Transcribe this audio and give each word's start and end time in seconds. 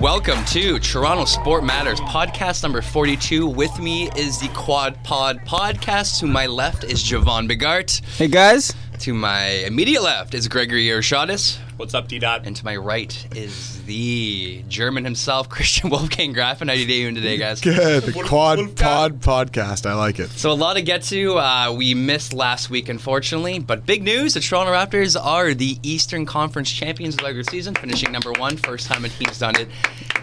Welcome 0.00 0.44
to 0.46 0.78
Toronto 0.78 1.24
Sport 1.24 1.64
Matters 1.64 2.00
podcast 2.00 2.62
number 2.62 2.82
42. 2.82 3.46
With 3.46 3.78
me 3.80 4.10
is 4.10 4.38
the 4.38 4.48
Quad 4.48 5.02
Pod 5.04 5.38
podcast. 5.46 6.20
To 6.20 6.26
my 6.26 6.46
left 6.46 6.84
is 6.84 7.02
Javon 7.02 7.50
Begart. 7.50 8.04
Hey 8.18 8.28
guys. 8.28 8.74
To 8.98 9.14
my 9.14 9.46
immediate 9.64 10.02
left 10.02 10.34
is 10.34 10.48
Gregory 10.48 10.84
Ershaddis. 10.88 11.56
What's 11.78 11.94
up, 11.94 12.08
D 12.08 12.18
Dot? 12.18 12.42
And 12.44 12.54
to 12.56 12.64
my 12.66 12.76
right 12.76 13.26
is 13.34 13.75
the 13.86 14.62
German 14.68 15.04
himself, 15.04 15.48
Christian 15.56 15.90
Wolfgang 15.90 16.34
Grafen. 16.34 16.66
How 16.66 16.72
are 16.72 16.76
you 16.76 16.86
doing 16.86 17.14
today, 17.14 17.36
guys? 17.36 17.60
Good. 17.60 18.02
The 18.02 18.12
Quad 18.12 18.76
Pod 18.76 19.20
podcast. 19.20 19.86
I 19.86 19.94
like 19.94 20.18
it. 20.18 20.28
So 20.30 20.50
a 20.50 20.54
lot 20.54 20.74
to 20.74 20.82
get 20.82 21.02
to. 21.04 21.38
Uh, 21.38 21.72
we 21.76 21.94
missed 21.94 22.32
last 22.32 22.70
week, 22.70 22.88
unfortunately, 22.88 23.58
but 23.58 23.86
big 23.86 24.02
news: 24.02 24.34
the 24.34 24.40
Toronto 24.40 24.72
Raptors 24.72 25.16
are 25.20 25.54
the 25.54 25.78
Eastern 25.82 26.26
Conference 26.26 26.70
champions 26.70 27.14
of 27.14 27.18
the 27.18 27.24
regular 27.24 27.44
season, 27.44 27.74
finishing 27.74 28.12
number 28.12 28.32
one, 28.32 28.56
first 28.56 28.86
time 28.86 29.04
a 29.04 29.08
team's 29.08 29.38
done 29.38 29.56
it. 29.56 29.68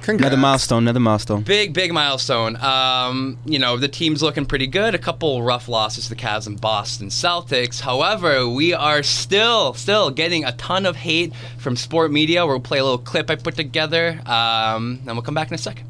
Another 0.07 0.37
milestone. 0.37 0.83
Another 0.83 0.99
milestone. 0.99 1.43
Big, 1.43 1.73
big 1.73 1.93
milestone. 1.93 2.57
Um, 2.57 3.37
you 3.45 3.57
know, 3.57 3.77
the 3.77 3.87
team's 3.87 4.21
looking 4.21 4.45
pretty 4.45 4.67
good. 4.67 4.95
A 4.95 4.97
couple 4.97 5.41
rough 5.43 5.69
losses 5.69 6.05
to 6.05 6.09
the 6.09 6.15
Cavs 6.15 6.45
and 6.45 6.59
Boston 6.59 7.07
Celtics. 7.07 7.79
However, 7.79 8.47
we 8.47 8.73
are 8.73 9.01
still, 9.01 9.73
still 9.73 10.09
getting 10.11 10.43
a 10.43 10.51
ton 10.53 10.85
of 10.85 10.97
hate 10.97 11.33
from 11.57 11.77
sport 11.77 12.11
media. 12.11 12.45
We'll 12.45 12.59
play 12.59 12.79
a 12.79 12.83
little 12.83 12.97
clip 12.97 13.29
I 13.29 13.35
put 13.35 13.52
together, 13.53 14.19
um, 14.25 14.99
and 15.05 15.07
we'll 15.07 15.21
come 15.21 15.35
back 15.35 15.49
in 15.49 15.55
a 15.55 15.57
second. 15.57 15.87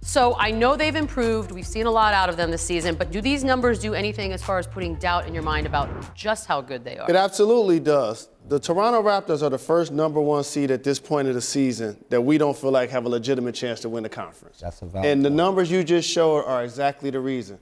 So 0.00 0.36
I 0.38 0.50
know 0.52 0.74
they've 0.74 0.96
improved. 0.96 1.52
We've 1.52 1.66
seen 1.66 1.84
a 1.84 1.90
lot 1.90 2.14
out 2.14 2.30
of 2.30 2.38
them 2.38 2.50
this 2.50 2.62
season, 2.62 2.94
but 2.94 3.10
do 3.10 3.20
these 3.20 3.44
numbers 3.44 3.78
do 3.78 3.92
anything 3.92 4.32
as 4.32 4.42
far 4.42 4.58
as 4.58 4.66
putting 4.66 4.94
doubt 4.94 5.26
in 5.26 5.34
your 5.34 5.42
mind 5.42 5.66
about 5.66 6.14
just 6.14 6.46
how 6.46 6.62
good 6.62 6.82
they 6.82 6.96
are? 6.96 7.10
It 7.10 7.14
absolutely 7.14 7.78
does. 7.78 8.30
The 8.48 8.58
Toronto 8.58 9.02
Raptors 9.02 9.42
are 9.42 9.50
the 9.50 9.58
first 9.58 9.92
number 9.92 10.18
one 10.18 10.44
seed 10.44 10.70
at 10.70 10.82
this 10.82 10.98
point 10.98 11.28
of 11.28 11.34
the 11.34 11.42
season 11.42 12.02
that 12.08 12.22
we 12.22 12.38
don't 12.38 12.56
feel 12.56 12.70
like 12.70 12.88
have 12.88 13.04
a 13.04 13.08
legitimate 13.10 13.54
chance 13.54 13.80
to 13.80 13.90
win 13.90 14.02
the 14.02 14.08
conference. 14.08 14.60
That's 14.60 14.80
a 14.80 14.86
valid 14.86 15.10
and 15.10 15.22
the 15.22 15.28
numbers 15.28 15.70
you 15.70 15.84
just 15.84 16.08
showed 16.08 16.44
are 16.44 16.64
exactly 16.64 17.10
the 17.10 17.20
reason. 17.20 17.58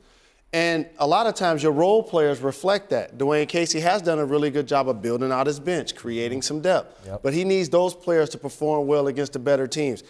And 0.52 0.86
a 0.98 1.06
lot 1.06 1.26
of 1.26 1.34
times 1.34 1.62
your 1.62 1.72
role 1.72 2.02
players 2.02 2.40
reflect 2.40 2.90
that. 2.90 3.18
Dwayne 3.18 3.48
Casey 3.48 3.80
has 3.80 4.00
done 4.00 4.18
a 4.18 4.24
really 4.24 4.50
good 4.50 4.66
job 4.66 4.88
of 4.88 5.02
building 5.02 5.30
out 5.32 5.46
his 5.46 5.60
bench, 5.60 5.94
creating 5.94 6.42
some 6.42 6.60
depth. 6.60 7.06
Yep. 7.06 7.20
But 7.22 7.34
he 7.34 7.44
needs 7.44 7.68
those 7.68 7.94
players 7.94 8.30
to 8.30 8.38
perform 8.38 8.86
well 8.86 9.08
against 9.08 9.32
the 9.34 9.38
better 9.38 9.66
teams. 9.66 10.02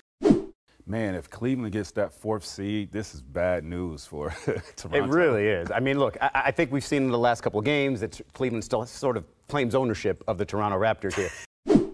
Man, 0.88 1.16
if 1.16 1.28
Cleveland 1.28 1.72
gets 1.72 1.90
that 1.92 2.12
fourth 2.12 2.44
seed, 2.44 2.92
this 2.92 3.12
is 3.12 3.20
bad 3.20 3.64
news 3.64 4.06
for 4.06 4.30
Toronto. 4.76 4.96
It 5.04 5.08
really 5.08 5.48
is. 5.48 5.68
I 5.72 5.80
mean, 5.80 5.98
look, 5.98 6.16
I, 6.20 6.30
I 6.34 6.50
think 6.52 6.70
we've 6.70 6.84
seen 6.84 7.02
in 7.02 7.10
the 7.10 7.18
last 7.18 7.40
couple 7.40 7.58
of 7.58 7.64
games 7.64 7.98
that 8.00 8.20
Cleveland 8.34 8.62
still 8.62 8.86
sort 8.86 9.16
of 9.16 9.24
claims 9.48 9.74
ownership 9.74 10.22
of 10.28 10.38
the 10.38 10.44
Toronto 10.44 10.78
Raptors 10.78 11.14
here. 11.14 11.30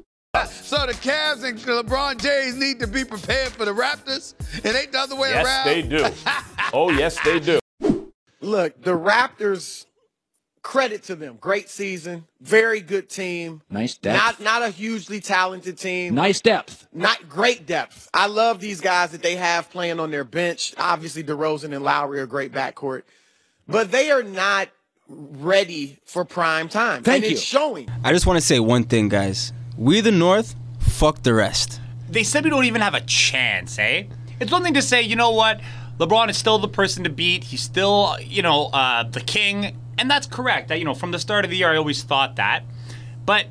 So 0.63 0.87
the 0.87 0.95
Cavs 0.95 1.45
and 1.45 1.59
LeBron 1.59 2.19
James 2.21 2.57
need 2.57 2.81
to 2.81 2.87
be 2.87 3.05
prepared 3.05 3.49
for 3.49 3.67
the 3.67 3.73
Raptors. 3.75 4.33
It 4.65 4.75
ain't 4.75 4.91
the 4.91 4.99
other 5.01 5.15
way 5.15 5.29
Yes, 5.31 5.45
around. 5.47 5.67
Yes, 5.67 5.75
they 5.75 5.83
do. 5.83 6.33
Oh, 6.73 6.91
yes, 6.91 7.19
they 7.23 7.39
do. 7.39 7.59
Look, 8.43 8.83
the 8.83 8.91
Raptors, 8.91 9.87
credit 10.63 11.05
to 11.05 11.15
them. 11.17 11.39
Great 11.41 11.69
season, 11.69 12.27
very 12.41 12.81
good 12.81 13.09
team. 13.09 13.63
Nice 13.71 13.97
depth. 13.97 14.41
Not 14.41 14.41
not 14.41 14.69
a 14.69 14.71
hugely 14.71 15.21
talented 15.21 15.79
team. 15.79 16.15
Nice 16.15 16.41
depth. 16.41 16.87
Not 16.93 17.29
great 17.29 17.67
depth. 17.67 18.09
I 18.13 18.27
love 18.27 18.61
these 18.61 18.81
guys 18.81 19.13
that 19.13 19.23
they 19.23 19.37
have 19.37 19.71
playing 19.71 20.01
on 20.01 20.11
their 20.11 20.25
bench. 20.25 20.75
Obviously, 20.77 21.25
DeRozan 21.25 21.75
and 21.75 21.85
Lowry 21.85 22.21
are 22.21 22.27
great 22.27 22.53
backcourt, 22.53 23.03
but 23.69 23.91
they 23.91 24.11
are 24.11 24.23
not 24.23 24.69
ready 25.09 25.99
for 26.05 26.25
prime 26.25 26.69
time. 26.69 27.03
Thank 27.03 27.25
and 27.25 27.31
you. 27.31 27.37
it's 27.37 27.43
showing. 27.43 27.89
I 28.05 28.13
just 28.13 28.27
want 28.27 28.39
to 28.39 28.45
say 28.47 28.61
one 28.61 28.85
thing, 28.85 29.09
guys. 29.09 29.53
We 29.77 30.01
the 30.01 30.13
North. 30.13 30.55
Fuck 30.81 31.23
the 31.23 31.35
rest. 31.35 31.81
They 32.11 32.25
said 32.25 32.45
we 32.45 32.51
don't 32.51 32.65
even 32.65 32.81
have 32.81 32.95
a 32.95 33.01
chance, 33.01 33.79
eh? 33.79 34.05
It's 34.41 34.53
one 34.53 34.63
thing 34.63 34.75
to 34.75 34.83
say, 34.83 35.03
you 35.03 35.17
know 35.17 35.31
what? 35.31 35.61
LeBron 35.99 36.29
is 36.29 36.37
still 36.37 36.59
the 36.59 36.69
person 36.69 37.05
to 37.05 37.11
beat. 37.11 37.45
He's 37.45 37.63
still, 37.63 38.17
you 38.21 38.43
know, 38.43 38.67
uh, 38.73 39.05
the 39.05 39.21
king. 39.21 39.79
And 39.99 40.11
that's 40.11 40.27
correct. 40.27 40.71
You 40.71 40.85
know, 40.85 40.95
from 40.95 41.13
the 41.13 41.19
start 41.19 41.45
of 41.45 41.51
the 41.51 41.57
year, 41.57 41.71
I 41.71 41.77
always 41.77 42.03
thought 42.03 42.37
that. 42.37 42.65
But 43.25 43.47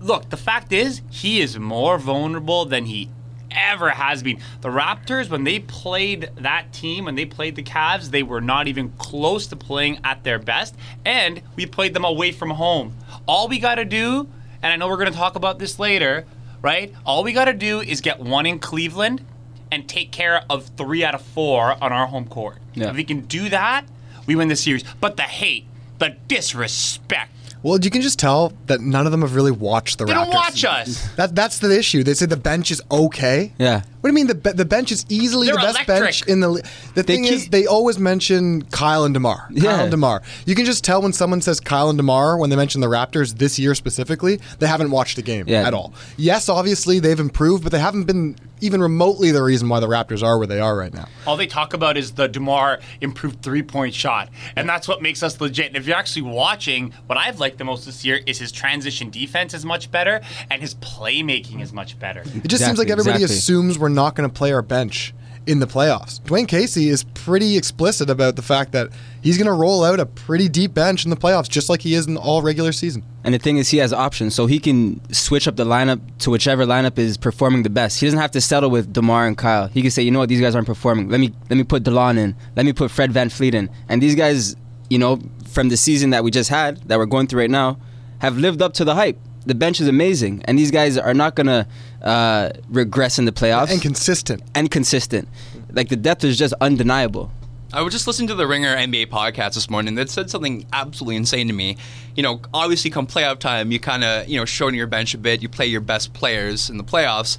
look, 0.00 0.30
the 0.30 0.36
fact 0.36 0.72
is, 0.72 1.02
he 1.10 1.40
is 1.40 1.58
more 1.58 1.98
vulnerable 1.98 2.64
than 2.64 2.86
he 2.86 3.10
ever 3.50 3.90
has 3.90 4.22
been. 4.22 4.40
The 4.60 4.68
Raptors, 4.68 5.30
when 5.30 5.44
they 5.44 5.60
played 5.60 6.30
that 6.36 6.72
team, 6.72 7.06
when 7.06 7.14
they 7.14 7.24
played 7.24 7.56
the 7.56 7.62
Cavs, 7.62 8.10
they 8.10 8.22
were 8.22 8.40
not 8.40 8.68
even 8.68 8.90
close 8.98 9.46
to 9.48 9.56
playing 9.56 10.00
at 10.04 10.24
their 10.24 10.38
best. 10.38 10.74
And 11.04 11.42
we 11.56 11.66
played 11.66 11.94
them 11.94 12.04
away 12.04 12.32
from 12.32 12.50
home. 12.50 12.96
All 13.26 13.48
we 13.48 13.58
got 13.58 13.76
to 13.76 13.84
do, 13.84 14.28
and 14.62 14.72
I 14.72 14.76
know 14.76 14.88
we're 14.88 14.96
going 14.96 15.12
to 15.12 15.18
talk 15.18 15.36
about 15.36 15.58
this 15.58 15.78
later, 15.78 16.26
right? 16.60 16.92
All 17.06 17.24
we 17.24 17.32
got 17.32 17.46
to 17.46 17.54
do 17.54 17.80
is 17.80 18.00
get 18.00 18.20
one 18.20 18.46
in 18.46 18.58
Cleveland 18.58 19.24
and 19.70 19.88
take 19.88 20.10
care 20.12 20.42
of 20.50 20.66
three 20.76 21.04
out 21.04 21.14
of 21.14 21.22
four 21.22 21.72
on 21.82 21.92
our 21.92 22.06
home 22.06 22.26
court. 22.26 22.58
Yeah. 22.74 22.90
If 22.90 22.96
we 22.96 23.04
can 23.04 23.22
do 23.22 23.48
that, 23.48 23.84
we 24.26 24.36
win 24.36 24.48
the 24.48 24.56
series. 24.56 24.84
But 25.00 25.16
the 25.16 25.22
hate, 25.24 25.64
the 25.98 26.16
disrespect, 26.28 27.30
Well, 27.62 27.78
you 27.80 27.90
can 27.90 28.02
just 28.02 28.18
tell 28.18 28.52
that 28.66 28.80
none 28.80 29.04
of 29.06 29.12
them 29.12 29.22
have 29.22 29.34
really 29.34 29.50
watched 29.50 29.98
the 29.98 30.04
they 30.04 30.12
Raptors. 30.12 30.24
don't 30.24 30.34
watch 30.34 30.64
us. 30.64 31.08
That, 31.16 31.34
that's 31.34 31.58
the 31.58 31.76
issue. 31.76 32.04
They 32.04 32.14
say 32.14 32.26
the 32.26 32.36
bench 32.36 32.70
is 32.70 32.80
okay. 32.90 33.52
Yeah. 33.58 33.82
What 34.00 34.08
do 34.10 34.12
you 34.12 34.14
mean 34.14 34.26
the 34.28 34.34
be- 34.34 34.52
the 34.52 34.64
bench 34.64 34.92
is 34.92 35.04
easily 35.08 35.46
They're 35.46 35.56
the 35.56 35.60
best 35.62 35.74
electric. 35.88 36.00
bench 36.00 36.26
in 36.26 36.40
the? 36.40 36.48
li- 36.48 36.62
The 36.94 37.02
They 37.02 37.14
thing 37.14 37.24
is, 37.24 37.48
they 37.48 37.66
always 37.66 37.98
mention 37.98 38.62
Kyle 38.66 39.04
and 39.04 39.12
Demar. 39.14 39.48
Kyle 39.60 39.80
and 39.80 39.90
Demar. 39.90 40.22
You 40.46 40.54
can 40.54 40.64
just 40.64 40.84
tell 40.84 41.02
when 41.02 41.12
someone 41.12 41.40
says 41.40 41.58
Kyle 41.60 41.88
and 41.90 41.96
Demar 41.98 42.38
when 42.38 42.50
they 42.50 42.56
mention 42.56 42.80
the 42.80 42.86
Raptors 42.86 43.38
this 43.38 43.58
year 43.58 43.74
specifically, 43.74 44.40
they 44.60 44.66
haven't 44.66 44.90
watched 44.90 45.16
the 45.16 45.22
game 45.22 45.44
Yeah. 45.48 45.66
at 45.66 45.74
all. 45.74 45.92
Yes, 46.16 46.48
obviously 46.48 46.98
they've 47.00 47.18
improved, 47.20 47.62
but 47.64 47.72
they 47.72 47.78
haven't 47.80 48.04
been 48.04 48.36
even 48.60 48.80
remotely 48.82 49.30
the 49.30 49.40
reason 49.42 49.68
why 49.68 49.78
the 49.78 49.86
Raptors 49.86 50.20
are 50.20 50.36
where 50.36 50.46
they 50.46 50.58
are 50.58 50.76
right 50.76 50.92
now. 50.92 51.06
All 51.28 51.36
they 51.36 51.46
talk 51.46 51.74
about 51.74 51.96
is 51.96 52.12
the 52.12 52.26
DeMar 52.26 52.80
improved 53.00 53.40
three 53.42 53.62
point 53.62 53.94
shot. 53.94 54.28
And 54.56 54.68
that's 54.68 54.88
what 54.88 55.00
makes 55.00 55.22
us 55.22 55.40
legit. 55.40 55.66
And 55.68 55.76
if 55.76 55.86
you're 55.86 55.96
actually 55.96 56.22
watching, 56.22 56.92
what 57.06 57.16
I've 57.16 57.38
liked 57.38 57.58
the 57.58 57.64
most 57.64 57.86
this 57.86 58.04
year 58.04 58.20
is 58.26 58.38
his 58.38 58.50
transition 58.50 59.10
defense 59.10 59.54
is 59.54 59.64
much 59.64 59.90
better 59.92 60.20
and 60.50 60.60
his 60.60 60.74
playmaking 60.76 61.60
is 61.62 61.72
much 61.72 61.98
better. 62.00 62.22
It 62.34 62.48
just 62.48 62.64
seems 62.64 62.78
like 62.78 62.90
everybody 62.90 63.22
exactly. 63.22 63.36
assumes 63.36 63.78
we're 63.78 63.87
not 63.88 64.14
going 64.14 64.28
to 64.28 64.32
play 64.32 64.52
our 64.52 64.62
bench 64.62 65.14
in 65.48 65.60
the 65.60 65.66
playoffs. 65.66 66.20
Dwayne 66.20 66.46
Casey 66.46 66.90
is 66.90 67.04
pretty 67.04 67.56
explicit 67.56 68.10
about 68.10 68.36
the 68.36 68.42
fact 68.42 68.72
that 68.72 68.90
he's 69.22 69.38
going 69.38 69.46
to 69.46 69.52
roll 69.52 69.82
out 69.82 69.98
a 69.98 70.04
pretty 70.04 70.46
deep 70.46 70.74
bench 70.74 71.04
in 71.04 71.10
the 71.10 71.16
playoffs, 71.16 71.48
just 71.48 71.70
like 71.70 71.80
he 71.80 71.94
is 71.94 72.06
in 72.06 72.18
all 72.18 72.42
regular 72.42 72.70
season. 72.70 73.02
And 73.24 73.32
the 73.32 73.38
thing 73.38 73.56
is, 73.56 73.70
he 73.70 73.78
has 73.78 73.90
options, 73.90 74.34
so 74.34 74.44
he 74.44 74.58
can 74.58 75.00
switch 75.12 75.48
up 75.48 75.56
the 75.56 75.64
lineup 75.64 76.00
to 76.18 76.30
whichever 76.30 76.66
lineup 76.66 76.98
is 76.98 77.16
performing 77.16 77.62
the 77.62 77.70
best. 77.70 77.98
He 77.98 78.06
doesn't 78.06 78.20
have 78.20 78.30
to 78.32 78.42
settle 78.42 78.68
with 78.68 78.92
Demar 78.92 79.26
and 79.26 79.38
Kyle. 79.38 79.68
He 79.68 79.80
can 79.80 79.90
say, 79.90 80.02
you 80.02 80.10
know 80.10 80.18
what, 80.18 80.28
these 80.28 80.40
guys 80.40 80.54
aren't 80.54 80.66
performing. 80.66 81.08
Let 81.08 81.18
me 81.18 81.32
let 81.48 81.56
me 81.56 81.64
put 81.64 81.82
Delon 81.82 82.18
in. 82.18 82.36
Let 82.54 82.66
me 82.66 82.74
put 82.74 82.90
Fred 82.90 83.10
VanVleet 83.10 83.54
in. 83.54 83.70
And 83.88 84.02
these 84.02 84.14
guys, 84.14 84.54
you 84.90 84.98
know, 84.98 85.18
from 85.46 85.70
the 85.70 85.78
season 85.78 86.10
that 86.10 86.24
we 86.24 86.30
just 86.30 86.50
had, 86.50 86.76
that 86.88 86.98
we're 86.98 87.06
going 87.06 87.26
through 87.26 87.40
right 87.40 87.50
now, 87.50 87.78
have 88.18 88.36
lived 88.36 88.60
up 88.60 88.74
to 88.74 88.84
the 88.84 88.94
hype. 88.94 89.18
The 89.46 89.54
bench 89.54 89.80
is 89.80 89.88
amazing, 89.88 90.42
and 90.44 90.58
these 90.58 90.70
guys 90.70 90.98
are 90.98 91.14
not 91.14 91.34
gonna 91.34 91.66
uh, 92.02 92.50
regress 92.68 93.18
in 93.18 93.24
the 93.24 93.32
playoffs. 93.32 93.70
And 93.70 93.80
consistent. 93.80 94.42
and 94.54 94.70
consistent. 94.70 95.28
Like 95.72 95.88
the 95.88 95.96
depth 95.96 96.24
is 96.24 96.38
just 96.38 96.54
undeniable. 96.60 97.30
I 97.70 97.82
was 97.82 97.92
just 97.92 98.06
listening 98.06 98.28
to 98.28 98.34
the 98.34 98.46
Ringer 98.46 98.74
NBA 98.74 99.08
podcast 99.08 99.52
this 99.54 99.68
morning 99.68 99.94
that 99.96 100.08
said 100.08 100.30
something 100.30 100.64
absolutely 100.72 101.16
insane 101.16 101.48
to 101.48 101.52
me. 101.52 101.76
You 102.16 102.22
know, 102.22 102.40
obviously, 102.54 102.90
come 102.90 103.06
playoff 103.06 103.40
time, 103.40 103.70
you 103.70 103.78
kind 103.78 104.04
of, 104.04 104.26
you 104.26 104.38
know, 104.38 104.46
shorten 104.46 104.74
your 104.74 104.86
bench 104.86 105.12
a 105.12 105.18
bit, 105.18 105.42
you 105.42 105.50
play 105.50 105.66
your 105.66 105.82
best 105.82 106.14
players 106.14 106.70
in 106.70 106.78
the 106.78 106.84
playoffs. 106.84 107.36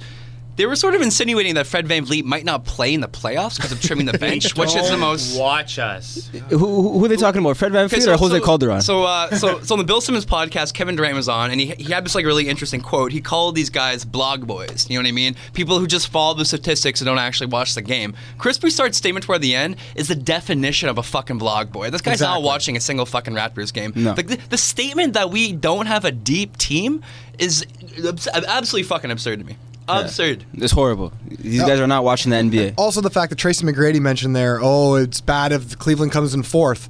They 0.60 0.66
were 0.66 0.76
sort 0.76 0.94
of 0.94 1.00
insinuating 1.00 1.54
that 1.54 1.66
Fred 1.66 1.86
VanVleet 1.86 2.24
might 2.24 2.44
not 2.44 2.66
play 2.66 2.92
in 2.92 3.00
the 3.00 3.08
playoffs 3.08 3.56
because 3.56 3.72
of 3.72 3.80
trimming 3.80 4.04
the 4.04 4.18
bench, 4.18 4.54
which 4.58 4.76
is 4.76 4.90
the 4.90 4.98
most. 4.98 5.38
Watch 5.40 5.78
us. 5.78 6.28
Who, 6.50 6.58
who, 6.58 6.98
who 6.98 7.04
are 7.06 7.08
they 7.08 7.16
talking 7.16 7.40
about? 7.40 7.56
Fred 7.56 7.72
Van 7.72 7.86
Okay, 7.86 7.96
Fleet 7.96 8.10
or 8.10 8.18
Jose 8.18 8.40
Calderon? 8.40 8.82
So, 8.82 9.04
uh, 9.04 9.34
so, 9.36 9.62
so 9.62 9.74
on 9.74 9.78
the 9.78 9.86
Bill 9.86 10.02
Simmons 10.02 10.26
podcast, 10.26 10.74
Kevin 10.74 10.96
Durant 10.96 11.14
was 11.16 11.30
on, 11.30 11.50
and 11.50 11.58
he, 11.58 11.68
he 11.68 11.90
had 11.90 12.04
this 12.04 12.14
like 12.14 12.26
really 12.26 12.46
interesting 12.46 12.82
quote. 12.82 13.10
He 13.10 13.22
called 13.22 13.54
these 13.54 13.70
guys 13.70 14.04
blog 14.04 14.46
boys. 14.46 14.86
You 14.90 14.98
know 14.98 15.02
what 15.02 15.08
I 15.08 15.12
mean? 15.12 15.34
People 15.54 15.78
who 15.78 15.86
just 15.86 16.08
follow 16.08 16.34
the 16.34 16.44
statistics 16.44 17.00
and 17.00 17.06
don't 17.06 17.16
actually 17.16 17.46
watch 17.46 17.74
the 17.74 17.80
game. 17.80 18.14
Chris 18.36 18.58
Broussard's 18.58 18.98
statement 18.98 19.24
toward 19.24 19.40
the 19.40 19.54
end 19.54 19.76
is 19.94 20.08
the 20.08 20.14
definition 20.14 20.90
of 20.90 20.98
a 20.98 21.02
fucking 21.02 21.38
blog 21.38 21.72
boy. 21.72 21.88
This 21.88 22.02
guy's 22.02 22.20
not 22.20 22.42
watching 22.42 22.76
a 22.76 22.80
single 22.80 23.06
fucking 23.06 23.32
Raptors 23.32 23.72
game. 23.72 23.94
No. 23.96 24.12
Like 24.12 24.26
the, 24.26 24.36
the 24.50 24.58
statement 24.58 25.14
that 25.14 25.30
we 25.30 25.54
don't 25.54 25.86
have 25.86 26.04
a 26.04 26.12
deep 26.12 26.58
team 26.58 27.02
is 27.38 27.64
absolutely 28.44 28.82
fucking 28.82 29.10
absurd 29.10 29.38
to 29.38 29.46
me. 29.46 29.56
Absurd. 29.98 30.44
It's 30.54 30.72
horrible. 30.72 31.12
These 31.28 31.62
guys 31.62 31.80
are 31.80 31.86
not 31.86 32.04
watching 32.04 32.30
the 32.30 32.36
NBA. 32.36 32.74
Also, 32.76 33.00
the 33.00 33.10
fact 33.10 33.30
that 33.30 33.36
Tracy 33.36 33.64
McGrady 33.64 34.00
mentioned 34.00 34.34
there, 34.34 34.58
oh, 34.62 34.94
it's 34.94 35.20
bad 35.20 35.52
if 35.52 35.78
Cleveland 35.78 36.12
comes 36.12 36.34
in 36.34 36.42
fourth. 36.42 36.88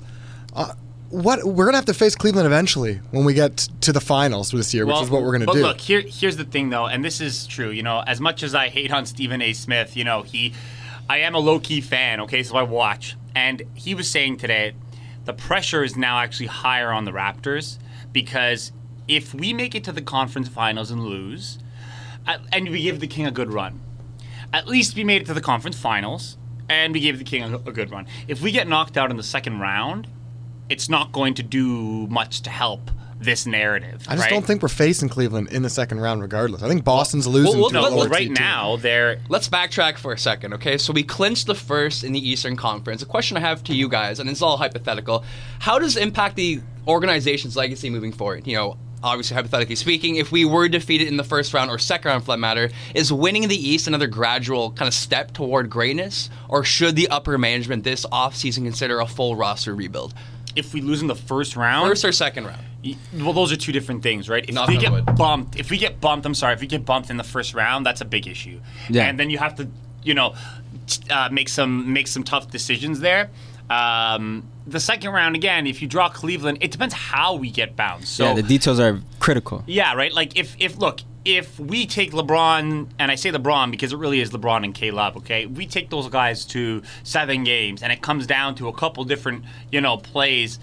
Uh, 0.55 0.75
what 1.11 1.43
we're 1.45 1.65
gonna 1.65 1.77
have 1.77 1.87
to 1.87 1.95
face 1.95 2.15
Cleveland 2.15 2.47
eventually 2.47 3.01
when 3.11 3.25
we 3.25 3.35
get 3.35 3.57
to 3.81 3.93
the 3.93 4.01
finals 4.01 4.51
this 4.53 4.73
year, 4.73 4.87
which 4.87 5.01
is 5.03 5.11
what 5.11 5.23
we're 5.23 5.33
gonna 5.33 5.47
but 5.47 5.55
do. 5.55 5.63
But 5.63 5.69
look, 5.69 5.81
here, 5.81 6.01
here's 6.01 6.37
the 6.37 6.45
thing, 6.45 6.71
though, 6.71 6.87
and 6.87 7.05
this 7.05 7.21
is 7.21 7.47
true. 7.47 7.71
You 7.71 7.83
know, 7.83 8.03
as 8.07 8.21
much 8.21 8.43
as 8.43 8.55
I 8.55 8.69
hate 8.69 8.93
on 8.93 9.07
Stephen 9.07 9.43
A. 9.43 9.53
Smith, 9.53 9.97
you 9.97 10.05
know, 10.05 10.23
he, 10.23 10.55
I 11.09 11.19
am 11.19 11.35
a 11.35 11.39
low 11.39 11.59
key 11.59 11.81
fan. 11.81 12.21
Okay, 12.21 12.43
so 12.43 12.57
I 12.57 12.63
watch, 12.63 13.17
and 13.35 13.63
he 13.75 13.95
was 13.95 14.09
saying 14.09 14.37
today, 14.37 14.75
the 15.25 15.33
pressure 15.33 15.83
is 15.83 15.97
now 15.97 16.19
actually 16.19 16.47
higher 16.47 16.93
on 16.93 17.05
the 17.05 17.13
Raptors 17.13 17.79
because 18.13 18.73
if 19.09 19.35
we 19.35 19.53
make 19.53 19.75
it 19.75 19.85
to 19.85 19.93
the 19.93 20.03
conference 20.03 20.49
finals 20.49 20.91
and 20.91 21.05
lose, 21.05 21.59
and 22.53 22.69
we 22.69 22.83
give 22.83 23.01
the 23.01 23.07
King 23.07 23.27
a 23.27 23.31
good 23.31 23.53
run, 23.53 23.81
at 24.53 24.67
least 24.67 24.97
we 24.97 25.05
made 25.05 25.23
it 25.23 25.27
to 25.27 25.35
the 25.35 25.41
conference 25.41 25.79
finals 25.79 26.37
and 26.69 26.93
we 26.95 27.01
gave 27.01 27.19
the 27.19 27.25
King 27.25 27.55
a, 27.55 27.57
a 27.57 27.73
good 27.73 27.91
run. 27.91 28.07
If 28.29 28.41
we 28.41 28.53
get 28.53 28.69
knocked 28.69 28.97
out 28.97 29.11
in 29.11 29.17
the 29.17 29.23
second 29.23 29.59
round, 29.61 30.07
it's 30.69 30.89
not 30.89 31.13
going 31.13 31.35
to 31.35 31.43
do 31.43 32.07
much 32.07 32.43
to 32.43 32.51
help 32.51 32.91
this 33.19 33.45
narrative. 33.45 34.03
I 34.09 34.15
just 34.15 34.25
right? 34.25 34.31
don't 34.31 34.47
think 34.47 34.63
we're 34.63 34.69
facing 34.69 35.09
Cleveland 35.09 35.49
in 35.53 35.63
the 35.63 35.69
second 35.69 36.01
round, 36.01 36.23
regardless. 36.23 36.63
I 36.63 36.69
think 36.69 36.85
Boston's 36.85 37.27
losing 37.27 37.61
well, 37.61 37.71
to 37.71 37.79
a 37.79 37.95
well, 37.95 38.09
right 38.09 38.29
team. 38.29 38.33
now 38.33 38.77
they're 38.77 39.21
Let's 39.29 39.49
backtrack 39.49 39.99
for 39.99 40.13
a 40.13 40.19
second, 40.19 40.55
okay? 40.55 40.79
So 40.79 40.93
we 40.93 41.03
clinched 41.03 41.47
the 41.47 41.55
first 41.55 42.03
in 42.03 42.13
the 42.13 42.29
Eastern 42.29 42.57
Conference. 42.57 43.03
A 43.03 43.07
question 43.07 43.37
I 43.37 43.41
have 43.41 43.63
to 43.65 43.75
you 43.75 43.89
guys, 43.89 44.21
and 44.21 44.31
it's 44.31 44.41
all 44.41 44.57
hypothetical: 44.57 45.25
How 45.59 45.79
does 45.79 45.97
it 45.97 46.03
impact 46.03 46.37
the 46.37 46.61
organization's 46.89 47.57
legacy 47.57 47.91
moving 47.91 48.13
forward? 48.13 48.47
You 48.47 48.57
know, 48.57 48.77
obviously 49.03 49.35
hypothetically 49.35 49.77
speaking, 49.77 50.17
if 50.17 50.31
we 50.33 50.45
were 50.45 50.69
defeated 50.69 51.09
in 51.09 51.17
the 51.17 51.25
first 51.25 51.55
round 51.55 51.71
or 51.71 51.79
second 51.79 52.09
round, 52.11 52.25
for 52.25 52.33
that 52.33 52.39
matter, 52.39 52.71
is 52.95 53.13
winning 53.13 53.49
the 53.49 53.57
East 53.57 53.87
another 53.87 54.07
gradual 54.07 54.73
kind 54.73 54.89
of 54.89 54.95
step 54.95 55.33
toward 55.33 55.71
greatness, 55.71 56.31
or 56.49 56.65
should 56.65 56.97
the 56.97 57.09
upper 57.09 57.39
management 57.39 57.85
this 57.85 58.05
offseason 58.07 58.65
consider 58.65 59.01
a 59.01 59.07
full 59.07 59.37
roster 59.37 59.75
rebuild? 59.75 60.15
if 60.57 60.75
we 60.75 60.81
lose 60.81 61.01
in 61.01 61.07
the 61.07 61.15
first 61.15 61.55
round, 61.55 61.89
First 61.89 62.05
or 62.05 62.11
second 62.11 62.45
round? 62.45 62.65
well, 63.15 63.33
those 63.33 63.53
are 63.53 63.57
two 63.57 63.71
different 63.71 64.03
things, 64.03 64.29
right? 64.29 64.45
If 64.49 64.53
Knock 64.55 64.69
we 64.69 64.79
get 64.79 64.91
wood. 64.91 65.07
bumped, 65.17 65.57
if 65.57 65.71
we 65.71 65.79
get 65.79 66.01
bumped, 66.01 66.27
I'm 66.27 66.35
sorry, 66.35 66.55
if 66.55 66.61
we 66.61 66.67
get 66.67 66.85
bumped 66.85 67.09
in 67.09 67.17
the 67.17 67.23
first 67.25 67.55
round, 67.55 67.87
that's 67.87 68.01
a 68.01 68.05
big 68.05 68.27
issue. 68.27 68.61
Yeah. 68.89 69.05
And 69.05 69.19
then 69.19 69.31
you 69.31 69.39
have 69.39 69.55
to, 69.57 69.69
you 70.03 70.15
know, 70.15 70.35
uh, 71.09 71.29
make 71.31 71.49
some 71.49 71.93
make 71.93 72.09
some 72.09 72.25
tough 72.25 72.51
decisions 72.51 72.99
there. 72.99 73.31
Um, 73.71 74.49
the 74.67 74.81
second 74.81 75.13
round 75.13 75.37
again, 75.37 75.67
if 75.67 75.81
you 75.81 75.89
draw 75.89 76.09
Cleveland, 76.09 76.59
it 76.61 76.73
depends 76.73 76.93
how 76.93 77.37
we 77.37 77.51
get 77.51 77.77
bounced. 77.77 78.13
So 78.15 78.25
yeah, 78.25 78.35
the 78.35 78.43
details 78.43 78.81
are 78.81 79.01
critical. 79.21 79.63
Yeah, 79.67 79.95
right. 79.95 80.13
Like 80.13 80.37
if 80.37 80.57
if 80.59 80.77
look, 80.77 81.01
if 81.25 81.59
we 81.61 81.87
take 81.87 82.13
LeBron, 82.13 82.89
and 82.99 83.11
I 83.11 83.15
say 83.15 83.31
LeBron 83.31 83.71
because 83.71 83.93
it 83.93 83.97
really 83.97 84.21
is 84.21 84.31
LeBron 84.31 84.65
and 84.65 84.75
K 84.75 84.91
Love, 84.91 85.17
okay? 85.19 85.47
We 85.47 85.67
take 85.67 85.89
those 85.91 86.09
guys 86.09 86.45
to 86.47 86.83
seven 87.05 87.45
games, 87.45 87.83
and 87.83 87.93
it 87.93 88.03
comes 88.03 88.27
down 88.27 88.57
to 88.57 88.69
a 88.69 88.73
couple 88.73 89.05
different, 89.05 89.45
you 89.71 89.81
know, 89.81 89.97
plays. 89.97 90.59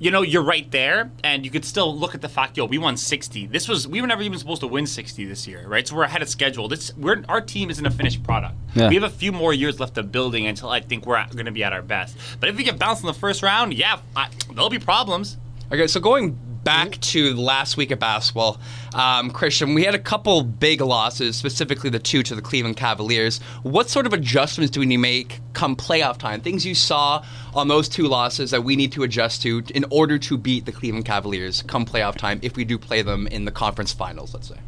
You 0.00 0.10
know, 0.10 0.22
you're 0.22 0.42
right 0.42 0.68
there, 0.70 1.10
and 1.22 1.44
you 1.44 1.50
could 1.50 1.64
still 1.64 1.94
look 1.94 2.14
at 2.14 2.22
the 2.22 2.28
fact, 2.28 2.56
yo, 2.56 2.64
we 2.64 2.78
won 2.78 2.96
60. 2.96 3.46
This 3.48 3.68
was 3.68 3.86
we 3.86 4.00
were 4.00 4.06
never 4.06 4.22
even 4.22 4.38
supposed 4.38 4.62
to 4.62 4.66
win 4.66 4.86
60 4.86 5.26
this 5.26 5.46
year, 5.46 5.68
right? 5.68 5.86
So 5.86 5.94
we're 5.94 6.04
ahead 6.04 6.22
of 6.22 6.28
schedule. 6.30 6.68
This 6.68 6.96
we're 6.96 7.22
our 7.28 7.42
team 7.42 7.68
isn't 7.68 7.84
a 7.84 7.90
finished 7.90 8.22
product. 8.22 8.54
Yeah. 8.74 8.88
We 8.88 8.94
have 8.94 9.04
a 9.04 9.10
few 9.10 9.30
more 9.30 9.52
years 9.52 9.78
left 9.78 9.98
of 9.98 10.10
building 10.10 10.46
until 10.46 10.70
I 10.70 10.80
think 10.80 11.04
we're 11.04 11.22
going 11.26 11.44
to 11.44 11.52
be 11.52 11.62
at 11.62 11.74
our 11.74 11.82
best. 11.82 12.16
But 12.40 12.48
if 12.48 12.56
we 12.56 12.64
get 12.64 12.78
bounced 12.78 13.02
in 13.02 13.08
the 13.08 13.12
first 13.12 13.42
round, 13.42 13.74
yeah, 13.74 14.00
I, 14.16 14.30
there'll 14.54 14.70
be 14.70 14.78
problems. 14.78 15.36
Okay, 15.70 15.86
so 15.86 16.00
going 16.00 16.38
back 16.64 17.00
to 17.00 17.34
last 17.34 17.76
week 17.76 17.90
of 17.90 17.98
basketball, 17.98 18.60
um, 18.94 19.30
Christian, 19.30 19.74
we 19.74 19.84
had 19.84 19.94
a 19.94 19.98
couple 19.98 20.42
big 20.42 20.80
losses, 20.80 21.36
specifically 21.36 21.90
the 21.90 21.98
two 21.98 22.22
to 22.22 22.34
the 22.34 22.42
Cleveland 22.42 22.76
Cavaliers. 22.76 23.38
What 23.62 23.88
sort 23.88 24.06
of 24.06 24.12
adjustments 24.12 24.70
do 24.70 24.80
we 24.80 24.86
need 24.86 24.96
to 24.96 25.02
make 25.02 25.40
come 25.52 25.76
playoff 25.76 26.18
time? 26.18 26.40
Things 26.40 26.66
you 26.66 26.74
saw 26.74 27.24
on 27.54 27.68
those 27.68 27.88
two 27.88 28.06
losses 28.06 28.50
that 28.50 28.64
we 28.64 28.76
need 28.76 28.92
to 28.92 29.02
adjust 29.02 29.42
to 29.42 29.62
in 29.74 29.84
order 29.90 30.18
to 30.18 30.36
beat 30.36 30.66
the 30.66 30.72
Cleveland 30.72 31.04
Cavaliers 31.04 31.62
come 31.62 31.84
playoff 31.84 32.16
time 32.16 32.40
if 32.42 32.56
we 32.56 32.64
do 32.64 32.78
play 32.78 33.02
them 33.02 33.26
in 33.26 33.44
the 33.44 33.52
conference 33.52 33.92
finals, 33.92 34.34
let's 34.34 34.48
say. 34.48 34.58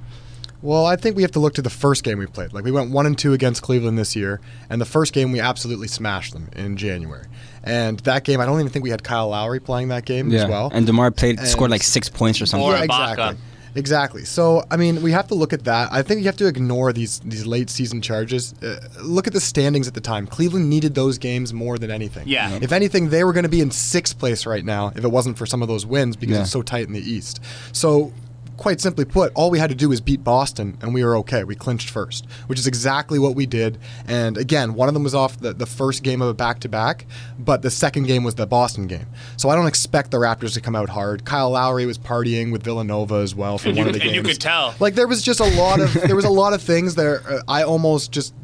Well, 0.62 0.86
I 0.86 0.94
think 0.94 1.16
we 1.16 1.22
have 1.22 1.32
to 1.32 1.40
look 1.40 1.54
to 1.54 1.62
the 1.62 1.70
first 1.70 2.04
game 2.04 2.18
we 2.18 2.26
played. 2.26 2.52
Like 2.52 2.64
we 2.64 2.70
went 2.70 2.92
one 2.92 3.04
and 3.04 3.18
two 3.18 3.32
against 3.32 3.62
Cleveland 3.62 3.98
this 3.98 4.14
year, 4.14 4.40
and 4.70 4.80
the 4.80 4.86
first 4.86 5.12
game 5.12 5.32
we 5.32 5.40
absolutely 5.40 5.88
smashed 5.88 6.32
them 6.32 6.50
in 6.54 6.76
January. 6.76 7.26
And 7.64 7.98
that 8.00 8.24
game, 8.24 8.40
I 8.40 8.46
don't 8.46 8.58
even 8.60 8.70
think 8.72 8.82
we 8.82 8.90
had 8.90 9.02
Kyle 9.04 9.28
Lowry 9.28 9.60
playing 9.60 9.88
that 9.88 10.04
game 10.04 10.30
Yeah. 10.30 10.42
as 10.44 10.48
well. 10.48 10.70
And 10.74 10.84
DeMar 10.86 11.10
played 11.12 11.38
And- 11.38 11.48
scored 11.48 11.70
like 11.70 11.82
six 11.82 12.08
points 12.08 12.40
or 12.40 12.46
something. 12.46 12.66
Or 12.68 12.72
yeah, 12.76 12.86
Ibaka. 12.86 13.10
exactly. 13.12 13.36
Exactly. 13.74 14.24
So, 14.26 14.62
I 14.70 14.76
mean, 14.76 15.00
we 15.00 15.12
have 15.12 15.28
to 15.28 15.34
look 15.34 15.54
at 15.54 15.64
that. 15.64 15.88
I 15.90 16.02
think 16.02 16.20
you 16.20 16.26
have 16.26 16.36
to 16.36 16.46
ignore 16.46 16.92
these 16.92 17.20
these 17.24 17.46
late 17.46 17.70
season 17.70 18.02
charges. 18.02 18.52
Uh, 18.62 18.76
look 19.02 19.26
at 19.26 19.32
the 19.32 19.40
standings 19.40 19.88
at 19.88 19.94
the 19.94 20.00
time. 20.02 20.26
Cleveland 20.26 20.68
needed 20.68 20.94
those 20.94 21.16
games 21.16 21.54
more 21.54 21.78
than 21.78 21.90
anything. 21.90 22.28
Yeah. 22.28 22.58
If 22.60 22.70
anything, 22.72 23.08
they 23.08 23.24
were 23.24 23.32
going 23.32 23.44
to 23.44 23.48
be 23.48 23.62
in 23.62 23.70
sixth 23.70 24.18
place 24.18 24.44
right 24.44 24.62
now 24.64 24.92
if 24.94 25.04
it 25.04 25.10
wasn't 25.10 25.38
for 25.38 25.46
some 25.46 25.62
of 25.62 25.68
those 25.68 25.86
wins 25.86 26.16
because 26.16 26.36
Yeah. 26.36 26.42
it's 26.42 26.50
so 26.50 26.60
tight 26.60 26.86
in 26.86 26.92
the 26.92 27.00
East. 27.00 27.40
So, 27.72 28.12
quite 28.56 28.80
simply 28.80 29.04
put, 29.04 29.32
all 29.34 29.50
we 29.50 29.58
had 29.58 29.70
to 29.70 29.74
do 29.76 29.88
was 29.88 30.00
beat 30.00 30.22
Boston 30.22 30.76
and 30.80 30.94
we 30.94 31.04
were 31.04 31.16
okay. 31.16 31.42
We 31.44 31.54
clinched 31.54 31.90
first, 31.90 32.26
which 32.46 32.58
is 32.58 32.66
exactly 32.66 33.18
what 33.18 33.34
we 33.34 33.46
did. 33.46 33.78
And 34.06 34.36
again, 34.38 34.74
one 34.74 34.88
of 34.88 34.94
them 34.94 35.02
was 35.02 35.14
off 35.14 35.38
the, 35.40 35.52
the 35.52 35.66
first 35.66 36.02
game 36.02 36.22
of 36.22 36.28
a 36.28 36.34
back 36.34 36.60
to 36.60 36.68
back, 36.68 37.06
but 37.38 37.62
the 37.62 37.70
second 37.70 38.04
game 38.06 38.22
was 38.24 38.34
the 38.36 38.46
Boston 38.46 38.86
game. 38.86 39.06
So 39.36 39.48
I 39.48 39.56
don't 39.56 39.66
expect 39.66 40.10
the 40.10 40.18
Raptors 40.18 40.54
to 40.54 40.60
come 40.60 40.76
out 40.76 40.88
hard. 40.90 41.24
Kyle 41.24 41.50
Lowry 41.50 41.86
was 41.86 41.98
partying 41.98 42.52
with 42.52 42.62
Villanova 42.62 43.16
as 43.16 43.34
well 43.34 43.58
for 43.58 43.68
And 43.68 43.78
one 43.78 43.86
you- 43.86 43.90
of 43.90 43.94
the 43.96 44.02
and 44.02 44.12
games. 44.12 44.16
you 44.28 44.32
could 44.32 44.40
tell. 44.40 44.74
Like 44.80 44.94
there 44.94 45.08
was 45.08 45.22
just 45.22 45.40
a 45.40 45.44
lot 45.58 45.80
of 45.80 45.92
there 45.94 46.16
was 46.16 46.24
a 46.24 46.30
lot 46.30 46.52
of 46.52 46.62
things 46.62 46.94
there. 46.94 47.22
Uh, 47.28 47.40
I 47.48 47.62
almost 47.64 48.12
just 48.12 48.34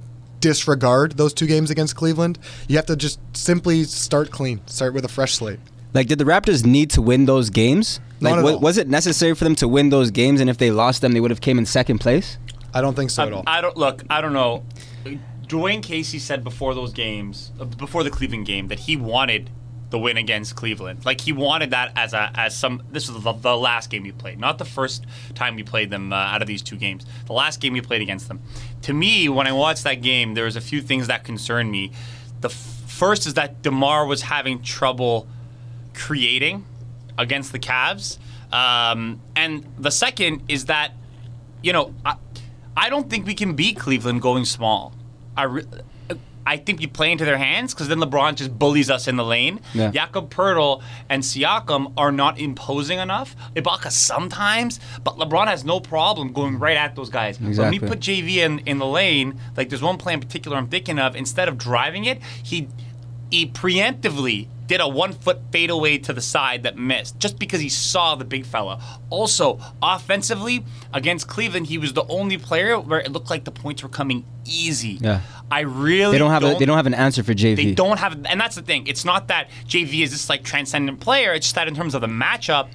disregard 0.40 1.12
those 1.16 1.34
two 1.34 1.46
games 1.46 1.70
against 1.70 1.96
Cleveland. 1.96 2.38
You 2.68 2.76
have 2.76 2.86
to 2.86 2.96
just 2.96 3.18
simply 3.36 3.84
start 3.84 4.30
clean, 4.30 4.60
start 4.66 4.94
with 4.94 5.04
a 5.04 5.08
fresh 5.08 5.34
slate. 5.34 5.58
Like, 5.94 6.06
did 6.06 6.18
the 6.18 6.24
Raptors 6.24 6.64
need 6.64 6.90
to 6.90 7.02
win 7.02 7.24
those 7.24 7.50
games? 7.50 7.98
Not 8.20 8.42
Like, 8.42 8.54
at 8.54 8.60
was 8.60 8.78
it 8.78 8.88
necessary 8.88 9.34
for 9.34 9.44
them 9.44 9.54
to 9.56 9.68
win 9.68 9.90
those 9.90 10.10
games? 10.10 10.40
And 10.40 10.50
if 10.50 10.58
they 10.58 10.70
lost 10.70 11.02
them, 11.02 11.12
they 11.12 11.20
would 11.20 11.30
have 11.30 11.40
came 11.40 11.58
in 11.58 11.66
second 11.66 11.98
place. 11.98 12.38
I 12.74 12.80
don't 12.80 12.94
think 12.94 13.10
so 13.10 13.22
at 13.22 13.32
I, 13.32 13.36
all. 13.36 13.44
I 13.46 13.60
don't 13.60 13.76
look. 13.76 14.04
I 14.10 14.20
don't 14.20 14.32
know. 14.32 14.64
Dwayne 15.46 15.82
Casey 15.82 16.18
said 16.18 16.44
before 16.44 16.74
those 16.74 16.92
games, 16.92 17.52
uh, 17.58 17.64
before 17.64 18.04
the 18.04 18.10
Cleveland 18.10 18.44
game, 18.46 18.68
that 18.68 18.80
he 18.80 18.96
wanted 18.96 19.50
the 19.90 19.98
win 19.98 20.18
against 20.18 20.54
Cleveland. 20.54 21.06
Like 21.06 21.22
he 21.22 21.32
wanted 21.32 21.70
that 21.70 21.92
as 21.96 22.12
a 22.12 22.30
as 22.34 22.54
some. 22.56 22.82
This 22.90 23.10
was 23.10 23.22
the, 23.22 23.32
the 23.32 23.56
last 23.56 23.88
game 23.88 24.02
we 24.02 24.12
played, 24.12 24.38
not 24.38 24.58
the 24.58 24.66
first 24.66 25.06
time 25.34 25.56
we 25.56 25.62
played 25.62 25.90
them 25.90 26.12
uh, 26.12 26.16
out 26.16 26.42
of 26.42 26.48
these 26.48 26.60
two 26.60 26.76
games. 26.76 27.06
The 27.26 27.32
last 27.32 27.60
game 27.60 27.72
we 27.72 27.80
played 27.80 28.02
against 28.02 28.28
them. 28.28 28.40
To 28.82 28.92
me, 28.92 29.28
when 29.28 29.46
I 29.46 29.52
watched 29.52 29.84
that 29.84 30.02
game, 30.02 30.34
there 30.34 30.44
was 30.44 30.56
a 30.56 30.60
few 30.60 30.82
things 30.82 31.06
that 31.06 31.24
concerned 31.24 31.70
me. 31.70 31.92
The 32.40 32.48
f- 32.48 32.54
first 32.86 33.26
is 33.26 33.34
that 33.34 33.62
Demar 33.62 34.04
was 34.04 34.22
having 34.22 34.62
trouble 34.62 35.26
creating 35.94 36.66
against 37.18 37.52
the 37.52 37.58
Cavs, 37.58 38.18
um, 38.52 39.20
and 39.36 39.66
the 39.78 39.90
second 39.90 40.42
is 40.48 40.64
that 40.66 40.92
you 41.62 41.72
know, 41.72 41.92
I, 42.04 42.14
I 42.76 42.88
don't 42.88 43.10
think 43.10 43.26
we 43.26 43.34
can 43.34 43.54
beat 43.54 43.76
Cleveland 43.76 44.22
going 44.22 44.44
small. 44.44 44.92
I, 45.36 45.42
re- 45.42 45.64
I 46.46 46.56
think 46.56 46.80
you 46.80 46.86
play 46.88 47.10
into 47.10 47.24
their 47.24 47.36
hands 47.36 47.74
because 47.74 47.88
then 47.88 47.98
LeBron 47.98 48.36
just 48.36 48.56
bullies 48.56 48.88
us 48.88 49.08
in 49.08 49.16
the 49.16 49.24
lane. 49.24 49.60
Yeah. 49.74 49.90
Jakob 49.90 50.30
Poeltl 50.30 50.80
and 51.08 51.22
Siakam 51.24 51.92
are 51.96 52.12
not 52.12 52.38
imposing 52.38 53.00
enough. 53.00 53.34
Ibaka 53.56 53.90
sometimes, 53.90 54.78
but 55.02 55.16
LeBron 55.18 55.48
has 55.48 55.64
no 55.64 55.80
problem 55.80 56.32
going 56.32 56.58
right 56.60 56.76
at 56.76 56.94
those 56.94 57.10
guys. 57.10 57.36
So 57.36 57.40
When 57.42 57.48
Exactly. 57.50 57.78
we 57.80 57.88
put 57.88 57.98
JV 57.98 58.36
in, 58.36 58.60
in 58.60 58.78
the 58.78 58.86
lane, 58.86 59.38
like 59.56 59.68
there's 59.68 59.82
one 59.82 59.98
play 59.98 60.14
in 60.14 60.20
particular 60.20 60.56
I'm 60.56 60.68
thinking 60.68 60.98
of, 61.00 61.16
instead 61.16 61.48
of 61.48 61.58
driving 61.58 62.04
it, 62.04 62.22
he 62.42 62.68
he 63.30 63.46
preemptively 63.46 64.46
did 64.68 64.80
a 64.80 64.86
one 64.86 65.12
foot 65.12 65.40
fadeaway 65.50 65.98
to 65.98 66.12
the 66.12 66.20
side 66.20 66.62
that 66.62 66.76
missed 66.76 67.18
just 67.18 67.38
because 67.38 67.60
he 67.60 67.68
saw 67.68 68.14
the 68.14 68.24
big 68.24 68.46
fella. 68.46 68.80
Also, 69.10 69.58
offensively, 69.82 70.64
against 70.92 71.26
Cleveland, 71.26 71.66
he 71.66 71.78
was 71.78 71.94
the 71.94 72.04
only 72.04 72.38
player 72.38 72.78
where 72.78 73.00
it 73.00 73.10
looked 73.10 73.30
like 73.30 73.44
the 73.44 73.50
points 73.50 73.82
were 73.82 73.88
coming 73.88 74.24
easy. 74.44 74.98
Yeah. 75.00 75.22
I 75.50 75.60
really 75.60 76.12
They 76.12 76.18
don't 76.18 76.30
have 76.30 76.44
a, 76.44 76.54
they 76.54 76.66
don't 76.66 76.76
have 76.76 76.86
an 76.86 76.94
answer 76.94 77.22
for 77.22 77.32
JV. 77.32 77.56
they 77.56 77.74
don't 77.74 77.98
have, 77.98 78.24
and 78.26 78.38
that's 78.40 78.54
the 78.54 78.62
thing. 78.62 78.86
It's 78.86 79.04
not 79.04 79.28
that 79.28 79.48
JV 79.66 80.02
is 80.02 80.10
this 80.10 80.28
like 80.28 80.44
transcendent 80.44 81.00
player. 81.00 81.32
It's 81.32 81.46
just 81.46 81.54
that 81.54 81.66
in 81.66 81.74
terms 81.74 81.94
of 81.94 82.02
the 82.02 82.06
matchup, 82.06 82.68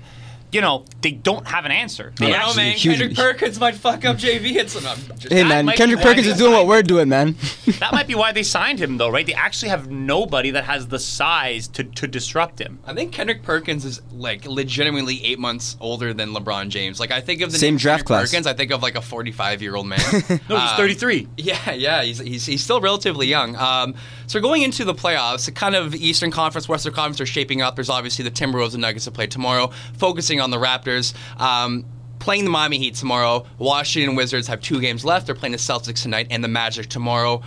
you 0.54 0.62
know, 0.62 0.86
they 1.02 1.12
don't 1.12 1.46
have 1.48 1.66
an 1.66 1.72
answer. 1.72 2.14
They 2.18 2.28
I 2.28 2.30
don't 2.30 2.40
know, 2.40 2.46
actually- 2.48 2.64
man. 2.64 2.74
huge- 2.78 2.98
Kendrick 3.00 3.18
Perkins 3.18 3.60
might 3.60 3.76
fuck 3.76 4.06
up 4.06 4.18
JV. 4.18 4.56
It's 4.56 4.82
not 4.82 4.98
just 5.18 5.34
Hey 5.34 5.44
man, 5.44 5.68
Kendrick 5.70 6.02
Perkins 6.02 6.28
is 6.28 6.38
doing 6.38 6.54
what 6.54 6.68
we're 6.68 6.84
doing, 6.84 7.10
man. 7.10 7.36
that 7.80 7.92
might 7.92 8.08
be 8.08 8.16
why 8.16 8.32
they 8.32 8.44
signed 8.44 8.80
him, 8.80 8.98
though, 8.98 9.10
right? 9.10 9.26
They 9.26 9.34
actually 9.34 9.70
have 9.70 9.90
nobody 9.90 10.52
that 10.52 10.64
has 10.66 10.88
the 10.88 11.00
size 11.00 11.68
to, 11.70 11.84
to 11.84 12.08
disrupt 12.08 12.60
him. 12.60 12.80
I 12.86 12.94
think 12.94 13.12
Kendrick 13.12 13.44
Perkins 13.44 13.84
is 13.86 14.02
like 14.14 14.46
legitimately 14.46 15.24
eight 15.26 15.40
months 15.40 15.76
older 15.80 16.14
than 16.14 16.30
LeBron 16.30 16.70
James. 16.70 17.00
Like 17.00 17.12
I 17.12 17.22
think 17.22 17.42
of 17.42 17.52
the 17.52 17.58
Same 17.58 17.74
name 17.74 17.78
draft 17.80 18.06
Kendrick 18.06 18.08
class. 18.08 18.32
Perkins, 18.32 18.48
I 18.48 18.54
think 18.54 18.72
of 18.72 18.82
like 18.84 18.96
a 18.96 19.02
45 19.02 19.62
year 19.62 19.76
old 19.76 19.88
man. 19.88 20.00
No, 20.50 20.58
he's 20.60 20.72
Um, 20.72 20.78
33. 20.78 21.28
Yeah, 21.38 21.72
yeah, 21.74 22.04
he's, 22.04 22.20
he's, 22.20 22.46
he's 22.46 22.64
still 22.64 22.82
relatively 22.82 23.28
young. 23.28 23.56
Um, 23.56 23.96
so 24.28 24.40
going 24.40 24.62
into 24.62 24.84
the 24.86 24.94
playoffs, 24.94 25.46
the 25.46 25.52
kind 25.52 25.76
of 25.76 25.96
Eastern 25.96 26.32
Conference, 26.32 26.68
Western 26.70 26.94
Conference 26.94 27.22
are 27.22 27.26
shaping 27.26 27.62
up. 27.62 27.76
There's 27.76 27.90
obviously 27.90 28.24
the 28.24 28.32
Timberwolves 28.32 28.74
and 28.74 28.82
Nuggets 28.82 29.06
to 29.06 29.12
play 29.12 29.28
tomorrow. 29.28 29.72
Focusing 29.98 30.40
on 30.42 30.43
the 30.52 30.58
Raptors. 30.58 31.14
Um, 31.40 31.86
playing 32.20 32.46
the 32.46 32.50
Miami 32.50 32.78
Heat 32.78 32.96
tomorrow. 32.96 33.46
Washington 33.58 34.16
Wizards 34.16 34.48
have 34.48 34.62
two 34.62 34.80
games 34.80 35.04
left. 35.04 35.26
They're 35.26 35.36
playing 35.36 35.52
the 35.52 35.58
Celtics 35.58 36.02
tonight 36.02 36.28
and 36.30 36.44
the 36.44 36.48
Magic 36.48 36.88
tomorrow. 36.88 37.42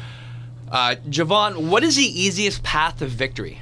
Uh, 0.71 0.97
Javon, 1.09 1.69
what 1.69 1.83
is 1.83 1.97
the 1.97 2.03
easiest 2.03 2.62
path 2.62 2.99
to 2.99 3.07
victory? 3.07 3.59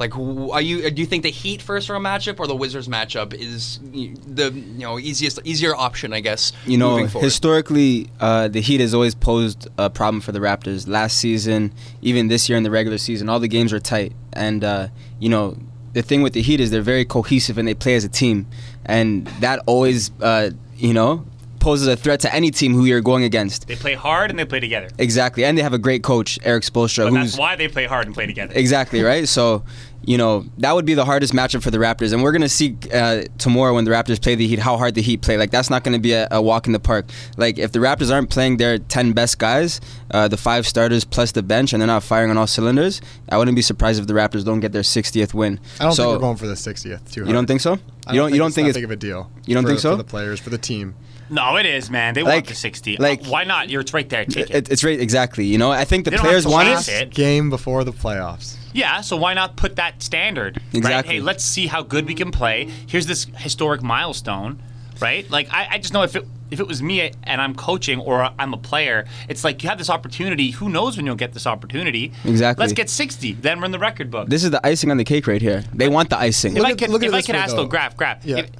Like, 0.00 0.16
are 0.16 0.62
you? 0.62 0.90
Do 0.90 1.02
you 1.02 1.06
think 1.06 1.24
the 1.24 1.30
Heat 1.30 1.60
first 1.60 1.90
round 1.90 2.06
matchup 2.06 2.40
or 2.40 2.46
the 2.46 2.56
Wizards 2.56 2.88
matchup 2.88 3.34
is 3.34 3.78
the 3.92 4.50
you 4.50 4.78
know 4.78 4.98
easiest, 4.98 5.40
easier 5.44 5.76
option? 5.76 6.14
I 6.14 6.20
guess. 6.20 6.54
You 6.64 6.78
know, 6.78 6.92
moving 6.92 7.08
forward? 7.08 7.24
historically, 7.26 8.08
uh, 8.18 8.48
the 8.48 8.62
Heat 8.62 8.80
has 8.80 8.94
always 8.94 9.14
posed 9.14 9.68
a 9.76 9.90
problem 9.90 10.22
for 10.22 10.32
the 10.32 10.38
Raptors. 10.38 10.88
Last 10.88 11.18
season, 11.18 11.74
even 12.00 12.28
this 12.28 12.48
year 12.48 12.56
in 12.56 12.64
the 12.64 12.70
regular 12.70 12.96
season, 12.96 13.28
all 13.28 13.40
the 13.40 13.48
games 13.48 13.74
were 13.74 13.78
tight. 13.78 14.14
And, 14.32 14.64
uh, 14.64 14.88
you 15.18 15.28
know, 15.28 15.58
the 15.92 16.02
thing 16.02 16.22
with 16.22 16.32
the 16.32 16.42
Heat 16.42 16.60
is 16.60 16.70
they're 16.70 16.82
very 16.82 17.04
cohesive 17.04 17.58
and 17.58 17.66
they 17.66 17.74
play 17.74 17.94
as 17.94 18.04
a 18.04 18.08
team. 18.08 18.46
And 18.84 19.26
that 19.40 19.62
always, 19.66 20.10
uh, 20.20 20.50
you 20.76 20.94
know, 20.94 21.24
poses 21.60 21.86
a 21.86 21.96
threat 21.96 22.20
to 22.20 22.34
any 22.34 22.50
team 22.50 22.74
who 22.74 22.84
you're 22.86 23.00
going 23.00 23.24
against. 23.24 23.68
They 23.68 23.76
play 23.76 23.94
hard 23.94 24.30
and 24.30 24.38
they 24.38 24.44
play 24.44 24.60
together. 24.60 24.88
Exactly. 24.98 25.44
And 25.44 25.56
they 25.56 25.62
have 25.62 25.74
a 25.74 25.78
great 25.78 26.02
coach, 26.02 26.38
Erik 26.42 26.64
Spoelstra, 26.64 27.04
But 27.10 27.18
who's 27.18 27.32
that's 27.32 27.38
why 27.38 27.56
they 27.56 27.68
play 27.68 27.86
hard 27.86 28.06
and 28.06 28.14
play 28.14 28.26
together. 28.26 28.52
Exactly 28.56 29.02
right. 29.02 29.28
So, 29.28 29.62
you 30.02 30.16
know, 30.16 30.46
that 30.58 30.74
would 30.74 30.86
be 30.86 30.94
the 30.94 31.04
hardest 31.04 31.34
matchup 31.34 31.62
for 31.62 31.70
the 31.70 31.76
Raptors, 31.76 32.14
and 32.14 32.22
we're 32.22 32.32
gonna 32.32 32.48
see 32.48 32.74
uh, 32.92 33.24
tomorrow 33.36 33.74
when 33.74 33.84
the 33.84 33.90
Raptors 33.90 34.20
play 34.20 34.34
the 34.34 34.46
Heat 34.48 34.58
how 34.58 34.78
hard 34.78 34.94
the 34.94 35.02
Heat 35.02 35.20
play. 35.20 35.36
Like 35.36 35.50
that's 35.50 35.68
not 35.68 35.84
gonna 35.84 35.98
be 35.98 36.12
a, 36.12 36.26
a 36.30 36.40
walk 36.40 36.66
in 36.66 36.72
the 36.72 36.80
park. 36.80 37.04
Like 37.36 37.58
if 37.58 37.72
the 37.72 37.80
Raptors 37.80 38.10
aren't 38.10 38.30
playing 38.30 38.56
their 38.56 38.78
ten 38.78 39.12
best 39.12 39.38
guys, 39.38 39.78
uh, 40.10 40.26
the 40.26 40.38
five 40.38 40.66
starters 40.66 41.04
plus 41.04 41.32
the 41.32 41.42
bench, 41.42 41.74
and 41.74 41.82
they're 41.82 41.86
not 41.86 42.02
firing 42.02 42.30
on 42.30 42.38
all 42.38 42.46
cylinders, 42.46 43.02
I 43.28 43.36
wouldn't 43.36 43.56
be 43.56 43.60
surprised 43.62 44.00
if 44.00 44.06
the 44.06 44.14
Raptors 44.14 44.42
don't 44.42 44.60
get 44.60 44.72
their 44.72 44.80
60th 44.82 45.34
win. 45.34 45.60
I 45.78 45.84
don't 45.84 45.92
so, 45.92 46.04
think 46.04 46.14
we're 46.14 46.20
going 46.20 46.36
for 46.38 46.46
the 46.46 46.54
60th. 46.54 47.12
Too 47.12 47.26
You 47.26 47.32
don't 47.34 47.46
think 47.46 47.60
so? 47.60 47.78
I 48.06 48.14
You 48.14 48.20
don't. 48.20 48.32
You 48.32 48.38
don't 48.38 48.46
it's 48.48 48.54
think 48.56 48.68
it's 48.68 48.78
big 48.78 48.84
of 48.84 48.90
a 48.90 48.96
deal? 48.96 49.30
You 49.44 49.54
don't 49.54 49.64
for- 49.64 49.68
think 49.68 49.80
so? 49.80 49.90
For 49.90 49.96
the 49.98 50.04
players, 50.04 50.40
for 50.40 50.48
the 50.48 50.56
team. 50.58 50.94
No, 51.30 51.56
it 51.56 51.66
is, 51.66 51.90
man. 51.90 52.14
They 52.14 52.22
Like- 52.22 52.34
want 52.34 52.46
the 52.48 52.54
60. 52.54 52.96
like- 52.98 53.24
Why 53.26 53.44
not? 53.44 53.70
You're 53.70 53.80
it's 53.82 53.94
right 53.94 54.08
there. 54.08 54.24
Take 54.24 54.50
it. 54.50 54.56
It, 54.56 54.70
it's 54.72 54.82
right. 54.84 54.98
Exactly. 55.00 55.44
You 55.46 55.58
know, 55.58 55.70
I 55.70 55.84
think 55.84 56.04
the 56.04 56.10
They 56.10 56.16
players 56.18 56.42
have 56.44 56.50
to 56.50 56.56
want 56.56 56.68
chase 56.68 56.88
it. 56.88 57.02
it. 57.02 57.14
Game 57.14 57.50
before 57.50 57.84
the 57.84 57.92
playoffs. 57.92 58.56
Yeah, 58.72 59.00
so 59.00 59.16
why 59.16 59.34
not 59.34 59.56
put 59.56 59.76
that 59.76 60.02
standard? 60.02 60.56
Right? 60.56 60.74
Exactly. 60.74 61.14
Hey, 61.14 61.20
let's 61.20 61.44
see 61.44 61.66
how 61.66 61.82
good 61.82 62.06
we 62.06 62.14
can 62.14 62.30
play. 62.30 62.68
Here's 62.86 63.06
this 63.06 63.26
historic 63.36 63.82
milestone, 63.82 64.62
right? 65.00 65.28
Like 65.30 65.52
I, 65.52 65.68
I 65.72 65.78
just 65.78 65.92
know 65.92 66.02
if 66.02 66.14
it 66.16 66.24
if 66.52 66.58
it 66.58 66.66
was 66.66 66.82
me 66.82 67.12
and 67.22 67.40
I'm 67.40 67.54
coaching 67.54 68.00
or 68.00 68.28
I'm 68.38 68.52
a 68.52 68.56
player, 68.56 69.06
it's 69.28 69.44
like 69.44 69.62
you 69.62 69.68
have 69.68 69.78
this 69.78 69.88
opportunity. 69.90 70.50
Who 70.50 70.68
knows 70.68 70.96
when 70.96 71.06
you'll 71.06 71.14
get 71.14 71.32
this 71.32 71.46
opportunity? 71.46 72.12
Exactly. 72.24 72.60
Let's 72.62 72.72
get 72.72 72.90
60. 72.90 73.34
Then 73.34 73.60
we're 73.60 73.66
in 73.66 73.70
the 73.72 73.78
record 73.78 74.10
book. 74.10 74.28
This 74.28 74.42
is 74.42 74.50
the 74.50 74.64
icing 74.66 74.90
on 74.90 74.96
the 74.96 75.04
cake 75.04 75.28
right 75.28 75.40
here. 75.40 75.62
They 75.72 75.88
want 75.88 76.10
the 76.10 76.18
icing. 76.18 76.56
if 76.56 76.64
I 76.64 76.70
at- 76.72 76.78
could, 76.78 76.90
look 76.90 77.04
if 77.04 77.12
it 77.12 77.14
I 77.14 77.22
could 77.22 77.36
ask 77.36 77.54
though. 77.54 77.62
though, 77.62 77.68
Graf, 77.68 77.96
Graf, 77.96 78.24
Yeah. 78.24 78.38
if- 78.38 78.50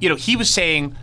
you 0.00 0.08
know, 0.08 0.14
he 0.16 0.36
was 0.36 0.48
saying, 0.50 0.94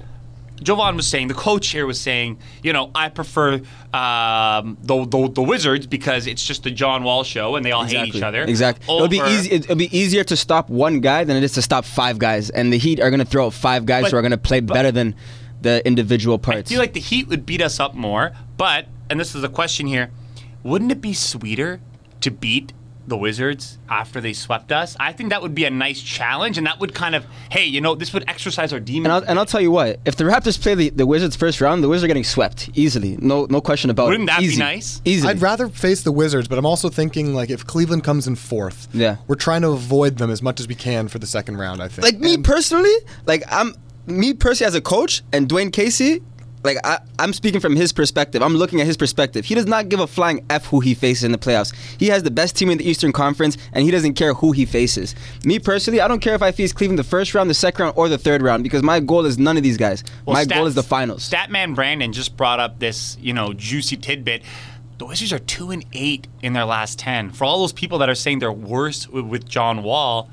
Jovan 0.61 0.95
was 0.95 1.07
saying, 1.07 1.27
the 1.27 1.33
coach 1.33 1.69
here 1.69 1.85
was 1.85 1.99
saying, 1.99 2.37
you 2.61 2.71
know, 2.73 2.91
I 2.95 3.09
prefer 3.09 3.55
um, 3.93 4.77
the, 4.81 5.05
the 5.05 5.29
the 5.33 5.41
Wizards 5.41 5.87
because 5.87 6.27
it's 6.27 6.45
just 6.45 6.63
the 6.63 6.71
John 6.71 7.03
Wall 7.03 7.23
show 7.23 7.55
and 7.55 7.65
they 7.65 7.71
all 7.71 7.83
hate 7.83 8.15
each 8.15 8.21
other. 8.21 8.43
Exactly. 8.43 8.85
It'll 8.95 9.07
be 9.07 9.17
easy. 9.19 9.51
It'll 9.55 9.75
be 9.75 9.95
easier 9.97 10.23
to 10.23 10.35
stop 10.37 10.69
one 10.69 11.01
guy 11.01 11.23
than 11.23 11.35
it 11.35 11.43
is 11.43 11.53
to 11.53 11.61
stop 11.61 11.85
five 11.85 12.17
guys. 12.19 12.49
And 12.49 12.71
the 12.71 12.77
Heat 12.77 12.99
are 12.99 13.09
going 13.09 13.19
to 13.19 13.25
throw 13.25 13.47
out 13.47 13.53
five 13.53 13.85
guys 13.85 14.03
But- 14.03 14.11
who 14.11 14.17
are 14.17 14.21
going 14.21 14.31
to 14.31 14.37
play 14.37 14.59
but- 14.59 14.73
better 14.73 14.91
than 14.91 15.15
the 15.61 15.85
individual 15.87 16.37
parts. 16.37 16.69
I 16.69 16.73
feel 16.73 16.79
like 16.79 16.93
the 16.93 16.99
Heat 16.99 17.27
would 17.29 17.45
beat 17.45 17.61
us 17.61 17.79
up 17.79 17.93
more, 17.95 18.33
but 18.57 18.87
and 19.09 19.19
this 19.19 19.33
is 19.33 19.43
a 19.43 19.49
question 19.49 19.87
here, 19.87 20.11
wouldn't 20.61 20.91
it 20.91 20.99
be 21.01 21.13
sweeter 21.13 21.79
to 22.21 22.31
beat 22.31 22.73
the 23.07 23.17
Wizards 23.17 23.77
after 23.89 24.21
they 24.21 24.33
swept 24.33 24.71
us? 24.71 24.95
I 24.99 25.11
think 25.13 25.29
that 25.31 25.41
would 25.41 25.53
be 25.53 25.65
a 25.65 25.69
nice 25.69 26.01
challenge, 26.01 26.57
and 26.57 26.65
that 26.67 26.79
would 26.79 26.93
kind 26.93 27.15
of, 27.15 27.25
hey, 27.51 27.65
you 27.65 27.81
know, 27.81 27.95
this 27.95 28.13
would 28.13 28.23
exercise 28.29 28.71
our 28.73 28.79
demons. 28.79 29.05
and 29.05 29.13
I'll, 29.13 29.23
and 29.29 29.39
I'll 29.39 29.45
tell 29.45 29.61
you 29.61 29.71
what, 29.71 29.99
if 30.05 30.15
the 30.15 30.23
Raptors 30.23 30.61
play 30.61 30.75
the, 30.75 30.89
the 30.89 31.05
Wizards 31.05 31.35
first 31.35 31.59
round, 31.61 31.83
the 31.83 31.89
Wizards 31.89 32.05
are 32.05 32.07
getting 32.07 32.23
swept 32.23 32.69
easily. 32.75 33.17
No 33.19 33.45
no 33.49 33.59
question 33.61 33.89
about 33.89 34.05
it. 34.05 34.09
Wouldn't 34.11 34.29
it. 34.29 34.33
that 34.33 34.39
be 34.39 34.55
nice? 34.57 35.01
Easily. 35.05 35.31
I'd 35.31 35.41
rather 35.41 35.67
face 35.69 36.03
the 36.03 36.11
Wizards, 36.11 36.47
but 36.47 36.57
I'm 36.57 36.65
also 36.65 36.89
thinking 36.89 37.33
like 37.33 37.49
if 37.49 37.65
Cleveland 37.67 38.03
comes 38.03 38.27
in 38.27 38.35
fourth, 38.35 38.87
Yeah. 38.93 39.17
we're 39.27 39.35
trying 39.35 39.61
to 39.63 39.69
avoid 39.69 40.17
them 40.17 40.29
as 40.31 40.41
much 40.41 40.59
as 40.59 40.67
we 40.67 40.75
can 40.75 41.07
for 41.07 41.19
the 41.19 41.27
second 41.27 41.57
round. 41.57 41.81
I 41.81 41.87
think. 41.87 42.03
like 42.03 42.19
me 42.19 42.35
And- 42.35 42.45
personally, 42.45 42.93
like 43.25 43.43
I'm 43.51 43.75
me 44.05 44.33
personally 44.33 44.67
as 44.67 44.75
a 44.75 44.81
coach 44.81 45.23
and 45.31 45.47
Dwayne 45.47 45.71
Casey, 45.71 46.21
like 46.63 46.77
I, 46.83 46.99
I'm 47.19 47.33
speaking 47.33 47.59
from 47.59 47.75
his 47.75 47.91
perspective. 47.91 48.41
I'm 48.41 48.55
looking 48.55 48.79
at 48.81 48.87
his 48.87 48.97
perspective. 48.97 49.45
He 49.45 49.55
does 49.55 49.65
not 49.65 49.89
give 49.89 49.99
a 49.99 50.07
flying 50.07 50.45
f 50.49 50.65
who 50.67 50.79
he 50.79 50.93
faces 50.93 51.23
in 51.23 51.31
the 51.31 51.37
playoffs. 51.37 51.73
He 51.99 52.07
has 52.07 52.23
the 52.23 52.31
best 52.31 52.55
team 52.55 52.69
in 52.69 52.77
the 52.77 52.89
Eastern 52.89 53.11
Conference, 53.11 53.57
and 53.73 53.83
he 53.83 53.91
doesn't 53.91 54.13
care 54.13 54.33
who 54.33 54.51
he 54.53 54.65
faces. 54.65 55.13
Me 55.45 55.59
personally, 55.59 55.99
I 56.01 56.07
don't 56.07 56.19
care 56.21 56.35
if 56.35 56.41
I 56.41 56.51
face 56.51 56.71
Cleveland 56.73 56.99
the 56.99 57.03
first 57.03 57.33
round, 57.33 57.49
the 57.49 57.53
second 57.53 57.83
round, 57.83 57.97
or 57.97 58.07
the 58.09 58.17
third 58.17 58.41
round 58.41 58.63
because 58.63 58.81
my 58.83 58.99
goal 58.99 59.25
is 59.25 59.37
none 59.37 59.57
of 59.57 59.63
these 59.63 59.77
guys. 59.77 60.03
Well, 60.25 60.35
my 60.35 60.43
Stat- 60.43 60.57
goal 60.57 60.67
is 60.67 60.75
the 60.75 60.83
finals. 60.83 61.29
Statman 61.29 61.75
Brandon 61.75 62.13
just 62.13 62.37
brought 62.37 62.59
up 62.59 62.79
this, 62.79 63.17
you 63.19 63.33
know, 63.33 63.53
juicy 63.53 63.97
tidbit. 63.97 64.43
The 64.99 65.05
Wizards 65.07 65.33
are 65.33 65.39
two 65.39 65.71
and 65.71 65.83
eight 65.91 66.27
in 66.41 66.53
their 66.53 66.65
last 66.65 66.97
ten. 66.99 67.31
For 67.31 67.43
all 67.45 67.59
those 67.59 67.73
people 67.73 67.97
that 67.97 68.09
are 68.09 68.15
saying 68.15 68.39
they're 68.39 68.51
worse 68.53 69.09
with, 69.09 69.25
with 69.25 69.49
John 69.49 69.83
Wall, 69.83 70.29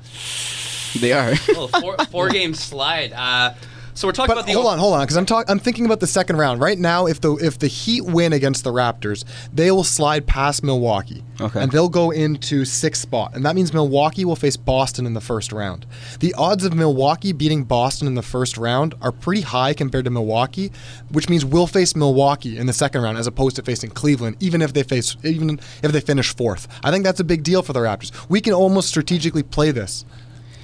They 0.99 1.11
are. 1.13 1.33
well, 1.49 1.67
four, 1.67 1.97
four 2.09 2.29
game 2.37 2.53
slide. 2.53 3.11
Uh, 3.11 3.53
so 3.93 4.07
we're 4.07 4.11
talking 4.13 4.27
But 4.27 4.37
about 4.39 4.45
the 4.47 4.53
hold 4.53 4.67
on, 4.67 4.79
hold 4.79 4.93
on, 4.93 5.01
because 5.01 5.17
I'm 5.17 5.25
talking. 5.25 5.49
I'm 5.51 5.59
thinking 5.59 5.85
about 5.85 5.99
the 5.99 6.07
second 6.07 6.37
round 6.37 6.59
right 6.61 6.77
now. 6.77 7.05
If 7.07 7.21
the 7.21 7.33
if 7.35 7.59
the 7.59 7.67
Heat 7.67 8.01
win 8.05 8.33
against 8.33 8.63
the 8.63 8.71
Raptors, 8.71 9.23
they 9.53 9.71
will 9.71 9.83
slide 9.83 10.25
past 10.27 10.63
Milwaukee, 10.63 11.23
Okay. 11.39 11.61
and 11.61 11.71
they'll 11.71 11.89
go 11.89 12.11
into 12.11 12.65
sixth 12.65 13.01
spot, 13.01 13.35
and 13.35 13.45
that 13.45 13.55
means 13.55 13.73
Milwaukee 13.73 14.25
will 14.25 14.35
face 14.35 14.57
Boston 14.57 15.05
in 15.05 15.13
the 15.13 15.21
first 15.21 15.51
round. 15.51 15.85
The 16.19 16.33
odds 16.35 16.63
of 16.65 16.73
Milwaukee 16.73 17.31
beating 17.33 17.63
Boston 17.63 18.07
in 18.07 18.15
the 18.15 18.21
first 18.21 18.57
round 18.57 18.95
are 19.01 19.11
pretty 19.11 19.41
high 19.41 19.73
compared 19.73 20.05
to 20.05 20.11
Milwaukee, 20.11 20.71
which 21.11 21.29
means 21.29 21.43
we'll 21.45 21.67
face 21.67 21.95
Milwaukee 21.95 22.57
in 22.57 22.67
the 22.67 22.73
second 22.73 23.01
round 23.01 23.17
as 23.17 23.27
opposed 23.27 23.55
to 23.57 23.61
facing 23.63 23.89
Cleveland, 23.91 24.37
even 24.39 24.61
if 24.61 24.73
they 24.73 24.83
face 24.83 25.15
even 25.23 25.59
if 25.83 25.91
they 25.91 26.01
finish 26.01 26.35
fourth. 26.35 26.67
I 26.83 26.91
think 26.91 27.03
that's 27.03 27.19
a 27.19 27.23
big 27.25 27.43
deal 27.43 27.61
for 27.61 27.73
the 27.73 27.79
Raptors. 27.79 28.11
We 28.29 28.41
can 28.41 28.53
almost 28.53 28.87
strategically 28.89 29.43
play 29.43 29.71
this. 29.71 30.05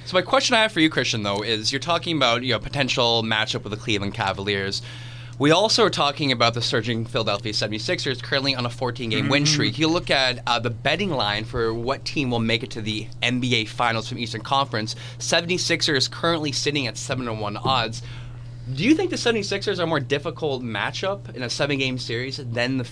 So 0.08 0.16
my 0.16 0.22
question 0.22 0.56
I 0.56 0.62
have 0.62 0.72
for 0.72 0.80
you, 0.80 0.88
Christian, 0.88 1.22
though, 1.22 1.42
is 1.42 1.70
you're 1.70 1.80
talking 1.80 2.16
about 2.16 2.42
you 2.42 2.54
know 2.54 2.58
potential 2.58 3.22
matchup 3.22 3.62
with 3.62 3.72
the 3.72 3.76
Cleveland 3.76 4.14
Cavaliers. 4.14 4.80
We 5.38 5.50
also 5.50 5.84
are 5.84 5.90
talking 5.90 6.32
about 6.32 6.54
the 6.54 6.62
surging 6.62 7.04
Philadelphia 7.04 7.52
76ers 7.52 8.22
currently 8.22 8.54
on 8.54 8.64
a 8.64 8.70
14-game 8.70 9.28
win 9.28 9.44
streak. 9.44 9.78
You 9.78 9.88
look 9.88 10.10
at 10.10 10.42
uh, 10.46 10.60
the 10.60 10.70
betting 10.70 11.10
line 11.10 11.44
for 11.44 11.74
what 11.74 12.06
team 12.06 12.30
will 12.30 12.40
make 12.40 12.62
it 12.62 12.70
to 12.70 12.80
the 12.80 13.06
NBA 13.22 13.68
Finals 13.68 14.08
from 14.08 14.16
Eastern 14.16 14.40
Conference. 14.40 14.96
76ers 15.18 16.10
currently 16.10 16.52
sitting 16.52 16.86
at 16.86 16.96
7 16.96 17.26
to 17.26 17.34
1 17.34 17.56
odds. 17.58 18.00
Do 18.74 18.84
you 18.84 18.94
think 18.94 19.10
the 19.10 19.16
76ers 19.16 19.78
are 19.78 19.82
a 19.82 19.86
more 19.86 20.00
difficult 20.00 20.62
matchup 20.62 21.34
in 21.36 21.42
a 21.42 21.50
seven-game 21.50 21.98
series 21.98 22.38
than 22.38 22.78
the 22.78 22.88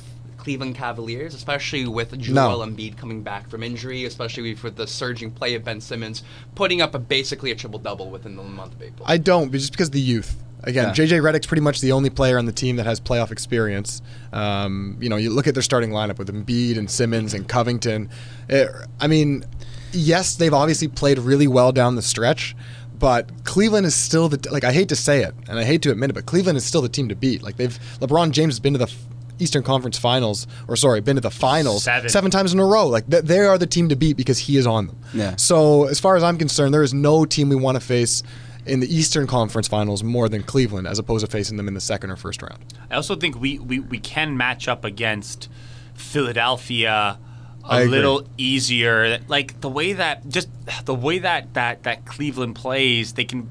Cleveland 0.47 0.77
Cavaliers, 0.77 1.35
especially 1.35 1.89
with 1.89 2.17
Joel 2.21 2.65
Embiid 2.65 2.97
coming 2.97 3.21
back 3.21 3.49
from 3.49 3.65
injury, 3.65 4.05
especially 4.05 4.55
with 4.55 4.77
the 4.77 4.87
surging 4.87 5.33
play 5.33 5.57
of 5.57 5.65
Ben 5.65 5.81
Simmons, 5.81 6.23
putting 6.55 6.81
up 6.81 6.95
a 6.95 7.01
basically 7.01 7.51
a 7.51 7.57
triple 7.57 7.81
double 7.81 8.11
within 8.11 8.37
the 8.37 8.45
month 8.45 8.75
of 8.75 8.81
April. 8.81 9.05
I 9.09 9.19
don't, 9.19 9.51
just 9.51 9.73
because 9.73 9.89
of 9.89 9.93
the 9.93 10.01
youth. 10.01 10.37
Again, 10.63 10.95
Yeah. 10.97 11.05
JJ 11.05 11.21
Redick's 11.21 11.49
pretty 11.49 11.63
much 11.63 11.81
the 11.81 11.91
only 11.91 12.11
player 12.11 12.39
on 12.39 12.45
the 12.47 12.53
team 12.53 12.77
that 12.77 12.87
has 12.87 13.01
playoff 13.01 13.33
experience. 13.33 14.03
Um, 14.33 14.97
you 15.01 15.09
know, 15.09 15.17
you 15.17 15.31
look 15.31 15.49
at 15.49 15.55
their 15.55 15.65
starting 15.65 15.91
lineup 15.91 16.17
with 16.19 16.29
Embiid 16.33 16.79
and 16.79 16.89
Simmons 16.89 17.35
and 17.35 17.49
Covington. 17.49 18.09
It- 18.49 18.71
I 19.01 19.09
mean, 19.09 19.45
yes, 19.91 20.37
they've 20.37 20.55
obviously 20.55 20.87
played 20.87 21.19
really 21.19 21.49
well 21.49 21.73
down 21.73 21.97
the 21.97 22.03
stretch, 22.03 22.55
but 22.97 23.43
Cleveland 23.43 23.85
is 23.85 23.97
still 23.97 24.29
the 24.29 24.49
like 24.53 24.63
I 24.63 24.71
hate 24.71 24.89
to 24.91 24.97
say 24.97 25.25
it 25.25 25.35
and 25.49 25.59
I 25.59 25.65
hate 25.65 25.83
to 25.83 25.91
admit 25.91 26.11
it, 26.11 26.13
but 26.13 26.25
Cleveland 26.27 26.57
is 26.57 26.65
still 26.65 26.83
the 26.83 26.89
team 26.89 27.09
to 27.09 27.17
beat. 27.17 27.43
Like 27.43 27.57
they've 27.57 27.77
LeBron 28.01 28.31
James 28.31 28.55
has 28.55 28.61
been 28.61 28.75
to 28.75 28.79
the 28.79 28.85
f- 28.85 28.97
Eastern 29.39 29.63
Conference 29.63 29.99
Finals, 29.99 30.47
or 30.69 30.77
sorry, 30.77 31.01
been 31.01 31.17
to 31.17 31.21
the 31.21 31.31
finals 31.31 31.85
Seven. 31.85 32.31
times 32.31 32.53
in 32.53 32.61
a 32.61 32.65
row. 32.65 32.87
Like 32.87 33.09
th- 33.09 33.25
they 33.25 33.41
are 33.41 33.59
the 33.59 33.67
team 33.67 33.89
to 33.89 33.97
beat 33.97 34.17
because 34.17 34.39
he 34.39 34.57
is 34.57 34.67
on 34.67 34.87
them. 34.89 34.99
Yeah. 35.15 35.37
So 35.37 35.85
as 35.85 36.01
far 36.01 36.17
as 36.17 36.23
I'm 36.23 36.39
concerned, 36.39 36.73
there 36.75 36.83
is 36.83 36.95
no 36.95 37.25
team 37.25 37.49
we 37.49 37.57
want 37.57 37.77
to 37.77 37.81
face 37.81 38.23
in 38.67 38.81
the 38.81 38.93
Eastern 38.95 39.27
Conference 39.27 39.69
Finals 39.69 40.03
more 40.03 40.29
than 40.29 40.43
Cleveland, 40.43 40.87
as 40.89 40.99
opposed 40.99 41.25
to 41.25 41.31
facing 41.31 41.57
them 41.57 41.69
in 41.69 41.75
the 41.75 41.81
second 41.81 42.11
or 42.11 42.17
first 42.17 42.43
round. 42.43 42.59
I 42.91 42.97
also 42.97 43.15
think 43.15 43.41
we, 43.41 43.59
we, 43.59 43.79
we 43.79 43.99
can 43.99 44.37
match 44.37 44.67
up 44.67 44.85
against 44.85 45.49
Philadelphia 45.95 47.19
a 47.69 47.85
little 47.85 48.27
easier. 48.39 49.19
Like 49.29 49.61
the 49.61 49.69
way 49.69 49.93
that 49.93 50.29
just 50.29 50.49
the 50.85 50.95
way 50.95 51.19
that 51.21 51.55
that 51.55 51.83
that 51.83 52.05
Cleveland 52.07 52.57
plays, 52.57 53.15
they 53.15 53.25
can 53.25 53.51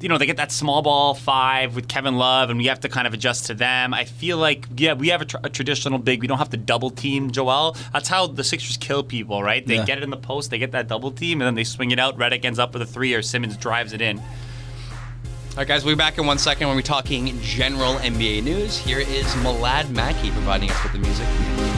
you 0.00 0.08
know, 0.08 0.16
they 0.18 0.26
get 0.26 0.38
that 0.38 0.50
small 0.50 0.80
ball 0.82 1.14
five 1.14 1.74
with 1.76 1.86
Kevin 1.88 2.16
Love, 2.16 2.48
and 2.50 2.58
we 2.58 2.66
have 2.66 2.80
to 2.80 2.88
kind 2.88 3.06
of 3.06 3.12
adjust 3.14 3.46
to 3.46 3.54
them. 3.54 3.92
I 3.92 4.04
feel 4.04 4.38
like, 4.38 4.66
yeah, 4.76 4.94
we 4.94 5.08
have 5.08 5.20
a, 5.20 5.24
tr- 5.26 5.36
a 5.44 5.48
traditional 5.50 5.98
big. 5.98 6.20
We 6.22 6.26
don't 6.26 6.38
have 6.38 6.50
to 6.50 6.56
double 6.56 6.90
team 6.90 7.30
Joel. 7.30 7.76
That's 7.92 8.08
how 8.08 8.26
the 8.26 8.42
Sixers 8.44 8.76
kill 8.78 9.02
people, 9.02 9.42
right? 9.42 9.66
They 9.66 9.76
Yeah. 9.76 9.84
get 9.84 9.98
it 9.98 10.04
in 10.04 10.10
the 10.10 10.16
post, 10.16 10.50
they 10.50 10.58
get 10.58 10.72
that 10.72 10.88
double 10.88 11.10
team, 11.10 11.40
and 11.40 11.46
then 11.46 11.54
they 11.54 11.64
swing 11.64 11.90
it 11.90 11.98
out. 11.98 12.16
Redick 12.18 12.44
ends 12.44 12.58
up 12.58 12.72
with 12.72 12.82
a 12.82 12.86
three, 12.86 13.12
or 13.14 13.22
Simmons 13.22 13.56
drives 13.56 13.92
it 13.92 14.00
in. 14.00 14.18
All 14.18 14.24
right, 15.56 15.66
guys, 15.68 15.84
we'll 15.84 15.94
be 15.96 15.98
back 15.98 16.16
in 16.16 16.26
one 16.26 16.38
second 16.38 16.68
when 16.68 16.76
we're 16.76 16.82
talking 16.82 17.38
general 17.42 17.94
NBA 17.96 18.42
news. 18.42 18.78
Here 18.78 19.00
is 19.00 19.26
Malad 19.42 19.90
Mackey 19.90 20.30
providing 20.30 20.70
us 20.70 20.82
with 20.82 20.92
the 20.92 20.98
music. 21.00 21.69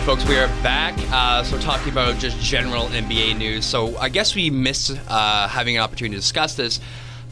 Right, 0.00 0.06
folks, 0.06 0.26
we 0.26 0.38
are 0.38 0.46
back. 0.62 0.94
Uh, 1.12 1.42
so, 1.42 1.58
talking 1.58 1.92
about 1.92 2.18
just 2.18 2.38
general 2.38 2.86
NBA 2.86 3.36
news. 3.36 3.66
So, 3.66 3.98
I 3.98 4.08
guess 4.08 4.34
we 4.34 4.48
missed 4.48 4.92
uh, 5.08 5.46
having 5.46 5.76
an 5.76 5.82
opportunity 5.82 6.14
to 6.14 6.20
discuss 6.20 6.54
this. 6.54 6.80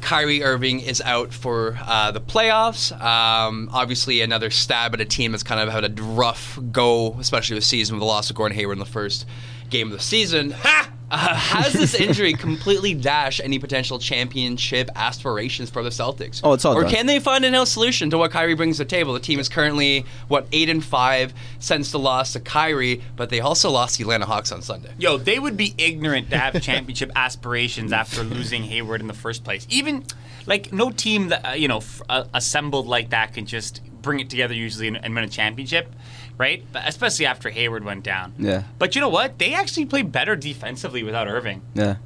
Kyrie 0.03 0.43
Irving 0.43 0.81
is 0.81 1.01
out 1.01 1.33
for 1.33 1.79
uh, 1.81 2.11
the 2.11 2.21
playoffs. 2.21 2.93
Um, 3.01 3.71
obviously, 3.73 4.21
another 4.21 4.51
stab 4.51 4.93
at 4.93 5.01
a 5.01 5.07
team 5.07 5.33
that's 5.33 5.43
kind 5.43 5.61
of 5.61 5.71
had 5.71 5.99
a 5.99 6.03
rough 6.03 6.59
go, 6.71 7.17
especially 7.19 7.55
this 7.55 7.67
season 7.67 7.97
with 7.97 8.01
the 8.01 8.07
loss 8.07 8.29
of 8.29 8.37
Gordon 8.37 8.55
Hayward 8.55 8.75
in 8.75 8.81
the 8.81 8.85
first 8.85 9.25
game 9.71 9.87
of 9.87 9.95
the 9.95 10.05
season. 10.05 10.51
Ha! 10.51 10.93
Uh, 11.11 11.35
has 11.35 11.73
this 11.73 11.95
injury 11.95 12.35
completely 12.35 12.93
dashed 12.93 13.41
any 13.43 13.59
potential 13.59 13.99
championship 13.99 14.91
aspirations 14.95 15.71
for 15.71 15.83
the 15.83 15.89
Celtics? 15.89 16.41
Oh, 16.45 16.53
it's 16.53 16.65
all 16.67 16.77
Or 16.77 16.83
done. 16.83 16.91
can 16.93 17.07
they 17.07 17.19
find 17.19 17.45
a 17.47 17.51
no 17.51 17.65
solution 17.65 18.11
to 18.11 18.19
what 18.19 18.31
Kyrie 18.31 18.55
brings 18.55 18.77
to 18.77 18.85
the 18.85 18.91
table? 18.91 19.15
The 19.15 19.21
team 19.21 19.39
is 19.41 19.49
currently 19.49 20.05
what 20.29 20.47
eight 20.53 20.69
and 20.69 20.85
five 20.85 21.33
since 21.59 21.93
the 21.93 21.99
loss 21.99 22.35
to 22.35 22.41
Kyrie, 22.41 23.01
but 23.17 23.31
they 23.31 23.41
also 23.41 23.71
lost 23.71 23.97
the 23.97 24.03
Atlanta 24.03 24.27
Hawks 24.27 24.53
on 24.53 24.61
Sunday. 24.61 24.91
Yo, 24.99 25.17
they 25.17 25.39
would 25.39 25.57
be 25.57 25.75
ignorant 25.79 26.29
to 26.31 26.37
have 26.39 26.61
championship 26.63 27.11
aspirations 27.17 27.93
after 27.93 28.23
losing 28.23 28.65
Hayward 28.65 29.01
in 29.01 29.07
the 29.07 29.15
first 29.15 29.45
place. 29.45 29.67
Even 29.71 30.05
like 30.47 30.73
no 30.73 30.91
team 30.91 31.29
that 31.29 31.49
uh, 31.49 31.53
you 31.53 31.69
know 31.69 31.79
f- 31.79 32.03
uh, 32.11 32.25
assembled 32.35 32.87
like 32.87 33.11
that 33.11 33.33
can 33.33 33.47
just 33.47 33.81
bring 34.03 34.21
it 34.21 34.31
together 34.31 34.55
usually 34.55 34.89
and, 34.89 35.03
and 35.03 35.15
win 35.15 35.25
a 35.25 35.29
championship, 35.29 35.93
right? 36.39 36.65
But 36.73 36.89
especially 36.89 37.27
after 37.27 37.51
Hayward 37.51 37.85
went 37.85 38.05
down. 38.05 38.33
Yeah. 38.39 38.63
But 38.79 38.95
you 38.95 39.01
know 39.01 39.09
what? 39.09 39.39
They 39.39 39.55
actually 39.55 39.87
played 39.87 40.13
better 40.13 40.37
defensively 40.37 41.03
without 41.03 41.27
Irving, 41.29 41.63
Yeah. 41.75 41.97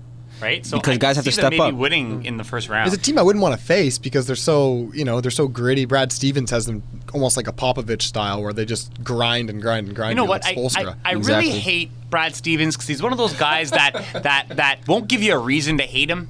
right? 0.41 0.65
So 0.67 0.79
Because 0.79 0.95
I 0.95 0.99
guys 0.99 1.17
have 1.17 1.25
to 1.27 1.31
see 1.33 1.41
them 1.41 1.53
step 1.53 1.59
maybe 1.59 1.73
up. 1.73 1.75
winning 1.75 2.25
in 2.25 2.39
the 2.39 2.45
first 2.45 2.69
round. 2.69 2.89
It's 2.93 2.97
a 2.97 3.01
team 3.01 3.19
I 3.19 3.23
wouldn't 3.23 3.43
want 3.43 3.59
to 3.59 3.65
face 3.65 3.99
because 3.99 4.27
they're 4.27 4.35
so, 4.37 4.91
you 4.95 5.05
know, 5.05 5.21
they're 5.21 5.31
so 5.31 5.47
gritty. 5.49 5.85
Brad 5.85 6.11
Stevens 6.13 6.51
has 6.51 6.67
them 6.67 6.83
almost 7.13 7.37
like 7.37 7.47
a 7.47 7.53
Popovich 7.53 8.03
style 8.03 8.43
where 8.43 8.53
they 8.53 8.65
just 8.65 9.05
grind 9.05 9.51
and 9.51 9.61
grind 9.61 9.87
and 9.89 9.95
grind. 9.95 10.13
You 10.13 10.17
know 10.17 10.25
what? 10.25 10.43
Like 10.45 10.57
I, 10.57 10.61
I, 10.61 10.65
Spoelstra. 10.65 10.97
I 11.05 11.13
really 11.13 11.51
hate 11.51 11.91
Brad 12.11 12.35
Stevens 12.35 12.75
because 12.77 12.89
he's 12.89 13.03
one 13.03 13.13
of 13.13 13.19
those 13.19 13.35
guys 13.35 13.71
that 13.71 13.93
that 14.23 14.47
that 14.57 14.81
won't 14.89 15.09
give 15.09 15.23
you 15.23 15.35
a 15.35 15.39
reason 15.39 15.77
to 15.79 15.85
hate 15.85 16.11
him. 16.11 16.29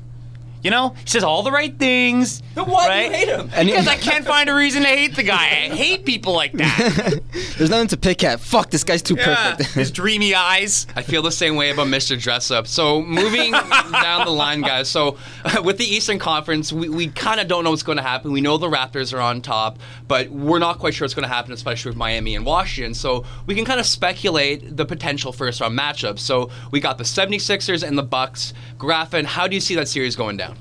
You 0.62 0.71
know, 0.71 0.90
he 0.90 1.07
says 1.07 1.25
all 1.25 1.42
the 1.42 1.50
right 1.50 1.76
things. 1.76 2.40
Then 2.54 2.66
why 2.66 2.88
right? 2.88 2.99
do 3.00 3.04
you 3.07 3.12
hate 3.12 3.28
him? 3.28 3.50
And 3.54 3.69
because 3.69 3.88
I 3.88 3.97
can't 3.97 4.25
find 4.25 4.49
a 4.49 4.54
reason 4.54 4.83
to 4.83 4.88
hate 4.88 5.16
the 5.16 5.25
guy. 5.25 5.42
I 5.42 5.75
hate 5.75 6.04
people 6.04 6.35
like 6.35 6.52
that. 6.52 7.21
There's 7.59 7.71
nothing 7.71 7.88
to 7.88 7.97
pick 7.97 8.23
at. 8.23 8.38
Fuck, 8.38 8.71
this 8.71 8.85
guy's 8.85 9.02
too 9.02 9.16
Yeah, 9.16 9.54
perfect. 9.54 9.71
his 9.75 9.90
dreamy 9.90 10.35
eyes. 10.35 10.87
I 10.95 11.02
feel 11.02 11.23
the 11.23 11.33
same 11.33 11.57
way 11.57 11.71
about 11.71 11.88
Mr. 11.88 12.21
Dress 12.21 12.50
Up. 12.52 12.69
So 12.69 13.02
moving 13.02 13.50
down 13.92 14.25
the 14.25 14.31
line, 14.31 14.61
guys. 14.61 14.88
So 14.88 15.16
with 15.64 15.78
the 15.78 15.85
Eastern 15.85 16.21
Conference, 16.21 16.73
we, 16.73 16.88
we 16.88 17.09
kind 17.09 17.40
of 17.40 17.49
don't 17.49 17.64
know 17.64 17.71
what's 17.71 17.83
going 17.83 17.99
to 17.99 18.02
happen. 18.02 18.31
We 18.31 18.40
know 18.40 18.57
the 18.57 18.69
Raptors 18.69 19.12
are 19.12 19.21
on 19.21 19.42
top, 19.42 19.81
but 20.07 20.31
we're 20.31 20.61
not 20.61 20.78
quite 20.78 20.95
sure 20.95 21.04
what's 21.04 21.14
going 21.14 21.28
to 21.28 21.35
happen, 21.35 21.52
especially 21.52 21.90
with 21.90 21.99
Miami 21.99 22.37
and 22.37 22.47
Washington. 22.47 22.95
So 22.95 23.25
we 23.47 23.57
can 23.57 23.64
kind 23.64 23.81
of 23.81 23.87
speculate 23.87 24.76
the 24.76 24.85
potential 24.85 25.33
first 25.33 25.61
round 25.61 25.76
matchups. 25.76 26.21
So 26.21 26.50
we 26.71 26.78
got 26.78 26.99
the 26.99 27.04
76ers 27.04 27.83
and 27.83 27.99
the 27.99 28.02
Bucks. 28.02 28.54
Graffin, 28.78 29.25
how 29.25 29.49
do 29.49 29.54
you 29.54 29.61
see 29.61 29.75
that 29.75 29.88
series 29.88 30.14
going 30.14 30.37
down? 30.37 30.51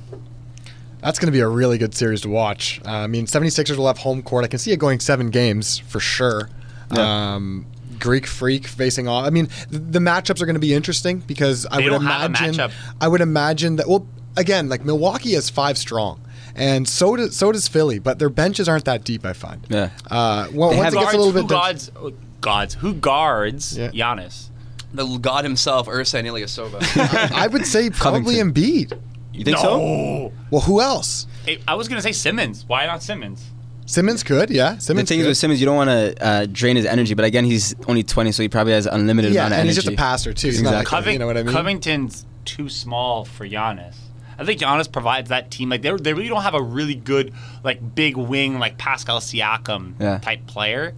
That's 1.01 1.17
going 1.17 1.27
to 1.27 1.31
be 1.31 1.39
a 1.39 1.47
really 1.47 1.77
good 1.79 1.95
series 1.95 2.21
to 2.21 2.29
watch. 2.29 2.79
Uh, 2.85 2.89
I 2.91 3.07
mean, 3.07 3.25
76ers 3.25 3.75
will 3.75 3.87
have 3.87 3.97
home 3.97 4.21
court. 4.21 4.45
I 4.45 4.47
can 4.47 4.59
see 4.59 4.71
it 4.71 4.77
going 4.77 4.99
seven 4.99 5.29
games 5.31 5.79
for 5.79 5.99
sure. 5.99 6.49
Um, 6.91 7.65
Greek 7.99 8.27
Freak 8.27 8.67
facing 8.67 9.07
off. 9.07 9.25
I 9.25 9.29
mean, 9.31 9.47
th- 9.47 9.65
the 9.69 9.99
matchups 9.99 10.41
are 10.41 10.45
going 10.45 10.55
to 10.55 10.59
be 10.59 10.73
interesting 10.73 11.19
because 11.19 11.65
I 11.65 11.77
would 11.77 11.85
don't 11.89 12.05
have 12.05 12.21
a 12.21 12.25
imagine. 12.25 12.71
I 12.99 13.07
would 13.07 13.21
imagine 13.21 13.77
that. 13.77 13.87
Well, 13.87 14.05
again, 14.37 14.69
like 14.69 14.83
Milwaukee 14.85 15.33
is 15.33 15.49
five 15.49 15.77
strong, 15.77 16.21
and 16.55 16.87
so 16.87 17.15
does 17.15 17.35
so 17.35 17.51
does 17.51 17.67
Philly, 17.67 17.97
but 17.99 18.19
their 18.19 18.29
benches 18.29 18.67
aren't 18.67 18.85
that 18.85 19.03
deep. 19.03 19.25
I 19.25 19.33
find. 19.33 19.65
Yeah. 19.69 19.89
Uh, 20.09 20.47
well, 20.53 20.71
They 20.71 20.77
once 20.77 20.83
have 20.85 20.93
it 20.93 20.97
gets 20.97 21.03
Guards, 21.05 21.13
a 21.13 21.17
little 21.17 21.31
who 21.31 21.41
bit. 21.41 21.49
guards, 21.49 21.91
oh, 21.95 22.11
gods, 22.41 22.73
who 22.75 22.93
guards 22.93 23.77
Yeah. 23.77 23.91
Giannis? 23.91 24.49
The 24.93 25.05
god 25.19 25.45
himself, 25.45 25.87
Ersan 25.87 26.25
Ilyasova. 26.25 27.31
I 27.33 27.47
would 27.47 27.65
say 27.65 27.89
probably 27.89 28.37
Covington. 28.37 28.53
Embiid. 28.53 28.99
You 29.33 29.43
think 29.43 29.57
so? 29.57 30.31
Well, 30.49 30.61
who 30.61 30.81
else? 30.81 31.27
Hey, 31.45 31.59
I 31.67 31.75
was 31.75 31.87
gonna 31.87 32.01
say 32.01 32.11
Simmons. 32.11 32.65
Why 32.67 32.85
not 32.85 33.01
Simmons? 33.01 33.43
Simmons 33.85 34.23
could, 34.23 34.49
yeah. 34.49 34.75
The 34.75 34.81
Simmons 34.81 35.09
thing 35.09 35.19
is 35.19 35.27
with 35.27 35.37
Simmons, 35.37 35.59
you 35.59 35.65
don't 35.65 35.75
want 35.75 35.89
to 35.89 36.15
uh, 36.25 36.45
drain 36.49 36.77
his 36.77 36.85
energy, 36.85 37.13
but 37.13 37.25
again, 37.25 37.43
he's 37.43 37.75
only 37.87 38.03
20, 38.03 38.31
so 38.31 38.41
he 38.41 38.47
probably 38.47 38.71
has 38.71 38.85
unlimited 38.85 39.33
yeah, 39.33 39.41
amount 39.41 39.53
of 39.53 39.59
and 39.59 39.67
he's 39.67 39.75
just 39.75 39.87
a 39.89 39.91
passer 39.97 40.31
too. 40.33 40.47
He's 40.47 40.61
not 40.61 40.73
like, 40.73 40.83
Exactly. 40.83 41.13
you 41.13 41.19
know 41.19 41.27
what 41.27 41.35
I 41.35 41.43
mean? 41.43 41.53
Covington's 41.53 42.25
too 42.45 42.69
small 42.69 43.25
for 43.25 43.45
Giannis. 43.47 43.95
I 44.37 44.45
think 44.45 44.61
Giannis 44.61 44.89
provides 44.91 45.29
that 45.29 45.51
team 45.51 45.69
like 45.69 45.81
they 45.81 45.91
they 45.91 46.13
really 46.13 46.29
don't 46.29 46.41
have 46.41 46.53
a 46.55 46.61
really 46.61 46.95
good 46.95 47.33
like 47.63 47.93
big 47.95 48.15
wing 48.17 48.59
like 48.59 48.77
Pascal 48.77 49.19
Siakam 49.19 49.93
Yeah. 49.99 50.19
type 50.19 50.47
player, 50.47 50.93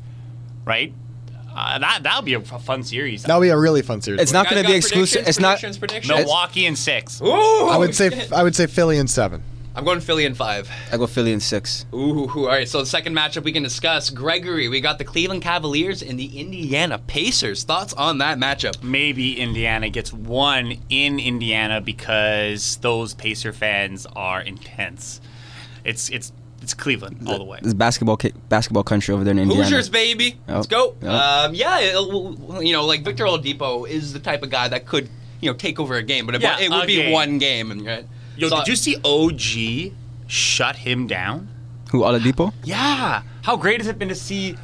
right? 0.63 0.93
Uh, 1.55 1.77
that 1.79 2.03
that 2.03 2.15
would 2.15 2.25
be 2.25 2.33
a 2.33 2.39
f- 2.39 2.63
fun 2.63 2.83
series. 2.83 3.23
That'll 3.23 3.41
be 3.41 3.49
a 3.49 3.57
really 3.57 3.81
fun 3.81 4.01
series. 4.01 4.21
It's 4.21 4.31
not 4.31 4.49
going 4.49 4.63
to 4.63 4.67
be 4.67 4.75
exclusive. 4.75 5.27
It's 5.27 5.39
not. 5.39 5.59
Predictions, 5.59 5.77
predictions. 5.77 6.17
Milwaukee 6.19 6.65
in 6.65 6.75
six. 6.75 7.21
Ooh, 7.21 7.67
I 7.67 7.77
would 7.77 7.95
say 7.95 8.27
I 8.31 8.43
would 8.43 8.55
say 8.55 8.67
Philly 8.67 8.97
in 8.97 9.07
seven. 9.07 9.43
I'm 9.75 9.85
going 9.85 10.01
Philly 10.01 10.25
in 10.25 10.35
five. 10.35 10.69
I 10.91 10.97
go 10.97 11.07
Philly 11.07 11.33
in 11.33 11.39
six. 11.39 11.87
Ooh, 11.93 12.29
all 12.29 12.45
right. 12.45 12.67
So 12.67 12.79
the 12.79 12.85
second 12.85 13.15
matchup 13.15 13.43
we 13.43 13.51
can 13.51 13.63
discuss, 13.63 14.11
Gregory. 14.11 14.67
We 14.69 14.81
got 14.81 14.99
the 14.99 15.03
Cleveland 15.03 15.41
Cavaliers 15.41 16.03
and 16.03 16.19
the 16.19 16.39
Indiana 16.39 16.99
Pacers. 16.99 17.63
Thoughts 17.63 17.91
on 17.93 18.19
that 18.19 18.37
matchup? 18.37 18.83
Maybe 18.83 19.39
Indiana 19.39 19.89
gets 19.89 20.13
one 20.13 20.77
in 20.89 21.19
Indiana 21.19 21.81
because 21.81 22.77
those 22.77 23.15
Pacer 23.15 23.51
fans 23.51 24.05
are 24.15 24.41
intense. 24.41 25.21
It's 25.83 26.09
it's 26.09 26.31
it's 26.63 26.73
Cleveland 26.73 27.27
all 27.27 27.37
the 27.37 27.43
way. 27.43 27.59
This 27.61 27.73
basketball 27.73 28.17
basketball 28.49 28.83
country 28.83 29.13
over 29.13 29.23
there 29.23 29.31
in 29.33 29.39
Indiana. 29.39 29.63
Hoosiers, 29.63 29.89
baby. 29.89 30.37
Let's 30.47 30.67
go. 30.67 30.95
Yep. 31.01 31.11
Um, 31.11 31.53
yeah, 31.55 31.79
it- 31.79 32.65
you 32.65 32.71
know, 32.73 32.85
like 32.85 33.03
Victor 33.03 33.25
Oladipo 33.25 33.87
is 33.87 34.13
the 34.13 34.19
type 34.19 34.41
of 34.43 34.49
guy 34.49 34.67
that 34.69 34.85
could, 34.85 35.09
you 35.41 35.51
know, 35.51 35.55
take 35.57 35.79
over 35.79 35.95
a 35.95 36.03
game, 36.03 36.25
but 36.25 36.35
it, 36.35 36.41
Yeah, 36.41 36.59
it 36.59 36.69
would 36.71 36.87
be 36.87 36.95
game. 36.95 37.11
one 37.11 37.37
game. 37.37 37.69
And 37.71 37.85
right. 37.85 38.05
Yo, 38.37 38.49
So- 38.49 38.57
did 38.59 38.67
you 38.69 38.75
see 38.75 38.95
OG 39.03 39.93
shut 40.27 40.77
him 40.77 41.05
down? 41.07 41.49
Who 41.91 41.99
Oladipo? 42.01 42.53
Yeah. 42.63 43.21
How 43.43 43.55
great 43.57 43.79
has 43.81 43.87
it 43.87 43.99
been 43.99 44.09
to 44.09 44.15
see 44.15 44.55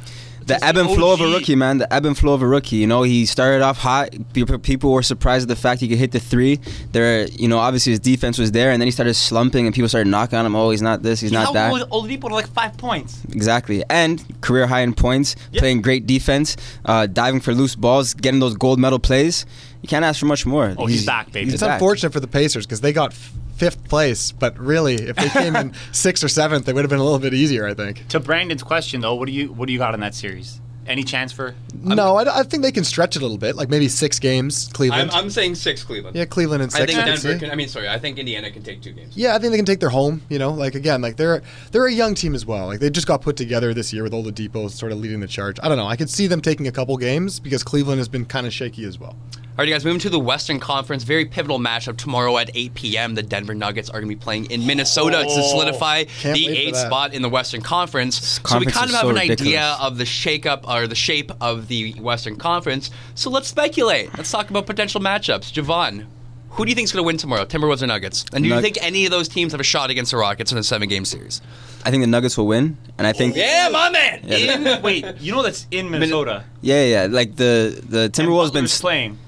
The 0.50 0.64
ebb 0.64 0.76
and 0.76 0.88
flow 0.90 1.12
of 1.12 1.20
a 1.20 1.26
rookie, 1.26 1.54
man. 1.54 1.78
The 1.78 1.92
ebb 1.92 2.04
and 2.06 2.16
flow 2.16 2.34
of 2.34 2.42
a 2.42 2.46
rookie. 2.46 2.76
You 2.76 2.86
know, 2.86 3.02
he 3.02 3.24
started 3.26 3.62
off 3.62 3.78
hot. 3.78 4.10
People 4.32 4.58
people 4.58 4.92
were 4.92 5.02
surprised 5.02 5.44
at 5.44 5.48
the 5.48 5.60
fact 5.60 5.80
he 5.80 5.88
could 5.88 5.98
hit 5.98 6.12
the 6.12 6.20
three. 6.20 6.58
There, 6.92 7.26
you 7.28 7.48
know, 7.48 7.58
obviously 7.58 7.92
his 7.92 8.00
defense 8.00 8.38
was 8.38 8.52
there, 8.52 8.70
and 8.70 8.80
then 8.80 8.86
he 8.86 8.92
started 8.92 9.14
slumping, 9.14 9.66
and 9.66 9.74
people 9.74 9.88
started 9.88 10.08
knocking 10.10 10.38
on 10.38 10.46
him. 10.46 10.54
Oh, 10.54 10.70
he's 10.70 10.82
not 10.82 11.02
this, 11.02 11.20
he's 11.20 11.30
He 11.30 11.36
not 11.36 11.54
that. 11.54 11.72
Ol- 11.72 12.02
Oladipo 12.02 12.28
to 12.28 12.34
like 12.34 12.48
five 12.48 12.76
points. 12.76 13.22
Exactly. 13.32 13.82
And 13.88 14.22
career 14.40 14.66
high 14.66 14.80
in 14.80 14.94
points, 14.94 15.36
playing 15.56 15.82
great 15.82 16.06
defense, 16.06 16.56
uh, 16.84 17.06
diving 17.06 17.40
for 17.40 17.54
loose 17.54 17.76
balls, 17.76 18.14
getting 18.14 18.40
those 18.40 18.56
gold 18.56 18.78
medal 18.78 18.98
plays. 18.98 19.46
You 19.82 19.88
can't 19.88 20.04
ask 20.04 20.20
for 20.20 20.26
much 20.26 20.44
more. 20.44 20.74
Oh, 20.76 20.86
he's 20.86 21.06
back, 21.06 21.32
baby. 21.32 21.52
It's 21.52 21.62
back. 21.62 21.80
unfortunate 21.80 22.12
for 22.12 22.20
the 22.20 22.26
Pacers 22.28 22.66
because 22.66 22.80
they 22.82 22.92
got 22.92 23.12
f- 23.12 23.32
fifth 23.60 23.84
place, 23.90 24.32
but 24.32 24.58
really, 24.58 24.94
if 24.94 25.16
they 25.16 25.28
came 25.28 25.54
in 25.54 25.74
sixth 25.92 26.24
or 26.24 26.28
seventh, 26.28 26.66
it 26.66 26.74
would 26.74 26.82
have 26.82 26.88
been 26.88 26.98
a 26.98 27.04
little 27.04 27.18
bit 27.18 27.34
easier, 27.34 27.66
I 27.66 27.74
think. 27.74 28.08
To 28.08 28.18
Brandon's 28.18 28.62
question 28.62 29.02
though, 29.02 29.14
what 29.14 29.26
do 29.26 29.32
you 29.32 29.52
what 29.52 29.66
do 29.66 29.74
you 29.74 29.78
got 29.78 29.92
in 29.92 30.00
that 30.00 30.14
series? 30.14 30.62
Any 30.90 31.04
chance 31.04 31.32
for? 31.32 31.54
no, 31.82 32.16
I, 32.16 32.40
I 32.40 32.42
think 32.42 32.62
they 32.64 32.72
can 32.72 32.84
stretch 32.84 33.14
it 33.16 33.20
a 33.20 33.22
little 33.22 33.38
bit, 33.38 33.54
like 33.56 33.68
maybe 33.70 33.88
six 33.88 34.18
games, 34.18 34.66
I'm, 34.66 34.72
Cleveland. 34.74 35.10
I'm 35.12 35.30
saying 35.30 35.54
six 35.54 35.82
Cleveland. 35.84 36.16
yeah, 36.16 36.24
Cleveland 36.24 36.62
and 36.64 36.74
I 36.74 36.78
six. 36.78 36.92
think 36.92 36.98
I 36.98 37.02
can 37.08 37.20
Denver 37.22 37.38
can. 37.38 37.50
I 37.52 37.54
mean, 37.54 37.68
sorry. 37.68 37.88
I 37.88 37.98
think 37.98 38.18
Indiana 38.18 38.50
can 38.50 38.62
take 38.64 38.82
two 38.82 38.92
games. 38.92 39.16
Yeah, 39.16 39.34
I 39.34 39.38
think 39.38 39.52
they 39.52 39.56
can 39.56 39.64
take 39.66 39.80
their 39.80 39.88
home. 39.88 40.20
You 40.28 40.38
know, 40.38 40.50
like 40.50 40.74
again, 40.74 41.00
like 41.00 41.16
they're 41.16 41.42
they're 41.70 41.86
a 41.86 41.92
young 41.92 42.14
team 42.14 42.34
as 42.34 42.44
well. 42.44 42.66
Like 42.66 42.80
they 42.80 42.90
just 42.90 43.06
got 43.06 43.22
put 43.22 43.36
together 43.36 43.72
this 43.72 43.92
year 43.92 44.02
with 44.02 44.12
all 44.12 44.22
the 44.24 44.32
Oladipo 44.32 44.68
sort 44.70 44.90
of 44.92 44.98
leading 44.98 45.20
the 45.20 45.28
charge. 45.28 45.58
I 45.62 45.68
don't 45.68 45.78
know. 45.78 45.86
I 45.86 45.94
could 45.96 46.10
see 46.10 46.26
them 46.26 46.40
taking 46.40 46.66
a 46.66 46.72
couple 46.72 46.96
games 46.96 47.38
because 47.40 47.62
Cleveland 47.62 47.98
has 47.98 48.08
been 48.08 48.24
kind 48.24 48.46
of 48.46 48.52
shaky 48.52 48.84
as 48.84 48.98
well. 48.98 49.14
All 49.50 49.64
right, 49.64 49.68
you 49.68 49.74
guys, 49.74 49.84
moving 49.84 50.00
to 50.00 50.08
the 50.10 50.18
Western 50.18 50.58
Conference. 50.58 51.02
Very 51.02 51.26
pivotal 51.26 51.58
matchup 51.58 51.98
tomorrow 51.98 52.38
at 52.38 52.50
8 52.54 52.72
p.m. 52.74 53.14
The 53.14 53.22
Denver 53.22 53.54
Nuggets 53.54 53.90
are 53.90 54.00
going 54.00 54.08
to 54.08 54.16
be 54.16 54.18
playing 54.18 54.50
in 54.50 54.66
Minnesota 54.66 55.18
to 55.18 55.26
Oh, 55.28 55.50
solidify 55.50 56.04
the 56.22 56.48
eighth 56.48 56.76
spot 56.78 57.12
in 57.12 57.20
the 57.20 57.28
Western 57.28 57.60
Conference. 57.60 58.40
so 58.42 58.58
we 58.58 58.64
kind 58.66 58.88
is 58.88 58.94
of 58.94 59.00
have 59.00 59.00
so 59.02 59.08
an 59.10 59.18
idea 59.18 59.76
of 59.80 59.98
the 59.98 60.04
shakeup, 60.04 60.62
uh, 60.64 60.79
or 60.80 60.84
or 60.84 60.86
the 60.86 60.94
shape 60.94 61.30
of 61.40 61.68
the 61.68 61.92
Western 61.94 62.36
Conference. 62.36 62.90
So 63.14 63.28
let's 63.30 63.48
speculate. 63.48 64.16
Let's 64.16 64.30
talk 64.30 64.48
about 64.50 64.64
potential 64.66 65.00
matchups. 65.00 65.52
Javon, 65.52 66.06
who 66.50 66.64
do 66.64 66.70
you 66.70 66.74
think 66.74 66.86
is 66.86 66.92
going 66.92 67.02
to 67.02 67.06
win 67.06 67.16
tomorrow, 67.18 67.44
Timberwolves 67.44 67.82
or 67.82 67.86
Nuggets? 67.86 68.24
And 68.32 68.42
do 68.42 68.48
you 68.48 68.54
Nug- 68.56 68.62
think 68.62 68.78
any 68.82 69.04
of 69.04 69.10
those 69.10 69.28
teams 69.28 69.52
have 69.52 69.60
a 69.60 69.64
shot 69.64 69.90
against 69.90 70.10
the 70.12 70.16
Rockets 70.16 70.52
in 70.52 70.56
a 70.58 70.62
seven-game 70.62 71.04
series? 71.04 71.42
I 71.84 71.90
think 71.90 72.02
the 72.02 72.06
Nuggets 72.06 72.38
will 72.38 72.46
win, 72.46 72.78
and 72.98 73.06
I 73.06 73.12
think 73.12 73.36
Yeah, 73.36 73.68
my 73.70 73.90
man. 73.90 74.20
Yeah. 74.24 74.76
In, 74.76 74.82
wait, 74.82 75.04
you 75.20 75.32
know 75.32 75.42
that's 75.42 75.66
in 75.70 75.90
Minnesota. 75.90 76.44
yeah, 76.62 76.84
yeah, 76.84 77.06
like 77.10 77.36
the 77.36 77.78
the 77.86 78.08
Timberwolves 78.08 78.46
been. 78.52 78.64
Butler's 78.64 78.80
playing. 78.80 79.18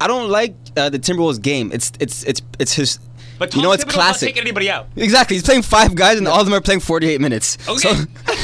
I 0.00 0.06
don't 0.08 0.28
like 0.28 0.54
uh, 0.76 0.90
the 0.90 0.98
Timberwolves 0.98 1.40
game. 1.40 1.70
It's 1.72 1.92
it's 2.00 2.22
it's 2.24 2.42
it's 2.58 2.72
his. 2.74 2.98
But 3.38 3.50
Tom 3.50 3.60
you 3.60 3.66
know 3.66 3.72
it's 3.72 3.84
Thibodeau's 3.84 3.92
classic. 3.94 4.26
Not 4.28 4.28
taking 4.34 4.42
anybody 4.42 4.70
out. 4.70 4.86
Exactly. 4.96 5.36
He's 5.36 5.42
playing 5.42 5.62
five 5.62 5.94
guys, 5.94 6.18
and 6.18 6.26
all 6.28 6.40
of 6.40 6.46
them 6.46 6.54
are 6.54 6.60
playing 6.60 6.80
48 6.80 7.20
minutes. 7.20 7.58
Okay. 7.68 7.78
So, 7.94 7.94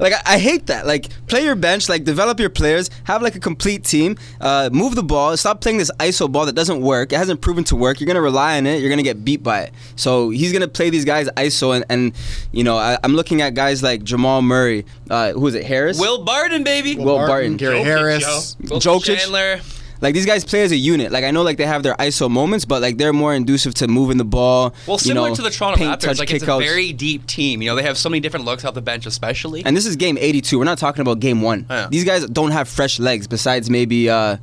like, 0.00 0.12
I, 0.12 0.34
I 0.34 0.38
hate 0.38 0.66
that. 0.66 0.86
Like, 0.86 1.08
play 1.26 1.44
your 1.44 1.54
bench, 1.54 1.88
like, 1.88 2.04
develop 2.04 2.40
your 2.40 2.50
players, 2.50 2.90
have 3.04 3.22
like 3.22 3.34
a 3.34 3.40
complete 3.40 3.84
team, 3.84 4.16
uh, 4.40 4.70
move 4.72 4.94
the 4.94 5.02
ball, 5.02 5.36
stop 5.36 5.60
playing 5.60 5.78
this 5.78 5.90
ISO 5.98 6.30
ball 6.30 6.46
that 6.46 6.54
doesn't 6.54 6.80
work. 6.80 7.12
It 7.12 7.16
hasn't 7.16 7.40
proven 7.40 7.64
to 7.64 7.76
work. 7.76 8.00
You're 8.00 8.06
gonna 8.06 8.20
rely 8.22 8.58
on 8.58 8.66
it. 8.66 8.80
You're 8.80 8.90
gonna 8.90 9.02
get 9.02 9.24
beat 9.24 9.42
by 9.42 9.62
it. 9.62 9.72
So 9.96 10.30
he's 10.30 10.52
gonna 10.52 10.68
play 10.68 10.90
these 10.90 11.04
guys 11.04 11.28
ISO, 11.30 11.74
and, 11.74 11.84
and 11.88 12.12
you 12.52 12.64
know, 12.64 12.76
I, 12.76 12.98
I'm 13.02 13.14
looking 13.14 13.42
at 13.42 13.54
guys 13.54 13.82
like 13.82 14.02
Jamal 14.04 14.42
Murray. 14.42 14.84
Uh, 15.10 15.32
who 15.32 15.46
is 15.46 15.54
it? 15.54 15.64
Harris. 15.64 15.98
Will 15.98 16.24
Barton, 16.24 16.64
baby. 16.64 16.96
Will 16.96 17.16
Barton, 17.16 17.56
Gary 17.56 17.78
Jokic, 17.80 17.84
Harris. 17.84 18.56
yo. 18.60 18.74
Will 18.74 18.80
Jokic. 18.80 19.16
Chandler. 19.18 19.60
Like 20.00 20.14
these 20.14 20.26
guys 20.26 20.44
play 20.44 20.62
as 20.62 20.72
a 20.72 20.76
unit. 20.76 21.12
Like 21.12 21.24
I 21.24 21.30
know, 21.30 21.42
like 21.42 21.56
they 21.56 21.66
have 21.66 21.82
their 21.82 21.94
ISO 21.94 22.30
moments, 22.30 22.64
but 22.64 22.82
like 22.82 22.98
they're 22.98 23.12
more 23.12 23.34
inducive 23.34 23.74
to 23.74 23.88
moving 23.88 24.18
the 24.18 24.24
ball. 24.24 24.74
Well, 24.86 24.96
you 24.96 24.98
similar 24.98 25.30
know, 25.30 25.34
to 25.34 25.42
the 25.42 25.50
Toronto 25.50 25.78
paint, 25.78 25.92
Raptors, 25.92 26.00
touch, 26.00 26.18
like 26.18 26.30
it's 26.30 26.44
a 26.44 26.58
very 26.58 26.92
deep 26.92 27.26
team. 27.26 27.62
You 27.62 27.70
know, 27.70 27.76
they 27.76 27.82
have 27.82 27.98
so 27.98 28.08
many 28.08 28.20
different 28.20 28.44
looks 28.44 28.64
off 28.64 28.74
the 28.74 28.82
bench, 28.82 29.06
especially. 29.06 29.64
And 29.64 29.76
this 29.76 29.86
is 29.86 29.96
game 29.96 30.18
82. 30.18 30.58
We're 30.58 30.64
not 30.64 30.78
talking 30.78 31.02
about 31.02 31.20
game 31.20 31.42
one. 31.42 31.66
Yeah. 31.68 31.88
These 31.90 32.04
guys 32.04 32.26
don't 32.26 32.50
have 32.50 32.68
fresh 32.68 32.98
legs 32.98 33.26
besides 33.26 33.70
maybe, 33.70 34.10
uh, 34.10 34.36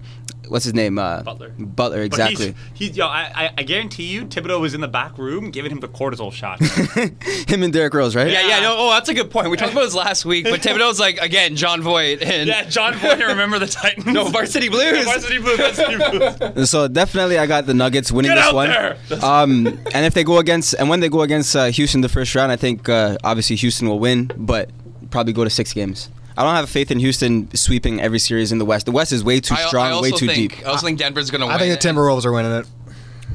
what's 0.48 0.66
his 0.66 0.74
name? 0.74 0.98
Uh, 0.98 1.24
Butler. 1.24 1.50
Butler, 1.58 1.98
But 1.98 2.06
exactly. 2.06 2.56
he's, 2.74 2.90
he's 2.90 2.98
yo, 2.98 3.08
I, 3.08 3.52
I, 3.58 3.64
guarantee 3.64 4.08
you, 4.08 4.26
Thibodeau 4.26 4.60
was 4.60 4.74
in 4.74 4.82
the 4.82 4.88
back 4.88 5.18
room 5.18 5.52
giving 5.52 5.72
him 5.72 5.80
the 5.80 5.88
cortisol 5.88 6.32
shot. 6.32 6.60
Him 7.50 7.64
and 7.64 7.74
Derrick 7.74 7.94
Rose, 7.94 8.16
right? 8.16 8.30
yeah, 8.30 8.48
yeah, 8.48 8.60
no, 8.60 8.76
oh, 8.78 8.90
that's 8.92 9.10
a 9.10 9.14
good 9.14 9.32
point. 9.32 9.50
We 9.50 9.58
talked 9.58 9.74
about 9.74 9.84
this 9.84 9.96
last 9.96 10.26
week, 10.26 10.46
but 10.46 10.60
Thibodeau's 10.62 11.00
like 11.00 11.18
again, 11.18 11.56
Jon 11.56 11.82
Voight 11.82 12.22
and 12.22 12.48
yeah, 12.48 12.64
Jon 12.64 12.94
Voight. 12.96 13.20
remember 13.20 13.60
the 13.60 13.68
Titans? 13.68 14.06
no 14.06 14.26
Varsity 14.26 14.70
Blues. 14.70 15.06
Varsity 15.06 15.40
Blues. 15.40 15.58
Varsity 15.58 15.98
Blues. 15.98 16.68
So 16.74 16.88
definitely, 16.88 17.38
I 17.38 17.46
got 17.46 17.66
the 17.66 17.74
Nuggets 17.74 18.12
winning 18.12 18.32
Get 18.32 18.44
this 18.46 18.54
one. 18.54 19.24
Um, 19.24 19.68
and 19.94 20.06
if 20.06 20.14
they 20.14 20.24
go 20.24 20.40
against, 20.40 20.74
and 20.76 20.90
when 20.90 21.00
they 21.02 21.10
go 21.10 21.22
against 21.22 21.56
uh, 21.56 21.66
Houston 21.66 22.02
the 22.02 22.10
first 22.10 22.34
round, 22.36 22.52
I 22.52 22.56
think 22.56 22.88
uh, 22.90 23.18
obviously 23.24 23.56
Houston 23.58 23.88
will 23.88 24.00
win, 24.00 24.32
but 24.38 24.70
probably 25.12 25.34
go 25.34 25.44
to 25.44 25.50
six 25.50 25.74
games. 25.74 26.10
I 26.38 26.44
don't 26.44 26.56
have 26.56 26.70
faith 26.70 26.92
in 26.92 27.00
Houston 27.00 27.54
sweeping 27.56 28.02
every 28.02 28.20
series 28.20 28.52
in 28.52 28.58
the 28.58 28.66
West. 28.66 28.86
The 28.86 28.92
West 28.92 29.12
is 29.12 29.24
way 29.24 29.40
too 29.40 29.56
strong, 29.56 29.88
I 29.88 29.92
also 29.92 30.04
way 30.04 30.12
too 30.12 30.28
think, 30.28 30.56
deep. 30.58 30.66
I 30.66 30.72
also 30.72 30.86
think 30.86 31.00
Denver's 31.00 31.30
gonna 31.30 31.46
win. 31.46 31.56
I 31.56 31.60
think 31.60 31.80
the 31.80 31.88
Timberwolves 31.88 32.26
are 32.26 32.32
winning 32.32 32.52
it. 32.54 32.66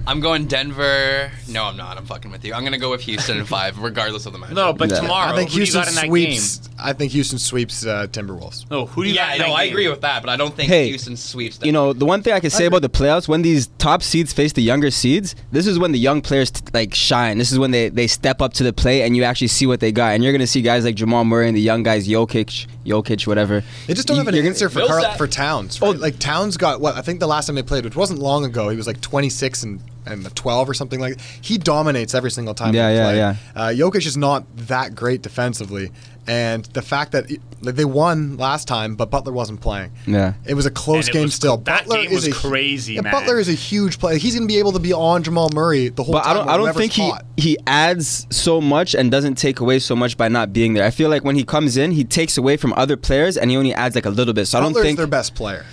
I'm 0.09 0.21
going 0.21 0.47
Denver. 0.47 1.31
No, 1.49 1.64
I'm 1.64 1.77
not. 1.77 1.99
I'm 1.99 2.07
fucking 2.07 2.31
with 2.31 2.42
you. 2.42 2.55
I'm 2.55 2.64
gonna 2.64 2.79
go 2.79 2.88
with 2.90 3.03
Houston 3.03 3.37
in 3.37 3.44
five, 3.44 3.79
regardless 3.83 4.25
of 4.25 4.33
the 4.33 4.38
match. 4.38 4.53
No, 4.53 4.73
but 4.73 4.88
Yeah. 4.90 5.01
tomorrow, 5.01 5.33
I 5.33 5.37
think 5.37 5.51
who 5.51 5.57
do 5.57 5.61
you 5.61 5.64
Houston 5.66 5.81
got 5.83 5.88
in 5.88 5.94
that 5.97 6.07
sweeps. 6.07 6.71
I 6.81 6.92
think 6.94 7.12
Houston 7.12 7.38
sweeps 7.38 7.85
uh, 7.85 8.07
Timberwolves. 8.11 8.61
game? 8.61 8.68
No, 8.71 8.87
who 8.87 9.03
do 9.05 9.11
you 9.11 9.16
got 9.16 9.29
Yeah, 9.29 9.35
in 9.35 9.38
no, 9.40 9.47
that 9.49 9.53
I 9.55 9.64
game? 9.66 9.73
agree 9.75 9.88
with 9.88 10.01
that, 10.01 10.23
but 10.23 10.31
I 10.31 10.37
don't 10.37 10.55
think 10.55 10.71
Hey, 10.71 10.88
Houston 10.88 11.14
sweeps. 11.16 11.59
Them. 11.59 11.66
You 11.66 11.73
know, 11.73 11.92
the 11.92 12.07
one 12.07 12.23
thing 12.23 12.33
I 12.33 12.40
can 12.40 12.49
say 12.49 12.64
about 12.64 12.81
the 12.81 12.88
playoffs, 12.88 13.29
when 13.29 13.42
these 13.42 13.66
top 13.77 14.03
seeds 14.03 14.33
face 14.33 14.55
the 14.55 14.62
younger 14.62 14.90
seeds, 14.90 15.35
this 15.53 15.66
is 15.66 15.79
when 15.79 15.92
the 15.92 15.99
young 15.99 16.23
players 16.23 16.51
t- 16.53 16.62
like 16.73 16.94
shine. 16.94 17.37
This 17.37 17.53
is 17.53 17.59
when 17.59 17.71
they, 17.73 17.90
they 17.90 18.07
step 18.07 18.40
up 18.40 18.55
to 18.55 18.64
the 18.64 18.73
plate 18.73 19.03
and 19.03 19.14
you 19.14 19.25
actually 19.25 19.49
see 19.49 19.66
what 19.66 19.81
they 19.81 19.92
got. 19.92 20.14
And 20.14 20.25
you're 20.25 20.33
gonna 20.33 20.47
see 20.47 20.62
guys 20.62 20.85
like 20.87 20.94
Jamal 20.94 21.25
Murray 21.27 21.49
and 21.49 21.57
the 21.57 21.61
young 21.61 21.83
guys, 21.83 22.09
Jokic, 22.09 22.66
Jokic, 22.87 23.27
whatever. 23.27 23.62
They 23.87 23.92
just 23.92 24.09
don't 24.09 24.14
You- 24.16 24.21
have 24.21 24.29
an 24.29 24.35
you're 24.37 24.42
gonna- 24.44 24.51
answer 24.55 24.71
for 24.71 24.87
Carl, 24.87 25.12
for 25.18 25.27
Towns. 25.27 25.83
Right? 25.83 25.99
like 25.99 26.18
Towns 26.18 26.57
got 26.57 26.81
what 26.81 26.97
I 26.97 27.03
think 27.03 27.21
the 27.21 27.27
last 27.29 27.47
time 27.47 27.57
they 27.57 27.62
played, 27.62 27.85
which 27.85 27.97
wasn't 27.97 28.21
long 28.21 28.47
ago, 28.47 28.71
he 28.71 28.77
was 28.79 28.87
like 28.87 29.01
26 29.03 29.64
and 29.64 29.81
and 30.11 30.25
the 30.25 30.31
12 30.31 30.68
or 30.68 30.75
something 30.75 31.01
like. 31.01 31.16
That. 31.16 31.23
He 31.40 31.59
dominates 31.59 32.14
every 32.14 32.31
single 32.31 32.55
time. 32.55 32.75
Yeah, 32.75 32.90
yeah, 32.90 33.05
play. 33.05 33.16
yeah. 33.16 33.37
Uh, 33.55 33.68
Jokic 33.71 34.07
is 34.07 34.16
not 34.16 34.44
that 34.68 34.94
great 34.94 35.23
defensively, 35.23 35.90
and 36.27 36.64
the 36.66 36.83
fact 36.83 37.12
that 37.12 37.31
like 37.62 37.75
they 37.75 37.85
won 37.85 38.37
last 38.37 38.68
time, 38.68 38.94
but 38.97 39.11
Butler 39.11 39.33
wasn't 39.33 39.61
playing. 39.61 39.90
Yeah. 40.07 40.35
It 40.47 40.55
was 40.55 40.66
a 40.66 40.71
close 40.71 41.09
game 41.09 41.23
was- 41.25 41.35
still. 41.35 41.57
that 41.59 41.87
Butler 41.87 42.03
game 42.03 42.12
is 42.12 42.27
was 42.27 42.37
a, 42.37 42.49
crazy, 42.49 42.94
yeah, 42.94 43.01
man. 43.01 43.12
Butler 43.12 43.38
is 43.38 43.49
a 43.49 43.53
huge 43.55 43.99
player. 43.99 44.16
He's 44.18 44.35
going 44.35 44.47
to 44.47 44.53
be 44.53 44.59
able 44.59 44.73
to 44.73 44.79
be 44.79 44.92
on 44.92 45.23
Jamal 45.23 45.49
Murray 45.55 45.88
the 45.88 46.03
whole 46.05 46.14
time. 46.14 46.23
But 46.23 46.29
time. 46.29 46.37
I 46.37 46.38
don't. 46.38 46.49
I 46.49 46.57
don't 46.57 46.77
think 46.77 46.92
he 46.92 47.09
hot. 47.11 47.25
he 47.37 47.59
adds 47.66 48.27
so 48.31 48.61
much 48.61 48.94
and 48.94 49.11
doesn't 49.11 49.37
take 49.37 49.61
away 49.61 49.79
so 49.79 49.97
much 49.97 50.16
by 50.16 50.29
not 50.29 50.53
being 50.53 50.75
there. 50.75 50.85
I 50.85 50.90
feel 50.90 51.09
like 51.09 51.25
when 51.25 51.35
he 51.37 51.44
comes 51.44 51.77
in, 51.77 51.92
he 51.92 52.05
takes 52.05 52.37
away 52.38 52.57
from 52.57 52.73
other 52.75 52.97
players 52.97 53.37
and 53.37 53.51
he 53.51 53.57
only 53.57 53.73
adds 53.75 53.94
like 53.94 54.07
a 54.07 54.11
little 54.11 54.35
bit. 54.35 54.47
So 54.47 54.59
I 54.59 54.61
don't 54.61 54.73
Butler's 54.73 54.85
think 54.87 54.99
their 54.99 55.07
best 55.07 55.35
player. 55.35 55.64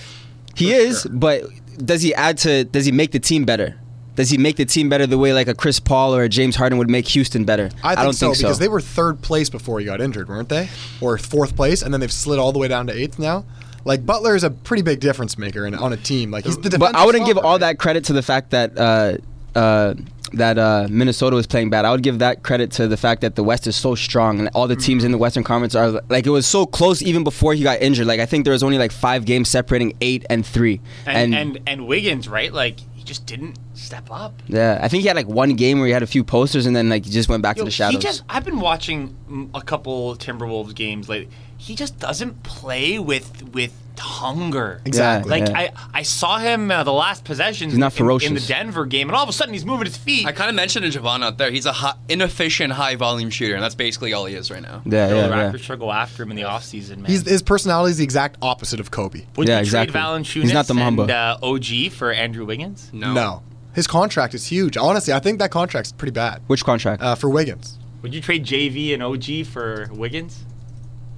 he 0.56 0.72
is. 0.74 1.06
But 1.06 1.44
does 1.78 2.02
he 2.02 2.16
add 2.16 2.38
to? 2.40 2.64
Does 2.64 2.86
he 2.86 2.92
make 2.92 3.12
the 3.12 3.20
team 3.20 3.46
better? 3.46 3.76
Does 4.16 4.30
he 4.30 4.38
make 4.38 4.56
the 4.56 4.66
team 4.66 4.90
better 4.90 5.06
the 5.06 5.18
way 5.18 5.34
like 5.34 5.48
a 5.48 5.54
Chris 5.54 5.80
Paul 5.80 6.16
or 6.16 6.24
a 6.24 6.30
James 6.30 6.56
Harden 6.56 6.78
would 6.78 6.90
make 6.90 7.08
Houston 7.10 7.44
better? 7.44 7.70
I 7.84 7.96
think 7.96 8.06
don't 8.06 8.14
so 8.14 8.28
think 8.28 8.36
so. 8.38 8.42
because 8.44 8.60
they 8.60 8.68
were 8.68 8.82
third 8.82 9.22
place 9.22 9.50
before 9.50 9.80
he 9.80 9.86
got 9.86 10.02
injured, 10.02 10.30
weren't 10.30 10.50
they? 10.50 10.70
Or 11.02 11.18
fourth 11.18 11.56
place, 11.56 11.82
and 11.82 11.94
then 11.94 12.02
they've 12.02 12.12
slid 12.12 12.40
all 12.40 12.52
the 12.52 12.60
way 12.60 12.68
down 12.68 12.88
to 12.88 12.94
eighth 12.94 13.20
now. 13.20 13.46
Like 13.84 14.06
Butler 14.06 14.36
is 14.36 14.44
a 14.44 14.50
pretty 14.50 14.82
big 14.82 15.00
difference 15.00 15.38
maker 15.38 15.66
in, 15.66 15.76
on 15.76 15.94
a 15.94 15.98
team. 15.98 16.32
Like 16.32 16.46
he's 16.46 16.58
the 16.58 16.78
but 16.80 16.96
I 16.96 17.06
wouldn't 17.06 17.26
give 17.26 17.36
stopper. 17.36 17.48
all 17.48 17.60
that 17.60 17.78
credit 17.78 18.06
to 18.06 18.14
the 18.14 18.24
fact 18.24 18.50
that 18.50 18.78
uh, 18.78 19.18
uh, 19.58 19.94
that 20.34 20.58
uh, 20.58 20.88
Minnesota 20.90 21.36
was 21.36 21.46
playing 21.46 21.70
bad. 21.70 21.86
I 21.86 21.92
would 21.92 22.02
give 22.02 22.20
that 22.20 22.42
credit 22.42 22.72
to 22.74 22.88
the 22.88 22.98
fact 22.98 23.22
that 23.22 23.36
the 23.36 23.44
West 23.44 23.68
is 23.68 23.76
so 23.76 23.94
strong 23.94 24.40
and 24.40 24.50
all 24.54 24.68
the 24.68 24.76
teams 24.76 25.04
in 25.04 25.12
the 25.12 25.18
Western 25.18 25.44
Conference 25.44 25.76
are 25.76 26.02
like 26.10 26.26
it 26.26 26.32
was 26.32 26.48
so 26.48 26.66
close 26.66 27.02
even 27.02 27.24
before 27.24 27.54
he 27.54 27.64
got 27.64 27.82
injured. 27.82 28.08
Like 28.08 28.20
I 28.20 28.26
think 28.26 28.44
there 28.44 28.54
was 28.54 28.64
only 28.64 28.78
like 28.78 28.92
five 28.92 29.26
games 29.26 29.50
separating 29.50 29.96
eight 30.02 30.26
and 30.30 30.46
three. 30.46 30.82
And, 31.06 31.36
and 31.36 31.60
and 31.68 31.88
Wiggins, 31.88 32.28
right? 32.28 32.52
Like 32.52 32.80
he 32.95 32.95
just 33.06 33.26
didn't 33.26 33.58
step 33.74 34.08
up. 34.12 34.42
yeah, 34.48 34.80
I 34.82 34.88
think 34.88 35.02
he 35.02 35.08
had 35.08 35.16
like 35.16 35.28
one 35.28 35.56
game 35.56 35.78
where 35.80 35.88
he 35.88 35.94
had 35.94 36.04
a 36.04 36.08
few 36.08 36.24
posters 36.24 36.66
and 36.66 36.76
then 36.76 36.90
like 36.90 37.06
he 37.06 37.12
just 37.12 37.30
went 37.30 37.44
back 37.44 37.58
Yo, 37.58 37.62
to 37.62 37.66
the 37.66 37.72
shadows. 37.72 37.94
He 37.94 38.00
just 38.00 38.24
I've 38.28 38.44
been 38.44 38.60
watching 38.60 39.16
mm, 39.30 39.50
a 39.54 39.62
couple 39.62 40.16
Timberwolves 40.16 40.76
games 40.76 41.08
lately. 41.08 41.34
He 41.58 41.76
just 41.76 42.00
doesn't 42.00 42.44
play 42.44 43.00
with 43.00 43.50
with 43.54 43.74
hunger. 43.98 44.82
Exactly, 44.86 45.30
Like 45.40 45.50
yeah. 45.50 45.58
I 45.58 45.72
I 45.94 46.02
saw 46.04 46.38
him 46.38 46.70
uh, 46.70 46.84
the 46.84 46.92
last 46.94 47.24
possessions 47.24 47.74
in- 47.74 47.82
in, 47.82 48.34
the. 48.34 48.44
Denver 48.46 48.86
game, 48.86 49.08
and 49.08 49.16
all 49.16 49.24
of 49.24 49.30
a 49.30 49.34
sudden 49.34 49.54
he's 49.54 49.66
moving 49.66 49.86
his 49.86 49.96
feet. 49.98 50.26
I 50.28 50.32
kind 50.34 50.50
of 50.50 50.56
mentioned 50.56 50.92
to 50.92 51.00
Javon 51.00 51.24
out 51.24 51.38
there. 51.38 51.50
He's 51.50 51.66
a 51.66 51.72
high, 51.72 51.94
inefficient, 52.10 52.74
high 52.74 52.96
volume 52.96 53.30
shooter, 53.30 53.54
and 53.56 53.64
that's 53.64 53.76
basically 53.76 54.12
all 54.14 54.26
he 54.26 54.36
is 54.36 54.52
right 54.52 54.62
now. 54.62 54.82
yeah, 54.86 55.08
the 55.08 55.16
yeah, 55.16 55.28
The 55.28 55.34
Raptors 55.58 55.70
yeah. 55.70 55.76
go 55.78 55.92
after 55.92 56.24
him 56.24 56.32
in 56.32 56.36
the 56.38 56.44
offseason, 56.44 56.98
man. 56.98 57.06
He's, 57.06 57.28
his 57.28 57.42
personality 57.42 57.92
is 57.92 57.98
the 57.98 58.04
exact 58.04 58.38
opposite 58.42 58.80
of 58.82 58.92
Kobe. 58.92 59.26
Would 59.38 59.48
Yeah, 59.48 59.56
you 59.56 59.62
exactly. 59.62 59.94
trade 59.94 60.04
Valanciunas 60.04 60.42
He's 60.44 60.54
not 60.54 60.68
the 60.68 60.76
and 60.76 61.12
uh, 61.12 61.38
OG 61.42 61.92
for 61.94 62.12
Andrew 62.12 62.46
Wiggins? 62.46 62.90
No. 62.94 63.14
No. 63.14 63.44
His 63.74 63.88
contract 63.88 64.34
is 64.34 64.46
huge. 64.48 64.78
Honestly, 64.78 65.14
I 65.14 65.20
think 65.20 65.40
that 65.40 65.52
contract's 65.52 65.92
pretty 65.92 66.12
bad 66.14 66.42
Which 66.48 66.64
contract? 66.66 67.02
uh, 67.02 67.16
for 67.16 67.30
Wiggins. 67.30 67.78
Would 68.02 68.14
you 68.14 68.22
trade 68.22 68.46
JV 68.46 68.94
and 68.94 69.02
OG 69.02 69.48
for 69.52 69.90
Wiggins? 69.92 70.44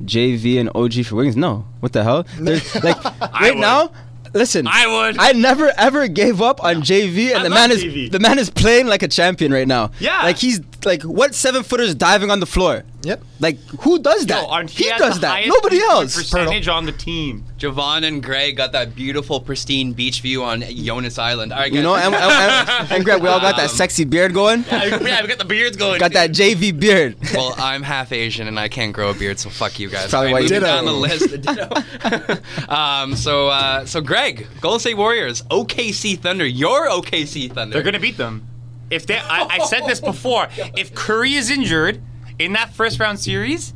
JV 0.04 0.60
and 0.60 0.70
OG 0.76 1.06
for 1.06 1.16
Wiggins? 1.16 1.36
No. 1.38 1.66
What 1.80 1.94
the 1.94 2.04
hell? 2.04 2.26
There's, 2.40 2.76
like 2.84 3.04
right 3.04 3.54
would. 3.56 3.62
now, 3.62 3.92
listen. 4.34 4.68
I 4.68 4.88
would. 4.88 5.18
I 5.20 5.32
never 5.34 5.72
ever 5.78 6.08
gave 6.08 6.42
up 6.42 6.64
on 6.64 6.78
JV, 6.78 7.30
and 7.30 7.40
I 7.40 7.44
the 7.44 7.50
man 7.50 7.72
is 7.72 7.84
JV. 7.84 8.12
the 8.12 8.20
man 8.20 8.40
is 8.40 8.50
playing 8.50 8.88
like 8.88 9.04
a 9.04 9.08
champion 9.08 9.52
right 9.52 9.68
now. 9.68 9.92
Yeah. 10.00 10.22
like 10.24 10.38
he's 10.38 10.62
like 10.86 11.04
what 11.04 11.34
seven 11.36 11.64
footers 11.64 11.96
diving 11.96 12.32
on 12.32 12.40
the 12.40 12.46
floor. 12.46 12.84
Yep. 13.08 13.24
Like 13.40 13.58
who 13.82 14.00
does 14.00 14.26
that? 14.26 14.44
Yo, 14.44 14.50
aren't 14.50 14.70
he 14.70 14.90
has 14.90 15.00
does 15.00 15.16
the 15.16 15.22
that. 15.22 15.48
Nobody 15.48 15.80
else. 15.80 16.16
Percentage 16.16 16.68
on 16.68 16.86
the 16.86 16.92
team. 16.92 17.46
Javon 17.58 18.04
and 18.06 18.22
Greg 18.22 18.58
got 18.58 18.74
that 18.74 18.94
beautiful, 18.96 19.40
pristine 19.40 19.94
beach 19.94 20.20
view 20.22 20.44
on 20.44 20.62
Jonas 20.62 21.18
Island. 21.18 21.54
All 21.54 21.60
right, 21.60 21.72
You 21.72 21.82
know, 21.82 21.96
and, 21.96 22.14
and, 22.14 22.70
and, 22.70 22.92
and 22.92 23.06
Greg, 23.06 23.22
we 23.22 23.30
all 23.30 23.40
got 23.40 23.56
that 23.56 23.70
Um, 23.70 23.76
sexy 23.76 24.04
beard 24.04 24.34
going. 24.34 24.64
yeah, 24.70 25.22
we 25.22 25.28
got 25.28 25.38
the 25.40 25.46
beards 25.46 25.78
going. 25.78 26.00
Got 26.00 26.12
that 26.14 26.32
JV 26.32 26.78
beard. 26.78 27.16
Well, 27.34 27.56
I'm 27.58 27.82
half 27.82 28.12
Asian 28.12 28.48
and 28.48 28.60
I 28.60 28.68
can't 28.68 28.92
grow 28.94 29.10
a 29.12 29.14
beard, 29.14 29.40
so 29.40 29.50
fuck 29.50 29.80
you 29.80 29.90
guys. 29.90 30.10
Probably 30.10 30.28
All 30.28 30.34
why 30.34 30.40
you 30.42 30.50
moving 30.50 30.60
ditto. 30.60 30.66
down 30.66 30.86
the 30.86 30.92
list. 30.92 32.38
Um, 32.70 33.16
so, 33.16 33.48
uh, 33.48 33.86
so 33.86 34.02
Greg, 34.02 34.48
Golden 34.62 34.80
State 34.80 34.98
Warriors, 34.98 35.42
OKC 35.44 36.20
Thunder, 36.20 36.46
your 36.46 36.88
OKC 36.90 37.52
Thunder. 37.52 37.74
They're 37.74 37.84
gonna 37.84 38.00
beat 38.00 38.18
them. 38.18 38.48
If 38.90 39.06
they, 39.06 39.18
I, 39.18 39.48
I 39.50 39.66
said 39.66 39.86
this 39.86 40.00
before. 40.00 40.48
If 40.76 40.94
Curry 40.96 41.34
is 41.34 41.50
injured 41.50 42.02
in 42.40 42.54
that 42.54 42.74
first 42.74 43.00
round 43.00 43.20
series, 43.20 43.74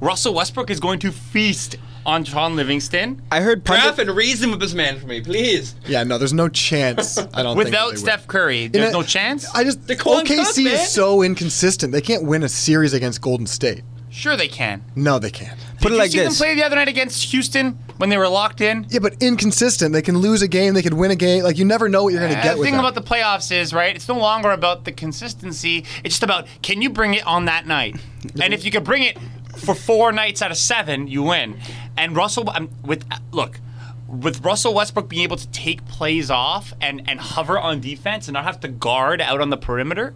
Russell 0.00 0.34
Westbrook 0.34 0.70
is 0.70 0.80
going 0.80 0.98
to 1.00 1.12
feast 1.12 1.76
on 2.06 2.24
John 2.24 2.56
Livingston 2.56 3.20
I 3.30 3.42
heard 3.42 3.62
Graph 3.62 3.82
pundit, 3.96 4.08
and 4.08 4.16
reason 4.16 4.50
with 4.50 4.60
this 4.60 4.72
man 4.72 4.98
for 4.98 5.06
me, 5.06 5.20
please. 5.20 5.74
Yeah, 5.86 6.02
no, 6.02 6.16
there's 6.16 6.32
no 6.32 6.48
chance. 6.48 7.18
I 7.34 7.42
don't 7.42 7.56
without 7.56 7.92
that 7.92 7.98
Steph. 7.98 8.26
Curry. 8.26 8.68
There's 8.68 8.88
a- 8.88 8.92
no 8.92 9.02
chance. 9.02 9.46
I 9.54 9.64
just 9.64 9.86
Daquan 9.86 10.22
OKC 10.24 10.46
Cook, 10.46 10.64
man. 10.64 10.74
is 10.74 10.88
so 10.88 11.22
inconsistent. 11.22 11.92
They 11.92 12.00
can't 12.00 12.24
win 12.24 12.42
a 12.42 12.48
series 12.48 12.94
against 12.94 13.20
Golden 13.20 13.46
State. 13.46 13.82
Sure, 14.10 14.36
they 14.36 14.48
can. 14.48 14.82
No, 14.96 15.18
they 15.18 15.30
can't. 15.30 15.58
put 15.80 15.90
Did 15.90 15.94
it 15.94 15.98
like 15.98 16.12
you 16.12 16.18
see 16.20 16.24
this. 16.26 16.38
them 16.38 16.44
play 16.46 16.54
the 16.56 16.64
other 16.64 16.76
night 16.76 16.88
against 16.88 17.22
Houston 17.30 17.78
when 17.96 18.10
they 18.10 18.16
were 18.18 18.28
locked 18.28 18.60
in? 18.60 18.86
Yeah, 18.90 18.98
but 18.98 19.14
inconsistent. 19.22 19.92
They 19.92 20.02
can 20.02 20.18
lose 20.18 20.42
a 20.42 20.48
game. 20.48 20.74
They 20.74 20.82
could 20.82 20.94
win 20.94 21.10
a 21.12 21.16
game. 21.16 21.44
Like 21.44 21.58
you 21.58 21.64
never 21.64 21.88
know 21.88 22.02
what 22.04 22.12
you're 22.12 22.20
going 22.20 22.32
to 22.32 22.38
Uh, 22.38 22.42
get 22.42 22.52
the 22.54 22.58
with 22.58 22.66
thing 22.66 22.74
them. 22.76 22.84
about 22.84 22.94
the 22.96 23.02
playoffs 23.02 23.52
is, 23.52 23.72
right, 23.72 23.94
it's 23.94 24.08
no 24.08 24.18
longer 24.18 24.50
about 24.50 24.84
the 24.84 24.92
consistency. 24.92 25.84
It's 26.04 26.14
just 26.16 26.22
about 26.24 26.46
can 26.62 26.82
you 26.82 26.90
bring 26.90 27.14
it 27.14 27.24
on 27.26 27.44
that 27.44 27.66
night? 27.66 27.96
and 28.42 28.52
if 28.52 28.64
you 28.64 28.70
can 28.70 28.82
bring 28.84 29.04
it 29.04 29.16
for 29.56 29.74
four 29.74 30.10
nights 30.12 30.42
out 30.42 30.50
of 30.50 30.56
seven, 30.56 31.06
you 31.06 31.22
win. 31.22 31.58
And 31.96 32.16
Russell, 32.16 32.50
um, 32.50 32.68
with 32.84 33.04
look, 33.30 33.60
with 34.08 34.44
Russell 34.44 34.74
Westbrook 34.74 35.08
being 35.08 35.22
able 35.22 35.36
to 35.36 35.48
take 35.52 35.86
plays 35.86 36.30
off 36.32 36.72
and 36.80 37.08
and 37.08 37.20
hover 37.20 37.58
on 37.60 37.80
defense 37.80 38.26
and 38.26 38.32
not 38.34 38.42
have 38.44 38.58
to 38.60 38.68
guard 38.68 39.20
out 39.20 39.40
on 39.40 39.50
the 39.50 39.56
perimeter, 39.56 40.14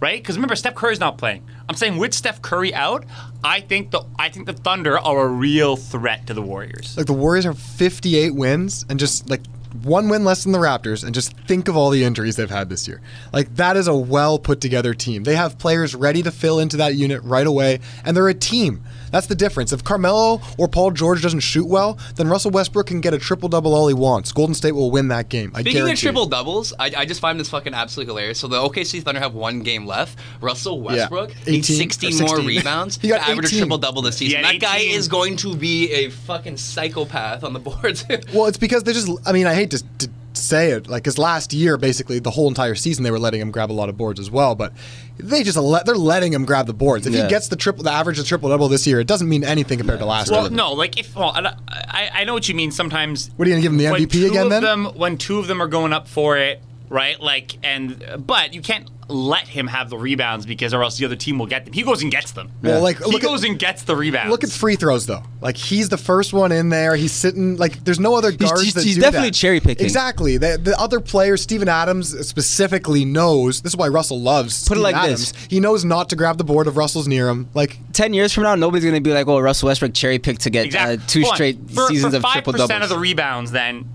right? 0.00 0.20
Because 0.20 0.36
remember, 0.36 0.56
Steph 0.56 0.74
Curry's 0.74 1.00
not 1.00 1.18
playing. 1.18 1.46
I'm 1.68 1.76
saying 1.76 1.98
with 1.98 2.14
Steph 2.14 2.42
Curry 2.42 2.74
out, 2.74 3.04
I 3.44 3.60
think 3.60 3.90
the 3.90 4.02
I 4.18 4.28
think 4.28 4.46
the 4.46 4.52
Thunder 4.52 4.98
are 4.98 5.26
a 5.26 5.28
real 5.28 5.76
threat 5.76 6.26
to 6.26 6.34
the 6.34 6.42
Warriors. 6.42 6.96
Like 6.96 7.06
the 7.06 7.12
Warriors 7.12 7.46
are 7.46 7.54
58 7.54 8.34
wins 8.34 8.84
and 8.88 8.98
just 8.98 9.30
like 9.30 9.42
one 9.82 10.08
win 10.08 10.24
less 10.24 10.42
than 10.42 10.52
the 10.52 10.58
Raptors, 10.58 11.04
and 11.04 11.14
just 11.14 11.36
think 11.46 11.68
of 11.68 11.76
all 11.76 11.90
the 11.90 12.02
injuries 12.02 12.36
they've 12.36 12.50
had 12.50 12.68
this 12.68 12.88
year. 12.88 13.00
Like 13.32 13.54
that 13.56 13.76
is 13.76 13.86
a 13.86 13.94
well 13.94 14.38
put 14.38 14.60
together 14.60 14.94
team. 14.94 15.22
They 15.24 15.36
have 15.36 15.58
players 15.58 15.94
ready 15.94 16.22
to 16.22 16.30
fill 16.30 16.58
into 16.58 16.76
that 16.78 16.96
unit 16.96 17.22
right 17.22 17.46
away, 17.46 17.80
and 18.04 18.16
they're 18.16 18.28
a 18.28 18.34
team. 18.34 18.82
That's 19.10 19.26
the 19.26 19.34
difference. 19.34 19.72
If 19.72 19.84
Carmelo 19.84 20.40
or 20.58 20.68
Paul 20.68 20.90
George 20.90 21.22
doesn't 21.22 21.40
shoot 21.40 21.66
well, 21.66 21.98
then 22.16 22.28
Russell 22.28 22.50
Westbrook 22.50 22.86
can 22.86 23.00
get 23.00 23.14
a 23.14 23.18
triple 23.18 23.48
double 23.48 23.74
all 23.74 23.88
he 23.88 23.94
wants. 23.94 24.32
Golden 24.32 24.54
State 24.54 24.72
will 24.72 24.90
win 24.90 25.08
that 25.08 25.28
game. 25.28 25.50
I 25.54 25.60
Speaking 25.60 25.78
guarantee. 25.78 25.92
of 25.92 25.98
triple 26.00 26.26
doubles, 26.26 26.72
I, 26.78 26.92
I 26.96 27.04
just 27.04 27.20
find 27.20 27.38
this 27.38 27.50
fucking 27.50 27.74
absolutely 27.74 28.12
hilarious. 28.12 28.38
So 28.38 28.48
the 28.48 28.56
OKC 28.56 29.02
Thunder 29.02 29.20
have 29.20 29.34
one 29.34 29.60
game 29.60 29.86
left. 29.86 30.18
Russell 30.40 30.80
Westbrook 30.80 31.30
needs 31.46 31.70
18 31.70 31.76
or 31.76 31.90
16 31.92 32.26
more 32.26 32.38
rebounds 32.46 32.98
He 32.98 33.08
got 33.08 33.24
to 33.24 33.32
average 33.32 33.52
a 33.52 33.58
triple 33.58 33.78
double 33.78 34.02
this 34.02 34.16
season. 34.16 34.40
Yeah, 34.40 34.52
that 34.52 34.60
guy 34.60 34.78
is 34.78 35.08
going 35.08 35.36
to 35.38 35.54
be 35.56 35.90
a 35.92 36.10
fucking 36.10 36.56
psychopath 36.56 37.44
on 37.44 37.52
the 37.52 37.60
boards. 37.60 38.04
Well, 38.32 38.46
it's 38.46 38.58
because 38.58 38.84
they 38.84 38.92
just. 38.92 39.08
I 39.26 39.32
mean, 39.32 39.46
I 39.46 39.54
hate 39.54 39.70
to, 39.72 39.82
to 39.98 40.10
say 40.40 40.70
it, 40.72 40.88
like, 40.88 41.02
because 41.04 41.18
last 41.18 41.52
year, 41.52 41.76
basically, 41.76 42.18
the 42.18 42.30
whole 42.30 42.48
entire 42.48 42.74
season, 42.74 43.04
they 43.04 43.10
were 43.10 43.18
letting 43.18 43.40
him 43.40 43.50
grab 43.50 43.70
a 43.70 43.74
lot 43.74 43.88
of 43.88 43.96
boards 43.96 44.18
as 44.18 44.30
well. 44.30 44.54
But 44.54 44.72
they 45.18 45.42
just 45.42 45.56
let 45.56 45.86
they're 45.86 45.96
letting 45.96 46.32
him 46.32 46.44
grab 46.44 46.66
the 46.66 46.74
boards. 46.74 47.06
If 47.06 47.12
Yeah. 47.14 47.24
he 47.24 47.28
gets 47.28 47.48
the 47.48 47.56
triple, 47.56 47.84
the 47.84 47.90
average 47.92 48.18
of 48.18 48.26
triple 48.26 48.48
double 48.48 48.68
this 48.68 48.86
year, 48.86 49.00
it 49.00 49.06
doesn't 49.06 49.28
mean 49.28 49.44
anything 49.44 49.78
compared 49.78 50.00
to 50.00 50.06
last 50.06 50.30
Well, 50.30 50.42
year. 50.42 50.50
Well, 50.50 50.70
no, 50.70 50.72
like 50.72 50.98
if 50.98 51.14
well, 51.14 51.32
I, 51.34 51.54
I 51.68 52.10
I 52.20 52.24
know 52.24 52.34
what 52.34 52.48
you 52.48 52.54
mean. 52.54 52.70
Sometimes 52.70 53.30
What 53.36 53.46
are 53.46 53.50
you 53.50 53.54
gonna 53.56 53.62
give 53.62 53.72
him 53.72 53.78
the 53.78 53.84
MVP 53.86 54.26
again 54.28 54.48
then? 54.48 54.62
Them, 54.62 54.84
when 54.96 55.16
two 55.18 55.38
of 55.38 55.46
them 55.46 55.60
are 55.62 55.68
going 55.68 55.92
up 55.92 56.08
for 56.08 56.36
it, 56.38 56.60
right? 56.88 57.20
Like, 57.20 57.56
and 57.62 58.02
but 58.26 58.54
you 58.54 58.60
can't 58.62 58.88
let 59.10 59.48
him 59.48 59.66
have 59.66 59.90
the 59.90 59.98
rebounds 59.98 60.46
because 60.46 60.72
or 60.72 60.82
else 60.82 60.96
the 60.98 61.04
other 61.04 61.16
team 61.16 61.38
will 61.38 61.46
get 61.46 61.64
them. 61.64 61.74
He 61.74 61.82
goes 61.82 62.02
and 62.02 62.10
gets 62.10 62.32
them. 62.32 62.50
Well, 62.62 62.80
like, 62.82 62.98
he 62.98 63.04
look 63.04 63.22
at- 63.22 63.26
goes 63.26 63.44
and 63.44 63.58
gets 63.58 63.82
the 63.82 63.96
rebounds. 63.96 64.30
Look 64.30 64.44
at 64.44 64.50
free 64.50 64.76
throws 64.76 65.06
though. 65.06 65.22
Like 65.40 65.56
he's 65.56 65.88
the 65.88 65.96
first 65.98 66.32
one 66.32 66.52
in 66.52 66.68
there. 66.68 66.96
He's 66.96 67.12
sitting 67.12 67.56
like 67.56 67.82
there's 67.84 68.00
no 68.00 68.14
other 68.14 68.30
guards 68.32 68.62
he's- 68.62 68.74
that 68.74 68.84
he's 68.84 68.94
do 68.96 69.00
definitely 69.02 69.28
that. 69.30 69.34
cherry-picking. 69.34 69.84
Exactly. 69.84 70.36
The, 70.36 70.58
the 70.62 70.78
other 70.78 71.00
players, 71.00 71.42
Steven 71.42 71.68
Adams 71.68 72.10
specifically 72.26 73.04
knows. 73.04 73.62
This 73.62 73.72
is 73.72 73.76
why 73.76 73.88
Russell 73.88 74.20
loves. 74.20 74.66
Put 74.68 74.78
it 74.78 74.80
like 74.80 74.94
Adams. 74.96 75.32
this. 75.32 75.46
He 75.46 75.60
knows 75.60 75.84
not 75.84 76.08
to 76.10 76.16
grab 76.16 76.38
the 76.38 76.44
board 76.44 76.66
if 76.66 76.76
Russell's 76.76 77.08
near 77.08 77.28
him. 77.28 77.48
Like 77.54 77.78
Ten 77.92 78.14
years 78.14 78.32
from 78.32 78.44
now, 78.44 78.54
nobody's 78.54 78.84
gonna 78.84 79.00
be 79.00 79.12
like, 79.12 79.26
"Oh, 79.28 79.38
Russell 79.40 79.66
Westbrook 79.66 79.92
cherry 79.94 80.18
picked 80.18 80.42
to 80.42 80.50
get 80.50 80.66
exactly 80.66 80.96
uh, 80.96 81.00
two 81.06 81.22
Hold 81.22 81.34
straight 81.34 81.58
for, 81.70 81.86
seasons 81.88 82.12
for 82.14 82.18
of 82.18 82.22
5% 82.22 82.32
triple 82.32 82.52
doubles." 82.54 82.82
of 82.82 82.88
the 82.88 82.98
rebounds. 82.98 83.50
Then 83.50 83.88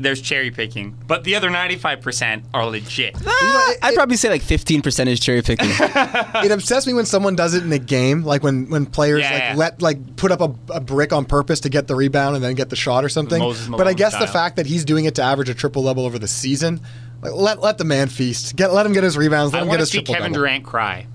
there's 0.00 0.20
cherry 0.20 0.50
picking, 0.50 0.96
but 1.06 1.24
the 1.24 1.34
other 1.36 1.50
95 1.50 2.00
percent 2.00 2.44
are 2.54 2.66
legit. 2.66 3.14
Ah, 3.26 3.72
I'd 3.82 3.94
probably 3.94 4.16
say 4.16 4.28
like 4.30 4.42
15% 4.42 5.06
is 5.06 5.20
cherry 5.20 5.42
picking. 5.42 5.68
it 5.70 6.50
upsets 6.50 6.86
me 6.86 6.94
when 6.94 7.06
someone 7.06 7.36
does 7.36 7.54
it 7.54 7.62
in 7.62 7.72
a 7.72 7.78
game, 7.78 8.22
like 8.24 8.42
when 8.42 8.68
when 8.70 8.86
players 8.86 9.20
Yeah, 9.20 9.32
like 9.32 9.42
yeah. 9.42 9.54
let 9.56 9.82
like 9.82 10.16
put 10.16 10.32
up 10.32 10.40
a, 10.40 10.54
a 10.72 10.80
brick 10.80 11.12
on 11.12 11.24
purpose 11.24 11.60
to 11.60 11.68
get 11.68 11.86
the 11.86 11.94
rebound 11.94 12.34
and 12.36 12.44
then 12.44 12.54
get 12.54 12.70
the 12.70 12.76
shot 12.76 13.04
or 13.04 13.08
something. 13.08 13.38
Moses 13.40 13.68
But 13.68 13.80
I 13.82 13.84
Malone 13.84 13.96
guess 13.96 14.18
the 14.18 14.26
fact 14.26 14.56
that 14.56 14.66
he's 14.66 14.84
doing 14.84 15.04
it 15.04 15.14
to 15.16 15.22
average 15.22 15.48
a 15.48 15.54
triple 15.54 15.84
double 15.84 16.04
over 16.06 16.18
the 16.18 16.28
season, 16.28 16.80
like, 17.22 17.32
let 17.32 17.60
let 17.60 17.78
the 17.78 17.84
man 17.84 18.08
feast. 18.08 18.56
Get 18.56 18.72
let 18.72 18.86
him 18.86 18.92
get 18.92 19.04
his 19.04 19.16
rebounds. 19.16 19.52
Let 19.52 19.60
I 19.60 19.62
him 19.62 19.68
want 19.68 19.78
get 19.78 19.78
to 19.78 19.82
his 19.82 19.90
see 19.90 19.98
triple 19.98 20.14
Kevin 20.14 20.32
double. 20.32 20.42
Durant 20.42 20.64
cry. 20.64 21.06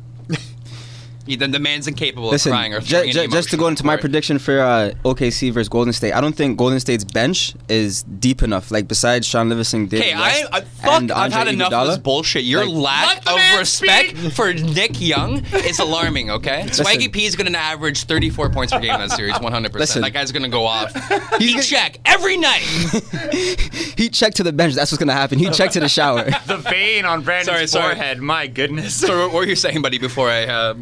He- 1.25 1.35
the, 1.35 1.47
the 1.47 1.59
man's 1.59 1.87
incapable 1.87 2.29
Listen, 2.29 2.51
of 2.51 2.57
crying 2.57 2.73
or 2.73 2.79
ju- 2.79 3.11
throwing 3.11 3.29
just 3.31 3.49
to 3.49 3.57
go 3.57 3.67
into 3.67 3.85
my 3.85 3.95
it. 3.95 3.99
prediction 4.01 4.37
for 4.39 4.59
uh, 4.59 4.91
OKC 5.03 5.51
versus 5.51 5.69
Golden 5.69 5.93
State, 5.93 6.13
I 6.13 6.21
don't 6.21 6.35
think 6.35 6.57
Golden 6.57 6.79
State's 6.79 7.03
bench 7.03 7.53
is 7.69 8.03
deep 8.03 8.43
enough. 8.43 8.71
Like 8.71 8.87
besides 8.87 9.25
Shaun 9.27 9.49
Livingston, 9.49 9.87
David 9.87 10.05
Okay, 10.05 10.13
I, 10.13 10.19
West, 10.21 10.45
I 10.51 10.61
fuck. 10.61 11.01
and 11.01 11.11
I've 11.11 11.31
had 11.33 11.47
Andre 11.47 11.53
enough 11.53 11.73
of 11.73 11.87
this 11.87 11.97
bullshit. 11.97 12.43
Your 12.43 12.65
Like- 12.65 13.23
lack 13.25 13.31
of 13.53 13.59
respect 13.59 14.17
speak. 14.17 14.33
for 14.33 14.53
Nick 14.53 15.01
Young 15.01 15.43
is 15.53 15.79
alarming. 15.79 16.29
Okay, 16.31 16.63
Listen. 16.67 16.85
Swaggy 16.85 17.11
P 17.11 17.25
is 17.25 17.35
going 17.35 17.51
to 17.51 17.57
average 17.57 18.03
34 18.03 18.49
points 18.51 18.71
per 18.73 18.79
game 18.79 18.93
in 18.93 18.99
that 18.99 19.11
series, 19.11 19.39
100. 19.39 19.71
percent 19.71 20.05
That 20.05 20.11
guy's 20.13 20.31
going 20.31 20.43
to 20.43 20.49
go 20.49 20.65
off. 20.65 20.93
Heat 21.39 21.61
check 21.61 21.99
every 22.05 22.37
night. 22.37 22.61
he 23.97 24.09
checked 24.09 24.37
to 24.37 24.43
the 24.43 24.53
bench. 24.53 24.73
That's 24.75 24.91
what's 24.91 24.99
gonna 24.99 25.13
happen. 25.13 25.39
He 25.39 25.49
checked 25.49 25.73
to 25.73 25.79
the 25.79 25.89
shower. 25.89 26.25
The 26.45 26.57
vein 26.57 27.05
on 27.05 27.21
Brandon's 27.21 27.47
Sorry, 27.55 27.67
sorry. 27.67 27.95
forehead. 27.95 28.19
My 28.21 28.47
goodness. 28.47 28.95
so 28.95 29.27
what 29.27 29.33
were 29.33 29.45
you 29.45 29.55
saying, 29.55 29.81
buddy? 29.81 29.97
Before 29.97 30.29
I 30.29 30.43
uh, 30.45 30.73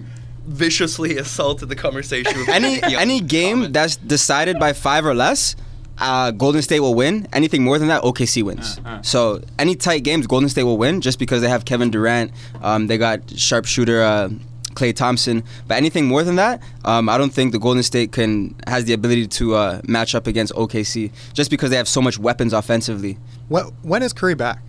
viciously 0.46 1.18
assaulted 1.18 1.70
the 1.70 1.76
conversation. 1.76 2.38
With 2.40 2.50
any 2.60 2.76
Nick 2.76 2.84
any 2.92 3.22
game 3.22 3.58
Comment. 3.58 3.74
that's 3.74 3.96
decided 3.96 4.60
by 4.60 4.74
five 4.74 5.06
or 5.06 5.14
less, 5.14 5.56
uh, 5.98 6.32
Golden 6.32 6.62
State 6.62 6.80
will 6.80 6.96
win. 6.96 7.28
Anything 7.34 7.64
more 7.64 7.80
than 7.80 7.88
that, 7.88 8.04
OKC 8.04 8.44
wins. 8.44 8.80
So 9.02 9.42
any 9.60 9.76
tight 9.76 10.00
games, 10.04 10.28
Golden 10.28 10.50
State 10.50 10.64
will 10.64 10.78
win 10.78 11.02
just 11.02 11.20
because 11.20 11.42
they 11.42 11.50
have 11.50 11.66
Kevin 11.66 11.92
Durant. 11.92 12.32
Um, 12.62 12.88
they 12.88 12.98
got 12.98 13.30
sharpshooter 13.30 14.02
uh, 14.02 14.30
Klay 14.74 14.96
Thompson. 14.96 15.44
But 15.68 15.76
anything 15.78 16.06
more 16.06 16.24
than 16.24 16.36
that, 16.36 16.62
um, 16.84 17.10
I 17.10 17.18
don't 17.18 17.32
think 17.32 17.52
the 17.52 17.60
Golden 17.60 17.84
State 17.84 18.12
can 18.12 18.56
has 18.68 18.86
the 18.86 18.94
ability 18.94 19.28
to 19.28 19.56
uh, 19.56 19.82
match 19.88 20.16
up 20.16 20.28
against 20.28 20.54
OKC 20.54 21.12
just 21.34 21.50
because 21.50 21.70
they 21.70 21.78
have 21.78 21.88
so 21.88 22.02
much 22.02 22.18
weapons 22.20 22.54
offensively. 22.54 23.18
When, 23.50 23.66
when 23.84 24.04
is 24.04 24.14
Curry 24.14 24.36
back? 24.36 24.62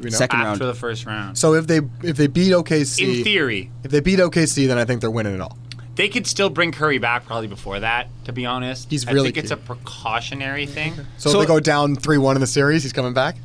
Do 0.00 0.04
we 0.04 0.10
know? 0.10 0.16
Second 0.16 0.40
After 0.40 0.64
round. 0.64 0.74
the 0.76 0.78
first 0.78 1.06
round. 1.06 1.38
So 1.38 1.54
if 1.54 1.66
they 1.66 1.80
if 2.02 2.16
they 2.16 2.26
beat 2.26 2.52
OKC, 2.52 3.18
In 3.18 3.24
theory, 3.24 3.70
if 3.84 3.90
they 3.90 4.00
beat 4.00 4.18
OKC, 4.18 4.66
then 4.66 4.78
I 4.78 4.84
think 4.84 5.00
they're 5.00 5.10
winning 5.10 5.34
it 5.34 5.40
all. 5.40 5.56
they 5.96 6.08
could 6.08 6.26
still 6.26 6.48
bring 6.50 6.72
Curry 6.72 6.98
back 6.98 7.26
probably 7.26 7.48
before 7.48 7.80
that. 7.80 8.08
To 8.24 8.32
be 8.32 8.46
honest, 8.46 8.90
He's 8.90 9.04
really. 9.06 9.12
I 9.12 9.14
really 9.14 9.32
think 9.32 9.44
it's 9.44 9.50
a 9.52 9.56
precautionary 9.56 10.66
thing. 10.66 10.94
So, 11.18 11.30
So- 11.30 11.40
if 11.40 11.46
they 11.46 11.52
go 11.54 11.60
down 11.60 11.96
three 11.96 12.18
one 12.18 12.36
in 12.36 12.40
the 12.40 12.46
series, 12.46 12.82
he's 12.82 12.92
coming 12.92 13.12
back. 13.14 13.36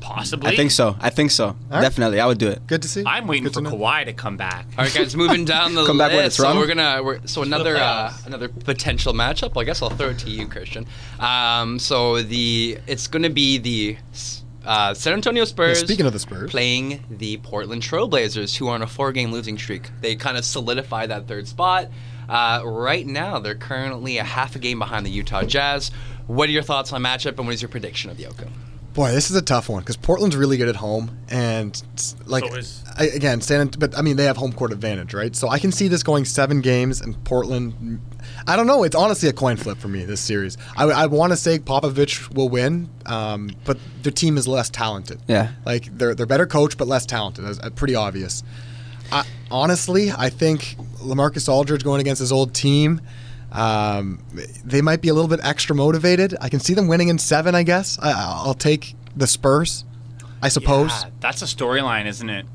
Possibly. 0.00 0.50
I 0.52 0.56
think 0.56 0.72
so. 0.72 0.96
I 1.00 1.10
think 1.10 1.30
so. 1.30 1.54
right. 1.70 1.80
Definitely, 1.80 2.18
I 2.18 2.26
would 2.26 2.38
do 2.38 2.48
it. 2.48 2.66
Good 2.66 2.82
to 2.82 2.88
see. 2.88 3.04
I'm 3.06 3.28
waiting 3.28 3.44
Good 3.44 3.54
for 3.54 3.60
to 3.62 3.70
know. 3.70 3.76
Kawhi 3.76 4.04
to 4.06 4.12
come 4.12 4.36
back. 4.36 4.66
All 4.76 4.84
right, 4.84 4.92
guys, 4.92 5.14
moving 5.14 5.44
down 5.44 5.74
the 5.74 5.86
Come 5.86 5.96
back 5.96 6.08
list. 6.10 6.16
when 6.16 6.26
it's 6.26 6.36
so 6.36 6.42
rum. 6.42 6.56
we're 6.58 6.66
gonna 6.66 7.00
we're, 7.04 7.20
so 7.24 7.42
another 7.42 7.76
uh, 7.76 8.12
another 8.26 8.48
potential 8.48 9.12
matchup. 9.14 9.54
Well, 9.54 9.62
I 9.62 9.64
guess 9.64 9.80
I'll 9.80 9.90
throw 9.90 10.08
it 10.08 10.18
to 10.20 10.28
you, 10.30 10.48
Christian. 10.48 10.86
Um, 11.20 11.78
so 11.78 12.20
the 12.20 12.78
it's 12.88 13.06
gonna 13.06 13.30
be 13.30 13.58
the 13.58 13.96
uh, 14.64 14.94
San 14.94 15.12
Antonio 15.14 15.44
Spurs. 15.44 15.80
Yeah, 15.80 15.86
speaking 15.86 16.06
of 16.06 16.12
the 16.12 16.18
Spurs. 16.18 16.50
playing 16.50 17.04
the 17.10 17.36
Portland 17.38 17.82
Trailblazers, 17.82 18.56
who 18.56 18.68
are 18.68 18.74
on 18.74 18.82
a 18.82 18.86
four-game 18.86 19.32
losing 19.32 19.58
streak. 19.58 19.90
They 20.00 20.16
kind 20.16 20.36
of 20.36 20.44
solidify 20.44 21.06
that 21.06 21.26
third 21.26 21.48
spot. 21.48 21.88
Uh, 22.28 22.62
right 22.64 23.06
now, 23.06 23.38
they're 23.38 23.54
currently 23.54 24.18
a 24.18 24.24
half 24.24 24.56
a 24.56 24.58
game 24.58 24.78
behind 24.78 25.04
the 25.04 25.10
Utah 25.10 25.42
Jazz. 25.42 25.90
What 26.26 26.48
are 26.48 26.52
your 26.52 26.62
thoughts 26.62 26.92
on 26.92 27.02
the 27.02 27.08
matchup, 27.08 27.36
and 27.38 27.46
what 27.46 27.54
is 27.54 27.62
your 27.62 27.68
prediction 27.68 28.10
of 28.10 28.16
the 28.16 28.26
outcome? 28.26 28.52
Boy, 28.94 29.10
this 29.12 29.30
is 29.30 29.36
a 29.36 29.42
tough 29.42 29.70
one 29.70 29.80
because 29.80 29.96
Portland's 29.96 30.36
really 30.36 30.58
good 30.58 30.68
at 30.68 30.76
home, 30.76 31.16
and 31.30 31.82
like 32.26 32.44
So 32.44 32.54
is- 32.56 32.84
I, 32.98 33.04
again, 33.06 33.40
San, 33.40 33.68
but 33.78 33.96
I 33.96 34.02
mean 34.02 34.16
they 34.16 34.24
have 34.24 34.36
home 34.36 34.52
court 34.52 34.70
advantage, 34.70 35.14
right? 35.14 35.34
So 35.34 35.48
I 35.48 35.58
can 35.58 35.72
see 35.72 35.88
this 35.88 36.02
going 36.02 36.26
seven 36.26 36.60
games, 36.60 37.00
and 37.00 37.22
Portland. 37.24 37.72
mm, 37.82 37.98
I 38.46 38.54
don't 38.54 38.66
know. 38.66 38.82
It's 38.84 38.94
honestly 38.94 39.28
a 39.30 39.32
coin 39.32 39.56
flip 39.56 39.78
for 39.78 39.88
me 39.88 40.04
this 40.04 40.20
series. 40.20 40.58
I, 40.76 40.84
I 40.84 41.06
want 41.06 41.32
to 41.32 41.36
say 41.38 41.58
Popovich 41.58 42.34
will 42.34 42.50
win, 42.50 42.90
um, 43.06 43.50
but 43.64 43.78
their 44.02 44.12
team 44.12 44.36
is 44.36 44.46
less 44.46 44.68
talented. 44.68 45.20
Yeah. 45.26 45.52
like 45.64 45.96
they're 45.96 46.14
they're 46.14 46.26
better 46.26 46.46
coached 46.46 46.76
but 46.76 46.86
less 46.86 47.06
talented. 47.06 47.46
That's 47.46 47.60
uh, 47.60 47.70
pretty 47.70 47.94
obvious. 47.94 48.42
I, 49.10 49.24
honestly, 49.50 50.10
I 50.10 50.28
think 50.28 50.76
Lamarcus 50.98 51.48
Aldridge 51.48 51.82
going 51.82 52.00
against 52.02 52.20
his 52.20 52.30
old 52.32 52.54
team. 52.54 53.00
Um, 53.52 54.18
they 54.64 54.80
might 54.80 55.00
be 55.02 55.08
a 55.08 55.14
little 55.14 55.28
bit 55.28 55.40
extra 55.42 55.76
motivated. 55.76 56.34
I 56.40 56.48
can 56.48 56.58
see 56.60 56.74
them 56.74 56.88
winning 56.88 57.08
in 57.08 57.18
seven. 57.18 57.54
I 57.54 57.62
guess 57.62 57.98
I, 58.00 58.12
I'll 58.16 58.54
take 58.54 58.94
the 59.14 59.26
Spurs. 59.26 59.84
I 60.42 60.48
suppose. 60.48 60.90
Yeah, 60.90 61.10
that's 61.20 61.42
a 61.42 61.44
storyline, 61.44 62.06
isn't 62.06 62.28
it? 62.28 62.46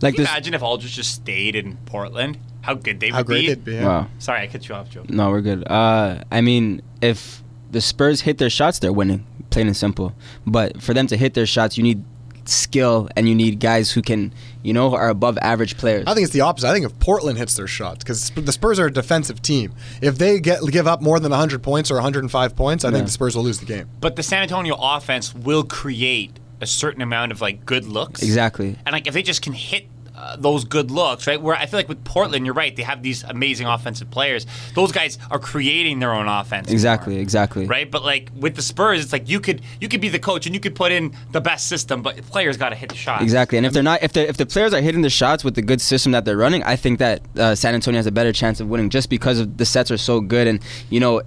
Like 0.00 0.14
Can 0.14 0.22
you 0.22 0.26
this. 0.26 0.30
imagine 0.30 0.54
if 0.54 0.62
Aldridge 0.62 0.94
just 0.94 1.14
stayed 1.14 1.54
in 1.56 1.76
Portland? 1.86 2.38
How 2.62 2.74
good 2.74 3.00
they 3.00 3.10
How 3.10 3.18
would 3.18 3.26
great 3.26 3.40
be. 3.42 3.46
they'd 3.48 3.64
be. 3.64 3.74
yeah. 3.74 3.86
Wow. 3.86 4.08
Sorry, 4.18 4.40
I 4.42 4.46
cut 4.46 4.68
you 4.68 4.74
off, 4.74 4.88
Joe. 4.90 5.04
No, 5.08 5.30
we're 5.30 5.40
good. 5.40 5.66
Uh, 5.68 6.22
I 6.32 6.40
mean, 6.40 6.82
if 7.00 7.42
the 7.70 7.80
Spurs 7.80 8.22
hit 8.22 8.38
their 8.38 8.50
shots, 8.50 8.78
they're 8.78 8.92
winning, 8.92 9.26
plain 9.50 9.66
and 9.66 9.76
simple. 9.76 10.14
But 10.46 10.82
for 10.82 10.94
them 10.94 11.06
to 11.08 11.16
hit 11.16 11.34
their 11.34 11.46
shots, 11.46 11.76
you 11.76 11.82
need 11.84 12.02
skill 12.48 13.08
and 13.16 13.28
you 13.28 13.34
need 13.34 13.60
guys 13.60 13.90
who 13.92 14.02
can, 14.02 14.32
you 14.62 14.72
know, 14.72 14.94
are 14.94 15.08
above 15.08 15.38
average 15.38 15.76
players. 15.76 16.04
I 16.06 16.14
think 16.14 16.24
it's 16.24 16.32
the 16.32 16.40
opposite. 16.42 16.68
I 16.68 16.72
think 16.72 16.86
if 16.86 16.98
Portland 16.98 17.38
hits 17.38 17.54
their 17.56 17.66
shots, 17.66 17.98
because 18.04 18.30
the 18.30 18.52
Spurs 18.52 18.78
are 18.78 18.86
a 18.86 18.92
defensive 18.92 19.42
team, 19.42 19.72
if 20.00 20.18
they 20.18 20.40
get 20.40 20.60
give 20.70 20.86
up 20.86 21.00
more 21.02 21.18
than 21.20 21.30
100 21.30 21.62
points 21.62 21.90
or 21.90 21.94
105 21.94 22.56
points, 22.56 22.84
I 22.84 22.88
Yeah. 22.88 22.94
think 22.94 23.06
the 23.06 23.12
Spurs 23.12 23.36
will 23.36 23.44
lose 23.44 23.58
the 23.58 23.66
game. 23.66 23.88
But 24.00 24.16
the 24.16 24.22
San 24.22 24.42
Antonio 24.42 24.76
offense 24.80 25.34
will 25.34 25.64
create 25.64 26.38
a 26.60 26.66
certain 26.66 27.02
amount 27.02 27.32
of 27.32 27.40
like 27.40 27.66
good 27.66 27.84
looks. 27.84 28.22
Exactly. 28.22 28.76
And 28.86 28.92
like 28.92 29.06
if 29.06 29.14
they 29.14 29.22
just 29.22 29.42
can 29.42 29.52
hit 29.52 29.86
uh, 30.16 30.36
those 30.36 30.64
good 30.64 30.90
looks, 30.90 31.26
right? 31.26 31.40
Where 31.40 31.54
I 31.54 31.66
feel 31.66 31.78
like 31.78 31.88
with 31.88 32.02
Portland, 32.04 32.46
you're 32.46 32.54
right. 32.54 32.74
They 32.74 32.82
have 32.82 33.02
these 33.02 33.22
amazing 33.24 33.66
offensive 33.66 34.10
players. 34.10 34.46
Those 34.74 34.90
guys 34.90 35.18
are 35.30 35.38
creating 35.38 35.98
their 35.98 36.12
own 36.12 36.26
offense. 36.26 36.70
Exactly, 36.70 37.14
more, 37.14 37.22
exactly. 37.22 37.66
Right, 37.66 37.90
but 37.90 38.02
like 38.02 38.30
with 38.34 38.56
the 38.56 38.62
Spurs, 38.62 39.02
it's 39.02 39.12
like 39.12 39.28
you 39.28 39.40
could 39.40 39.60
you 39.80 39.88
could 39.88 40.00
be 40.00 40.08
the 40.08 40.18
coach 40.18 40.46
and 40.46 40.54
you 40.54 40.60
could 40.60 40.74
put 40.74 40.90
in 40.90 41.14
the 41.32 41.40
best 41.40 41.68
system, 41.68 42.02
but 42.02 42.16
players 42.22 42.56
got 42.56 42.70
to 42.70 42.76
hit 42.76 42.88
the 42.88 42.96
shot. 42.96 43.22
Exactly, 43.22 43.58
and 43.58 43.66
if 43.66 43.72
they're 43.72 43.82
not, 43.82 44.02
if 44.02 44.12
they 44.12 44.26
if 44.26 44.36
the 44.36 44.46
players 44.46 44.72
are 44.72 44.80
hitting 44.80 45.02
the 45.02 45.10
shots 45.10 45.44
with 45.44 45.54
the 45.54 45.62
good 45.62 45.80
system 45.80 46.12
that 46.12 46.24
they're 46.24 46.36
running, 46.36 46.62
I 46.62 46.76
think 46.76 46.98
that 46.98 47.20
uh, 47.36 47.54
San 47.54 47.74
Antonio 47.74 47.98
has 47.98 48.06
a 48.06 48.12
better 48.12 48.32
chance 48.32 48.60
of 48.60 48.68
winning 48.68 48.90
just 48.90 49.10
because 49.10 49.40
of 49.40 49.58
the 49.58 49.66
sets 49.66 49.90
are 49.90 49.98
so 49.98 50.20
good, 50.20 50.46
and 50.46 50.60
you 50.88 51.00
know, 51.00 51.22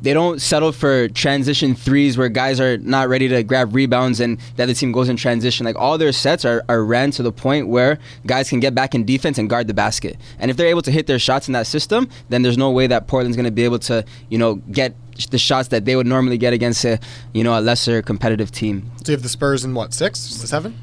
they 0.00 0.12
don't 0.12 0.40
settle 0.40 0.72
for 0.72 1.08
transition 1.08 1.74
threes 1.74 2.16
where 2.16 2.28
guys 2.28 2.60
are 2.60 2.78
not 2.78 3.08
ready 3.08 3.28
to 3.28 3.42
grab 3.42 3.74
rebounds 3.74 4.20
and 4.20 4.38
that 4.38 4.56
the 4.56 4.62
other 4.64 4.74
team 4.74 4.92
goes 4.92 5.08
in 5.08 5.16
transition. 5.16 5.64
Like 5.64 5.76
all 5.76 5.98
their 5.98 6.12
sets 6.12 6.44
are, 6.44 6.64
are 6.68 6.84
ran 6.84 7.10
to 7.12 7.22
the 7.22 7.32
point 7.32 7.68
where 7.68 7.98
guys 8.26 8.48
can 8.48 8.60
get 8.60 8.74
back 8.74 8.94
in 8.94 9.04
defense 9.04 9.38
and 9.38 9.48
guard 9.48 9.66
the 9.66 9.74
basket. 9.74 10.16
And 10.38 10.50
if 10.50 10.56
they're 10.56 10.68
able 10.68 10.82
to 10.82 10.90
hit 10.90 11.06
their 11.06 11.18
shots 11.18 11.48
in 11.48 11.52
that 11.54 11.66
system, 11.66 12.08
then 12.28 12.42
there's 12.42 12.58
no 12.58 12.70
way 12.70 12.86
that 12.86 13.06
Portland's 13.06 13.36
going 13.36 13.44
to 13.46 13.50
be 13.50 13.64
able 13.64 13.78
to, 13.80 14.04
you 14.28 14.38
know, 14.38 14.56
get 14.56 14.94
the 15.30 15.38
shots 15.38 15.68
that 15.68 15.84
they 15.84 15.96
would 15.96 16.06
normally 16.06 16.38
get 16.38 16.52
against 16.52 16.84
a, 16.84 17.00
you 17.32 17.42
know, 17.42 17.58
a 17.58 17.60
lesser 17.60 18.02
competitive 18.02 18.52
team. 18.52 18.90
So 19.04 19.12
you 19.12 19.16
have 19.16 19.22
the 19.22 19.28
Spurs 19.28 19.64
in 19.64 19.74
what 19.74 19.94
six, 19.94 20.20
seven? 20.20 20.78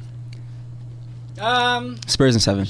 Um, 1.40 1.98
Spurs 2.06 2.34
in 2.34 2.40
seven. 2.40 2.66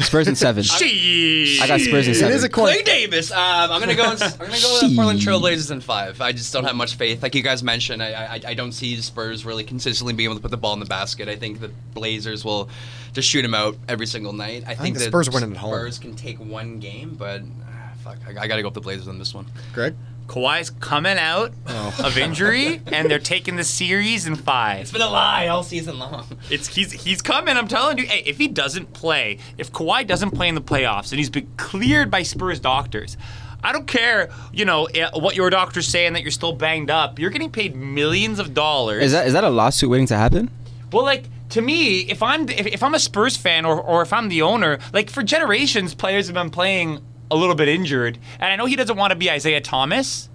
Spurs 0.00 0.28
in 0.28 0.36
seven. 0.36 0.64
I 0.70 1.64
got 1.66 1.80
Spurs 1.80 2.08
in 2.08 2.14
seven. 2.14 2.32
It 2.32 2.36
is 2.36 2.44
a 2.44 2.48
court. 2.48 2.70
Clay 2.70 2.82
Davis. 2.82 3.30
Um, 3.30 3.38
I'm 3.70 3.80
gonna 3.80 3.94
go. 3.94 4.04
I'm 4.04 4.16
gonna 4.18 4.38
go 4.38 4.46
with 4.48 4.90
the 4.90 4.92
Portland 4.94 5.20
Trailblazers 5.20 5.70
in 5.70 5.80
five. 5.80 6.20
I 6.20 6.32
just 6.32 6.52
don't 6.52 6.64
have 6.64 6.76
much 6.76 6.94
faith. 6.94 7.22
Like 7.22 7.34
you 7.34 7.42
guys 7.42 7.62
mentioned, 7.62 8.02
I, 8.02 8.36
I 8.36 8.40
I 8.48 8.54
don't 8.54 8.72
see 8.72 8.96
Spurs 8.96 9.44
really 9.44 9.64
consistently 9.64 10.12
being 10.14 10.28
able 10.28 10.36
to 10.36 10.42
put 10.42 10.50
the 10.50 10.56
ball 10.56 10.74
in 10.74 10.80
the 10.80 10.86
basket. 10.86 11.28
I 11.28 11.36
think 11.36 11.60
the 11.60 11.70
Blazers 11.94 12.44
will 12.44 12.68
just 13.12 13.28
shoot 13.28 13.42
them 13.42 13.54
out 13.54 13.76
every 13.88 14.06
single 14.06 14.32
night. 14.32 14.64
I, 14.66 14.74
think 14.74 14.96
the 14.96 15.04
Spurs 15.04 15.28
are 15.28 15.32
winning 15.32 15.52
at 15.52 15.56
home. 15.56 15.72
Spurs 15.72 15.98
can 15.98 16.14
take 16.14 16.38
one 16.38 16.78
game, 16.78 17.16
but 17.18 17.42
ah, 17.66 17.92
fuck, 18.02 18.18
I, 18.26 18.42
I 18.42 18.46
gotta 18.46 18.62
go 18.62 18.68
with 18.68 18.74
the 18.74 18.80
Blazers 18.80 19.08
on 19.08 19.18
this 19.18 19.34
one. 19.34 19.46
Greg. 19.72 19.94
Kawhi's 20.30 20.70
coming 20.70 21.18
out 21.18 21.52
Oh. 21.66 21.92
of 22.04 22.16
injury, 22.16 22.80
and 22.86 23.10
they're 23.10 23.18
taking 23.18 23.56
the 23.56 23.64
series 23.64 24.28
in 24.28 24.36
five. 24.36 24.82
It's 24.82 24.92
been 24.92 25.02
a 25.02 25.10
lie 25.10 25.48
all 25.48 25.64
season 25.64 25.98
long. 25.98 26.24
It's 26.48 26.68
he's 26.68 26.92
he's 26.92 27.20
coming. 27.20 27.56
I'm 27.56 27.66
telling 27.66 27.98
you. 27.98 28.06
Hey, 28.06 28.22
if 28.24 28.38
he 28.38 28.46
doesn't 28.46 28.92
play, 28.92 29.38
if 29.58 29.72
Kawhi 29.72 30.06
doesn't 30.06 30.30
play 30.30 30.46
in 30.48 30.54
the 30.54 30.60
playoffs, 30.60 31.10
and 31.10 31.18
he's 31.18 31.30
been 31.30 31.48
cleared 31.56 32.12
by 32.12 32.22
Spurs 32.22 32.60
doctors, 32.60 33.16
I 33.64 33.72
don't 33.72 33.88
care. 33.88 34.30
You 34.52 34.64
know 34.66 34.84
eh, 34.86 35.08
what 35.14 35.34
your 35.34 35.50
doctor's 35.50 35.88
saying 35.88 36.12
that 36.12 36.22
you're 36.22 36.30
still 36.30 36.52
banged 36.52 36.90
up. 36.90 37.18
You're 37.18 37.30
getting 37.30 37.50
paid 37.50 37.74
millions 37.74 38.38
of 38.38 38.54
dollars. 38.54 39.02
Is 39.02 39.12
that 39.12 39.26
is 39.26 39.32
that 39.32 39.42
a 39.42 39.50
lawsuit 39.50 39.90
waiting 39.90 40.06
to 40.06 40.16
happen? 40.16 40.48
Well, 40.92 41.02
like 41.04 41.24
to 41.50 41.60
me, 41.60 42.02
if 42.02 42.22
I'm 42.22 42.48
if, 42.48 42.66
if 42.68 42.82
I'm 42.84 42.94
a 42.94 43.00
Spurs 43.00 43.36
fan 43.36 43.64
or 43.64 43.80
or 43.80 44.02
if 44.02 44.12
I'm 44.12 44.28
the 44.28 44.42
owner, 44.42 44.78
like 44.92 45.10
for 45.10 45.24
generations, 45.24 45.92
players 45.92 46.26
have 46.28 46.34
been 46.34 46.50
playing 46.50 47.00
a 47.30 47.36
little 47.36 47.54
bit 47.54 47.68
injured, 47.68 48.18
and 48.38 48.52
I 48.52 48.56
know 48.56 48.66
he 48.66 48.76
doesn't 48.76 48.96
want 48.96 49.12
to 49.12 49.16
be 49.16 49.30
Isaiah 49.30 49.60
Thomas, 49.60 50.28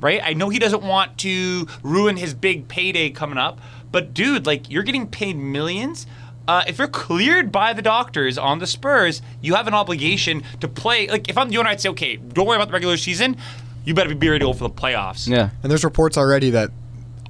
right? 0.00 0.20
I 0.22 0.32
know 0.32 0.48
he 0.48 0.58
doesn't 0.58 0.82
want 0.82 1.18
to 1.18 1.66
ruin 1.82 2.16
his 2.16 2.34
big 2.34 2.68
payday 2.68 3.10
coming 3.10 3.38
up, 3.38 3.60
but 3.92 4.14
dude, 4.14 4.46
like 4.46 4.70
you're 4.70 4.82
getting 4.82 5.06
paid 5.06 5.36
millions. 5.36 6.06
Uh, 6.48 6.64
if 6.66 6.78
you're 6.78 6.88
cleared 6.88 7.52
by 7.52 7.72
the 7.72 7.82
doctors 7.82 8.36
on 8.36 8.58
the 8.58 8.66
Spurs, 8.66 9.22
you 9.40 9.54
have 9.54 9.68
an 9.68 9.74
obligation 9.74 10.42
to 10.60 10.66
play. 10.66 11.06
Like 11.06 11.28
if 11.28 11.38
I'm 11.38 11.48
the 11.48 11.58
owner, 11.58 11.68
I'd 11.68 11.80
say, 11.80 11.90
okay, 11.90 12.16
don't 12.16 12.46
worry 12.46 12.56
about 12.56 12.68
the 12.68 12.72
regular 12.72 12.96
season. 12.96 13.36
You 13.84 13.94
better 13.94 14.14
be 14.14 14.28
ready 14.28 14.40
to 14.40 14.46
go 14.46 14.52
for 14.52 14.64
the 14.64 14.74
playoffs. 14.74 15.28
Yeah. 15.28 15.50
And 15.62 15.70
there's 15.70 15.84
reports 15.84 16.18
already 16.18 16.50
that 16.50 16.70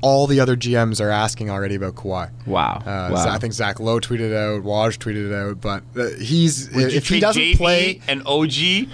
all 0.03 0.27
the 0.27 0.41
other 0.41 0.57
GMs 0.57 1.01
are 1.01 1.11
asking 1.11 1.51
already 1.51 1.75
about 1.75 1.95
Kawhi. 1.95 2.31
Wow. 2.47 2.83
Uh, 2.87 3.11
wow. 3.13 3.29
I 3.29 3.39
think 3.39 3.53
Zach 3.53 3.79
Lowe 3.81 4.01
tweeted 4.01 4.31
it 4.31 4.35
out, 4.37 4.63
Woj 4.63 4.97
tweeted 4.99 5.31
it 5.31 5.35
out, 5.35 5.61
but 5.61 5.83
uh, 5.99 6.09
he's 6.19 6.71
Would 6.71 6.93
you 6.93 6.97
if 6.99 7.09
he 7.09 7.21
doesn't 7.21 7.41
JB, 7.43 7.57
play, 7.57 8.01
an 8.09 8.23
OG, 8.25 8.89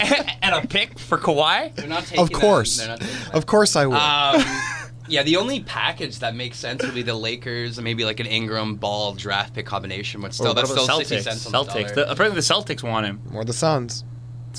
and 0.42 0.54
a 0.54 0.66
pick 0.66 0.98
for 0.98 1.18
Kawhi? 1.18 1.74
They're 1.74 1.86
not 1.88 2.04
taking 2.04 2.20
of 2.24 2.32
course, 2.32 2.78
That. 2.78 2.82
They're 2.86 2.96
not 2.96 3.00
taking 3.00 3.24
that. 3.24 3.34
of 3.34 3.46
course 3.46 3.76
I 3.76 3.86
will. 3.86 3.94
Um, 3.96 4.42
yeah, 5.08 5.22
the 5.22 5.36
only 5.36 5.60
package 5.60 6.18
that 6.20 6.34
makes 6.34 6.58
sense 6.58 6.82
would 6.84 6.94
be 6.94 7.02
the 7.02 7.14
Lakers 7.14 7.78
and 7.78 7.84
maybe 7.84 8.04
like 8.04 8.20
an 8.20 8.26
Ingram 8.26 8.76
ball 8.76 9.14
draft 9.14 9.54
pick 9.54 9.66
combination, 9.66 10.20
but 10.20 10.34
still, 10.34 10.48
Or 10.52 10.54
that's 10.54 10.70
still 10.70 10.84
about 10.84 10.98
sixty 10.98 11.16
Celtics? 11.16 11.22
cents 11.22 11.46
on 11.46 11.52
the 11.52 11.58
Celtics. 11.58 11.82
dollar. 11.82 11.94
The, 11.94 12.10
apparently, 12.10 12.36
the 12.40 12.46
Celtics 12.46 12.82
want 12.82 13.06
him. 13.06 13.20
or 13.34 13.44
the 13.44 13.52
Suns. 13.52 14.04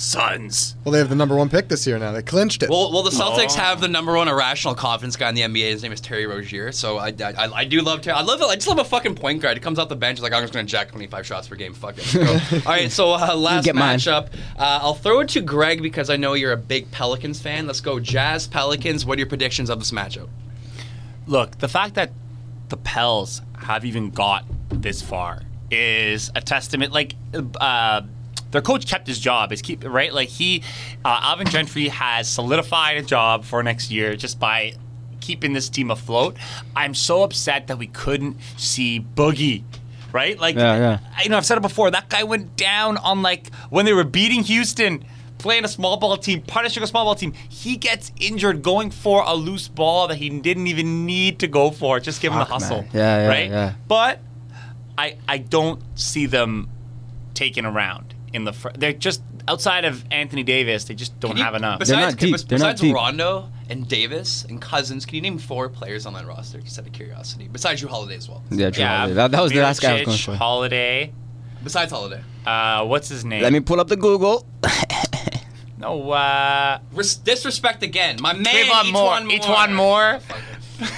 Suns. 0.00 0.76
Well, 0.82 0.92
they 0.92 0.98
have 0.98 1.10
the 1.10 1.14
number 1.14 1.36
one 1.36 1.50
pick 1.50 1.68
this 1.68 1.86
year 1.86 1.98
now. 1.98 2.10
They 2.12 2.22
clinched 2.22 2.62
it. 2.62 2.70
Well, 2.70 2.90
well, 2.90 3.02
the 3.02 3.10
Celtics 3.10 3.52
Oh. 3.52 3.60
have 3.60 3.80
the 3.82 3.88
number 3.88 4.14
one 4.16 4.28
irrational 4.28 4.74
confidence 4.74 5.14
guy 5.14 5.28
in 5.28 5.34
the 5.34 5.42
NBA. 5.42 5.70
His 5.70 5.82
name 5.82 5.92
is 5.92 6.00
Terry 6.00 6.26
Rozier. 6.26 6.72
So 6.72 6.96
I, 6.96 7.08
I, 7.08 7.50
I 7.54 7.64
do 7.64 7.82
love 7.82 8.00
Terry. 8.00 8.16
I 8.16 8.22
love 8.22 8.40
it. 8.40 8.46
I 8.46 8.54
just 8.54 8.66
love 8.66 8.78
a 8.78 8.84
fucking 8.84 9.14
point 9.14 9.42
guard. 9.42 9.56
He 9.58 9.60
comes 9.60 9.78
off 9.78 9.90
the 9.90 9.96
bench 9.96 10.20
like 10.20 10.32
I'm 10.32 10.42
just 10.42 10.54
gonna 10.54 10.64
jack 10.66 10.90
25 10.90 11.26
shots 11.26 11.48
per 11.48 11.54
game. 11.54 11.74
Fuck 11.74 11.96
it. 11.98 12.16
All 12.66 12.72
right. 12.72 12.90
So 12.90 13.12
uh, 13.12 13.36
last 13.36 13.66
get 13.66 13.74
matchup, 13.76 14.28
uh, 14.56 14.80
I'll 14.82 14.94
throw 14.94 15.20
it 15.20 15.28
to 15.30 15.42
Greg 15.42 15.82
because 15.82 16.08
I 16.08 16.16
know 16.16 16.32
you're 16.32 16.52
a 16.52 16.56
big 16.56 16.90
Pelicans 16.90 17.38
fan. 17.40 17.66
Let's 17.66 17.82
go 17.82 18.00
Jazz 18.00 18.46
Pelicans. 18.48 19.04
What 19.04 19.16
are 19.16 19.20
your 19.20 19.28
predictions 19.28 19.68
of 19.68 19.78
this 19.80 19.90
matchup? 19.90 20.28
Look, 21.26 21.58
the 21.58 21.68
fact 21.68 21.94
that 21.96 22.10
the 22.70 22.78
Pels 22.78 23.42
have 23.64 23.84
even 23.84 24.10
got 24.10 24.44
this 24.70 25.02
far 25.02 25.42
is 25.70 26.30
a 26.34 26.40
testament. 26.40 26.92
Like, 26.92 27.14
uh, 27.60 28.02
their 28.50 28.62
coach 28.62 28.86
kept 28.86 29.06
his 29.06 29.18
job. 29.18 29.52
Is 29.52 29.62
keep 29.62 29.84
right. 29.84 30.12
Like 30.12 30.28
he, 30.28 30.62
uh, 31.04 31.20
Alvin 31.22 31.48
Gentry 31.48 31.88
has 31.88 32.28
solidified 32.28 32.98
a 32.98 33.02
job 33.02 33.44
for 33.44 33.62
next 33.62 33.90
year 33.90 34.16
just 34.16 34.38
by 34.38 34.74
keeping 35.20 35.52
this 35.52 35.68
team 35.68 35.90
afloat. 35.90 36.36
I'm 36.74 36.94
so 36.94 37.22
upset 37.22 37.68
that 37.68 37.78
we 37.78 37.86
couldn't 37.86 38.38
see 38.56 39.00
Boogie. 39.00 39.64
Right, 40.12 40.36
like 40.40 40.56
Yeah, 40.56 40.76
yeah. 40.76 41.22
You 41.22 41.28
know, 41.28 41.36
I've 41.36 41.46
said 41.46 41.56
it 41.56 41.60
before. 41.60 41.88
That 41.92 42.08
guy 42.08 42.24
went 42.24 42.56
down 42.56 42.96
on 42.96 43.22
like 43.22 43.54
when 43.68 43.86
they 43.86 43.92
were 43.92 44.02
beating 44.02 44.42
Houston, 44.42 45.04
playing 45.38 45.64
a 45.64 45.68
small 45.68 45.98
ball 45.98 46.16
team, 46.16 46.42
punishing 46.42 46.82
a 46.82 46.86
small 46.88 47.04
ball 47.04 47.14
team. 47.14 47.32
He 47.48 47.76
gets 47.76 48.10
injured 48.18 48.60
going 48.62 48.90
for 48.90 49.22
a 49.24 49.34
loose 49.34 49.68
ball 49.68 50.08
that 50.08 50.16
he 50.16 50.28
didn't 50.28 50.66
even 50.66 51.06
need 51.06 51.38
to 51.38 51.46
go 51.46 51.70
for. 51.70 52.00
Just 52.00 52.20
give 52.20 52.32
him 52.32 52.40
the 52.40 52.44
hustle. 52.44 52.82
man. 52.82 52.90
Yeah, 52.92 53.22
yeah, 53.22 53.28
right. 53.28 53.50
yeah. 53.50 53.74
But 53.86 54.18
I 54.98 55.16
I 55.28 55.38
don't 55.38 55.80
see 55.94 56.26
them 56.26 56.68
taking 57.34 57.64
around 57.64 58.14
in 58.32 58.44
the. 58.44 58.52
Fr- 58.52 58.70
they're 58.76 58.92
just 58.92 59.22
outside 59.48 59.84
of 59.84 60.04
Anthony 60.10 60.42
Davis. 60.42 60.84
They 60.84 60.94
just 60.94 61.18
don't 61.20 61.36
you- 61.36 61.42
have 61.42 61.54
enough. 61.54 61.78
Besides, 61.78 62.14
not 62.14 62.20
deep. 62.20 62.32
bes- 62.32 62.44
They're 62.44 62.58
not 62.58 62.64
besides 62.76 62.80
deep. 62.82 62.94
Rondo 62.94 63.48
and 63.68 63.88
Davis 63.88 64.44
and 64.48 64.60
Cousins, 64.60 65.04
can 65.06 65.16
you 65.16 65.20
name 65.22 65.38
four 65.38 65.68
players 65.68 66.06
on 66.06 66.12
that 66.14 66.26
roster? 66.26 66.60
Just 66.60 66.78
out 66.78 66.86
of 66.86 66.92
curiosity. 66.92 67.48
Besides 67.50 67.80
you, 67.82 67.88
Holiday 67.88 68.16
as 68.16 68.28
well. 68.28 68.42
Yeah, 68.50 68.70
Jrue 68.70 68.78
yeah, 68.78 68.96
Holiday. 68.98 69.14
That, 69.14 69.30
that 69.32 69.42
was 69.42 69.52
the 69.52 69.60
last 69.60 69.80
guy 69.82 69.90
I 69.90 69.92
was 69.94 70.02
going 70.06 70.16
Mirotic, 70.18 70.24
for. 70.24 70.34
Holiday. 70.36 71.12
Besides 71.62 71.92
Holiday. 71.92 72.22
Uh, 72.46 72.86
what's 72.86 73.08
his 73.08 73.24
name? 73.24 73.42
Let 73.42 73.52
me 73.52 73.60
pull 73.60 73.80
up 73.80 73.88
the 73.88 73.96
Google. 73.96 74.46
No, 75.78 76.10
uh, 76.10 76.78
Res- 76.92 77.14
disrespect 77.16 77.82
again. 77.82 78.18
My 78.20 78.34
man, 78.34 78.44
Trayvon 78.44 78.92
Moore. 78.92 79.14
E'Twaun 79.14 79.24
Moore. 79.26 79.38
E'Twaun 79.40 79.74
Moore. 79.74 80.20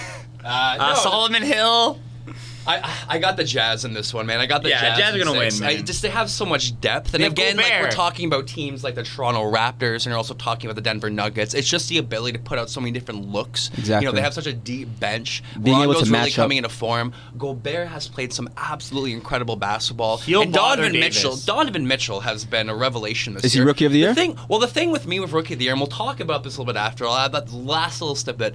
Uh, 0.45 0.49
Uh, 0.81 0.89
no, 0.89 0.95
Solomon 0.97 1.43
Hill. 1.45 2.01
I, 2.67 2.97
I 3.09 3.19
got 3.19 3.37
the 3.37 3.45
Jazz 3.45 3.85
in 3.85 3.93
this 3.93 4.15
one, 4.15 4.27
man. 4.27 4.39
I 4.41 4.47
got 4.47 4.63
the 4.63 4.69
Yeah, 4.69 4.81
Jazz. 4.81 4.99
Jazz 4.99 5.15
are 5.15 5.19
in 5.19 5.25
gonna 5.25 5.41
six. 5.41 5.61
win, 5.61 5.69
I 5.69 5.83
just 5.83 6.03
they 6.03 6.11
have 6.11 6.31
so 6.31 6.45
much 6.47 6.81
depth, 6.81 7.13
and 7.15 7.21
They 7.21 7.25
have 7.25 7.33
again, 7.33 7.57
like 7.57 7.81
we're 7.81 7.91
talking 7.91 8.27
about 8.27 8.47
teams 8.47 8.85
like 8.85 8.95
the 8.95 9.03
Toronto 9.03 9.51
Raptors, 9.51 10.05
and 10.05 10.07
you're 10.07 10.17
also 10.17 10.35
talking 10.35 10.69
about 10.69 10.77
the 10.77 10.83
Denver 10.83 11.11
Nuggets. 11.11 11.55
It's 11.55 11.69
just 11.69 11.89
the 11.89 11.99
ability 11.99 12.39
to 12.39 12.43
put 12.45 12.59
out 12.59 12.71
so 12.71 12.81
many 12.81 12.93
different 12.93 13.29
looks. 13.31 13.71
Exactly. 13.77 14.07
You 14.07 14.13
know, 14.13 14.15
they 14.15 14.23
have 14.23 14.35
such 14.35 14.47
a 14.47 14.53
deep 14.53 14.89
bench. 15.01 15.43
Being 15.61 15.81
able 15.83 15.95
to 15.95 16.01
really 16.01 16.11
match 16.11 16.29
up. 16.31 16.35
coming 16.45 16.59
into 16.59 16.69
form. 16.69 17.13
Gobert 17.37 17.89
has 17.89 18.07
played 18.09 18.33
some 18.33 18.49
absolutely 18.57 19.13
incredible 19.13 19.57
basketball. 19.57 20.19
He'll 20.19 20.43
and 20.43 20.53
Donovan 20.53 20.93
Davis. 20.93 21.17
Mitchell. 21.17 21.37
Donovan 21.37 21.87
Mitchell 21.89 22.21
has 22.21 22.45
been 22.45 22.69
a 22.69 22.75
revelation 22.77 23.35
this 23.35 23.45
Is 23.45 23.53
he 23.55 23.59
year. 23.59 23.67
Rookie 23.67 23.87
of 23.87 23.93
the 23.93 23.99
Year? 23.99 24.09
The 24.11 24.15
thing, 24.15 24.39
well, 24.49 24.59
the 24.61 24.67
thing 24.69 24.91
with 24.93 25.07
me 25.07 25.19
with 25.21 25.33
rookie 25.33 25.55
of 25.55 25.59
the 25.59 25.65
year, 25.65 25.73
and 25.73 25.81
we'll 25.81 25.89
talk 25.89 26.21
about 26.21 26.45
this 26.45 26.57
a 26.57 26.61
little 26.61 26.73
bit 26.73 26.79
after. 26.79 27.07
I'll 27.07 27.17
add 27.17 27.33
that 27.33 27.53
last 27.53 28.01
little 28.01 28.15
snippet. 28.15 28.55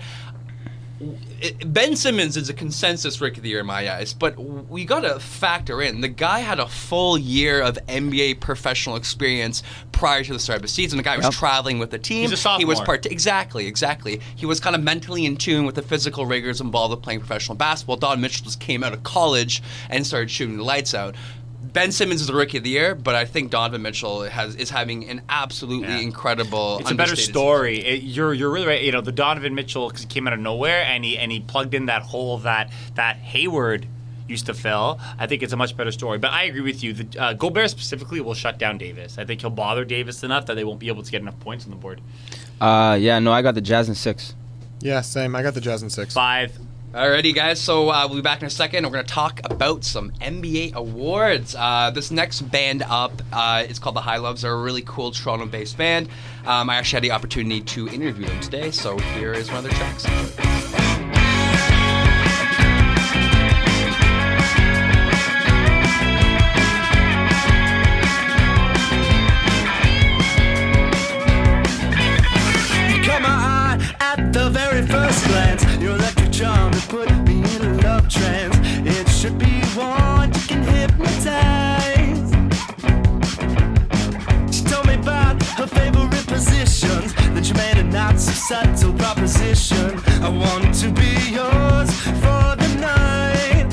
It- 1.41 1.73
Ben 1.73 1.95
Simmons 1.95 2.37
is 2.37 2.49
a 2.49 2.53
consensus 2.53 3.19
rookie 3.21 3.37
of 3.37 3.43
the 3.43 3.49
year 3.49 3.59
in 3.61 3.65
my 3.65 3.91
eyes, 3.93 4.13
but 4.13 4.37
we 4.37 4.85
got 4.85 5.01
to 5.01 5.19
factor 5.19 5.81
in 5.81 6.01
the 6.01 6.07
guy 6.07 6.39
had 6.39 6.59
a 6.59 6.67
full 6.67 7.17
year 7.17 7.61
of 7.61 7.77
NBA 7.87 8.35
professional 8.39 8.95
experience 8.95 9.63
prior 9.91 10.23
to 10.23 10.33
the 10.33 10.39
start 10.39 10.57
of 10.57 10.61
the 10.63 10.67
season. 10.67 10.97
The 10.97 11.03
guy 11.03 11.17
was 11.17 11.25
Yep. 11.25 11.33
traveling 11.33 11.79
with 11.79 11.91
the 11.91 11.97
team. 11.99 12.29
He's 12.29 12.45
a 12.45 12.57
He 12.57 12.65
was 12.65 12.79
part 12.81 13.05
exactly, 13.05 13.67
exactly. 13.67 14.21
He 14.35 14.45
was 14.45 14.59
kind 14.59 14.75
of 14.75 14.83
mentally 14.83 15.25
in 15.25 15.37
tune 15.37 15.65
with 15.65 15.75
the 15.75 15.81
physical 15.81 16.25
rigors 16.25 16.61
involved 16.61 16.91
with 16.91 17.01
playing 17.01 17.19
professional 17.19 17.55
basketball. 17.55 17.97
Don 17.97 18.19
Mitchell 18.21 18.45
just 18.45 18.59
came 18.59 18.83
out 18.83 18.93
of 18.93 19.03
college 19.03 19.61
and 19.89 20.05
started 20.05 20.29
shooting 20.31 20.57
the 20.57 20.63
lights 20.63 20.93
out. 20.93 21.15
Ben 21.77 21.91
Simmons 21.91 22.21
is 22.21 22.25
the 22.27 22.33
rookie 22.33 22.57
of 22.57 22.63
the 22.63 22.71
year, 22.71 22.95
but 22.95 23.13
I 23.13 23.25
think 23.25 23.51
Donovan 23.51 23.83
Mitchell 23.83 24.23
has 24.23 24.55
is 24.55 24.71
having 24.71 25.07
an 25.09 25.21
absolutely 25.29 25.89
Yeah. 25.89 25.99
incredible. 25.99 26.79
It's 26.79 26.89
a 26.89 26.95
better 26.95 27.15
story. 27.15 27.77
It- 27.85 28.01
you're 28.01 28.33
you're 28.33 28.49
really 28.49 28.65
right. 28.65 28.81
You 28.81 28.91
know, 28.91 29.01
the 29.01 29.11
Donovan 29.11 29.53
Mitchell 29.53 29.87
because 29.87 30.01
he 30.01 30.07
came 30.07 30.25
out 30.25 30.33
of 30.33 30.39
nowhere 30.39 30.83
and 30.83 31.05
he 31.05 31.19
and 31.19 31.31
he 31.31 31.39
plugged 31.39 31.75
in 31.75 31.85
that 31.85 32.01
hole 32.01 32.39
that 32.39 32.71
that 32.95 33.17
Hayward 33.17 33.85
used 34.27 34.47
to 34.47 34.55
fill. 34.55 34.99
I 35.19 35.27
think 35.27 35.43
it's 35.43 35.53
a 35.53 35.55
much 35.55 35.77
better 35.77 35.91
story. 35.91 36.17
But 36.17 36.31
I 36.31 36.45
agree 36.45 36.61
with 36.61 36.83
you. 36.83 36.93
The 36.93 37.21
uh, 37.21 37.33
Gobert 37.33 37.69
specifically 37.69 38.21
will 38.21 38.33
shut 38.33 38.57
down 38.57 38.79
Davis. 38.79 39.19
I 39.19 39.25
think 39.25 39.41
he'll 39.41 39.51
bother 39.51 39.85
Davis 39.85 40.23
enough 40.23 40.47
that 40.47 40.55
they 40.55 40.63
won't 40.63 40.79
be 40.79 40.87
able 40.87 41.03
to 41.03 41.11
get 41.11 41.21
enough 41.21 41.39
points 41.41 41.65
on 41.65 41.69
the 41.69 41.77
board. 41.77 42.01
Uh, 42.59 42.97
yeah, 42.99 43.19
no, 43.19 43.31
I 43.31 43.43
got 43.43 43.53
the 43.53 43.61
Jazz 43.61 43.87
in 43.87 43.93
six. 43.93 44.33
Yeah, 44.81 45.01
same. 45.01 45.35
I 45.35 45.43
got 45.43 45.53
the 45.53 45.61
Jazz 45.61 45.83
in 45.83 45.91
six. 45.91 46.15
Five. 46.15 46.57
Alrighty, 46.93 47.35
guys. 47.35 47.59
So 47.59 47.89
uh, 47.89 48.07
we'll 48.07 48.15
be 48.15 48.21
back 48.21 48.41
in 48.41 48.47
a 48.47 48.49
second. 48.49 48.85
We're 48.85 48.91
going 48.91 49.05
to 49.05 49.13
talk 49.13 49.41
about 49.43 49.83
some 49.83 50.09
NBA 50.21 50.73
awards. 50.73 51.53
Uh, 51.53 51.91
this 51.93 52.11
next 52.11 52.41
band 52.41 52.81
up 52.83 53.11
uh, 53.33 53.65
is 53.67 53.77
called 53.77 53.97
the 53.97 54.01
High 54.01 54.17
Loves. 54.17 54.43
They're 54.43 54.53
a 54.53 54.61
really 54.61 54.83
cool 54.83 55.11
Toronto-based 55.11 55.77
band. 55.77 56.07
Um, 56.45 56.69
I 56.69 56.77
actually 56.77 56.97
had 56.97 57.03
the 57.03 57.11
opportunity 57.11 57.59
to 57.59 57.89
interview 57.89 58.25
them 58.25 58.39
today, 58.39 58.71
so 58.71 58.97
here 58.97 59.33
is 59.33 59.49
one 59.49 59.57
of 59.57 59.63
their 59.65 59.73
tracks. 59.73 61.06
That's 88.07 88.29
a 88.29 88.31
subtle 88.31 88.93
proposition. 88.93 89.99
I 90.23 90.29
want 90.29 90.73
to 90.75 90.89
be 90.91 91.11
yours 91.29 91.91
for 92.21 92.55
the 92.55 92.77
night. 92.79 93.67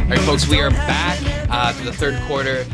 All 0.00 0.08
right, 0.08 0.20
folks, 0.20 0.48
we 0.48 0.58
are 0.60 0.70
back 0.70 1.18
uh, 1.50 1.74
to 1.74 1.84
the 1.84 1.92
third 1.92 2.18
quarter. 2.26 2.64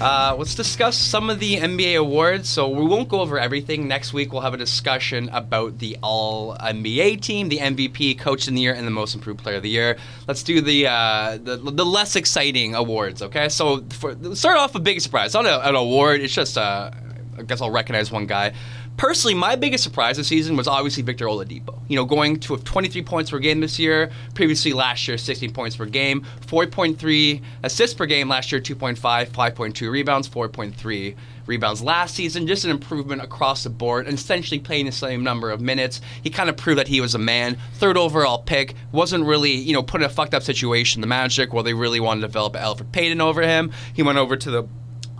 Uh, 0.00 0.34
let's 0.38 0.54
discuss 0.54 0.96
some 0.96 1.28
of 1.28 1.40
the 1.40 1.56
NBA 1.56 1.98
awards. 1.98 2.48
So 2.48 2.68
we 2.68 2.84
won't 2.84 3.08
go 3.08 3.20
over 3.20 3.36
everything. 3.36 3.88
Next 3.88 4.12
week 4.12 4.32
we'll 4.32 4.42
have 4.42 4.54
a 4.54 4.58
discussion 4.58 5.28
about 5.32 5.80
the 5.80 5.96
All 6.00 6.56
NBA 6.56 7.20
team, 7.20 7.48
the 7.48 7.58
MVP, 7.58 8.18
Coach 8.20 8.46
of 8.46 8.54
the 8.54 8.60
Year, 8.60 8.74
and 8.74 8.86
the 8.86 8.92
Most 8.92 9.16
Improved 9.16 9.42
Player 9.42 9.56
of 9.56 9.64
the 9.64 9.70
Year. 9.70 9.96
Let's 10.28 10.44
do 10.44 10.60
the 10.60 10.86
uh, 10.86 11.38
the, 11.42 11.56
the 11.56 11.84
less 11.84 12.14
exciting 12.14 12.76
awards. 12.76 13.22
Okay, 13.22 13.48
so 13.48 13.82
for 13.90 14.14
start 14.36 14.56
off 14.56 14.74
with 14.74 14.84
big 14.84 15.00
surprise. 15.00 15.26
It's 15.26 15.34
not 15.34 15.46
a, 15.46 15.68
an 15.68 15.74
award. 15.74 16.20
It's 16.20 16.34
just 16.34 16.56
uh, 16.56 16.92
I 17.38 17.42
guess 17.42 17.60
I'll 17.60 17.70
recognize 17.70 18.10
one 18.10 18.26
guy. 18.26 18.52
Personally, 18.96 19.34
my 19.34 19.56
biggest 19.56 19.82
surprise 19.82 20.16
this 20.16 20.28
season 20.28 20.56
was 20.56 20.68
obviously 20.68 21.02
Victor 21.02 21.26
Oladipo. 21.26 21.80
You 21.88 21.96
know, 21.96 22.04
going 22.04 22.38
to 22.40 22.56
23 22.56 23.02
points 23.02 23.30
per 23.30 23.38
game 23.38 23.60
this 23.60 23.78
year. 23.78 24.10
Previously, 24.34 24.72
last 24.72 25.06
year, 25.08 25.18
16 25.18 25.52
points 25.52 25.76
per 25.76 25.86
game, 25.86 26.24
4.3 26.46 27.42
assists 27.62 27.94
per 27.94 28.06
game 28.06 28.28
last 28.28 28.52
year, 28.52 28.60
2.5, 28.60 29.26
5.2 29.28 29.90
rebounds, 29.90 30.28
4.3 30.28 31.16
rebounds 31.46 31.82
last 31.82 32.14
season. 32.14 32.46
Just 32.46 32.64
an 32.64 32.70
improvement 32.70 33.22
across 33.22 33.64
the 33.64 33.70
board, 33.70 34.06
and 34.06 34.14
essentially 34.16 34.60
playing 34.60 34.86
the 34.86 34.92
same 34.92 35.24
number 35.24 35.50
of 35.50 35.60
minutes. 35.60 36.00
He 36.22 36.30
kind 36.30 36.48
of 36.48 36.56
proved 36.56 36.78
that 36.78 36.88
he 36.88 37.00
was 37.00 37.14
a 37.14 37.18
man. 37.18 37.56
Third 37.74 37.96
overall 37.96 38.38
pick 38.38 38.74
wasn't 38.92 39.24
really, 39.24 39.52
you 39.52 39.72
know, 39.72 39.82
put 39.82 40.00
in 40.00 40.06
a 40.06 40.10
fucked 40.10 40.34
up 40.34 40.42
situation. 40.42 41.00
The 41.00 41.06
Magic, 41.06 41.52
where 41.52 41.62
they 41.62 41.74
really 41.74 42.00
wanted 42.00 42.20
to 42.22 42.26
develop 42.28 42.54
Elfrid 42.54 42.92
Payton 42.92 43.20
over 43.20 43.42
him. 43.42 43.72
He 43.92 44.02
went 44.02 44.18
over 44.18 44.36
to 44.36 44.50
the 44.50 44.68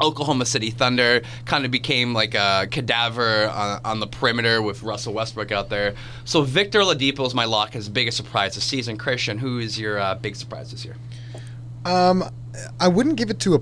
Oklahoma 0.01 0.45
City 0.45 0.71
Thunder 0.71 1.23
kind 1.45 1.65
of 1.65 1.71
became 1.71 2.13
like 2.13 2.35
a 2.35 2.67
cadaver 2.71 3.49
on, 3.49 3.81
on, 3.85 4.01
the 4.01 4.07
perimeter 4.07 4.61
with 4.61 4.83
Russell 4.83 5.13
Westbrook 5.15 5.53
out 5.53 5.69
there. 5.71 5.95
So 6.25 6.43
Victor 6.43 6.81
Oladipo 6.81 7.27
is 7.27 7.35
my 7.35 7.45
lock 7.45 7.77
as 7.77 7.89
biggest 7.89 8.17
surprise 8.17 8.55
this 8.55 8.65
season. 8.65 8.97
Christian, 8.97 9.39
who 9.39 9.59
is 9.59 9.79
your 9.79 9.99
uh, 9.99 10.15
big 10.17 10.37
surprise 10.37 10.73
this 10.73 10.85
year? 10.85 10.97
Um, 11.85 12.25
I 12.81 12.89
wouldn't 12.89 13.17
give 13.17 13.31
it 13.31 13.39
to 13.41 13.55
a, 13.57 13.61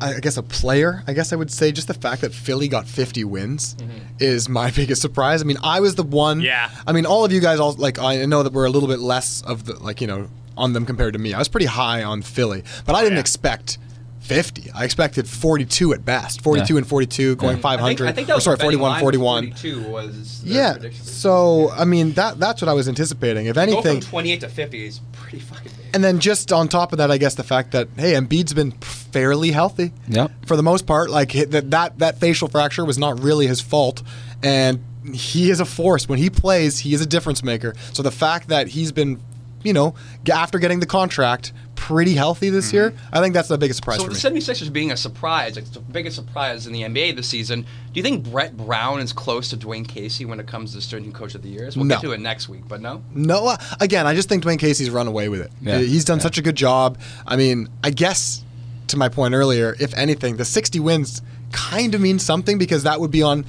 I 0.00 0.20
guess 0.20 0.36
a 0.36 0.42
player. 0.42 1.02
I 1.06 1.12
guess 1.12 1.32
I 1.32 1.36
would 1.36 1.50
say 1.50 1.72
just 1.72 1.88
the 1.88 1.94
fact 1.94 2.20
that 2.22 2.32
Philly 2.32 2.68
got 2.68 2.86
50 2.86 3.24
wins 3.24 3.74
mm-hmm. 3.74 3.98
is 4.20 4.48
my 4.48 4.70
biggest 4.76 5.02
surprise. 5.02 5.42
I 5.42 5.44
mean, 5.44 5.58
I 5.62 5.80
was 5.80 5.96
the 5.96 6.02
one. 6.02 6.40
Yeah. 6.40 6.70
I 6.86 6.92
mean, 6.92 7.06
all 7.06 7.24
of 7.24 7.32
you 7.32 7.40
guys 7.40 7.58
all 7.58 7.72
like 7.72 7.98
I 7.98 8.24
know 8.26 8.42
that 8.42 8.52
we're 8.52 8.66
a 8.66 8.70
little 8.70 8.88
bit 8.88 9.00
less 9.00 9.42
of 9.42 9.64
the 9.64 9.74
like 9.82 10.00
you 10.00 10.06
know 10.06 10.28
on 10.56 10.72
them 10.72 10.86
compared 10.86 11.14
to 11.14 11.18
me. 11.18 11.34
I 11.34 11.38
was 11.38 11.48
pretty 11.48 11.66
high 11.66 12.02
on 12.02 12.22
Philly, 12.22 12.62
but 12.84 12.94
I 12.94 13.02
didn't 13.02 13.16
yeah. 13.16 13.20
expect 13.20 13.78
50. 14.22 14.70
I 14.72 14.84
expected 14.84 15.28
42 15.28 15.94
at 15.94 16.04
best. 16.04 16.42
42 16.42 16.74
yeah. 16.74 16.78
and 16.78 16.86
42, 16.86 17.36
going 17.36 17.56
yeah. 17.56 17.62
500. 17.62 17.84
I 17.84 17.88
think, 17.88 18.00
I 18.08 18.12
think 18.12 18.28
that 18.28 18.34
was 18.36 18.44
sorry, 18.44 18.56
41, 18.56 19.00
41. 19.00 19.52
42 19.52 19.82
was 19.90 20.42
yeah. 20.44 20.78
So 20.92 21.70
I 21.70 21.84
mean 21.84 22.12
that 22.12 22.38
that's 22.38 22.62
what 22.62 22.68
I 22.68 22.72
was 22.72 22.88
anticipating. 22.88 23.46
If 23.46 23.56
anything, 23.56 23.96
go 23.96 24.00
from 24.00 24.10
28 24.10 24.40
to 24.40 24.48
50 24.48 24.86
is 24.86 25.00
pretty 25.12 25.40
fucking 25.40 25.72
big. 25.76 25.94
And 25.94 26.04
then 26.04 26.20
just 26.20 26.52
on 26.52 26.68
top 26.68 26.92
of 26.92 26.98
that, 26.98 27.10
I 27.10 27.18
guess 27.18 27.34
the 27.34 27.42
fact 27.42 27.72
that 27.72 27.88
hey, 27.96 28.12
Embiid's 28.12 28.54
been 28.54 28.70
fairly 28.80 29.50
healthy. 29.50 29.92
Yep. 30.08 30.30
For 30.46 30.56
the 30.56 30.62
most 30.62 30.86
part, 30.86 31.10
like 31.10 31.32
that 31.32 31.70
that 31.72 31.98
that 31.98 32.18
facial 32.18 32.48
fracture 32.48 32.84
was 32.84 32.98
not 32.98 33.20
really 33.20 33.48
his 33.48 33.60
fault, 33.60 34.02
and 34.42 34.82
he 35.12 35.50
is 35.50 35.58
a 35.58 35.64
force 35.64 36.08
when 36.08 36.20
he 36.20 36.30
plays. 36.30 36.78
He 36.78 36.94
is 36.94 37.00
a 37.00 37.06
difference 37.06 37.42
maker. 37.42 37.74
So 37.92 38.04
the 38.04 38.12
fact 38.12 38.48
that 38.48 38.68
he's 38.68 38.92
been 38.92 39.20
you 39.64 39.72
know, 39.72 39.94
after 40.32 40.58
getting 40.58 40.80
the 40.80 40.86
contract, 40.86 41.52
pretty 41.82 42.14
healthy 42.14 42.48
this 42.48 42.68
mm-hmm. 42.68 42.76
year. 42.76 42.94
I 43.12 43.20
think 43.20 43.34
that's 43.34 43.48
the 43.48 43.58
biggest 43.58 43.78
surprise 43.78 43.98
so 43.98 44.04
for 44.04 44.10
me. 44.10 44.14
The 44.14 44.40
76ers 44.40 44.72
being 44.72 44.92
a 44.92 44.96
surprise, 44.96 45.56
like 45.56 45.64
the 45.72 45.80
biggest 45.80 46.14
surprise 46.14 46.64
in 46.64 46.72
the 46.72 46.82
NBA 46.82 47.16
this 47.16 47.28
season, 47.28 47.62
do 47.62 47.66
you 47.94 48.04
think 48.04 48.30
Brett 48.30 48.56
Brown 48.56 49.00
is 49.00 49.12
close 49.12 49.50
to 49.50 49.56
Dwane 49.56 49.86
Casey 49.86 50.24
when 50.24 50.38
it 50.38 50.46
comes 50.46 50.74
to 50.74 50.80
starting 50.80 51.10
coach 51.10 51.34
of 51.34 51.42
the 51.42 51.48
year? 51.48 51.68
We'll 51.74 51.86
no. 51.86 51.96
get 51.96 52.02
to 52.02 52.12
it 52.12 52.20
next 52.20 52.48
week, 52.48 52.68
but 52.68 52.80
no? 52.80 53.02
No. 53.12 53.48
Uh, 53.48 53.56
again, 53.80 54.06
I 54.06 54.14
just 54.14 54.28
think 54.28 54.44
Dwane 54.44 54.60
Casey's 54.60 54.90
run 54.90 55.08
away 55.08 55.28
with 55.28 55.40
it. 55.40 55.50
Yeah. 55.60 55.78
He's 55.78 56.04
done 56.04 56.18
yeah. 56.18 56.22
such 56.22 56.38
a 56.38 56.42
good 56.42 56.56
job. 56.56 56.98
I 57.26 57.34
mean, 57.34 57.68
I 57.82 57.90
guess 57.90 58.44
to 58.86 58.96
my 58.96 59.08
point 59.08 59.34
earlier, 59.34 59.74
if 59.80 59.92
anything, 59.94 60.36
the 60.36 60.44
60 60.44 60.78
wins 60.78 61.20
kind 61.50 61.96
of 61.96 62.00
means 62.00 62.24
something 62.24 62.58
because 62.58 62.84
that 62.84 63.00
would 63.00 63.10
be 63.10 63.22
on 63.22 63.44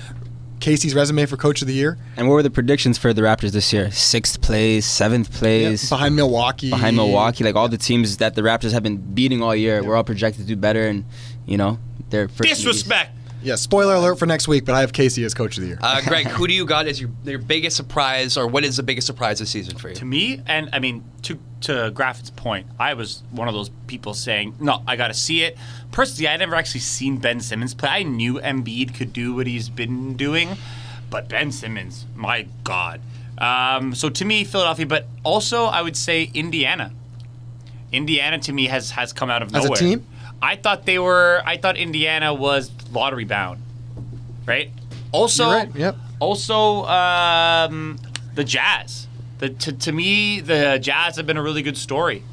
Casey's 0.64 0.96
resume 0.96 1.26
for 1.26 1.36
Coach 1.36 1.62
of 1.62 1.68
the 1.68 1.74
Year. 1.74 1.98
And 2.16 2.30
what 2.30 2.36
were 2.36 2.42
the 2.42 2.50
predictions 2.50 2.98
for 2.98 3.12
the 3.12 3.22
Raptors 3.22 3.52
this 3.52 3.74
year? 3.74 3.92
Sixth 3.92 4.42
place, 4.42 4.86
seventh 4.86 5.30
place, 5.30 5.84
yeah, 5.84 5.98
behind 5.98 6.16
Milwaukee. 6.16 6.70
Behind 6.70 6.96
Milwaukee, 6.96 7.44
like 7.44 7.56
all 7.56 7.68
the 7.68 7.78
teams 7.78 8.16
that 8.18 8.36
the 8.36 8.44
Raptors 8.44 8.72
have 8.72 8.82
been 8.82 8.96
beating 8.96 9.44
all 9.44 9.54
year, 9.54 9.82
yeah. 9.82 9.88
we're 9.88 9.98
all 9.98 10.06
projected 10.06 10.44
to 10.44 10.48
do 10.48 10.56
better, 10.56 10.88
and 10.88 11.04
you 11.46 11.58
know 11.58 11.80
they're 12.12 12.28
disrespect. 12.28 13.12
Yeah, 13.44 13.56
spoiler 13.56 13.96
alert 13.96 14.18
for 14.18 14.26
next 14.26 14.48
week, 14.48 14.64
but 14.66 14.74
I 14.74 14.82
have 14.82 14.94
Casey 14.94 15.24
as 15.26 15.34
coach 15.34 15.58
of 15.58 15.64
the 15.64 15.68
year. 15.68 15.80
Uh, 15.82 16.02
Greg, 16.08 16.28
who 16.28 16.48
do 16.48 16.54
you 16.54 16.66
got 16.66 16.88
as 16.88 17.00
your, 17.00 17.10
your 17.26 17.40
biggest 17.40 17.76
surprise, 17.76 18.38
or 18.38 18.48
what 18.48 18.64
is 18.64 18.78
the 18.78 18.84
biggest 18.84 19.06
surprise 19.06 19.40
this 19.40 19.50
season 19.50 19.78
for 19.78 19.90
you? 19.90 19.96
To 19.96 20.06
me, 20.06 20.42
and 20.48 20.70
I 20.72 20.80
mean, 20.80 21.04
to 21.24 21.38
to 21.62 21.92
Graffin's 21.94 22.32
point, 22.32 22.68
I 22.80 22.94
was 22.94 23.22
one 23.32 23.48
of 23.48 23.54
those 23.54 23.70
people 23.88 24.14
saying, 24.14 24.56
no, 24.60 24.82
I 24.88 24.96
got 24.96 25.08
to 25.10 25.14
see 25.14 25.44
it. 25.44 25.58
Personally, 25.92 26.30
I 26.30 26.38
never 26.38 26.56
actually 26.56 26.82
seen 26.82 27.18
Ben 27.18 27.40
Simmons 27.42 27.74
play. 27.74 27.90
I 27.90 28.04
knew 28.04 28.36
Embiid 28.36 28.96
could 28.96 29.14
do 29.14 29.34
what 29.34 29.48
he's 29.48 29.70
been 29.70 30.16
doing. 30.16 30.58
But 31.10 31.30
Ben 31.30 31.52
Simmons, 31.52 32.06
my 32.16 32.48
God. 32.64 33.00
Um, 33.38 33.94
so 33.94 34.10
to 34.10 34.26
me, 34.26 34.44
Philadelphia, 34.44 34.86
but 34.86 35.06
also 35.24 35.66
I 35.66 35.82
would 35.82 35.96
say 35.96 36.32
Indiana. 36.34 36.92
Indiana 37.92 38.40
to 38.40 38.52
me 38.52 38.66
has 38.66 38.92
has 38.92 39.14
come 39.14 39.30
out 39.30 39.42
of 39.44 39.52
nowhere. 39.52 39.72
As 39.74 39.82
a 39.82 39.84
team, 39.84 40.08
I 40.44 40.58
thought 40.58 40.86
they 40.86 41.00
were. 41.00 41.42
I 41.46 41.56
thought 41.56 41.78
Indiana 41.78 42.34
was 42.34 42.70
lottery 42.92 43.24
bound, 43.24 43.62
right? 44.46 44.70
Also, 45.14 45.50
right. 45.50 45.74
Yep. 45.74 45.96
Also, 46.20 46.84
um, 46.84 47.98
the 48.36 48.44
Jazz. 48.44 49.08
The, 49.40 49.50
to, 49.50 49.72
to 49.72 49.92
me, 49.94 50.42
the 50.42 50.80
Jazz 50.82 51.16
have 51.16 51.26
been 51.26 51.38
a 51.38 51.42
really 51.42 51.62
good 51.62 51.78
story. 51.78 52.24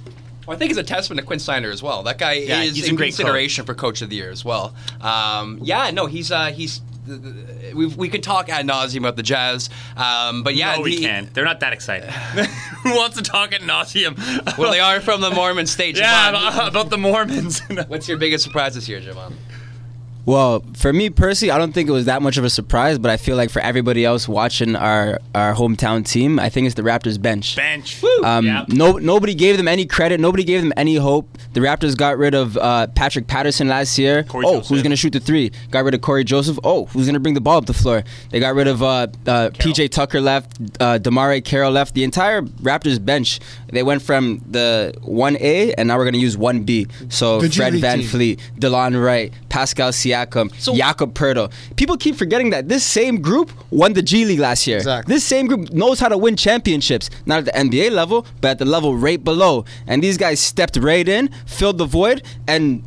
Well, 0.45 0.57
I 0.57 0.59
think 0.59 0.73
it's 0.73 0.81
a 0.81 0.83
testament 0.83 1.21
to 1.21 1.27
Quin 1.27 1.39
Snyder 1.39 1.71
as 1.71 1.85
well. 1.85 2.03
That 2.03 2.19
guy 2.19 2.33
yeah, 2.33 2.63
is 2.63 2.89
in 2.89 2.97
great 2.97 3.15
consideration 3.15 3.63
coach. 3.63 3.77
for 3.77 3.81
Coach 3.81 4.03
of 4.03 4.11
the 4.11 4.17
Year 4.17 4.31
as 4.31 4.45
well. 4.45 4.75
Um, 5.01 5.61
yeah, 5.63 5.93
no, 5.93 6.07
he's 6.07 6.33
uh, 6.33 6.47
he's 6.47 6.81
we 7.75 7.87
we 7.87 8.09
could 8.09 8.23
talk 8.23 8.49
ad 8.49 8.67
nauseum 8.67 8.99
about 8.99 9.17
the 9.17 9.23
Jazz, 9.23 9.71
um, 9.97 10.43
but 10.43 10.55
yeah, 10.55 10.77
no, 10.77 10.83
we 10.83 10.97
the, 10.97 11.03
can. 11.03 11.31
They're 11.33 11.45
not 11.45 11.61
that 11.61 11.73
excited. 11.73 12.11
Who 12.83 12.95
wants 12.97 13.17
to 13.17 13.23
talk 13.23 13.53
ad 13.53 13.63
nauseum? 13.63 14.17
well, 14.59 14.71
they 14.71 14.81
are 14.81 15.01
from 15.01 15.21
the 15.21 15.31
Mormon 15.31 15.67
state. 15.67 15.97
yeah, 15.99 16.31
about, 16.31 16.69
about, 16.69 16.91
the 16.91 16.99
Mormons. 16.99 17.61
What's 17.89 18.09
your 18.09 18.19
biggest 18.19 18.45
surprise 18.45 18.75
this 18.75 18.89
year, 18.89 19.01
Javon? 19.01 19.33
Well, 20.31 20.62
for 20.76 20.93
me 20.93 21.11
personally, 21.11 21.51
I 21.51 21.59
don't 21.59 21.72
think 21.72 21.89
it 21.89 21.93
was 21.93 22.05
that 22.05 22.22
much 22.22 22.37
of 22.37 22.45
a 22.45 22.51
surprise, 22.51 23.01
but 23.01 23.11
I 23.11 23.16
feel 23.16 23.35
like 23.35 23.51
for 23.51 23.59
everybody 23.59 24.05
else 24.05 24.28
watching 24.28 24.76
our, 24.76 25.18
our 25.35 25.55
hometown 25.55 26.07
team, 26.07 26.39
I 26.39 26.49
think 26.49 26.66
it's 26.66 26.76
the 26.76 26.83
Raptors 26.83 27.20
bench. 27.20 27.57
Bench. 27.57 28.01
Um, 28.22 28.47
yep. 28.47 28.68
No, 28.68 28.93
nobody 28.93 29.35
gave 29.35 29.57
them 29.57 29.66
any 29.66 29.87
credit. 29.87 30.20
Nobody 30.20 30.45
gave 30.45 30.61
them 30.62 30.72
any 30.76 30.95
hope. 30.95 31.37
The 31.53 31.59
Raptors 31.59 31.97
got 31.97 32.16
rid 32.16 32.37
of 32.37 32.57
uh, 32.57 32.87
Patrick 32.95 33.26
Patterson 33.26 33.66
last 33.66 33.99
year. 33.99 34.22
Corey 34.22 34.47
oh, 34.47 34.59
Joseph. 34.59 34.68
who's 34.68 34.83
going 34.83 34.91
to 34.91 34.97
shoot 34.97 35.12
the 35.12 35.18
three? 35.18 35.51
Got 35.72 35.83
rid 35.83 35.95
of 35.95 36.01
Corey 36.01 36.22
Joseph. 36.22 36.61
Oh, 36.62 36.85
who's 36.85 37.07
going 37.07 37.14
to 37.14 37.20
bring 37.20 37.35
the 37.35 37.41
ball 37.41 37.57
up 37.57 37.66
the 37.66 37.74
floor? 37.74 38.05
They 38.31 38.39
got 38.39 38.55
rid 38.55 38.68
of 38.68 38.85
uh, 38.85 38.87
uh, 38.87 39.51
PJ 39.55 39.91
Tucker 39.91 40.20
left. 40.20 40.61
Uh, 40.78 41.01
DeMarre 41.01 41.45
Carroll 41.45 41.72
left. 41.72 41.95
The 41.95 42.05
entire 42.05 42.43
Raptors 42.43 43.05
bench. 43.05 43.41
They 43.73 43.83
went 43.83 44.03
from 44.03 44.43
the 44.49 44.95
1A, 45.03 45.75
and 45.79 45.89
now 45.89 45.97
we're 45.97 46.05
going 46.05 46.14
to 46.14 46.21
use 46.21 46.37
1B. 46.37 47.12
So 47.12 47.41
Fred 47.49 47.75
Van 47.75 48.03
Fleet, 48.03 48.41
Delon 48.59 49.03
Wright, 49.03 49.33
Pascal 49.49 49.91
Siakam, 49.91 50.53
so, 50.61 50.75
Jakob 50.75 51.14
Poeltl. 51.14 51.53
People 51.77 51.97
keep 51.97 52.16
forgetting 52.16 52.51
that 52.51 52.68
this 52.68 52.85
same 52.85 53.21
group 53.21 53.51
won 53.71 53.93
the 53.93 54.03
G 54.03 54.25
League 54.25 54.41
last 54.41 54.66
year. 54.66 54.79
Exactly. 54.79 55.14
This 55.14 55.25
same 55.25 55.47
group 55.47 55.73
knows 55.73 56.01
how 56.01 56.09
to 56.09 56.18
win 56.18 56.37
championships, 56.37 57.11
not 57.27 57.41
at 57.41 57.45
the 57.47 57.53
NBA 57.53 57.91
level, 57.93 58.27
but 58.41 58.53
at 58.53 58.59
the 58.59 58.64
level 58.64 58.97
right 58.97 59.23
below. 59.23 59.64
And 59.87 60.03
these 60.03 60.18
guys 60.18 60.41
stepped 60.41 60.77
right 60.77 61.07
in, 61.07 61.29
filled 61.47 61.79
the 61.79 61.87
void, 61.87 62.23
and 62.47 62.83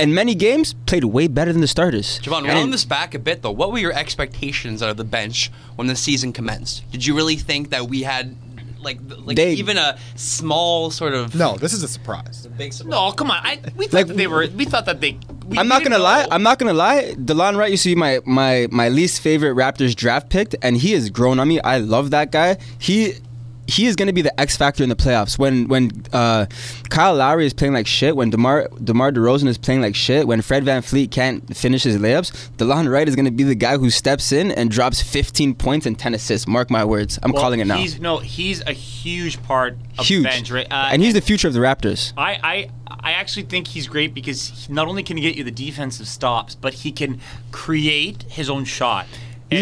in 0.00 0.14
many 0.14 0.34
games 0.34 0.74
played 0.86 1.04
way 1.04 1.28
better 1.28 1.52
than 1.52 1.60
the 1.60 1.68
starters. 1.68 2.18
Javon, 2.20 2.46
round 2.46 2.72
this 2.72 2.84
back 2.84 3.14
a 3.14 3.18
bit 3.18 3.42
though. 3.42 3.50
What 3.50 3.72
were 3.72 3.78
your 3.78 3.92
expectations 3.92 4.82
out 4.82 4.90
of 4.90 4.96
the 4.96 5.04
bench 5.04 5.50
when 5.76 5.86
the 5.86 5.96
season 5.96 6.32
commenced? 6.32 6.90
Did 6.90 7.06
you 7.06 7.14
really 7.14 7.36
think 7.36 7.70
that 7.70 7.88
we 7.88 8.02
had 8.02 8.36
like 8.84 8.98
like 9.24 9.36
they, 9.36 9.54
even 9.54 9.78
a 9.78 9.98
small 10.14 10.90
sort 10.90 11.14
of 11.14 11.34
no 11.34 11.56
this 11.56 11.72
is 11.72 11.82
a 11.82 11.88
surprise. 11.88 12.46
A 12.46 12.50
big 12.50 12.72
surprise. 12.72 12.90
No 12.90 13.12
come 13.12 13.30
on 13.30 13.38
I, 13.42 13.60
we 13.76 13.86
thought 13.86 13.94
like, 13.94 14.06
that 14.08 14.16
they 14.16 14.26
were 14.26 14.46
we 14.54 14.64
thought 14.64 14.86
that 14.86 15.00
they 15.00 15.18
we, 15.46 15.58
I'm 15.58 15.68
not 15.68 15.82
gonna 15.82 15.98
know. 15.98 16.04
lie 16.04 16.26
I'm 16.30 16.42
not 16.42 16.58
gonna 16.58 16.74
lie 16.74 17.14
Delon 17.16 17.56
Wright 17.56 17.70
used 17.70 17.82
to 17.84 17.90
be 17.90 17.94
my 17.94 18.20
my 18.24 18.68
my 18.70 18.88
least 18.88 19.20
favorite 19.20 19.54
Raptors 19.54 19.94
draft 19.94 20.30
pick 20.30 20.54
and 20.62 20.76
he 20.76 20.92
has 20.92 21.10
grown 21.10 21.40
on 21.40 21.48
me. 21.48 21.60
I 21.60 21.78
love 21.78 22.10
that 22.10 22.30
guy. 22.30 22.58
He 22.78 23.14
he 23.66 23.86
is 23.86 23.96
going 23.96 24.08
to 24.08 24.12
be 24.12 24.22
the 24.22 24.38
X 24.40 24.56
factor 24.56 24.82
in 24.82 24.88
the 24.88 24.96
playoffs. 24.96 25.38
When 25.38 25.68
when 25.68 25.90
uh, 26.12 26.46
Kyle 26.90 27.14
Lowry 27.14 27.46
is 27.46 27.54
playing 27.54 27.72
like 27.72 27.86
shit, 27.86 28.16
when 28.16 28.30
Demar 28.30 28.68
Demar 28.82 29.12
DeRozan 29.12 29.48
is 29.48 29.58
playing 29.58 29.80
like 29.80 29.94
shit, 29.94 30.26
when 30.26 30.42
Fred 30.42 30.64
VanVleet 30.64 31.10
can't 31.10 31.56
finish 31.56 31.82
his 31.82 31.96
layups, 31.96 32.50
Delon 32.56 32.90
Wright 32.90 33.08
is 33.08 33.16
going 33.16 33.24
to 33.24 33.30
be 33.30 33.44
the 33.44 33.54
guy 33.54 33.76
who 33.76 33.90
steps 33.90 34.32
in 34.32 34.50
and 34.52 34.70
drops 34.70 35.02
15 35.02 35.54
points 35.54 35.86
and 35.86 35.98
10 35.98 36.14
assists. 36.14 36.46
Mark 36.46 36.70
my 36.70 36.84
words. 36.84 37.18
I'm 37.22 37.32
well, 37.32 37.42
calling 37.42 37.60
it 37.60 37.66
now. 37.66 37.76
He's, 37.76 37.98
no, 37.98 38.18
he's 38.18 38.60
a 38.62 38.72
huge 38.72 39.42
part 39.42 39.76
of 39.98 40.06
huge. 40.06 40.24
bench, 40.24 40.50
right? 40.50 40.66
Uh, 40.70 40.90
and 40.92 41.02
he's 41.02 41.14
the 41.14 41.20
future 41.20 41.48
of 41.48 41.54
the 41.54 41.60
Raptors. 41.60 42.12
I, 42.16 42.38
I 42.42 42.70
I 43.00 43.12
actually 43.12 43.44
think 43.44 43.68
he's 43.68 43.86
great 43.86 44.14
because 44.14 44.48
he, 44.48 44.72
not 44.72 44.88
only 44.88 45.02
can 45.02 45.16
he 45.16 45.22
get 45.22 45.36
you 45.36 45.44
the 45.44 45.50
defensive 45.50 46.08
stops, 46.08 46.54
but 46.54 46.74
he 46.74 46.92
can 46.92 47.20
create 47.52 48.22
his 48.24 48.48
own 48.48 48.64
shot. 48.64 49.06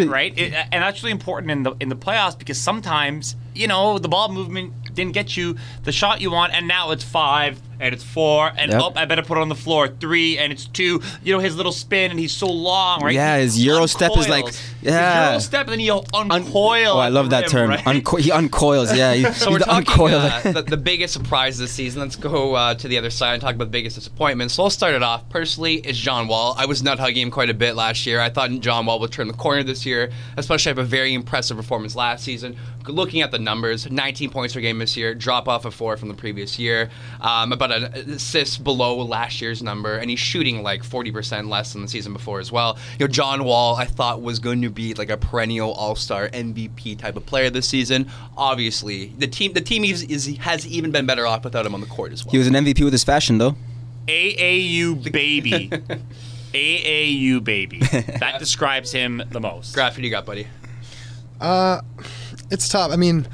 And, 0.00 0.10
right? 0.10 0.36
It, 0.36 0.52
and 0.54 0.82
that's 0.82 1.02
really 1.02 1.12
important 1.12 1.50
in 1.50 1.62
the 1.62 1.74
in 1.80 1.88
the 1.88 1.96
playoffs 1.96 2.38
because 2.38 2.58
sometimes 2.58 3.36
you 3.54 3.66
know 3.66 3.98
the 3.98 4.08
ball 4.08 4.32
movement 4.32 4.94
didn't 4.94 5.12
get 5.12 5.36
you 5.36 5.56
the 5.84 5.92
shot 5.92 6.20
you 6.20 6.30
want, 6.30 6.52
and 6.52 6.66
now 6.66 6.90
it's 6.90 7.04
five 7.04 7.60
and 7.82 7.92
it's 7.94 8.04
four 8.04 8.50
and 8.56 8.70
Yep. 8.72 8.80
oh, 8.82 8.92
I 8.96 9.04
better 9.04 9.22
put 9.22 9.36
it 9.36 9.40
on 9.42 9.48
the 9.48 9.54
floor 9.54 9.88
three 9.88 10.38
and 10.38 10.52
it's 10.52 10.66
two. 10.66 11.02
You 11.22 11.32
know 11.34 11.40
his 11.40 11.56
little 11.56 11.72
spin 11.72 12.10
and 12.10 12.18
he's 12.20 12.32
so 12.32 12.46
long, 12.46 13.02
right? 13.02 13.14
Yeah, 13.14 13.38
his 13.38 13.62
Euro 13.64 13.86
step 13.86 14.12
is 14.16 14.28
like- 14.28 14.46
yeah. 14.80 15.24
his 15.24 15.30
Euro 15.30 15.38
step, 15.40 15.66
and 15.66 15.72
then 15.72 15.78
he'll 15.80 16.04
uncoil. 16.14 16.92
Oh, 16.94 16.98
I 16.98 17.08
love 17.08 17.30
that 17.30 17.42
rim, 17.42 17.50
term. 17.50 17.70
right? 17.70 17.86
Unco- 17.86 18.16
he 18.16 18.30
uncoils. 18.30 18.96
Yeah. 18.96 19.14
He, 19.14 19.24
So 19.42 19.50
we're 19.50 19.58
the 19.58 19.64
talking 19.64 19.86
uncoiler. 19.86 20.46
uh, 20.46 20.52
the, 20.52 20.62
the 20.62 20.76
biggest 20.76 21.12
surprise 21.14 21.58
this 21.58 21.72
season. 21.72 22.00
Let's 22.00 22.16
go 22.16 22.54
uh, 22.54 22.74
to 22.74 22.86
the 22.88 22.96
other 22.98 23.10
side 23.10 23.34
and 23.34 23.42
talk 23.42 23.54
about 23.56 23.64
the 23.64 23.70
biggest 23.70 23.96
disappointment. 23.96 24.50
So 24.52 24.62
I'll 24.62 24.70
start 24.70 24.94
it 24.94 25.02
off. 25.02 25.28
Personally, 25.30 25.76
it's 25.76 25.98
John 25.98 26.28
Wall. 26.28 26.54
I 26.56 26.66
was 26.66 26.82
nut 26.82 26.98
hugging 27.00 27.22
him 27.22 27.30
quite 27.30 27.50
a 27.50 27.54
bit 27.54 27.74
last 27.74 28.06
year. 28.06 28.20
I 28.20 28.30
thought 28.30 28.50
John 28.60 28.86
Wall 28.86 29.00
would 29.00 29.10
turn 29.10 29.26
the 29.26 29.34
corner 29.34 29.62
this 29.64 29.84
year, 29.84 30.10
especially 30.36 30.70
have 30.70 30.78
a 30.78 30.84
very 30.84 31.12
impressive 31.14 31.56
performance 31.56 31.96
last 31.96 32.22
season. 32.24 32.56
Looking 32.86 33.20
at 33.22 33.30
the 33.30 33.38
numbers, 33.38 33.90
19 33.90 34.30
points 34.30 34.54
per 34.54 34.60
game 34.60 34.78
this 34.78 34.96
year, 34.96 35.14
drop 35.14 35.48
off 35.48 35.64
of 35.64 35.74
four 35.74 35.96
from 35.96 36.08
the 36.08 36.14
previous 36.14 36.58
year, 36.58 36.90
um, 37.20 37.52
about 37.52 37.70
an 37.72 38.10
assist 38.10 38.62
below 38.62 38.96
last 39.02 39.40
year's 39.40 39.62
number, 39.62 39.96
and 39.96 40.10
he's 40.10 40.18
shooting 40.18 40.62
like 40.62 40.82
40% 40.82 41.48
less 41.48 41.72
than 41.72 41.82
the 41.82 41.88
season 41.88 42.12
before 42.12 42.40
as 42.40 42.52
well. 42.52 42.78
You 42.98 43.06
know, 43.06 43.08
John 43.08 43.44
Wall, 43.44 43.76
I 43.76 43.84
thought 43.84 44.22
was 44.22 44.38
going 44.38 44.62
to 44.62 44.70
be 44.70 44.94
like 44.94 45.10
a 45.10 45.16
perennial 45.16 45.72
All-Star 45.72 46.28
MVP 46.28 46.98
type 46.98 47.16
of 47.16 47.26
player 47.26 47.50
this 47.50 47.68
season. 47.68 48.08
Obviously, 48.36 49.06
the 49.18 49.26
team 49.26 49.52
the 49.52 49.60
team 49.60 49.84
is, 49.84 50.02
is 50.04 50.36
has 50.38 50.66
even 50.66 50.90
been 50.90 51.06
better 51.06 51.26
off 51.26 51.44
without 51.44 51.66
him 51.66 51.74
on 51.74 51.80
the 51.80 51.86
court 51.86 52.12
as 52.12 52.24
well. 52.24 52.32
He 52.32 52.38
was 52.38 52.46
an 52.46 52.54
MVP 52.54 52.84
with 52.84 52.92
his 52.92 53.04
fashion, 53.04 53.38
though. 53.38 53.56
AAU 54.06 55.12
baby. 55.12 55.70
AAU 56.52 57.42
baby. 57.42 57.78
That 57.78 58.36
describes 58.38 58.92
him 58.92 59.22
the 59.30 59.40
most. 59.40 59.74
Graph, 59.74 59.92
what 59.92 59.96
do 59.96 60.02
you 60.02 60.10
got, 60.10 60.26
buddy? 60.26 60.46
Uh, 61.40 61.80
it's 62.50 62.68
tough. 62.68 62.92
I 62.92 62.96
mean, 62.96 63.26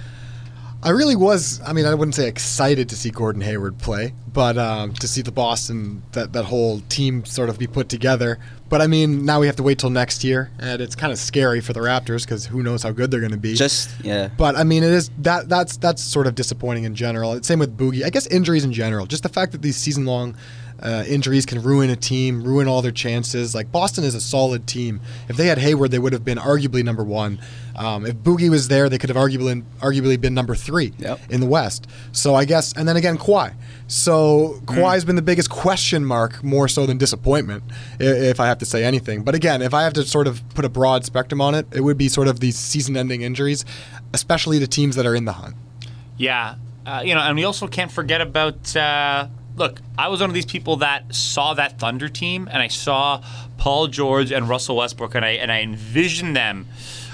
I 0.81 0.91
really 0.91 1.16
was. 1.16 1.61
I 1.66 1.72
mean, 1.72 1.87
I 1.87 1.95
wouldn't 1.95 2.14
say 2.14 2.29
excited 2.29 2.89
to 2.91 2.97
see 2.97 3.11
Gordon 3.11 3.43
Hayward 3.43 3.79
play, 3.79 4.14
but 4.33 4.57
um, 4.57 4.95
to 4.95 5.09
see 5.09 5.22
the 5.22 5.33
Boston 5.33 6.05
that 6.12 6.33
that 6.35 6.45
whole 6.45 6.81
team 6.89 7.24
sort 7.24 7.49
of 7.49 7.59
be 7.59 7.66
put 7.66 7.89
together. 7.89 8.39
But 8.68 8.81
I 8.81 8.87
mean, 8.87 9.24
now 9.24 9.41
we 9.41 9.47
have 9.47 9.57
to 9.57 9.64
wait 9.64 9.81
till 9.81 9.91
next 9.91 10.22
year, 10.22 10.53
and 10.61 10.81
it's 10.81 10.95
kind 10.95 11.12
of 11.12 11.18
scary 11.18 11.61
for 11.61 11.72
the 11.72 11.81
Raptors 11.81 12.24
because 12.24 12.47
who 12.47 12.62
knows 12.62 12.85
how 12.85 12.93
good 12.93 13.11
they're 13.11 13.20
going 13.20 13.33
to 13.33 13.39
be. 13.39 13.55
Just 13.55 13.91
yeah. 14.05 14.29
But 14.37 14.57
I 14.57 14.62
mean, 14.62 14.85
it 14.85 14.93
is 14.93 15.11
that 15.18 15.49
that's 15.49 15.76
that's 15.79 16.03
sort 16.03 16.29
of 16.29 16.37
disappointing 16.37 16.85
in 16.85 16.95
general. 16.95 17.43
Same 17.43 17.59
with 17.59 17.76
Boogie. 17.76 18.05
I 18.05 18.11
guess 18.11 18.29
injuries 18.29 18.64
in 18.64 18.72
general. 18.72 19.07
Just 19.07 19.24
the 19.24 19.29
fact 19.29 19.53
that 19.53 19.62
these 19.62 19.76
season 19.76 20.05
long 20.07 20.37
uh, 20.81 21.05
injuries 21.09 21.47
can 21.47 21.62
ruin 21.62 21.91
a 21.91 21.97
team, 21.97 22.43
ruin 22.43 22.68
all 22.68 22.83
their 22.83 22.93
chances. 22.93 23.55
Like 23.55 23.72
Boston 23.72 24.05
is 24.05 24.14
a 24.14 24.20
solid 24.20 24.66
team. 24.66 25.01
If 25.29 25.37
they 25.37 25.47
had 25.47 25.59
Hayward, 25.59 25.91
they 25.91 25.99
would 25.99 26.12
have 26.12 26.24
been 26.24 26.39
arguably 26.39 26.85
number 26.85 27.05
one. 27.05 27.41
Um, 27.76 28.05
if 28.05 28.16
Boogie 28.16 28.51
was 28.51 28.68
there, 28.68 28.89
they 28.89 28.99
could 28.99 29.09
have 29.09 29.16
arguably 29.16 29.62
arguably 29.79 30.20
been 30.20 30.35
number 30.35 30.57
three 30.57 30.93
in 31.31 31.41
the 31.41 31.47
West. 31.47 31.87
So 32.11 32.35
I 32.35 32.45
guess, 32.45 32.72
and 32.72 32.89
then 32.89 32.97
again, 32.97 33.18
Kawhi. 33.18 33.55
So 33.87 34.61
Kawhi's 34.64 35.05
been 35.05 35.16
the 35.16 35.22
biggest 35.22 35.49
question 35.49 36.05
mark, 36.05 36.43
more 36.43 36.66
so 36.66 36.87
than 36.87 36.99
disappointment, 36.99 37.62
if 38.01 38.41
I 38.41 38.47
have 38.47 38.59
to 38.59 38.66
say 38.66 38.85
anything. 38.85 39.22
But 39.22 39.35
again, 39.37 39.62
if 39.62 39.74
I 39.74 39.83
have 39.83 39.93
to 39.95 40.05
sort 40.05 40.26
of 40.26 40.43
put 40.55 40.64
a 40.64 40.68
broad 40.68 41.05
spectrum 41.05 41.41
on 41.41 41.55
it, 41.55 41.66
it 41.72 41.83
would 41.83 41.97
be 41.97 42.09
sort 42.09 42.26
of 42.26 42.41
these 42.41 42.57
season-ending 42.57 43.22
injuries, 43.22 43.64
especially 44.12 44.59
to 44.59 44.66
teams 44.66 44.97
that 44.97 45.07
are 45.07 45.14
in 45.14 45.24
the 45.24 45.35
hunt. 45.35 45.55
Yeah, 46.16 46.57
uh, 46.85 47.03
you 47.05 47.14
know, 47.14 47.20
and 47.20 47.37
we 47.37 47.45
also 47.45 47.68
can't 47.68 47.93
forget 47.93 48.20
about. 48.20 48.76
Uh, 48.76 49.29
look, 49.59 49.80
I 49.98 50.09
was 50.09 50.20
one 50.20 50.30
of 50.30 50.34
these 50.34 50.46
people 50.46 50.76
that 50.76 51.14
saw 51.14 51.54
that 51.54 51.78
Thunder 51.78 52.09
team, 52.09 52.48
and 52.50 52.62
I 52.62 52.68
saw 52.68 53.22
Paul 53.59 53.88
George 53.88 54.32
and 54.32 54.48
Russell 54.48 54.76
Westbrook, 54.76 55.14
and 55.14 55.24
I 55.24 55.30
and 55.30 55.50
I 55.52 55.61
envisioned 55.61 56.36
them. 56.36 56.66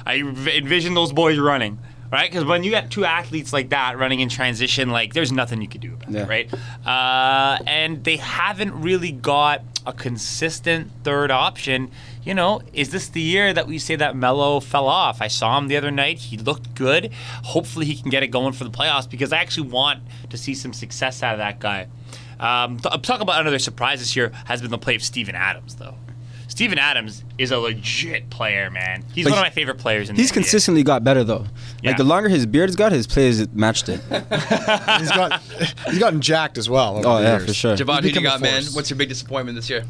I 0.06 0.16
envisioned 0.16 0.96
those 0.96 1.12
boys 1.12 1.38
running. 1.38 1.78
Right, 2.12 2.30
because 2.30 2.44
when 2.44 2.62
you 2.62 2.70
got 2.70 2.90
two 2.90 3.04
athletes 3.04 3.52
like 3.52 3.70
that 3.70 3.98
running 3.98 4.20
in 4.20 4.28
transition, 4.28 4.90
like 4.90 5.14
there's 5.14 5.32
nothing 5.32 5.60
you 5.60 5.66
can 5.66 5.80
do 5.80 5.94
about 5.94 6.14
it, 6.14 6.28
right? 6.28 6.54
Uh, 6.86 7.58
and 7.66 8.04
they 8.04 8.18
haven't 8.18 8.80
really 8.82 9.10
got 9.10 9.62
a 9.84 9.92
consistent 9.92 10.92
third 11.02 11.32
option. 11.32 11.90
You 12.22 12.34
know, 12.34 12.62
is 12.72 12.90
this 12.90 13.08
the 13.08 13.20
year 13.20 13.52
that 13.52 13.66
we 13.66 13.78
say 13.80 13.96
that 13.96 14.14
Mello 14.14 14.60
fell 14.60 14.86
off? 14.86 15.20
I 15.20 15.26
saw 15.26 15.58
him 15.58 15.66
the 15.66 15.76
other 15.76 15.90
night. 15.90 16.18
He 16.18 16.36
looked 16.36 16.76
good. 16.76 17.10
Hopefully, 17.42 17.86
he 17.86 17.96
can 17.96 18.10
get 18.10 18.22
it 18.22 18.28
going 18.28 18.52
for 18.52 18.62
the 18.62 18.70
playoffs 18.70 19.10
because 19.10 19.32
I 19.32 19.38
actually 19.38 19.70
want 19.70 20.00
to 20.30 20.36
see 20.36 20.54
some 20.54 20.72
success 20.72 21.20
out 21.20 21.32
of 21.32 21.38
that 21.38 21.58
guy. 21.58 21.88
Um, 22.40 22.78
th- 22.78 23.02
talk 23.02 23.20
about 23.20 23.40
another 23.40 23.58
surprise 23.58 24.00
this 24.00 24.14
year 24.16 24.32
has 24.46 24.60
been 24.60 24.70
the 24.70 24.78
play 24.78 24.94
of 24.94 25.02
Steven 25.02 25.34
Adams, 25.34 25.76
though. 25.76 25.94
Steven 26.48 26.78
Adams 26.78 27.24
is 27.36 27.50
a 27.50 27.58
legit 27.58 28.30
player, 28.30 28.70
man. 28.70 29.02
He's 29.12 29.24
But 29.24 29.30
one 29.32 29.38
of 29.40 29.44
my 29.44 29.50
favorite 29.50 29.78
players 29.78 30.08
in 30.08 30.14
He's 30.14 30.28
the 30.28 30.34
NBA. 30.34 30.42
consistently 30.44 30.82
got 30.84 31.02
better 31.02 31.24
though. 31.24 31.46
Yeah. 31.82 31.90
Like 31.90 31.96
the 31.96 32.04
longer 32.04 32.28
his 32.28 32.46
beard's 32.46 32.76
got, 32.76 32.92
his 32.92 33.08
plays 33.08 33.48
matched 33.52 33.88
it. 33.88 34.00
he's 35.00 35.10
got 35.10 35.42
he's 35.88 35.98
gotten 35.98 36.20
jacked 36.20 36.56
as 36.58 36.70
well. 36.70 37.04
Oh, 37.04 37.18
yeah, 37.20 37.38
years. 37.38 37.46
for 37.46 37.54
sure. 37.54 37.76
Javon, 37.76 38.02
who 38.02 38.10
do 38.10 38.20
you 38.20 38.22
got, 38.22 38.40
man? 38.40 38.62
What's 38.72 38.88
your 38.88 38.96
big 38.98 39.08
disappointment 39.08 39.56
this 39.56 39.68
year? 39.68 39.84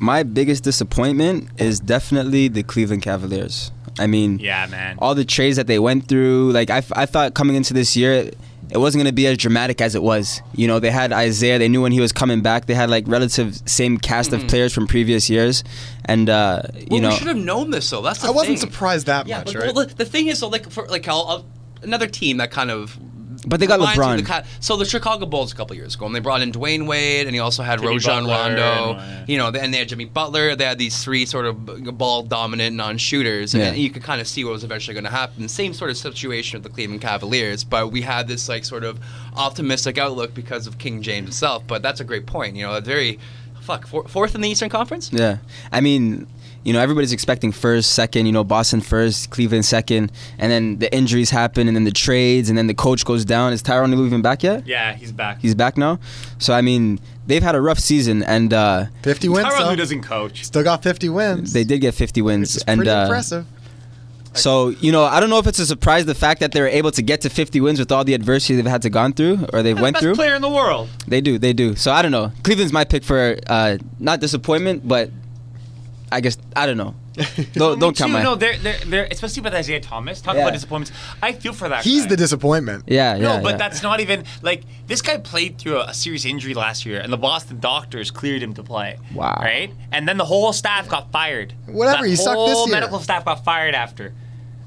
My 0.00 0.22
biggest 0.24 0.64
disappointment 0.64 1.48
is 1.58 1.78
definitely 1.78 2.48
the 2.48 2.62
Cleveland 2.64 3.02
Cavaliers. 3.02 3.70
I 4.00 4.06
mean, 4.06 4.38
Yeah, 4.38 4.66
man. 4.66 4.96
all 5.00 5.14
the 5.14 5.24
trades 5.24 5.56
that 5.56 5.66
they 5.68 5.78
went 5.78 6.08
through. 6.08 6.50
Like 6.52 6.70
I, 6.70 6.78
I 6.94 7.06
thought 7.06 7.34
coming 7.34 7.54
into 7.54 7.74
this 7.74 7.96
year, 7.96 8.30
it 8.70 8.78
wasn't 8.78 9.00
going 9.02 9.10
to 9.10 9.14
be 9.14 9.26
as 9.26 9.38
dramatic 9.38 9.80
as 9.80 9.94
it 9.94 10.02
was. 10.02 10.42
You 10.54 10.66
know, 10.68 10.78
they 10.78 10.90
had 10.90 11.12
Isaiah. 11.12 11.58
They 11.58 11.68
knew 11.68 11.82
when 11.82 11.92
he 11.92 12.00
was 12.00 12.12
coming 12.12 12.42
back. 12.42 12.66
They 12.66 12.74
had 12.74 12.90
like 12.90 13.06
relative 13.08 13.56
same 13.68 13.98
cast 13.98 14.32
of 14.32 14.46
players 14.48 14.72
from 14.74 14.86
previous 14.86 15.30
years, 15.30 15.64
and 16.04 16.28
uh, 16.28 16.62
you 16.74 16.86
Well, 16.90 17.00
know, 17.00 17.08
we 17.10 17.14
should 17.16 17.28
have 17.28 17.36
known 17.36 17.70
this 17.70 17.88
though. 17.90 18.02
That's 18.02 18.20
the 18.20 18.28
I 18.28 18.30
wasn't 18.30 18.58
surprised 18.58 19.06
that 19.06 19.26
Yeah, 19.26 19.38
much, 19.38 19.46
but 19.46 19.54
right? 19.56 19.74
well, 19.74 19.86
the, 19.86 19.94
the 19.94 20.04
thing 20.04 20.26
is, 20.28 20.40
though, 20.40 20.48
like 20.48 20.70
for 20.70 20.86
like 20.88 21.06
I'll, 21.08 21.26
I'll, 21.28 21.44
another 21.82 22.06
team 22.06 22.36
that 22.38 22.50
kind 22.50 22.70
of. 22.70 22.98
But 23.46 23.60
they 23.60 23.66
got 23.66 23.78
reminds 23.78 23.98
me 23.98 24.04
of 24.04 24.10
LeBron. 24.10 24.16
the 24.26 24.42
ki- 24.42 24.48
so 24.60 24.76
the 24.76 24.84
Chicago 24.84 25.24
Bulls 25.26 25.52
a 25.52 25.54
couple 25.56 25.76
years 25.76 25.94
ago, 25.94 26.06
and 26.06 26.14
they 26.14 26.20
brought 26.20 26.40
in 26.42 26.50
Dwyane 26.52 26.86
Wade, 26.86 27.26
and 27.26 27.34
he 27.34 27.40
also 27.40 27.62
had 27.62 27.80
Jimmy 27.80 27.94
Rojan 27.96 28.26
Butler, 28.26 28.32
Rondo. 28.34 28.90
and, 28.98 29.00
uh, 29.00 29.24
You 29.28 29.38
know, 29.38 29.46
and 29.48 29.72
they 29.72 29.78
had 29.78 29.88
Jimmy 29.88 30.06
Butler. 30.06 30.56
They 30.56 30.64
had 30.64 30.78
these 30.78 31.02
three 31.04 31.24
sort 31.24 31.46
of 31.46 31.96
ball 31.96 32.22
dominant 32.24 32.74
non-shooters, 32.76 33.54
and 33.54 33.62
Yeah. 33.62 33.72
you 33.72 33.90
could 33.90 34.02
kind 34.02 34.20
of 34.20 34.26
see 34.26 34.44
what 34.44 34.52
was 34.54 34.64
eventually 34.64 34.94
going 34.94 35.04
to 35.04 35.10
happen. 35.10 35.48
Same 35.48 35.72
sort 35.72 35.90
of 35.90 35.96
situation 35.96 36.56
with 36.58 36.64
the 36.64 36.74
Cleveland 36.74 37.00
Cavaliers, 37.00 37.62
but 37.64 37.92
we 37.92 38.02
had 38.02 38.26
this 38.26 38.48
like 38.48 38.64
sort 38.64 38.82
of 38.84 38.98
optimistic 39.36 39.98
outlook 39.98 40.34
because 40.34 40.66
of 40.66 40.78
King 40.78 41.02
James 41.02 41.26
himself. 41.26 41.62
But 41.66 41.82
that's 41.82 42.00
a 42.00 42.04
great 42.04 42.26
point. 42.26 42.56
You 42.56 42.66
know, 42.66 42.74
a 42.74 42.80
very 42.80 43.18
fuck 43.60 43.86
four, 43.86 44.08
fourth 44.08 44.34
in 44.34 44.40
the 44.40 44.48
Eastern 44.48 44.70
Conference. 44.70 45.10
Yeah, 45.12 45.38
I 45.70 45.80
mean, 45.80 46.26
you 46.64 46.72
know, 46.72 46.80
everybody's 46.80 47.12
expecting 47.12 47.52
first, 47.52 47.92
second. 47.92 48.26
You 48.26 48.32
know, 48.32 48.44
Boston 48.44 48.80
first, 48.80 49.30
Cleveland 49.30 49.64
second, 49.64 50.12
and 50.38 50.50
then 50.52 50.78
the 50.78 50.92
injuries 50.94 51.30
happen, 51.30 51.66
and 51.68 51.76
then 51.76 51.84
the 51.84 51.90
trades, 51.90 52.48
and 52.48 52.58
then 52.58 52.66
the 52.66 52.74
coach 52.74 53.04
goes 53.04 53.24
down. 53.24 53.52
Is 53.52 53.62
Tyronn 53.62 53.94
Lue 53.94 54.06
even 54.06 54.22
back 54.22 54.42
yet? 54.42 54.66
Yeah, 54.66 54.94
he's 54.94 55.12
back. 55.12 55.40
He's 55.40 55.54
back 55.54 55.76
now. 55.78 55.98
So 56.38 56.52
I 56.52 56.60
mean, 56.60 57.00
they've 57.26 57.42
had 57.42 57.54
a 57.54 57.60
rough 57.60 57.78
season, 57.78 58.22
and 58.22 58.52
uh, 58.52 58.86
50 59.02 59.28
wins. 59.28 59.46
Tyronn. 59.48 59.70
Lue 59.70 59.76
doesn't 59.76 60.02
coach. 60.02 60.44
Still 60.44 60.62
got 60.64 60.82
50 60.82 61.08
wins. 61.08 61.52
they 61.52 61.64
did 61.64 61.80
get 61.80 61.94
50 61.94 62.22
wins, 62.22 62.56
It's 62.56 62.64
and 62.64 62.78
pretty 62.78 62.90
uh, 62.90 63.02
impressive. 63.04 63.46
So 64.34 64.68
you 64.68 64.92
know, 64.92 65.04
I 65.04 65.18
don't 65.20 65.30
know 65.30 65.38
if 65.38 65.46
it's 65.46 65.58
a 65.58 65.66
surprise 65.66 66.04
the 66.06 66.14
fact 66.14 66.40
that 66.40 66.52
they 66.52 66.60
were 66.60 66.68
able 66.68 66.90
to 66.92 67.02
get 67.02 67.22
to 67.22 67.30
50 67.30 67.60
wins 67.60 67.78
with 67.80 67.90
all 67.90 68.04
the 68.04 68.14
adversity 68.14 68.54
they've 68.56 68.66
had 68.66 68.82
to 68.82 68.90
gone 68.90 69.12
through 69.12 69.46
or 69.52 69.62
they've 69.62 69.74
the 69.74 69.82
went 69.82 69.94
best 69.94 70.02
through. 70.02 70.14
player 70.14 70.34
in 70.34 70.42
the 70.42 70.50
world. 70.50 70.88
They 71.08 71.20
do, 71.20 71.38
they 71.38 71.52
do. 71.52 71.74
So 71.74 71.90
I 71.90 72.02
don't 72.02 72.12
know. 72.12 72.30
Cleveland's 72.44 72.72
my 72.72 72.84
pick 72.84 73.02
for 73.04 73.36
uh, 73.48 73.78
not 73.98 74.20
disappointment, 74.20 74.86
but 74.86 75.10
I 76.10 76.20
guess 76.20 76.38
I 76.56 76.66
don't 76.66 76.76
know. 76.76 76.94
Don't, 77.54 77.80
don't 77.80 77.96
count 77.96 78.10
Too, 78.10 78.12
my. 78.12 78.22
No, 78.22 78.36
they're, 78.36 78.56
they're, 78.58 78.78
they're, 78.86 79.08
especially 79.10 79.42
with 79.42 79.52
Isaiah 79.52 79.80
Thomas. 79.80 80.20
Talk 80.20 80.36
Yeah. 80.36 80.42
about 80.42 80.52
disappointments. 80.52 80.92
I 81.20 81.32
feel 81.32 81.52
for 81.52 81.68
that 81.68 81.82
He's 81.84 82.04
guy. 82.04 82.10
the 82.10 82.16
disappointment. 82.16 82.84
yeah, 82.86 83.16
yeah. 83.16 83.22
No, 83.38 83.42
but 83.42 83.50
yeah. 83.52 83.56
that's 83.56 83.82
not 83.82 83.98
even 83.98 84.22
like 84.40 84.62
this 84.86 85.02
guy 85.02 85.16
played 85.18 85.58
through 85.58 85.78
a, 85.78 85.86
a 85.86 85.94
serious 85.94 86.24
injury 86.24 86.54
last 86.54 86.86
year, 86.86 87.00
and 87.00 87.12
the 87.12 87.16
Boston 87.16 87.58
doctors 87.58 88.12
cleared 88.12 88.40
him 88.42 88.54
to 88.54 88.62
play. 88.62 88.98
Wow. 89.12 89.36
Right, 89.40 89.72
and 89.90 90.08
then 90.08 90.16
the 90.16 90.24
whole 90.24 90.52
staff 90.52 90.88
got 90.88 91.10
fired. 91.10 91.54
Whatever, 91.66 92.04
The 92.04 92.10
he 92.10 92.16
sucked 92.16 92.36
this 92.38 92.46
year. 92.48 92.54
Whole 92.54 92.66
medical 92.68 93.00
staff 93.00 93.24
got 93.24 93.44
fired 93.44 93.74
after. 93.74 94.14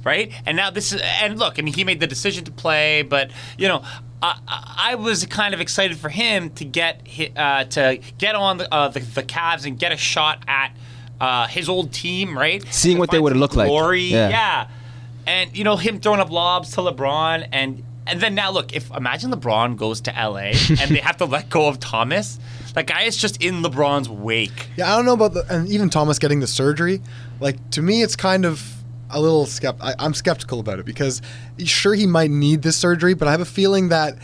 Right, 0.04 0.34
and 0.46 0.58
now 0.58 0.72
this 0.72 0.92
is 0.92 1.00
and 1.22 1.40
look, 1.40 1.58
I 1.58 1.62
mean, 1.62 1.74
he 1.74 1.84
made 1.86 2.00
the 2.02 2.08
decision 2.08 2.44
to 2.46 2.52
play, 2.52 3.04
but 3.04 3.32
you 3.58 3.68
know, 3.70 3.84
I, 4.22 4.38
I 4.48 4.76
I 4.92 4.96
was 4.96 5.26
kind 5.28 5.54
of 5.54 5.62
excited 5.62 5.96
for 5.98 6.10
him 6.10 6.50
to 6.56 6.66
get 6.66 7.08
uh, 7.38 7.64
to 7.66 8.00
get 8.18 8.36
on 8.36 8.58
the, 8.58 8.74
uh, 8.74 8.90
the 8.90 9.00
the 9.00 9.24
Cavs 9.24 9.66
and 9.66 9.80
get 9.80 9.92
a 9.94 9.98
shot 9.98 10.44
at 10.48 10.76
uh, 11.22 11.48
his 11.48 11.70
old 11.70 11.94
team, 11.94 12.38
right? 12.38 12.62
Seeing 12.74 12.98
To 12.98 13.00
what 13.00 13.12
they 13.12 13.20
would've 13.20 13.36
some 13.36 13.40
looked 13.42 13.56
like. 13.56 13.68
Glory, 13.70 14.02
Yeah. 14.02 14.30
yeah. 14.30 14.68
And 15.28 15.56
you 15.56 15.64
know 15.64 15.78
him 15.78 16.00
throwing 16.02 16.20
up 16.20 16.32
lobs 16.32 16.72
to 16.72 16.82
LeBron, 16.82 17.48
and 17.52 17.84
and 18.08 18.20
then 18.20 18.34
now 18.34 18.52
look, 18.52 18.74
if 18.76 18.90
imagine 18.92 19.32
LeBron 19.32 19.78
goes 19.78 20.02
to 20.02 20.12
LA 20.12 20.38
and 20.82 20.90
they 20.90 21.00
have 21.00 21.18
to 21.18 21.26
let 21.26 21.50
go 21.50 21.68
of 21.68 21.80
Thomas, 21.80 22.40
that 22.74 22.88
guy 22.88 23.04
is 23.04 23.16
just 23.16 23.42
in 23.42 23.62
LeBron's 23.62 24.10
wake. 24.10 24.68
Yeah, 24.76 24.92
I 24.92 24.96
don't 24.98 25.06
know 25.06 25.14
about 25.14 25.34
the 25.36 25.46
and 25.48 25.68
even 25.70 25.90
Thomas 25.92 26.18
getting 26.18 26.40
the 26.40 26.48
surgery. 26.48 27.02
Like 27.40 27.58
to 27.72 27.84
me, 27.84 28.02
it's 28.02 28.16
kind 28.16 28.44
of 28.46 28.64
a 29.12 29.22
little 29.22 29.46
skept. 29.46 29.78
I, 29.80 29.94
I'm 30.00 30.16
skeptical 30.16 30.60
about 30.60 30.80
it 30.80 30.86
because 30.88 31.22
sure 31.64 31.94
he 31.94 32.08
might 32.08 32.32
need 32.32 32.64
this 32.64 32.76
surgery, 32.78 33.14
but 33.14 33.28
I 33.28 33.32
have 33.32 33.42
a 33.42 33.46
feeling 33.46 33.90
that 33.90 34.16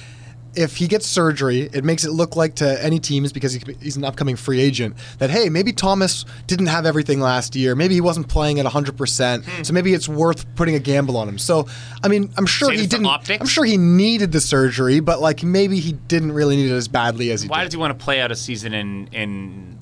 if 0.58 0.76
he 0.76 0.88
gets 0.88 1.06
surgery, 1.06 1.70
it 1.72 1.84
makes 1.84 2.04
it 2.04 2.12
look 2.12 2.36
like 2.36 2.56
to 2.56 2.84
any 2.84 3.00
teams 3.00 3.32
because 3.32 3.54
he, 3.54 3.62
he's 3.80 3.96
an 3.96 4.04
upcoming 4.04 4.36
free 4.36 4.60
agent 4.60 4.96
that 5.20 5.30
hey, 5.30 5.50
maybe 5.50 5.72
Thomas 5.72 6.26
didn't 6.48 6.66
have 6.66 6.86
everything 6.86 7.20
last 7.20 7.56
year. 7.56 7.76
Maybe 7.76 7.94
he 7.94 8.02
wasn't 8.02 8.28
playing 8.28 8.60
at 8.60 8.66
100%. 8.66 9.46
Hmm. 9.46 9.64
So 9.64 9.74
maybe 9.74 9.94
it's 9.94 10.10
worth 10.10 10.46
putting 10.56 10.76
a 10.76 10.80
gamble 10.80 11.16
on 11.16 11.30
him. 11.30 11.38
So, 11.38 11.68
I 12.04 12.08
mean, 12.08 12.32
I'm 12.38 12.48
sure 12.48 12.70
Save 12.70 12.80
he 12.80 12.88
didn't 12.88 13.06
optics? 13.06 13.40
I'm 13.40 13.48
sure 13.48 13.66
he 13.66 13.78
needed 13.78 14.32
the 14.32 14.42
surgery, 14.42 15.00
but 15.00 15.22
like 15.22 15.44
maybe 15.44 15.80
he 15.80 15.94
didn't 15.94 16.32
really 16.32 16.56
need 16.56 16.72
it 16.72 16.76
as 16.76 16.88
badly 16.88 17.32
as 17.32 17.44
he 17.44 17.48
did. 17.48 17.52
Why 17.52 17.60
did. 17.60 17.66
does 17.66 17.74
he 17.74 17.80
want 17.80 17.98
to 17.98 18.04
play 18.04 18.20
out 18.20 18.32
a 18.32 18.36
season 18.36 18.74
in 18.74 19.08
in 19.12 19.77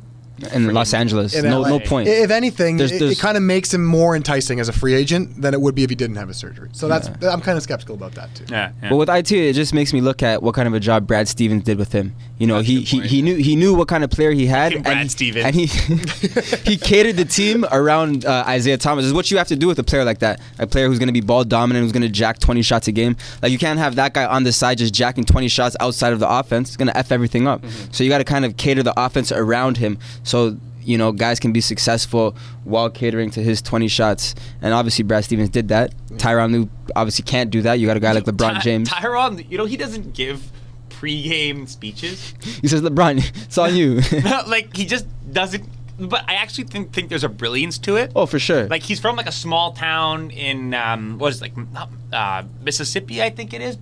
in 0.53 0.73
Los 0.73 0.93
Angeles. 0.93 1.33
In 1.35 1.45
No, 1.45 1.61
LA. 1.61 1.69
no 1.69 1.79
point. 1.79 2.07
If 2.07 2.29
anything, 2.31 2.77
There's- 2.77 2.91
it, 2.91 2.99
there's- 2.99 3.13
it 3.13 3.19
kind 3.19 3.37
of 3.37 3.43
makes 3.43 3.73
him 3.73 3.85
more 3.85 4.15
enticing 4.15 4.59
as 4.59 4.67
a 4.69 4.73
free 4.73 4.93
agent 4.93 5.41
than 5.41 5.53
it 5.53 5.61
would 5.61 5.75
be 5.75 5.83
if 5.83 5.89
he 5.89 5.95
didn't 5.95 6.17
have 6.17 6.29
a 6.29 6.33
surgery. 6.33 6.69
So 6.73 6.87
that's 6.87 7.07
I'm 7.23 7.41
kind 7.41 7.57
of 7.57 7.63
skeptical 7.63 7.95
about 7.95 8.13
that 8.15 8.33
too. 8.35 8.45
Yeah. 8.49 8.71
But 8.89 8.97
with 8.97 9.09
IT, 9.09 9.31
it 9.31 9.53
just 9.53 9.73
makes 9.73 9.93
me 9.93 10.01
look 10.01 10.21
at 10.23 10.43
what 10.43 10.53
kind 10.55 10.67
of 10.67 10.73
a 10.73 10.79
job 10.79 11.07
Brad 11.07 11.27
Stevens 11.27 11.63
did 11.63 11.77
with 11.77 11.91
him. 11.93 12.13
You 12.37 12.47
know, 12.47 12.59
he, 12.59 12.81
he, 12.81 12.99
he 13.01 13.21
knew 13.21 13.35
he 13.35 13.55
knew 13.55 13.73
what 13.73 13.87
kind 13.87 14.03
of 14.03 14.09
player 14.09 14.31
he 14.31 14.45
had, 14.45 14.73
and 14.73 14.83
Brad 14.83 15.03
he, 15.03 15.07
Stevens. 15.07 15.45
and 15.45 15.55
he 15.55 15.65
he 16.69 16.77
catered 16.77 17.15
the 17.15 17.23
team 17.23 17.65
around 17.71 18.25
uh, 18.25 18.43
Isaiah 18.45 18.77
Thomas. 18.77 19.05
Is 19.05 19.13
what 19.13 19.31
you 19.31 19.37
have 19.37 19.47
to 19.47 19.55
do 19.55 19.67
with 19.67 19.79
a 19.79 19.83
player 19.83 20.03
like 20.03 20.19
that. 20.19 20.41
A 20.59 20.67
player 20.67 20.87
who's 20.87 20.99
going 20.99 21.07
to 21.07 21.13
be 21.13 21.21
ball 21.21 21.45
dominant, 21.45 21.83
who's 21.83 21.93
going 21.93 22.03
to 22.03 22.09
jack 22.09 22.39
20 22.39 22.61
shots 22.61 22.89
a 22.89 22.91
game. 22.91 23.15
Like 23.41 23.53
you 23.53 23.57
can't 23.57 23.79
have 23.79 23.95
that 23.95 24.13
guy 24.13 24.25
on 24.25 24.43
the 24.43 24.51
side 24.51 24.79
just 24.79 24.93
jacking 24.93 25.23
20 25.23 25.47
shots 25.47 25.77
outside 25.79 26.11
of 26.11 26.19
the 26.19 26.29
offense. 26.29 26.69
It's 26.69 26.77
going 26.77 26.89
to 26.89 26.97
f 26.97 27.13
everything 27.13 27.47
up. 27.47 27.63
So 27.93 28.03
you 28.03 28.09
got 28.09 28.17
to 28.17 28.25
kind 28.25 28.43
of 28.43 28.57
cater 28.57 28.83
the 28.83 28.93
offense 28.97 29.31
around 29.31 29.77
him. 29.77 29.97
So 30.23 30.57
you 30.83 30.97
know, 30.97 31.11
guys 31.11 31.39
can 31.39 31.51
be 31.51 31.61
successful 31.61 32.35
while 32.63 32.89
catering 32.89 33.31
to 33.31 33.41
his 33.41 33.61
20 33.61 33.87
shots. 33.87 34.35
And 34.61 34.73
obviously, 34.73 35.03
Brad 35.03 35.23
Stevens 35.23 35.49
did 35.49 35.69
that. 35.69 35.93
Tyronn 36.11 36.51
Lue 36.51 36.69
obviously 36.95 37.23
can't 37.23 37.49
do 37.49 37.61
that. 37.63 37.79
You 37.79 37.87
got 37.87 37.97
a 37.97 37.99
guy 37.99 38.11
like 38.11 38.25
LeBron 38.25 38.55
Ty- 38.55 38.59
James. 38.59 38.89
Tyronn, 38.89 39.49
you 39.49 39.57
know, 39.57 39.65
he 39.65 39.77
doesn't 39.77 40.13
give 40.13 40.51
pre-game 40.99 41.67
speeches. 41.67 42.33
He 42.61 42.67
says, 42.67 42.81
LeBron, 42.81 43.17
it's 43.43 43.57
on 43.57 43.75
you. 43.75 43.99
No, 44.23 44.41
like 44.47 44.75
he 44.75 44.85
just 44.85 45.05
doesn't. 45.31 45.67
But 45.99 46.23
I 46.27 46.35
actually 46.35 46.65
think 46.65 46.91
think 46.93 47.09
there's 47.09 47.23
a 47.23 47.29
brilliance 47.29 47.77
to 47.79 47.95
it. 47.97 48.11
oh, 48.15 48.25
for 48.25 48.39
sure. 48.39 48.67
Like 48.67 48.83
he's 48.83 48.99
from 48.99 49.15
like 49.15 49.27
a 49.27 49.31
small 49.31 49.73
town 49.73 50.29
in 50.31 50.73
um, 50.73 51.17
what 51.19 51.31
is 51.33 51.41
it, 51.41 51.43
like 51.43 51.57
not, 51.71 51.89
uh, 52.11 52.43
Mississippi, 52.61 53.21
I 53.21 53.29
think 53.29 53.53
it 53.53 53.61
is. 53.61 53.77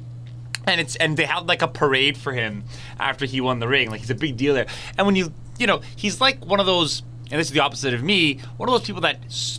And 0.66 0.80
it's 0.80 0.96
and 0.98 1.18
they 1.18 1.26
had 1.26 1.48
like 1.48 1.62
a 1.62 1.68
parade 1.68 2.18
for 2.18 2.32
him 2.34 2.64
after 3.00 3.26
he 3.26 3.42
won 3.42 3.60
the 3.60 3.68
ring. 3.68 3.90
Like 3.90 4.02
he's 4.02 4.10
a 4.12 4.16
big 4.16 4.38
deal 4.38 4.54
there. 4.54 4.68
And 4.98 5.06
when 5.08 5.16
you 5.16 5.34
you 5.60 5.68
know 5.68 5.82
he's 5.96 6.20
like 6.22 6.44
one 6.46 6.60
of 6.60 6.66
those. 6.66 7.04
And 7.32 7.40
this 7.40 7.48
is 7.48 7.54
the 7.54 7.62
opposite 7.62 7.94
of 7.96 8.04
me. 8.04 8.40
One 8.58 8.70
of 8.70 8.74
those 8.74 8.86
people 8.86 9.02
that 9.02 9.18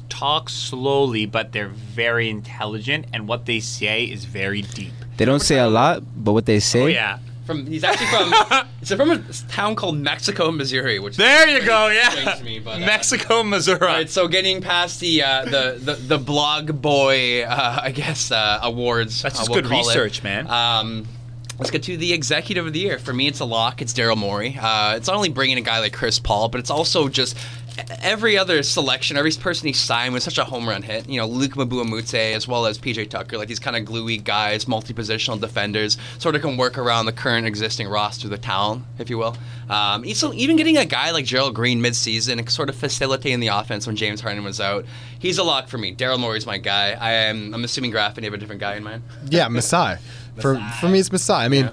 talk 0.09 0.49
slowly, 0.49 1.27
but 1.27 1.51
they're 1.51 1.69
very 1.69 2.29
intelligent, 2.31 3.07
and 3.13 3.27
what 3.27 3.47
they 3.47 3.59
say 3.59 4.05
is 4.05 4.27
very 4.27 4.63
deep. 4.63 4.93
they 5.17 5.25
don't 5.25 5.41
say 5.43 5.59
a 5.59 5.67
lot, 5.67 6.05
but 6.25 6.35
what 6.35 6.47
they 6.47 6.61
say. 6.61 6.83
Oh 6.83 6.87
yeah. 6.87 7.19
From 7.45 7.66
he's 7.66 7.84
actually 7.84 8.07
from 8.07 8.66
he's 8.80 8.92
from 8.95 9.11
a 9.11 9.22
town 9.51 9.76
called 9.76 9.99
Mexico, 9.99 10.51
Missouri, 10.51 10.99
which 10.99 11.16
There 11.16 11.49
you 11.49 11.64
go. 11.64 11.88
Yeah. 11.88 12.40
me, 12.45 12.59
but, 12.59 12.76
uh, 12.76 12.86
Mexico, 12.86 13.42
Missouri. 13.42 13.78
Right, 13.80 14.09
so 14.09 14.28
getting 14.28 14.62
past 14.62 15.01
the 15.01 15.22
uh, 15.22 15.45
the, 15.45 15.78
the 15.78 15.95
the 15.95 16.18
blog 16.18 16.80
boy, 16.80 17.42
uh, 17.42 17.80
I 17.82 17.90
guess 17.90 18.30
uh, 18.30 18.61
awards. 18.62 19.22
That's 19.22 19.36
uh, 19.36 19.38
just 19.38 19.51
we'll 19.51 19.61
good 19.61 19.70
call 19.70 19.80
it. 19.80 19.88
research, 19.88 20.22
man. 20.22 20.49
Um, 20.49 21.07
let's 21.59 21.70
get 21.70 21.82
to 21.84 21.97
the 21.97 22.12
executive 22.12 22.66
of 22.66 22.72
the 22.72 22.80
year. 22.80 22.99
For 22.99 23.12
me, 23.12 23.26
it's 23.26 23.40
a 23.40 23.45
lock. 23.45 23.82
It's 23.82 23.92
Daryl 23.92 24.16
Morey. 24.16 24.59
Uh, 24.61 24.97
it's 24.97 25.09
not 25.09 25.16
only 25.16 25.28
bringing 25.28 25.59
a 25.59 25.62
guy 25.62 25.80
like 25.80 25.92
Chris 25.92 26.18
Paul, 26.18 26.49
but 26.49 26.61
it's 26.61 26.70
also 26.70 27.09
just 27.09 27.36
every 28.03 28.39
other 28.39 28.62
selection, 28.62 29.16
every 29.16 29.33
person 29.33 29.66
he 29.66 29.72
signed 29.72 30.14
was 30.14 30.25
such 30.25 30.39
a 30.39 30.45
home 30.45 30.68
run 30.68 30.83
hit. 30.83 31.09
You 31.09 31.20
know, 31.20 31.27
Luc 31.27 31.53
Mbah 31.53 31.83
a 31.83 31.85
Moute 31.85 32.14
as 32.14 32.47
well 32.47 32.66
as 32.66 32.79
PJ 32.79 33.11
Tucker, 33.11 33.39
like 33.39 33.49
these 33.49 33.59
kind 33.59 33.77
of 33.77 33.85
gluey 33.85 34.18
guys, 34.18 34.68
multi-positional 34.68 35.41
defenders, 35.41 35.97
sort 36.18 36.35
of 36.35 36.43
can 36.43 36.57
work 36.57 36.79
around 36.79 37.07
the 37.07 37.12
current 37.12 37.47
existing 37.47 37.89
roster, 37.89 38.29
the 38.29 38.39
town, 38.39 38.85
if 38.99 39.11
you 39.11 39.18
will. 39.18 39.37
Um, 39.68 40.05
so 40.14 40.33
even 40.35 40.57
getting 40.57 40.77
a 40.77 40.85
guy 40.85 41.11
like 41.11 41.25
Gerald 41.25 41.55
Green 41.55 41.81
mid-season 41.81 42.39
and 42.39 42.49
sort 42.51 42.68
of 42.68 42.77
facilitating 42.77 43.41
the 43.41 43.49
offense 43.49 43.87
when 43.87 43.97
James 43.97 44.20
Harden 44.20 44.45
was 44.45 44.61
out, 44.61 44.85
he's 45.18 45.39
a 45.39 45.45
lock 45.45 45.68
for 45.68 45.79
me. 45.79 45.95
Daryl 45.95 46.18
Morey's 46.18 46.47
my 46.47 46.59
guy. 46.59 46.93
I 46.93 47.12
am. 47.12 47.55
I'm 47.55 47.64
assuming 47.64 47.93
Graffin, 47.93 48.18
you 48.18 48.25
have 48.25 48.35
a 48.35 48.39
different 48.39 48.61
guy 48.61 48.77
in 48.77 48.85
mind. 48.85 49.03
Yeah, 49.29 49.49
Masai. 49.49 49.97
For 50.41 50.57
for 50.81 50.89
me, 50.89 50.99
it's 50.99 51.12
Masai. 51.12 51.45
I 51.45 51.49
mean, 51.49 51.70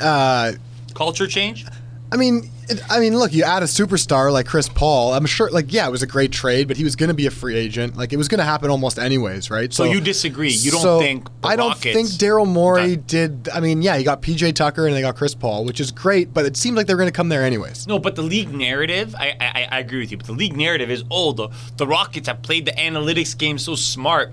uh, 0.00 0.52
Culture 0.94 1.26
change. 1.26 1.64
I 2.12 2.16
mean, 2.16 2.50
it, 2.68 2.82
I 2.90 2.98
mean, 2.98 3.16
look, 3.16 3.32
you 3.32 3.44
add 3.44 3.62
a 3.62 3.66
superstar 3.66 4.32
like 4.32 4.46
Chris 4.46 4.68
Paul. 4.68 5.14
I'm 5.14 5.26
sure, 5.26 5.48
like, 5.50 5.72
yeah, 5.72 5.86
it 5.86 5.90
was 5.90 6.02
a 6.02 6.06
great 6.06 6.32
trade, 6.32 6.66
but 6.66 6.76
he 6.76 6.82
was 6.82 6.96
going 6.96 7.08
to 7.08 7.14
be 7.14 7.26
a 7.26 7.30
free 7.30 7.54
agent. 7.56 7.96
Like, 7.96 8.12
it 8.12 8.16
was 8.16 8.26
going 8.26 8.38
to 8.40 8.44
happen 8.44 8.68
almost 8.68 8.98
anyways, 8.98 9.48
right? 9.50 9.72
So 9.72 9.84
you 9.84 10.00
disagree. 10.00 10.50
You 10.50 10.72
don't 10.72 10.82
so 10.82 10.98
think 11.00 11.28
I 11.44 11.54
don't 11.54 11.68
Rockets- 11.68 11.94
think 11.94 12.08
Daryl 12.08 12.48
Morey 12.48 12.96
did. 12.96 13.48
I 13.54 13.60
mean, 13.60 13.80
yeah, 13.82 13.96
he 13.96 14.02
got 14.04 14.22
PJ 14.22 14.54
Tucker 14.56 14.86
and 14.86 14.94
they 14.96 15.02
got 15.02 15.16
Chris 15.16 15.34
Paul, 15.34 15.64
which 15.64 15.78
is 15.80 15.92
great, 15.92 16.34
but 16.34 16.44
it 16.46 16.56
seemed 16.56 16.76
like 16.76 16.86
they're 16.88 16.96
going 16.96 17.08
to 17.08 17.12
come 17.12 17.28
there 17.28 17.44
anyways. 17.44 17.86
No, 17.86 17.98
but 17.98 18.16
the 18.16 18.22
league 18.22 18.52
narrative, 18.52 19.14
I, 19.16 19.36
I 19.40 19.68
I 19.70 19.78
agree 19.78 20.00
with 20.00 20.10
you. 20.10 20.16
But 20.16 20.26
the 20.26 20.32
league 20.32 20.56
narrative 20.56 20.90
is, 20.90 21.04
oh, 21.10 21.32
the 21.32 21.48
the 21.76 21.86
Rockets 21.86 22.26
have 22.26 22.42
played 22.42 22.66
the 22.66 22.72
analytics 22.72 23.36
game 23.38 23.56
so 23.58 23.74
smart, 23.76 24.32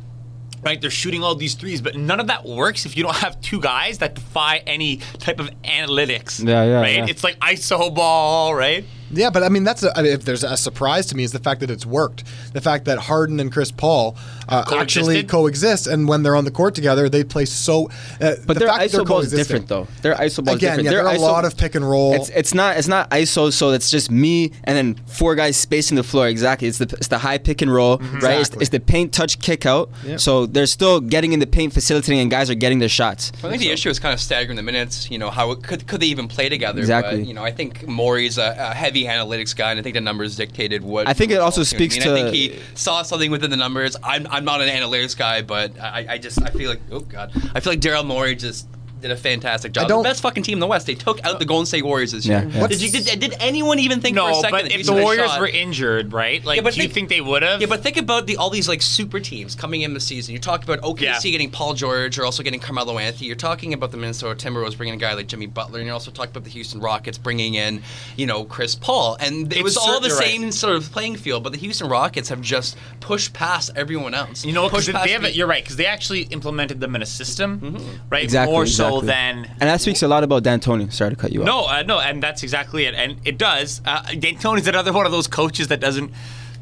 right? 0.68 0.80
They're 0.82 0.90
shooting 0.92 1.24
all 1.24 1.34
these 1.34 1.56
threes, 1.56 1.82
but 1.82 1.96
none 1.96 2.20
of 2.20 2.28
that 2.28 2.46
works 2.46 2.86
if 2.86 2.96
you 2.98 3.04
don't 3.04 3.16
have 3.16 3.40
two 3.42 3.60
guys 3.62 3.98
that 4.00 4.16
defy 4.16 4.58
any 4.68 4.98
type 5.20 5.40
of 5.40 5.50
analytics. 5.64 6.46
Yeah, 6.46 6.64
yeah, 6.66 6.82
Right? 6.82 6.96
yeah. 6.98 7.06
It's 7.08 7.24
like 7.24 7.40
iso 7.40 7.94
ball, 7.96 8.54
right? 8.54 8.84
Yeah, 9.10 9.30
but 9.30 9.42
I 9.44 9.48
mean, 9.50 9.64
that's 9.64 9.84
a, 9.84 9.98
I 9.98 10.02
mean, 10.02 10.12
if 10.12 10.26
there's 10.26 10.44
a 10.44 10.58
surprise 10.58 11.06
to 11.08 11.16
me 11.16 11.24
is 11.24 11.32
the 11.32 11.40
fact 11.40 11.62
that 11.62 11.72
it's 11.72 11.86
worked. 11.86 12.26
The 12.52 12.60
fact 12.60 12.84
that 12.86 12.98
Harden 12.98 13.40
and 13.40 13.50
Chris 13.52 13.72
Paul 13.72 14.18
uh, 14.50 14.64
actually 14.78 15.24
Coexisted? 15.24 15.30
coexist, 15.30 15.88
and 15.88 16.08
when 16.08 16.24
they're 16.24 16.36
on 16.36 16.46
the 16.46 16.52
court 16.52 16.76
together, 16.76 17.10
they 17.10 17.24
play 17.24 17.46
so. 17.46 17.86
Uh, 18.22 18.36
But 18.46 18.54
the 18.54 18.54
their 18.60 18.68
fact 18.70 18.80
that 18.80 18.92
they're 18.92 19.02
ISO 19.02 19.08
ball 19.08 19.20
is 19.20 19.32
different 19.32 19.68
though. 19.68 19.88
Their 20.02 20.16
ISO 20.16 20.44
ball 20.44 20.56
is 20.56 20.60
Again, 20.62 20.78
different. 20.78 20.86
yeah, 20.86 20.92
Their 20.92 21.04
there 21.04 21.08
are 21.08 21.16
a 21.16 21.20
lot 21.20 21.46
of 21.46 21.58
pick 21.58 21.76
and 21.76 21.88
roll. 21.88 22.14
It's, 22.16 22.30
it's 22.30 22.54
not 22.54 22.78
it's 22.78 22.88
not 22.88 23.10
ISO, 23.12 23.52
so 23.52 23.72
it's 23.72 23.90
just 23.92 24.10
me 24.12 24.52
and 24.64 24.76
then 24.78 24.96
four 25.08 25.36
guys 25.36 25.58
spacing 25.58 25.96
the 25.96 26.04
floor. 26.04 26.28
Exactly. 26.28 26.68
It's 26.68 26.78
the 26.78 26.86
it's 26.98 27.08
the 27.08 27.18
high 27.18 27.38
pick 27.38 27.62
and 27.62 27.74
roll, 27.74 27.98
right? 27.98 28.02
It's, 28.02 28.08
Mm-hmm. 28.18 28.26
Exactly. 28.38 28.62
it's 28.62 28.70
the 28.72 28.80
paint 28.80 29.14
touch 29.14 29.40
kick 29.40 29.66
out. 29.66 29.90
Yep. 30.06 30.20
So 30.20 30.46
they're 30.46 30.66
still 30.66 31.00
getting 31.00 31.34
in 31.34 31.40
the 31.40 31.48
paint, 31.48 31.74
facilitating, 31.74 32.20
and 32.20 32.32
guys 32.32 32.50
are 32.50 32.56
getting 32.56 32.80
their 32.80 32.90
shots. 32.90 33.32
I 33.44 33.50
think 33.50 33.62
the 33.62 33.70
issue 33.72 33.90
is 33.90 34.00
kind 34.00 34.14
of 34.14 34.20
staggering 34.20 34.56
the 34.56 34.64
minutes. 34.64 35.10
You 35.12 35.18
know, 35.18 35.30
how 35.30 35.52
it, 35.52 35.64
could 35.64 35.88
could 35.88 36.00
they 36.00 36.08
even 36.08 36.28
play 36.28 36.50
together? 36.50 36.80
Exactly. 36.80 37.20
But, 37.20 37.28
you 37.28 37.34
know, 37.34 37.44
I 37.44 37.52
think 37.52 37.88
Morey's 37.88 38.38
a, 38.38 38.56
a 38.58 38.74
heavy 38.74 39.04
analytics 39.06 39.56
guy, 39.56 39.72
and 39.72 39.80
I 39.80 39.84
think 39.84 39.96
the 39.96 40.02
numbers 40.02 40.36
dictated 40.36 40.84
what. 40.84 41.08
I 41.08 41.14
think 41.14 41.32
it 41.32 41.40
also 41.40 41.64
speaks 41.64 41.96
I 41.96 42.00
mean, 42.00 42.08
to- 42.08 42.14
I 42.14 42.32
think 42.32 42.36
he 42.36 42.60
saw 42.76 43.02
something 43.04 43.32
within 43.32 43.50
the 43.50 43.58
numbers. 43.58 43.96
I'm, 44.04 44.28
I'm 44.38 44.46
not 44.46 44.62
an 44.62 44.70
analytics 44.70 45.18
guy, 45.18 45.42
but 45.42 45.80
I, 45.80 46.06
I 46.10 46.18
just 46.20 46.40
I 46.44 46.52
feel 46.52 46.70
like 46.70 46.82
oh 46.92 47.00
god, 47.00 47.32
I 47.56 47.60
feel 47.60 47.74
like 47.74 47.82
Daryl 47.82 48.06
Morey 48.06 48.36
just. 48.36 48.68
Did 49.02 49.12
a 49.12 49.16
fantastic 49.16 49.74
job. 49.74 49.88
The 49.88 50.02
best 50.02 50.22
fucking 50.22 50.44
team 50.44 50.54
in 50.56 50.60
the 50.60 50.68
West. 50.68 50.88
They 50.88 50.96
took 50.96 51.24
out 51.24 51.40
the 51.40 51.46
Golden 51.46 51.66
State 51.68 51.84
Warriors 51.86 52.12
this 52.14 52.26
Yeah, 52.26 52.42
year. 52.42 52.52
yeah. 52.52 52.68
Did, 52.68 52.82
you, 52.82 52.90
did, 52.92 53.20
did 53.20 53.36
anyone 53.40 53.78
even 53.80 54.02
think 54.02 54.18
for 54.18 54.24
a 54.24 54.32
No, 54.32 54.42
second 54.42 54.52
but 54.52 54.62
that 54.64 54.68
if 54.72 54.76
Houston 54.78 54.96
the 54.96 55.02
Warriors 55.04 55.30
shot? 55.30 55.40
were 55.40 55.48
injured, 55.48 56.14
right? 56.14 56.44
Like, 56.44 56.58
Yeah, 56.58 56.64
but 56.64 56.74
do 56.74 56.78
you 56.78 56.84
think- 56.84 56.94
think 56.94 57.10
they 57.10 57.22
would 57.22 57.44
have? 57.44 57.62
Yeah, 57.62 57.68
but 57.68 57.84
think 57.84 57.98
about 57.98 58.26
the, 58.26 58.38
all 58.38 58.50
these 58.50 58.68
like 58.68 58.82
super 58.82 59.20
teams 59.20 59.54
coming 59.54 59.82
in 59.82 59.94
the 59.94 60.00
season. 60.00 60.34
You 60.34 60.40
talk 60.40 60.64
about 60.64 60.82
OKC 60.82 61.02
Yeah. 61.04 61.20
getting 61.32 61.52
Paul 61.52 61.76
George, 61.76 62.18
you're 62.18 62.26
also 62.26 62.42
getting 62.42 62.60
Carmelo 62.60 62.98
Anthony. 62.98 63.28
You're 63.28 63.36
talking 63.36 63.74
about 63.74 63.92
the 63.92 63.98
Minnesota 63.98 64.36
Timberwolves 64.36 64.76
bringing 64.78 64.96
a 64.96 64.98
guy 64.98 65.14
like 65.14 65.28
Jimmy 65.28 65.46
Butler, 65.46 65.78
and 65.80 65.86
you're 65.86 65.94
also 65.94 66.10
talking 66.12 66.32
about 66.32 66.44
the 66.44 66.50
Houston 66.50 66.80
Rockets 66.80 67.18
bringing 67.20 67.54
in, 67.54 67.84
you 68.16 68.26
know, 68.26 68.46
Chris 68.46 68.74
Paul. 68.74 69.16
And 69.20 69.52
it 69.54 69.58
It's 69.58 69.64
was 69.64 69.78
all 69.78 70.00
the 70.00 70.10
same 70.10 70.44
right. 70.44 70.54
sort 70.54 70.76
of 70.76 70.92
playing 70.92 71.18
field, 71.18 71.44
but 71.44 71.52
the 71.54 71.60
Houston 71.60 71.88
Rockets 71.88 72.30
have 72.30 72.42
just 72.42 72.78
pushed 73.00 73.34
past 73.34 73.70
everyone 73.76 74.14
else. 74.16 74.44
You 74.44 74.54
know, 74.54 74.64
because 74.70 74.86
pushed 74.86 74.96
past 74.96 75.06
they 75.06 75.12
have 75.12 75.24
it. 75.24 75.36
You're 75.36 75.48
right, 75.48 75.64
because 75.64 75.76
they 75.76 75.86
actually 75.86 76.22
implemented 76.24 76.80
them 76.80 76.96
in 76.96 77.02
a 77.04 77.06
system, 77.06 77.60
Mm-hmm. 77.60 77.98
right? 78.10 78.24
Exactly. 78.24 78.54
More 78.54 78.66
so 78.66 78.87
exactly. 78.96 79.08
than 79.08 79.46
And 79.60 79.70
that 79.70 79.82
speaks 79.82 80.02
a 80.04 80.08
lot 80.08 80.24
about 80.24 80.44
D'Antoni. 80.44 80.92
Sorry 80.92 81.12
to 81.12 81.16
cut 81.16 81.32
you 81.32 81.42
off. 81.42 81.46
No, 81.46 81.66
uh, 81.66 81.84
no, 81.84 82.00
and 82.00 82.22
that's 82.24 82.44
exactly 82.44 82.86
it, 82.86 82.94
and 82.96 83.18
it 83.26 83.38
does. 83.38 83.82
Uh, 83.86 84.02
D'Antoni's 84.04 84.68
another 84.68 84.94
one 84.94 85.06
of 85.06 85.12
those 85.12 85.28
coaches 85.28 85.68
that 85.70 85.80
doesn't 85.80 86.12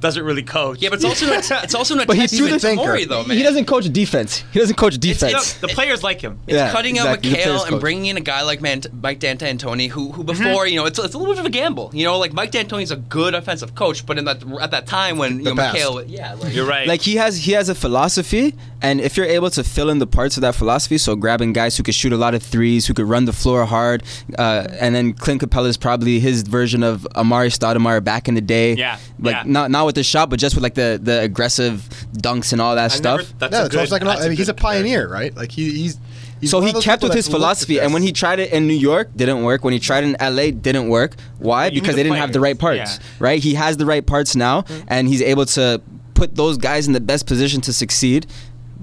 doesn't 0.01 0.23
really 0.25 0.43
coach. 0.43 0.81
Yeah, 0.81 0.89
but 0.89 0.95
it's 0.97 1.05
also 1.05 1.25
not, 1.25 1.49
it's 1.63 1.73
also 1.73 1.95
not 1.95 2.05
But 2.05 2.17
he's 2.17 2.29
testament 2.29 2.61
through 2.61 2.71
to 2.71 2.75
the 2.75 2.81
Morey 2.85 3.05
though, 3.05 3.23
man. 3.23 3.37
He 3.37 3.43
doesn't 3.43 3.65
coach 3.65 3.85
defense. 3.91 4.43
He 4.51 4.59
doesn't 4.59 4.75
coach 4.75 4.95
It's- 4.95 5.19
defense. 5.19 5.53
the 5.53 5.69
players 5.69 6.03
like 6.03 6.19
him. 6.21 6.37
It's 6.45 6.53
Yeah, 6.57 6.71
cutting 6.71 6.97
exactly. 6.97 7.29
Out 7.31 7.33
player's 7.35 7.47
McHale 7.47 7.61
and 7.61 7.69
coach. 7.71 7.81
bringing 7.81 8.05
in 8.07 8.17
a 8.17 8.21
guy 8.21 8.41
like 8.43 8.61
Man- 8.61 8.83
Mike 9.01 9.19
D'Antoni, 9.19 9.89
who 9.89 10.11
who 10.11 10.23
Mm-hmm. 10.23 10.43
before 10.43 10.67
you 10.67 10.75
know 10.75 10.85
it's, 10.85 10.99
it's 10.99 11.15
a 11.15 11.17
little 11.17 11.33
bit 11.33 11.39
of 11.39 11.45
a 11.45 11.49
gamble. 11.49 11.89
You 11.93 12.03
know, 12.05 12.19
like 12.19 12.33
Mike 12.33 12.51
D'Antoni's 12.51 12.91
a 12.91 12.97
good 12.97 13.33
offensive 13.33 13.73
coach, 13.73 14.05
but 14.05 14.17
in 14.19 14.25
that 14.25 14.43
at 14.61 14.71
that 14.71 14.85
time 14.85 15.17
when 15.17 15.39
you 15.39 15.45
know. 15.45 15.55
McHale, 15.55 16.03
yeah, 16.07 16.33
like, 16.33 16.53
You're 16.53 16.67
right. 16.67 16.87
Like 16.87 17.01
he 17.01 17.15
has 17.15 17.37
he 17.37 17.53
has 17.53 17.69
a 17.69 17.75
philosophy, 17.75 18.53
and 18.85 19.01
if 19.01 19.17
you're 19.17 19.25
able 19.25 19.49
to 19.51 19.63
fill 19.63 19.89
in 19.89 19.99
the 19.99 20.07
parts 20.07 20.37
of 20.37 20.41
that 20.41 20.55
philosophy, 20.55 20.97
so 20.97 21.15
grabbing 21.15 21.53
guys 21.53 21.75
who 21.77 21.83
could 21.83 21.95
shoot 21.95 22.13
a 22.13 22.17
lot 22.17 22.33
of 22.35 22.41
threes, 22.43 22.85
who 22.87 22.93
could 22.93 23.05
run 23.05 23.25
the 23.25 23.33
floor 23.33 23.65
hard, 23.65 24.03
uh, 24.37 24.67
and 24.79 24.93
then 24.95 25.13
Clint 25.13 25.41
Capela 25.41 25.67
is 25.67 25.77
probably 25.77 26.19
his 26.19 26.41
version 26.43 26.83
of 26.83 27.07
Amar'e 27.15 27.47
Stoudemire 27.57 28.03
back 28.03 28.27
in 28.27 28.35
the 28.35 28.41
day. 28.41 28.73
Yeah, 28.75 28.97
like 29.19 29.35
yeah. 29.35 29.43
not 29.45 29.71
not 29.71 29.85
with 29.85 29.95
the 29.95 30.03
shot, 30.03 30.29
but 30.29 30.39
just 30.39 30.55
with 30.55 30.63
like 30.63 30.75
the 30.75 30.99
the 31.01 31.21
aggressive 31.21 31.87
dunks 32.17 32.51
and 32.53 32.61
all 32.61 32.75
that 32.75 32.91
I 32.91 32.95
stuff. 32.95 33.17
never- 33.19 33.33
that's 33.39 33.51
yeah, 33.53 33.59
a 33.59 33.63
that's 33.63 33.73
what 33.73 33.79
I 33.79 33.81
was 33.81 33.89
good- 33.89 33.95
talking 33.95 34.07
about. 34.07 34.13
that's 34.17 34.25
I 34.25 34.29
mean, 34.29 34.37
he's 34.37 34.49
a 34.49 34.53
good 34.53 34.57
comparison. 34.57 34.83
pioneer, 34.83 35.09
right? 35.09 35.35
Like 35.35 35.51
he, 35.51 35.63
he's. 35.71 35.99
he's 36.41 36.51
so 36.51 36.61
he 36.61 36.71
kept 36.73 37.01
with 37.03 37.13
his 37.13 37.25
that's 37.25 37.27
looked 37.27 37.27
at 37.27 37.31
philosophy, 37.31 37.79
and 37.79 37.93
when 37.93 38.03
he 38.03 38.11
tried 38.11 38.39
it 38.39 38.51
in 38.51 38.67
New 38.67 38.73
York, 38.73 39.09
didn't 39.15 39.43
work. 39.43 39.63
When 39.63 39.73
he 39.73 39.79
tried 39.79 40.03
it 40.03 40.15
in 40.19 40.35
LA, 40.35 40.51
didn't 40.51 40.89
work. 40.89 41.15
Why? 41.39 41.67
you 41.67 41.71
Because 41.81 41.95
the 41.95 42.03
they 42.03 42.03
didn't 42.03 42.17
have 42.19 42.33
the 42.33 42.39
right 42.39 42.57
parts. 42.57 42.99
yeah. 42.99 43.05
Right? 43.19 43.41
He 43.41 43.55
has 43.55 43.77
the 43.77 43.85
right 43.85 44.05
parts 44.05 44.35
now, 44.35 44.65
and 44.87 45.07
he's 45.07 45.21
able 45.21 45.45
to 45.47 45.81
put 46.13 46.35
those 46.35 46.57
guys 46.57 46.87
in 46.87 46.93
the 46.93 47.01
best 47.01 47.25
position 47.27 47.59
to 47.61 47.73
succeed. 47.73 48.25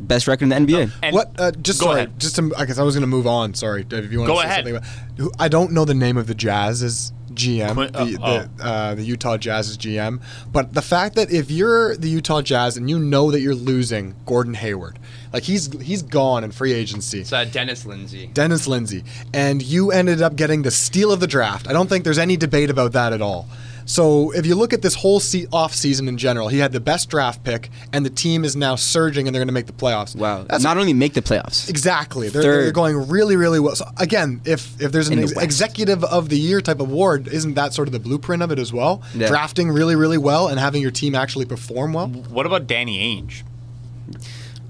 Best 0.02 0.26
record 0.26 0.50
in 0.50 0.66
the 0.66 0.74
NBA. 0.74 1.12
what? 1.12 1.30
Uh, 1.38 1.50
just 1.52 1.80
go 1.80 1.86
sorry. 1.86 2.00
ahead. 2.00 2.18
Just 2.20 2.36
to, 2.36 2.52
I 2.56 2.64
guess 2.66 2.78
I 2.78 2.82
was 2.82 2.94
going 2.94 3.02
to 3.02 3.06
move 3.06 3.26
on. 3.26 3.54
Sorry, 3.54 3.84
Dave, 3.84 4.04
if 4.04 4.12
you 4.12 4.18
want 4.18 4.28
Go 4.28 4.34
to 4.36 4.40
say 4.42 4.46
ahead. 4.46 4.64
something. 4.66 4.76
About, 5.18 5.40
I 5.40 5.48
don't 5.48 5.72
know 5.72 5.84
the 5.84 5.94
name 5.94 6.16
of 6.16 6.26
the 6.26 6.34
Jazz's 6.34 7.12
GM, 7.32 7.74
Quin- 7.74 7.92
the, 7.92 8.18
oh, 8.22 8.38
the, 8.56 8.64
uh, 8.64 8.94
the 8.94 9.02
Utah 9.04 9.36
Jazz's 9.38 9.78
GM. 9.78 10.20
But 10.52 10.74
the 10.74 10.82
fact 10.82 11.14
that 11.14 11.30
if 11.32 11.50
you're 11.50 11.96
the 11.96 12.08
Utah 12.08 12.42
Jazz 12.42 12.76
and 12.76 12.90
you 12.90 12.98
know 12.98 13.30
that 13.30 13.40
you're 13.40 13.54
losing 13.54 14.14
Gordon 14.26 14.54
Hayward, 14.54 14.98
like 15.32 15.44
he's 15.44 15.72
he's 15.80 16.02
gone 16.02 16.44
in 16.44 16.50
free 16.52 16.72
agency. 16.72 17.20
It's 17.20 17.32
uh, 17.32 17.44
Dennis 17.46 17.86
Lindsey. 17.86 18.26
Dennis 18.26 18.66
Lindsey, 18.66 19.04
and 19.32 19.62
you 19.62 19.90
ended 19.92 20.20
up 20.20 20.36
getting 20.36 20.60
the 20.62 20.70
steal 20.70 21.10
of 21.10 21.20
the 21.20 21.26
draft. 21.26 21.68
I 21.68 21.72
don't 21.72 21.88
think 21.88 22.04
there's 22.04 22.18
any 22.18 22.36
debate 22.36 22.68
about 22.68 22.92
that 22.92 23.12
at 23.14 23.22
all. 23.22 23.48
So 23.84 24.30
if 24.32 24.46
you 24.46 24.54
look 24.54 24.72
at 24.72 24.82
this 24.82 24.94
whole 24.94 25.20
se- 25.20 25.46
off 25.52 25.74
season 25.74 26.08
in 26.08 26.16
general, 26.18 26.48
he 26.48 26.58
had 26.58 26.72
the 26.72 26.80
best 26.80 27.10
draft 27.10 27.44
pick, 27.44 27.70
and 27.92 28.04
the 28.04 28.10
team 28.10 28.44
is 28.44 28.56
now 28.56 28.76
surging, 28.76 29.26
and 29.26 29.34
they're 29.34 29.40
going 29.40 29.48
to 29.48 29.52
make 29.54 29.66
the 29.66 29.72
playoffs. 29.72 30.14
Wow. 30.16 30.44
That's 30.44 30.62
Not 30.62 30.76
only 30.78 30.92
make 30.92 31.14
the 31.14 31.22
playoffs. 31.22 31.68
Exactly. 31.68 32.28
They're, 32.28 32.42
Third. 32.42 32.64
they're 32.64 32.72
going 32.72 33.08
really, 33.08 33.36
really 33.36 33.60
well. 33.60 33.74
So 33.76 33.86
again, 33.98 34.40
if 34.44 34.80
if 34.80 34.92
there's 34.92 35.08
an 35.08 35.16
the 35.16 35.22
ex- 35.22 35.32
executive 35.32 36.04
of 36.04 36.28
the 36.28 36.38
year 36.38 36.60
type 36.60 36.80
award, 36.80 37.28
isn't 37.28 37.54
that 37.54 37.74
sort 37.74 37.88
of 37.88 37.92
the 37.92 38.00
blueprint 38.00 38.42
of 38.42 38.50
it 38.50 38.58
as 38.58 38.72
well? 38.72 39.02
Yeah. 39.14 39.28
Drafting 39.28 39.70
really, 39.70 39.96
really 39.96 40.18
well 40.18 40.48
and 40.48 40.58
having 40.58 40.82
your 40.82 40.90
team 40.90 41.14
actually 41.14 41.44
perform 41.46 41.92
well. 41.92 42.08
What 42.08 42.46
about 42.46 42.66
Danny 42.66 42.98
Ainge? 42.98 43.42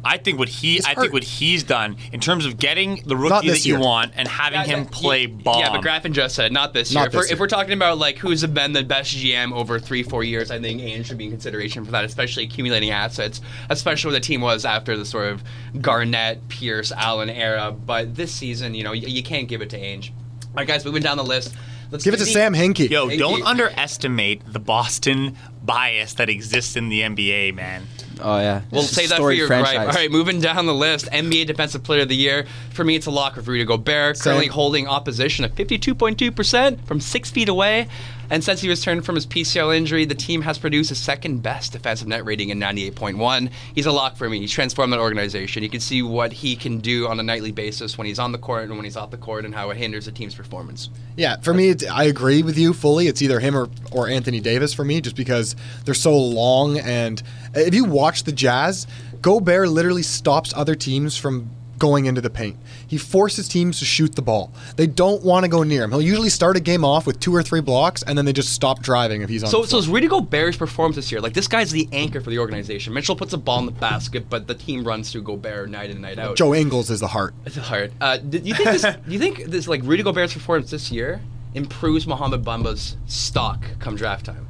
I 0.05 0.16
think 0.18 0.38
what 0.38 0.48
he 0.48 0.74
He's 0.74 0.84
I 0.86 0.94
think 0.94 1.12
what 1.12 1.22
he's 1.24 1.62
done 1.62 1.96
in 2.12 2.18
terms 2.20 2.46
of 2.46 2.59
getting 2.59 3.03
the 3.07 3.16
rookie 3.16 3.48
that 3.50 3.64
you 3.64 3.74
year. 3.76 3.80
want 3.84 4.12
and 4.16 4.26
having 4.26 4.61
Yeah, 4.61 4.66
him 4.66 4.78
yeah, 4.84 4.88
play 4.90 5.20
yeah, 5.22 5.26
bomb. 5.42 5.59
Yeah, 5.61 5.70
but 5.72 5.82
Graffin 5.82 6.12
just 6.12 6.34
said 6.34 6.53
not 6.53 6.72
this 6.72 6.92
Not 6.92 7.00
year. 7.00 7.07
if, 7.07 7.12
this 7.12 7.18
we're, 7.18 7.24
year. 7.26 7.32
if 7.34 7.40
we're 7.40 7.46
talking 7.46 7.72
about 7.74 7.98
like 7.98 8.18
who's 8.18 8.44
been 8.46 8.72
the 8.72 8.82
best 8.82 9.14
GM 9.14 9.53
over 9.53 9.78
three, 9.78 10.03
four 10.03 10.24
years, 10.24 10.50
I 10.50 10.61
think 10.61 10.80
Ainge 10.80 11.05
should 11.07 11.18
be 11.18 11.24
in 11.26 11.30
consideration 11.30 11.84
for 11.84 11.90
that, 11.92 12.05
especially 12.05 12.44
accumulating 12.44 12.90
assets, 12.90 13.40
especially 13.70 14.11
where 14.12 14.18
the 14.20 14.24
team 14.26 14.40
was 14.40 14.64
after 14.64 14.96
the 14.96 15.05
sort 15.05 15.26
of 15.28 15.42
Garnett, 15.80 16.48
Pierce, 16.48 16.90
Allen 16.92 17.30
era. 17.30 17.70
But 17.72 18.14
this 18.14 18.32
season, 18.32 18.74
you 18.74 18.84
know, 18.84 18.92
you, 18.92 19.09
you 19.09 19.22
can't 19.22 19.48
give 19.48 19.62
it 19.62 19.70
to 19.70 19.78
Ainge. 19.78 20.11
All 20.11 20.48
right, 20.57 20.66
guys, 20.66 20.84
moving 20.84 21.03
down 21.03 21.16
the 21.16 21.24
list. 21.24 21.55
Let's 21.90 22.05
Give 22.05 22.14
it 22.14 22.18
to 22.18 22.24
the- 22.24 22.30
Sam 22.30 22.55
Hinkie. 22.55 22.88
Yo, 22.88 23.07
Thank 23.09 23.20
don't 23.20 23.42
underestimate 23.42 24.42
the 24.50 24.59
Boston 24.59 25.36
bias 25.62 26.14
that 26.14 26.28
exists 26.30 26.74
in 26.76 26.88
the 26.88 27.03
NBA, 27.03 27.55
man. 27.55 27.86
Oh 28.21 28.39
yeah. 28.39 28.63
We'll 28.71 28.83
say 28.83 29.07
that 29.07 29.19
for 29.19 29.33
your 29.33 29.47
franchise. 29.47 29.75
gripe. 29.75 29.89
All 29.89 29.95
right, 29.95 30.11
moving 30.11 30.41
down 30.41 30.67
the 30.67 30.75
list. 30.75 31.07
NBA 31.07 31.47
Defensive 31.47 31.83
Player 31.83 32.03
of 32.03 32.09
the 32.09 32.17
Year. 32.17 32.47
For 32.71 32.85
me, 32.85 32.95
it's 32.97 33.07
a 33.07 33.11
lock 33.11 33.37
of 33.37 33.49
Rudy 33.49 33.65
Gobert, 33.65 34.17
Same. 34.17 34.25
currently 34.25 34.47
holding 34.49 34.87
opposition 34.89 35.45
at 35.45 35.55
52.2% 35.55 36.85
from 36.85 37.01
six 37.01 37.31
feet 37.31 37.49
away. 37.49 37.89
And 38.31 38.43
since 38.43 38.61
he 38.61 38.68
returned 38.68 39.05
from 39.05 39.14
his 39.14 39.27
PCL 39.27 39.77
injury, 39.77 40.05
the 40.05 40.14
team 40.14 40.43
has 40.43 40.59
produced 40.59 40.89
his 40.89 40.99
second 40.99 41.43
best 41.43 41.73
defensive 41.73 42.09
net 42.09 42.25
rating 42.25 42.51
in 42.51 42.59
98.1. 42.59 43.51
He's 43.75 43.87
a 43.87 43.93
lock 43.93 44.16
for 44.16 44.29
me. 44.29 44.41
He's 44.41 44.53
transformed 44.53 44.93
that 44.93 45.01
organization. 45.01 45.62
You 45.62 45.68
can 45.68 45.81
see 45.81 46.03
what 46.03 46.33
he 46.33 46.57
can 46.57 46.79
do 46.79 47.09
on 47.09 47.20
a 47.20 47.23
nightly 47.23 47.53
basis 47.53 47.99
when 47.99 48.07
he's 48.07 48.18
on 48.18 48.33
the 48.33 48.39
court 48.39 48.64
and 48.64 48.77
when 48.77 48.85
he's 48.85 48.97
off 48.97 49.11
the 49.11 49.16
court 49.16 49.45
and 49.45 49.55
how 49.55 49.70
it 49.70 49.77
hinders 49.77 50.07
the 50.07 50.12
team's 50.12 50.35
performance. 50.35 50.91
Yeah, 51.16 51.37
for 51.37 51.53
me, 51.53 51.75
I 51.91 52.05
agree 52.05 52.43
with 52.43 52.59
you 52.59 52.73
fully. 52.73 53.07
It's 53.07 53.23
either 53.23 53.41
him 53.41 53.57
or, 53.57 53.68
or 53.91 54.09
Anthony 54.09 54.41
Davis 54.41 54.73
for 54.73 54.85
me, 54.85 55.01
just 55.01 55.16
because 55.16 55.57
they're 55.85 55.95
so 55.95 56.16
long. 56.16 56.79
And 56.79 57.23
if 57.55 57.75
you 57.75 57.85
watch 57.85 58.25
the 58.25 58.33
Jazz, 58.33 58.87
Gobert 59.20 59.68
literally 59.68 60.03
stops 60.03 60.53
other 60.55 60.75
teams 60.75 61.16
from 61.16 61.51
going 61.83 62.07
into 62.07 62.20
the 62.20 62.30
paint. 62.30 62.57
He 62.87 62.97
forces 62.97 63.49
teams 63.49 63.80
to 63.80 63.85
shoot 63.85 64.14
the 64.14 64.22
ball. 64.22 64.53
They 64.76 64.87
don't 64.87 65.24
want 65.24 65.43
to 65.43 65.49
go 65.49 65.64
near 65.64 65.83
him. 65.83 65.91
He'll 65.91 66.01
usually 66.01 66.28
start 66.28 66.57
a 66.57 66.61
game 66.61 66.85
off 66.85 67.09
with 67.09 67.18
two 67.18 67.35
or 67.35 67.43
three 67.43 67.61
blocks, 67.61 68.05
and 68.05 68.16
then 68.16 68.24
they 68.24 68.33
just 68.33 68.53
stop 68.53 68.83
driving 68.83 69.22
if 69.22 69.28
he's 69.28 69.43
on. 69.43 69.51
So, 69.51 69.62
the 69.62 69.66
so 69.66 69.78
is 69.78 69.89
Rudy 69.89 70.07
Gobert's 70.07 70.57
performance 70.57 70.95
this 70.95 71.11
year? 71.11 71.20
Like 71.20 71.35
this 71.35 71.49
guy's 71.49 71.72
the 71.72 71.89
anchor 71.91 72.20
for 72.20 72.30
the 72.30 72.39
organization. 72.39 72.95
Mitchell 72.95 73.16
puts 73.16 73.33
a 73.33 73.37
ball 73.37 73.59
in 73.59 73.66
the 73.66 73.72
basket, 73.72 74.30
but 74.30 74.47
the 74.47 74.55
team 74.55 74.85
runs 74.85 75.11
through 75.11 75.22
Gobert 75.22 75.70
night 75.70 75.87
in 75.87 75.97
and 75.97 76.03
night 76.03 76.20
out. 76.20 76.37
Joe 76.37 76.55
Ingles 76.55 76.89
is 76.89 77.01
the 77.01 77.09
heart. 77.09 77.35
It's 77.47 77.57
hard. 77.57 77.91
Uh, 78.01 78.18
do 78.18 78.39
you 78.39 78.55
think 78.55 78.70
this? 78.70 78.83
do 78.83 79.12
you 79.12 79.18
think 79.18 79.47
this 79.47 79.66
like 79.66 79.83
Rudy 79.83 80.05
Gobert's 80.05 80.35
performance 80.35 80.70
this 80.70 80.93
year 80.93 81.20
improves 81.55 82.07
Mohamed 82.07 82.45
Bamba's 82.45 82.97
stock 83.07 83.64
come 83.80 83.97
draft 83.97 84.26
time? 84.26 84.47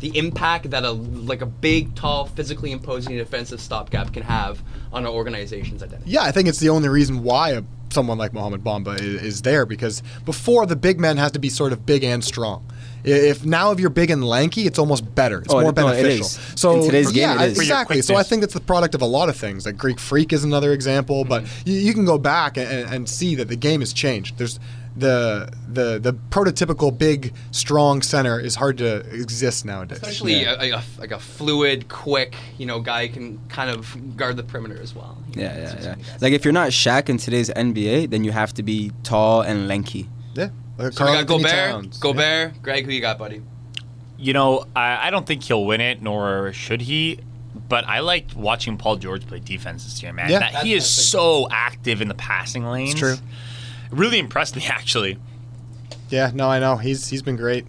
The 0.00 0.16
impact 0.18 0.70
that 0.70 0.84
a 0.84 0.90
like 0.92 1.40
a 1.40 1.46
big, 1.46 1.94
tall, 1.94 2.26
physically 2.26 2.70
imposing 2.72 3.16
defensive 3.16 3.60
stopgap 3.60 4.12
can 4.12 4.22
have 4.22 4.62
on 4.92 5.04
an 5.06 5.10
organization's 5.12 5.82
identity. 5.82 6.10
Yeah, 6.10 6.22
I 6.22 6.32
think 6.32 6.48
it's 6.48 6.58
the 6.58 6.68
only 6.68 6.88
reason 6.90 7.22
why 7.22 7.50
a, 7.50 7.62
someone 7.90 8.18
like 8.18 8.34
Mohamed 8.34 8.62
Bamba 8.62 9.00
is, 9.00 9.22
is 9.22 9.42
there 9.42 9.64
because 9.64 10.02
before 10.26 10.66
the 10.66 10.76
big 10.76 11.00
man 11.00 11.16
has 11.16 11.32
to 11.32 11.38
be 11.38 11.48
sort 11.48 11.72
of 11.72 11.86
big 11.86 12.04
and 12.04 12.22
strong. 12.22 12.66
If 13.04 13.44
now 13.46 13.70
if 13.70 13.78
you're 13.80 13.88
big 13.88 14.10
and 14.10 14.22
lanky, 14.24 14.66
it's 14.66 14.78
almost 14.80 15.14
better. 15.14 15.38
It's 15.38 15.54
Oh, 15.54 15.60
more 15.60 15.72
no, 15.72 15.88
it 15.88 15.94
beneficial. 16.02 16.26
is. 16.26 16.38
So 16.56 16.72
In 16.80 16.84
today's 16.84 17.12
game, 17.12 17.22
yeah, 17.22 17.34
it 17.34 17.38
I- 17.40 17.44
is. 17.46 17.56
For 17.56 17.62
your 17.62 17.72
exactly. 17.76 18.02
So 18.02 18.16
I 18.16 18.22
think 18.24 18.42
it's 18.42 18.52
the 18.54 18.60
product 18.60 18.94
of 18.96 19.00
a 19.02 19.06
lot 19.06 19.28
of 19.28 19.36
things. 19.36 19.64
Like 19.64 19.76
Greek 19.78 19.98
Freak 20.00 20.32
is 20.32 20.42
another 20.44 20.72
example, 20.72 21.24
but 21.24 21.44
Mm-hmm. 21.44 21.68
you, 21.70 21.74
you 21.78 21.94
can 21.94 22.04
go 22.04 22.18
back 22.18 22.58
and, 22.58 22.68
and 22.92 23.08
see 23.08 23.34
that 23.36 23.46
the 23.48 23.56
game 23.56 23.80
has 23.80 23.92
changed. 23.92 24.38
There's 24.38 24.58
the 24.96 25.52
the 25.68 25.98
the 25.98 26.12
prototypical 26.30 26.96
big 26.96 27.34
strong 27.50 28.00
center 28.02 28.40
is 28.40 28.54
hard 28.54 28.78
to 28.78 29.00
exist 29.14 29.64
nowadays. 29.64 29.98
Especially 29.98 30.44
a, 30.44 30.76
a, 30.76 30.82
like 30.98 31.10
a 31.10 31.18
fluid, 31.18 31.88
quick, 31.88 32.34
you 32.56 32.66
know, 32.66 32.80
guy 32.80 33.08
can 33.08 33.38
kind 33.48 33.70
of 33.70 34.16
guard 34.16 34.36
the 34.36 34.42
perimeter 34.42 34.80
as 34.80 34.94
well. 34.94 35.18
Yeah, 35.34 35.56
yeah, 35.56 35.80
yeah. 35.82 35.94
Like 36.20 36.32
if 36.32 36.44
you're 36.44 36.52
not 36.54 36.70
Shaq 36.70 37.08
in 37.08 37.18
today's 37.18 37.50
NBA, 37.50 38.10
then 38.10 38.24
you 38.24 38.32
have 38.32 38.54
to 38.54 38.62
be 38.62 38.92
tall 39.02 39.42
and 39.42 39.68
lanky. 39.68 40.08
yeah. 40.34 40.48
Like 40.78 40.92
So 40.92 41.04
we 41.04 41.12
got 41.12 41.26
Gobert, 41.26 41.50
Towns. 41.50 41.98
Gobert, 41.98 42.62
Greg, 42.62 42.84
who 42.84 42.92
you 42.92 43.00
got, 43.00 43.18
buddy? 43.18 43.42
You 44.18 44.32
know, 44.32 44.64
I, 44.74 45.08
I 45.08 45.10
don't 45.10 45.26
think 45.26 45.42
he'll 45.42 45.64
win 45.64 45.80
it, 45.80 46.00
nor 46.02 46.52
should 46.52 46.80
he. 46.82 47.20
But 47.68 47.86
I 47.86 48.00
liked 48.00 48.36
watching 48.36 48.76
Paul 48.76 48.96
George 48.96 49.26
play 49.26 49.40
defense 49.40 49.84
this 49.84 50.02
year, 50.02 50.12
man. 50.12 50.30
Yeah. 50.30 50.38
that, 50.40 50.64
he 50.64 50.74
is 50.74 50.88
so 50.88 51.48
active 51.50 52.00
in 52.00 52.08
the 52.08 52.14
passing 52.14 52.64
lanes. 52.66 52.92
It's 52.92 53.00
true. 53.00 53.16
It 53.96 54.00
really 54.00 54.18
impressed 54.18 54.56
me, 54.56 54.64
actually. 54.66 55.16
Yeah, 56.10 56.30
no, 56.34 56.50
I 56.50 56.58
know. 56.58 56.76
He's 56.76 57.08
he's 57.08 57.22
been 57.22 57.36
great. 57.36 57.64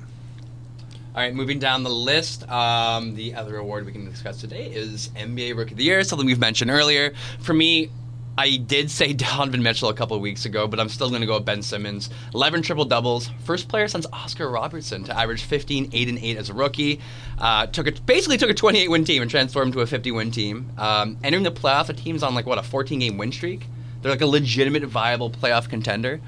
All 1.15 1.23
right, 1.23 1.33
moving 1.33 1.57
down 1.57 1.83
the 1.83 1.89
list, 1.89 2.47
um, 2.49 3.15
the 3.15 3.33
other 3.33 3.55
award 3.55 3.85
we 3.85 3.93
can 3.93 4.03
discuss 4.03 4.41
today 4.41 4.65
is 4.65 5.07
NBA 5.15 5.55
Rookie 5.55 5.71
of 5.71 5.77
the 5.77 5.85
Year, 5.85 6.03
something 6.03 6.27
we've 6.27 6.37
mentioned 6.37 6.69
earlier. 6.69 7.13
For 7.39 7.53
me, 7.53 7.89
I 8.37 8.57
did 8.57 8.91
say 8.91 9.13
Donovan 9.13 9.63
Mitchell 9.63 9.87
a 9.87 9.93
couple 9.93 10.17
of 10.17 10.21
weeks 10.21 10.43
ago, 10.43 10.67
but 10.67 10.81
I'm 10.81 10.89
still 10.89 11.07
going 11.09 11.21
to 11.21 11.27
go 11.27 11.35
with 11.35 11.45
Ben 11.45 11.61
Simmons. 11.61 12.09
11 12.35 12.61
triple 12.61 12.85
doubles, 12.85 13.29
first 13.45 13.69
player 13.69 13.87
since 13.87 14.05
Oscar 14.11 14.49
Robertson 14.49 15.05
to 15.05 15.17
average 15.17 15.43
15, 15.43 15.91
8 15.93 16.09
and 16.09 16.19
8 16.19 16.37
as 16.37 16.49
a 16.49 16.53
rookie. 16.53 16.99
Uh, 17.39 17.67
took 17.67 17.87
a, 17.87 17.93
basically 18.01 18.37
took 18.37 18.49
a 18.49 18.53
28 18.53 18.89
win 18.89 19.05
team 19.05 19.21
and 19.21 19.31
transformed 19.31 19.71
to 19.73 19.79
a 19.79 19.87
50 19.87 20.11
win 20.11 20.29
team. 20.29 20.69
Um, 20.77 21.17
entering 21.23 21.43
the 21.45 21.51
playoffs, 21.51 21.87
the 21.87 21.93
team's 21.93 22.21
on 22.21 22.35
like 22.35 22.45
what 22.45 22.57
a 22.57 22.63
14 22.63 22.99
game 22.99 23.17
win 23.17 23.31
streak. 23.31 23.65
They're 24.07 24.15
like 24.15 24.21
a 24.21 24.25
legitimate, 24.25 24.83
viable 24.85 25.29
playoff 25.29 25.67
contender. 25.69 26.21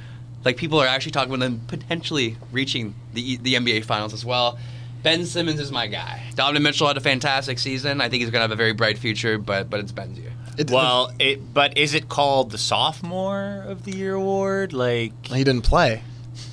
Like 0.43 0.57
people 0.57 0.79
are 0.81 0.87
actually 0.87 1.13
talking 1.13 1.29
about 1.33 1.39
them 1.39 1.61
potentially 1.67 2.35
reaching 2.51 2.93
the 3.13 3.37
the 3.37 3.53
NBA 3.55 3.85
Finals 3.85 4.13
as 4.13 4.25
well. 4.25 4.59
Ben 5.01 5.25
Simmons 5.25 5.61
is 5.61 5.71
my 5.71 5.87
guy. 5.87 6.23
Donovan 6.35 6.61
Mitchell 6.63 6.87
had 6.87 6.97
a 6.97 7.01
fantastic 7.01 7.57
season. 7.57 8.01
I 8.01 8.09
think 8.09 8.21
he's 8.21 8.31
gonna 8.31 8.41
have 8.41 8.51
a 8.51 8.55
very 8.57 8.73
bright 8.73 8.97
future, 8.97 9.37
but 9.37 9.69
but 9.69 9.79
it's 9.79 9.93
Ben's 9.93 10.19
year. 10.19 10.33
It- 10.57 10.69
Well, 10.69 11.13
it, 11.19 11.53
but 11.53 11.77
is 11.77 11.93
it 11.93 12.09
called 12.09 12.51
the 12.51 12.57
sophomore 12.57 13.63
of 13.65 13.85
the 13.85 13.95
year 13.95 14.15
award? 14.15 14.73
Like, 14.73 15.27
he 15.27 15.45
didn't 15.45 15.61
play. 15.63 16.01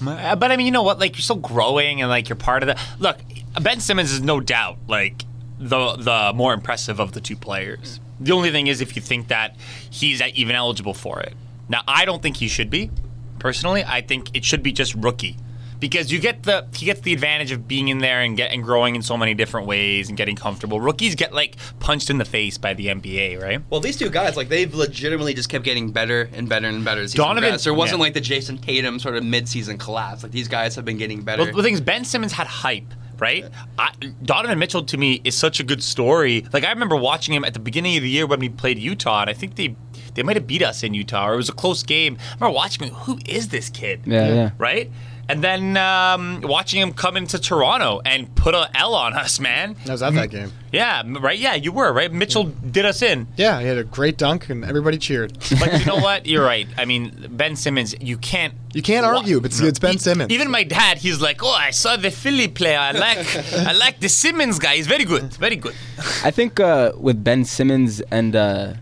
Uh, 0.07 0.37
But 0.37 0.53
I 0.53 0.57
mean, 0.57 0.67
you 0.67 0.73
know 0.73 0.85
what? 0.85 1.01
Like, 1.01 1.17
you're 1.17 1.23
still 1.23 1.37
growing, 1.37 2.01
and 2.03 2.09
like 2.09 2.29
you're 2.29 2.37
part 2.37 2.63
of 2.63 2.69
the. 2.69 2.79
Look, 3.01 3.19
Ben 3.61 3.81
Simmons 3.81 4.13
is 4.13 4.21
no 4.21 4.39
doubt 4.39 4.79
like 4.87 5.25
the 5.59 5.97
the 5.97 6.33
more 6.35 6.55
impressive 6.55 7.01
of 7.01 7.13
the 7.13 7.21
two 7.21 7.35
players. 7.37 7.99
The 8.21 8.33
only 8.33 8.51
thing 8.51 8.67
is, 8.67 8.81
if 8.81 8.97
you 8.97 9.03
think 9.03 9.29
that 9.29 9.57
he's 9.91 10.23
even 10.23 10.57
eligible 10.57 10.95
for 10.95 11.21
it. 11.21 11.35
Now, 11.69 11.83
I 11.87 12.05
don't 12.05 12.23
think 12.23 12.37
he 12.37 12.49
should 12.49 12.71
be. 12.71 12.91
Personally, 13.39 13.85
I 13.85 14.01
think 14.01 14.35
it 14.35 14.45
should 14.45 14.63
be 14.63 14.73
just 14.73 14.95
rookie. 14.95 15.37
Because 15.79 16.11
you 16.11 16.19
get 16.19 16.43
the 16.45 16.67
he 16.75 16.87
gets 16.87 17.03
the 17.03 17.13
advantage 17.13 17.53
of 17.53 17.69
being 17.69 17.89
in 17.89 17.99
there 17.99 18.23
and 18.23 18.35
get 18.35 18.51
and 18.51 18.63
growing 18.63 18.97
in 18.97 19.03
so 19.03 19.17
many 19.17 19.35
different 19.35 19.67
ways 19.67 20.09
and 20.09 20.17
getting 20.17 20.35
comfortable. 20.35 20.81
Rookies 20.81 21.15
get 21.15 21.35
like 21.35 21.57
punched 21.81 22.09
in 22.09 22.17
the 22.17 22.25
face 22.25 22.57
by 22.57 22.73
the 22.73 22.87
NBA, 22.87 23.43
right? 23.43 23.61
Well, 23.69 23.81
these 23.81 23.99
two 23.99 24.09
guys, 24.09 24.39
like 24.39 24.49
they've 24.49 24.73
legitimately 24.73 25.35
just 25.35 25.51
kept 25.51 25.65
getting 25.65 25.91
better 25.91 26.31
and 26.33 26.49
better 26.49 26.67
and 26.67 26.83
better 26.83 27.03
as 27.03 27.13
Donovan- 27.13 27.43
progressed. 27.43 27.65
There 27.65 27.75
wasn't 27.75 27.99
yeah. 27.99 28.05
like 28.05 28.15
the 28.15 28.23
Jayson 28.23 28.57
Tatum 28.59 28.99
sort 28.99 29.17
of 29.17 29.25
mid-season 29.25 29.77
collapse. 29.77 30.23
Like 30.23 30.33
these 30.33 30.49
guys 30.49 30.75
have 30.77 30.87
been 30.87 30.97
getting 30.97 31.21
better. 31.21 31.45
Well, 31.45 31.53
the 31.53 31.63
thing 31.63 31.75
is, 31.75 31.83
Ben 31.83 32.07
Simmons 32.07 32.33
had 32.33 32.47
hype, 32.47 32.95
right? 33.19 33.45
I, 33.79 33.93
Donovan 34.23 34.59
Mitchell 34.59 34.85
to 34.85 34.97
me 34.97 35.21
is 35.25 35.37
such 35.37 35.61
a 35.61 35.65
good 35.65 35.83
story. 35.83 36.45
Like 36.53 36.65
I 36.65 36.71
remember 36.71 36.97
watching 36.97 37.35
him 37.35 37.45
at 37.45 37.55
the 37.55 37.61
beginning 37.61 37.97
of 37.97 38.03
the 38.03 38.09
year 38.09 38.27
when 38.27 38.41
we 38.41 38.49
played 38.49 38.79
Utah, 38.79 39.23
and 39.23 39.31
I 39.31 39.33
think 39.33 39.57
they 39.57 39.77
they 40.15 40.23
might 40.23 40.37
have 40.37 40.47
beat 40.47 40.63
us 40.63 40.83
in 40.83 40.95
Utah, 40.95 41.29
or 41.29 41.35
it 41.35 41.37
was 41.37 41.49
a 41.49 41.53
close 41.55 41.83
game. 41.83 42.17
I 42.21 42.35
remember 42.35 42.55
watching 42.57 42.89
him. 42.89 42.95
Who 42.95 43.19
is 43.27 43.49
this 43.49 43.69
kid? 43.71 44.03
Yeah, 44.07 44.35
yeah. 44.35 44.51
Right. 44.59 44.91
And 45.29 45.43
then 45.43 45.77
um, 45.77 46.41
watching 46.45 46.81
him 46.81 46.93
come 46.93 47.17
into 47.17 47.39
Toronto 47.41 48.01
and 48.05 48.33
put 48.37 48.55
a 48.55 48.71
L 48.77 48.95
on 48.95 49.13
us, 49.13 49.41
man. 49.41 49.75
I 49.89 49.91
was 49.91 50.01
at 50.01 50.15
that 50.15 50.31
game. 50.31 50.53
Yeah, 50.73 51.03
right. 51.21 51.37
Yeah, 51.37 51.55
you 51.55 51.73
were 51.73 51.93
right. 51.93 52.13
Mitchell 52.13 52.45
did 52.45 52.85
us 52.85 53.03
in. 53.03 53.27
Yeah, 53.37 53.61
he 53.61 53.67
had 53.67 53.77
a 53.77 53.83
great 53.83 54.19
dunk 54.19 54.49
and 54.51 54.65
everybody 54.65 54.99
cheered. 54.99 55.37
But 55.59 55.81
you 55.81 55.85
know 55.85 55.97
what? 56.09 56.27
You're 56.27 56.45
right. 56.45 56.69
I 56.79 56.85
mean, 56.85 57.27
Ben 57.31 57.57
Simmons, 57.57 57.95
you 58.01 58.19
can't. 58.19 58.55
You 58.73 58.83
can't 58.83 59.05
argue, 59.05 59.41
but 59.41 59.51
it's, 59.51 59.61
it's 59.61 59.79
Ben 59.81 59.99
Simmons. 59.99 60.31
Even 60.31 60.49
my 60.51 60.63
dad, 60.63 60.99
he's 60.99 61.21
like, 61.21 61.43
"Oh, 61.43 61.51
I 61.51 61.71
saw 61.71 61.97
the 61.97 62.11
Philly 62.11 62.47
player. 62.47 62.79
I 62.79 62.93
like, 62.93 63.27
I 63.53 63.73
like 63.85 63.99
the 64.01 64.09
Simmons 64.09 64.59
guy. 64.61 64.77
He's 64.77 64.87
very 64.87 65.05
good, 65.05 65.33
very 65.35 65.57
good." 65.57 65.75
I 66.23 66.31
think 66.31 66.61
uh, 66.61 66.93
with 66.99 67.25
Ben 67.25 67.45
Simmons 67.45 68.01
and 68.13 68.37
uh, 68.37 68.75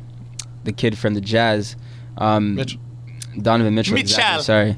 the 0.65 0.73
kid 0.73 0.99
from 0.99 1.15
the 1.15 1.21
Jazz, 1.21 1.77
um, 2.19 2.61
Donovan 3.41 3.75
Mitchell. 3.75 3.97
exactly, 3.97 4.33
Mitchell. 4.33 4.43
sorry, 4.45 4.77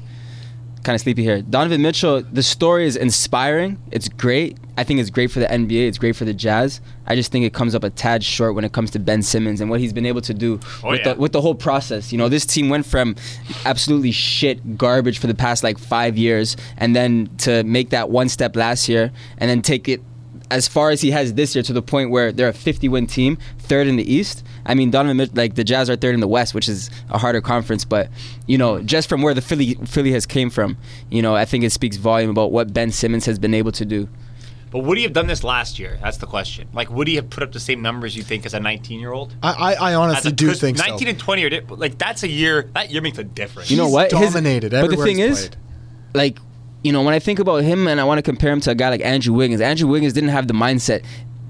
kind 0.87 0.95
of 0.95 1.01
sleepy 1.01 1.21
here. 1.21 1.41
Donovan 1.41 1.81
Mitchell. 1.81 2.23
The 2.23 2.41
story 2.41 2.85
is 2.85 2.95
inspiring. 2.95 3.77
It's 3.91 4.07
great. 4.07 4.57
I 4.77 4.85
think 4.85 5.01
it's 5.01 5.09
great 5.09 5.29
for 5.31 5.39
the 5.39 5.45
NBA. 5.47 5.85
It's 5.87 5.97
great 5.97 6.15
for 6.15 6.23
the 6.23 6.33
Jazz. 6.33 6.79
I 7.05 7.15
just 7.15 7.29
think 7.29 7.43
it 7.45 7.53
comes 7.53 7.75
up 7.75 7.83
a 7.83 7.89
tad 7.89 8.23
short 8.23 8.55
when 8.55 8.63
it 8.63 8.71
comes 8.71 8.91
to 8.91 8.99
Ben 8.99 9.21
Simmons 9.21 9.59
and 9.59 9.69
what 9.69 9.81
he's 9.81 9.91
been 9.91 10.05
able 10.05 10.21
to 10.21 10.33
do 10.33 10.59
Oh, 10.83 10.91
with, 10.91 11.01
yeah. 11.05 11.13
the, 11.13 11.19
with 11.19 11.33
the 11.33 11.41
whole 11.41 11.55
process. 11.55 12.11
You 12.13 12.17
know, 12.17 12.29
this 12.29 12.45
team 12.45 12.69
went 12.69 12.85
from 12.85 13.15
absolutely 13.65 14.11
shit 14.13 14.77
garbage 14.77 15.19
for 15.19 15.27
the 15.27 15.35
past 15.35 15.61
like 15.61 15.77
five 15.77 16.17
years, 16.17 16.55
and 16.77 16.95
then 16.95 17.29
to 17.39 17.63
make 17.65 17.89
that 17.89 18.09
one 18.09 18.29
step 18.29 18.55
last 18.55 18.87
year, 18.87 19.11
and 19.39 19.49
then 19.49 19.61
take 19.61 19.89
it 19.89 20.01
as 20.49 20.67
far 20.67 20.89
as 20.89 21.01
he 21.01 21.11
has 21.11 21.33
this 21.33 21.55
year 21.55 21.63
to 21.63 21.73
the 21.73 21.81
point 21.81 22.09
where 22.09 22.31
they're 22.31 22.49
a 22.49 22.53
50 22.53 22.87
win 22.89 23.07
team, 23.07 23.37
third 23.59 23.87
in 23.87 23.95
the 23.95 24.13
East. 24.13 24.43
I 24.65 24.75
mean, 24.75 24.91
Donovan, 24.91 25.17
Mitch- 25.17 25.33
like 25.33 25.55
the 25.55 25.63
Jazz 25.63 25.89
are 25.89 25.95
third 25.95 26.13
in 26.13 26.19
the 26.21 26.27
West, 26.27 26.53
which 26.53 26.69
is 26.69 26.89
a 27.09 27.17
harder 27.17 27.41
conference, 27.41 27.85
but 27.85 28.09
you 28.45 28.57
know, 28.57 28.81
just 28.81 29.09
from 29.09 29.21
where 29.21 29.33
the 29.33 29.41
Philly 29.41 29.75
Philly 29.85 30.11
has 30.11 30.25
came 30.25 30.49
from, 30.49 30.77
you 31.09 31.21
know, 31.21 31.35
I 31.35 31.45
think 31.45 31.63
it 31.63 31.71
speaks 31.71 31.97
volume 31.97 32.29
about 32.29 32.51
what 32.51 32.73
Ben 32.73 32.91
Simmons 32.91 33.25
has 33.25 33.39
been 33.39 33.53
able 33.53 33.71
to 33.73 33.85
do. 33.85 34.07
But 34.69 34.79
would 34.79 34.97
he 34.97 35.03
have 35.03 35.13
done 35.13 35.27
this 35.27 35.43
last 35.43 35.79
year? 35.79 35.97
That's 36.03 36.17
the 36.17 36.25
question. 36.25 36.67
Like, 36.73 36.89
would 36.91 37.07
he 37.07 37.15
have 37.15 37.29
put 37.29 37.41
up 37.41 37.53
the 37.53 37.59
same 37.59 37.81
numbers 37.81 38.17
you 38.17 38.23
think 38.23 38.45
as 38.45 38.53
a 38.53 38.59
19 38.59 38.99
year 38.99 39.13
old? 39.13 39.33
I, 39.41 39.73
I, 39.75 39.91
I 39.91 39.95
honestly 39.95 40.31
do 40.33 40.53
think 40.53 40.77
19 40.77 40.99
so. 40.99 41.07
and 41.07 41.19
20 41.19 41.43
are 41.43 41.49
di- 41.49 41.61
like 41.69 41.97
that's 41.97 42.23
a 42.23 42.27
year. 42.27 42.69
That 42.73 42.91
year 42.91 43.01
makes 43.01 43.17
a 43.17 43.23
difference. 43.23 43.71
You 43.71 43.77
know 43.77 43.87
what? 43.89 44.11
His- 44.11 44.33
dominated 44.33 44.71
but 44.71 44.89
the 44.89 44.97
thing 44.97 45.19
is, 45.19 45.47
played. 45.47 45.57
like, 46.13 46.39
you 46.87 46.93
know, 46.93 47.03
when 47.03 47.13
I 47.13 47.19
think 47.19 47.39
about 47.39 47.63
him 47.63 47.87
and 47.87 47.99
I 47.99 48.05
want 48.05 48.17
to 48.19 48.21
compare 48.31 48.51
him 48.51 48.61
to 48.61 48.71
a 48.71 48.75
guy 48.75 48.89
like 48.89 49.01
Andrew 49.01 49.33
Wiggins, 49.33 49.61
Andrew 49.61 49.87
Wiggins 49.87 50.13
didn't 50.13 50.29
have 50.37 50.47
the 50.47 50.53
mindset. 50.53 51.03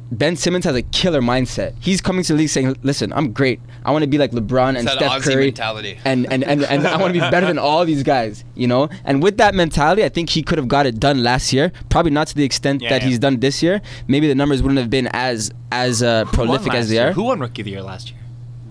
Ben 0.09 0.35
Simmons 0.37 0.63
has 0.63 0.73
a 0.75 0.81
killer 0.83 1.21
mindset. 1.21 1.73
He's 1.81 1.99
coming 1.99 2.23
to 2.23 2.31
the 2.33 2.37
league 2.39 2.47
saying, 2.49 2.77
"Listen, 2.81 3.11
I'm 3.11 3.33
great. 3.33 3.59
I 3.85 3.91
want 3.91 4.03
to 4.03 4.07
be 4.07 4.17
like 4.17 4.31
LeBron 4.31 4.69
and 4.77 4.87
It's 4.87 4.93
Steph 4.93 5.11
Ozzy 5.11 5.23
Curry, 5.23 5.45
mentality. 5.47 5.97
and 6.05 6.25
and 6.31 6.45
and, 6.45 6.63
and 6.63 6.87
I 6.87 6.95
want 6.95 7.13
to 7.13 7.19
be 7.21 7.29
better 7.35 7.45
than 7.45 7.59
all 7.59 7.83
these 7.85 8.03
guys." 8.03 8.45
You 8.55 8.67
know, 8.67 8.87
and 9.03 9.21
with 9.21 9.35
that 9.37 9.53
mentality, 9.53 10.05
I 10.05 10.09
think 10.09 10.29
he 10.29 10.41
could 10.43 10.57
have 10.57 10.69
got 10.69 10.85
it 10.85 10.97
done 11.07 11.23
last 11.23 11.51
year. 11.51 11.73
Probably 11.89 12.11
not 12.11 12.27
to 12.27 12.35
the 12.35 12.45
extent 12.45 12.81
Yeah, 12.81 12.89
that 12.91 13.01
yeah. 13.01 13.07
he's 13.09 13.19
done 13.19 13.41
this 13.41 13.61
year. 13.61 13.81
Maybe 14.07 14.27
the 14.29 14.35
numbers 14.35 14.63
wouldn't 14.63 14.79
have 14.79 14.89
been 14.89 15.07
as 15.11 15.51
as 15.73 16.01
uh, 16.01 16.23
prolific 16.37 16.73
as 16.73 16.85
last 16.85 16.87
they 16.89 16.95
year? 16.95 17.07
are. 17.09 17.11
Who 17.11 17.23
won 17.23 17.41
Rookie 17.41 17.63
of 17.63 17.65
the 17.65 17.71
Year 17.71 17.83
last 17.83 18.09
year? 18.11 18.19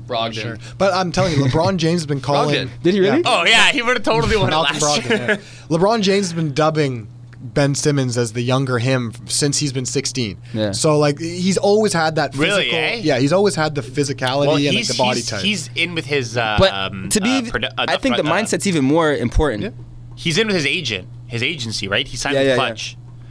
Brogdon. 0.07 0.61
But 0.79 0.93
I'm 0.95 1.13
telling 1.13 1.33
you, 1.33 1.45
LeBron 1.45 1.77
James 1.85 2.01
has 2.03 2.07
been 2.07 2.21
calling. 2.21 2.71
Did 2.83 2.95
he 2.95 3.01
really? 3.01 3.23
Oh 3.25 3.45
yeah, 3.45 3.71
he 3.73 3.83
would 3.83 3.97
have 3.97 4.05
totally 4.05 4.37
won 4.37 4.53
it 4.53 4.57
last 4.57 4.81
Brogdon, 4.83 5.09
year. 5.09 5.19
yeah. 5.29 5.37
LeBron 5.69 6.03
James 6.03 6.27
has 6.27 6.33
been 6.33 6.53
dubbing 6.55 7.09
Ben 7.39 7.75
Simmons 7.75 8.17
as 8.19 8.33
the 8.33 8.41
younger 8.41 8.79
him 8.79 9.13
since 9.27 9.59
he's 9.59 9.73
been 9.73 9.85
16. 9.87 10.39
Yeah. 10.53 10.73
So 10.73 10.99
like 10.99 11.19
he's 11.21 11.59
always 11.59 11.93
had 11.93 12.17
that 12.17 12.33
physical. 12.35 12.57
Really, 12.57 12.71
eh? 12.71 12.95
Yeah, 13.03 13.19
he's 13.19 13.33
always 13.33 13.55
had 13.55 13.75
the 13.75 13.83
physicality 13.83 14.47
Well, 14.47 14.57
and 14.57 14.75
like, 14.75 14.87
the 14.87 14.95
body 14.99 15.19
he's, 15.21 15.29
type. 15.29 15.43
he's 15.43 15.71
in 15.75 15.95
with 15.95 16.07
his. 16.07 16.37
Uh, 16.37 16.57
But 16.59 16.73
um, 16.73 17.09
to 17.11 17.21
be, 17.21 17.31
uh, 17.39 17.43
produ- 17.43 17.73
uh, 17.79 17.85
I 17.89 17.97
think 17.99 18.17
the 18.17 18.25
front- 18.25 18.29
uh, 18.29 18.47
mindset's 18.49 18.67
even 18.67 18.85
more 18.85 19.13
important. 19.15 19.75
He's 20.17 20.39
in 20.39 20.47
with 20.47 20.57
his 20.57 20.67
agent, 20.67 21.09
his 21.27 21.43
agency, 21.43 21.89
right? 21.89 22.09
He 22.09 22.17
signed 22.17 22.35
Yeah, 22.37 22.41
with 22.41 22.49
yeah, 22.51 22.57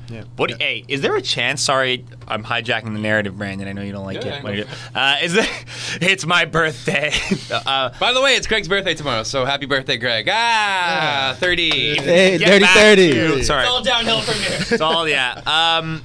yeah. 0.10 0.24
Klutch. 0.36 0.51
Yeah. 0.51 0.58
Hey, 0.60 0.86
is 0.88 1.01
there 1.01 1.16
a 1.16 1.22
chance? 1.22 1.62
Sorry, 1.62 2.06
I'm 2.28 2.43
hijacking 2.43 2.93
the 2.93 2.99
narrative, 2.99 3.38
Brandon. 3.38 3.68
I 3.68 3.74
know 3.74 3.82
you 3.82 3.91
don't 3.91 4.06
like 4.06 4.24
Yeah, 4.24 4.41
it. 4.47 4.68
I. 4.95 5.16
Uh, 5.20 5.24
is 5.24 5.34
there? 5.34 5.47
It's 6.01 6.26
my 6.26 6.45
birthday. 6.45 7.12
uh, 7.51 7.91
By 7.99 8.12
the 8.14 8.22
way, 8.22 8.36
it's 8.36 8.47
Greg's 8.47 8.68
birthday 8.68 8.93
tomorrow, 8.95 9.24
so 9.24 9.45
happy 9.45 9.66
birthday, 9.66 9.97
Greg. 9.97 10.28
Ah, 10.32 11.36
30. 11.39 12.01
Hey, 12.01 12.38
get 12.38 12.47
dirty 12.47 12.66
thirty. 12.66 13.12
to- 13.14 13.43
Sorry, 13.43 13.64
It's 13.64 13.72
all 13.72 13.84
downhill 13.84 14.22
from 14.22 14.36
here. 14.41 14.58
it's 14.72 14.82
all 14.82 15.08
yeah. 15.08 15.41
Um, 15.45 16.01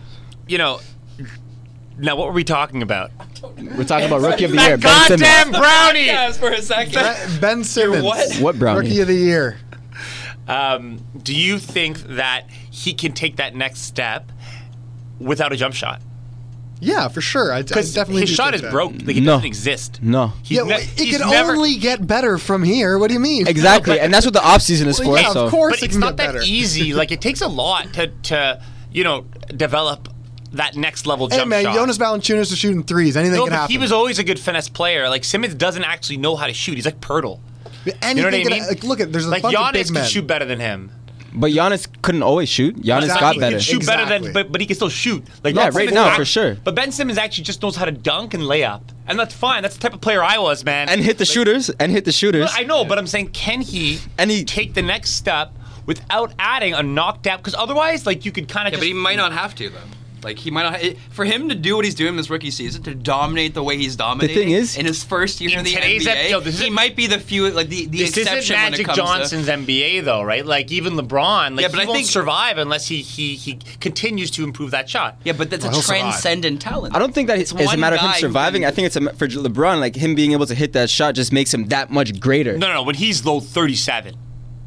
you 0.47 0.59
know. 0.59 0.81
Now, 1.99 2.17
what 2.17 2.29
were 2.29 2.33
we 2.33 2.45
talking 2.45 2.83
about? 2.83 3.11
We're 3.59 3.85
talking 3.85 4.07
about 4.07 4.23
rookie 4.23 4.45
of 4.45 4.53
the 4.53 4.57
year, 4.57 4.77
That 4.79 5.09
Ben 5.09 5.19
Simmons. 5.19 5.23
goddamn 5.23 5.61
brownie. 5.61 6.07
Yes, 6.07 6.39
for 6.39 6.49
a 6.51 6.63
second. 6.63 6.95
Ben- 6.95 7.41
ben 7.41 7.65
Simmons. 7.65 8.03
what? 8.05 8.35
What 8.37 8.59
brownie? 8.59 8.81
Rookie 8.89 9.01
of 9.01 9.09
the 9.09 9.15
year. 9.15 9.59
Um, 10.49 11.05
do 11.23 11.35
you 11.35 11.59
think 11.59 11.99
that 12.17 12.49
he 12.71 12.95
can 12.95 13.13
take 13.13 13.37
that 13.37 13.55
next 13.55 13.81
step 13.81 14.31
without 15.19 15.53
a 15.53 15.57
jump 15.57 15.75
shot? 15.75 16.01
Yeah, 16.83 17.09
for 17.09 17.21
sure. 17.21 17.53
I, 17.53 17.59
I 17.59 17.63
Because 17.63 17.93
definitely 17.93 18.23
his 18.23 18.31
do 18.31 18.37
shot 18.37 18.45
think 18.47 18.55
is 18.57 18.63
that. 18.63 18.71
broke. 18.71 18.93
Like 19.05 19.17
it 19.17 19.21
No. 19.21 19.33
doesn't 19.33 19.47
exist. 19.47 19.99
No. 20.03 20.33
He's 20.43 20.57
yeah, 20.57 20.63
ne- 20.63 20.69
well, 20.71 20.79
it 20.81 20.87
he's 20.99 21.19
can 21.19 21.29
never- 21.29 21.53
only 21.53 21.77
get 21.77 22.07
better 22.07 22.39
from 22.39 22.63
here. 22.63 22.99
What 22.99 23.09
do 23.09 23.15
you 23.15 23.21
mean? 23.21 23.47
Exactly, 23.47 24.01
and 24.01 24.13
that's 24.15 24.25
what 24.25 24.33
the 24.33 24.43
off 24.43 24.63
season 24.63 24.89
is 24.89 24.99
Well, 24.99 25.11
for. 25.11 25.19
yeah, 25.19 25.33
so 25.33 25.45
of 25.45 25.51
course 25.51 25.73
but 25.75 25.83
it 25.83 25.87
it's 25.87 25.95
can 25.95 26.01
not 26.01 26.17
get 26.17 26.27
that 26.29 26.33
better. 26.35 26.45
easy. 26.47 26.95
Like 27.01 27.13
it 27.13 27.21
takes 27.21 27.43
a 27.43 27.49
lot 27.49 27.93
to 27.95 28.07
to 28.07 28.63
you 28.91 29.05
know 29.05 29.27
develop 29.55 30.09
that 30.53 30.75
next 30.75 31.07
level 31.07 31.29
Hey 31.29 31.37
jump 31.37 31.51
man, 31.51 31.65
shot. 31.65 31.75
Jonas 31.75 31.99
Valanciunas 31.99 32.51
is 32.51 32.57
shooting 32.59 32.83
threes. 32.83 33.15
Anything 33.17 33.37
no, 33.37 33.45
can 33.45 33.51
but 33.53 33.57
happen. 33.57 33.73
he 33.73 33.79
was 33.79 33.93
always 33.93 34.19
a 34.19 34.25
good 34.25 34.39
finesse 34.41 34.71
player. 34.71 35.09
Like 35.11 35.23
Simmons 35.25 35.55
doesn't 35.55 35.85
actually 35.85 36.17
know 36.17 36.35
how 36.35 36.47
to 36.47 36.55
shoot. 36.55 36.77
He's 36.77 36.87
like 36.87 37.01
Poeltl. 37.01 37.41
Anything 38.03 38.17
you 38.17 38.23
know 38.23 38.27
what 38.27 38.35
I 38.35 38.43
can- 38.43 38.53
mean? 38.53 38.67
like, 38.69 38.85
look 38.85 39.01
at 39.01 39.13
there's 39.13 39.27
a 39.27 39.31
like 39.31 39.43
bunch 39.43 39.55
of 39.55 39.61
Giannis 39.63 39.73
big 39.75 39.85
can 39.87 39.95
men. 39.95 40.09
shoot 40.09 40.27
better 40.27 40.45
than 40.47 40.61
him. 40.61 40.91
But 41.33 41.53
Giannis 41.53 41.87
couldn't 42.03 42.23
always 42.23 42.49
shoot. 42.49 42.77
Giannis 42.77 43.05
Exactly. 43.05 43.21
got 43.21 43.35
He 43.35 43.41
better. 43.41 43.57
can 43.57 43.61
shoot 43.61 43.87
better 43.87 44.05
than, 44.07 44.33
but, 44.33 44.51
but 44.51 44.61
he 44.61 44.67
can 44.67 44.75
still 44.77 44.89
shoot. 44.89 45.25
Like 45.45 45.55
Yeah, 45.55 45.71
right 45.73 45.93
now, 45.93 46.15
for 46.17 46.25
sure. 46.25 46.57
But 46.65 46.75
Ben 46.75 46.91
Simmons 46.93 47.19
actually 47.19 47.45
just 47.45 47.63
knows 47.63 47.77
how 47.77 47.85
to 47.85 47.93
dunk 47.93 48.35
and 48.35 48.47
lay 48.47 48.65
up, 48.65 48.91
and 49.07 49.19
that's 49.19 49.35
fine. 49.35 49.63
That's 49.63 49.77
the 49.77 49.81
type 49.81 49.95
of 49.95 50.01
player 50.01 50.23
I 50.25 50.39
was, 50.39 50.65
man. 50.65 50.89
And 50.89 51.01
hit 51.01 51.19
the 51.19 51.25
shooters. 51.25 51.71
And 51.71 51.93
hit 51.93 52.05
the 52.05 52.13
shooters. 52.13 52.51
I 52.55 52.65
know, 52.65 52.85
but 52.85 52.99
I'm 52.99 53.07
saying, 53.07 53.29
can 53.31 53.61
he 53.61 54.01
And 54.19 54.31
he- 54.31 54.45
take 54.45 54.75
the 54.75 54.83
next 54.83 55.11
step 55.11 55.53
without 55.87 56.33
adding 56.39 56.75
a 56.75 56.83
knockdown? 56.83 57.37
Because 57.39 57.55
otherwise, 57.55 58.07
like 58.07 58.25
you 58.25 58.33
could 58.33 58.49
kind 58.49 58.67
of 58.67 58.73
Yeah, 58.73 58.79
just. 58.79 58.81
but 58.83 58.87
he 58.89 58.95
might 58.95 59.17
not 59.17 59.33
have 59.33 59.55
to 59.57 59.71
though. 59.71 59.79
Like 60.23 60.39
he 60.39 60.51
might 60.51 60.63
not. 60.65 60.83
It, 60.83 60.99
for 61.11 61.25
him 61.25 61.49
to 61.49 61.55
do 61.55 61.77
what 61.77 61.85
he's 61.85 61.95
doing 61.95 62.17
this 62.17 62.29
rookie 62.31 62.51
season, 62.51 62.83
to 62.85 62.95
dominate 62.95 63.55
the 63.55 63.63
way 63.63 63.77
he's 63.77 63.97
dominating. 63.97 64.37
The 64.37 64.43
thing 64.45 64.53
is- 64.53 64.77
in 64.77 64.87
his 64.87 65.03
first 65.05 65.41
year 65.41 65.51
in, 65.53 65.59
In 65.59 65.65
the 65.65 65.75
NBA, 65.75 66.07
ep- 66.07 66.31
yo, 66.31 66.41
he 66.41 66.49
isn't- 66.49 66.73
might 66.73 66.97
be 66.97 67.07
the 67.07 67.19
few, 67.19 67.49
like 67.51 67.69
the, 67.69 67.87
the 67.87 67.99
This 67.99 68.17
isn't 68.17 68.23
exception 68.39 68.57
when 68.57 68.67
it 68.67 68.71
Magic 68.73 68.87
comes 68.87 68.97
Johnson's 68.99 69.49
NBA 69.49 70.05
though, 70.05 70.23
right? 70.23 70.45
Like 70.45 70.71
even 70.71 70.95
LeBron, 70.95 71.57
like 71.57 71.61
Yeah, 71.63 71.69
but 71.69 71.77
he 71.79 71.83
I 71.83 71.87
won't 71.87 71.97
think- 71.99 72.09
survive 72.09 72.59
unless 72.59 72.87
he 72.89 73.03
he 73.03 73.35
he 73.37 73.59
continues 73.81 74.31
to 74.33 74.45
improve 74.45 74.71
that 74.73 74.89
shot. 74.91 75.19
Yeah, 75.25 75.33
but 75.33 75.51
that's 75.51 75.63
Well, 75.65 75.73
a 75.73 75.75
he'll 75.75 75.83
survive. 75.83 76.01
transcendent 76.03 76.61
talent. 76.61 76.95
I 76.95 76.99
don't 76.99 77.15
think 77.15 77.29
that 77.29 77.39
it's, 77.39 77.53
it's 77.53 77.73
a 77.73 77.77
matter 77.77 77.97
of 77.97 78.03
him 78.03 78.13
surviving. 78.19 78.63
can- 78.63 78.69
I 78.69 78.75
think 78.75 78.87
it's 78.87 78.97
a, 78.97 79.13
for 79.15 79.27
LeBron, 79.29 79.81
like 79.81 79.97
him 79.97 80.15
being 80.15 80.33
able 80.33 80.47
to 80.47 80.55
hit 80.55 80.73
that 80.75 80.91
shot 80.91 81.15
just 81.15 81.33
makes 81.33 81.53
him 81.55 81.67
that 81.69 81.91
much 81.91 82.19
greater. 82.21 82.57
No, 82.59 82.69
no, 82.69 82.75
no. 82.75 82.83
When 82.83 82.95
he's 82.95 83.25
low 83.25 83.41
37, 83.41 84.15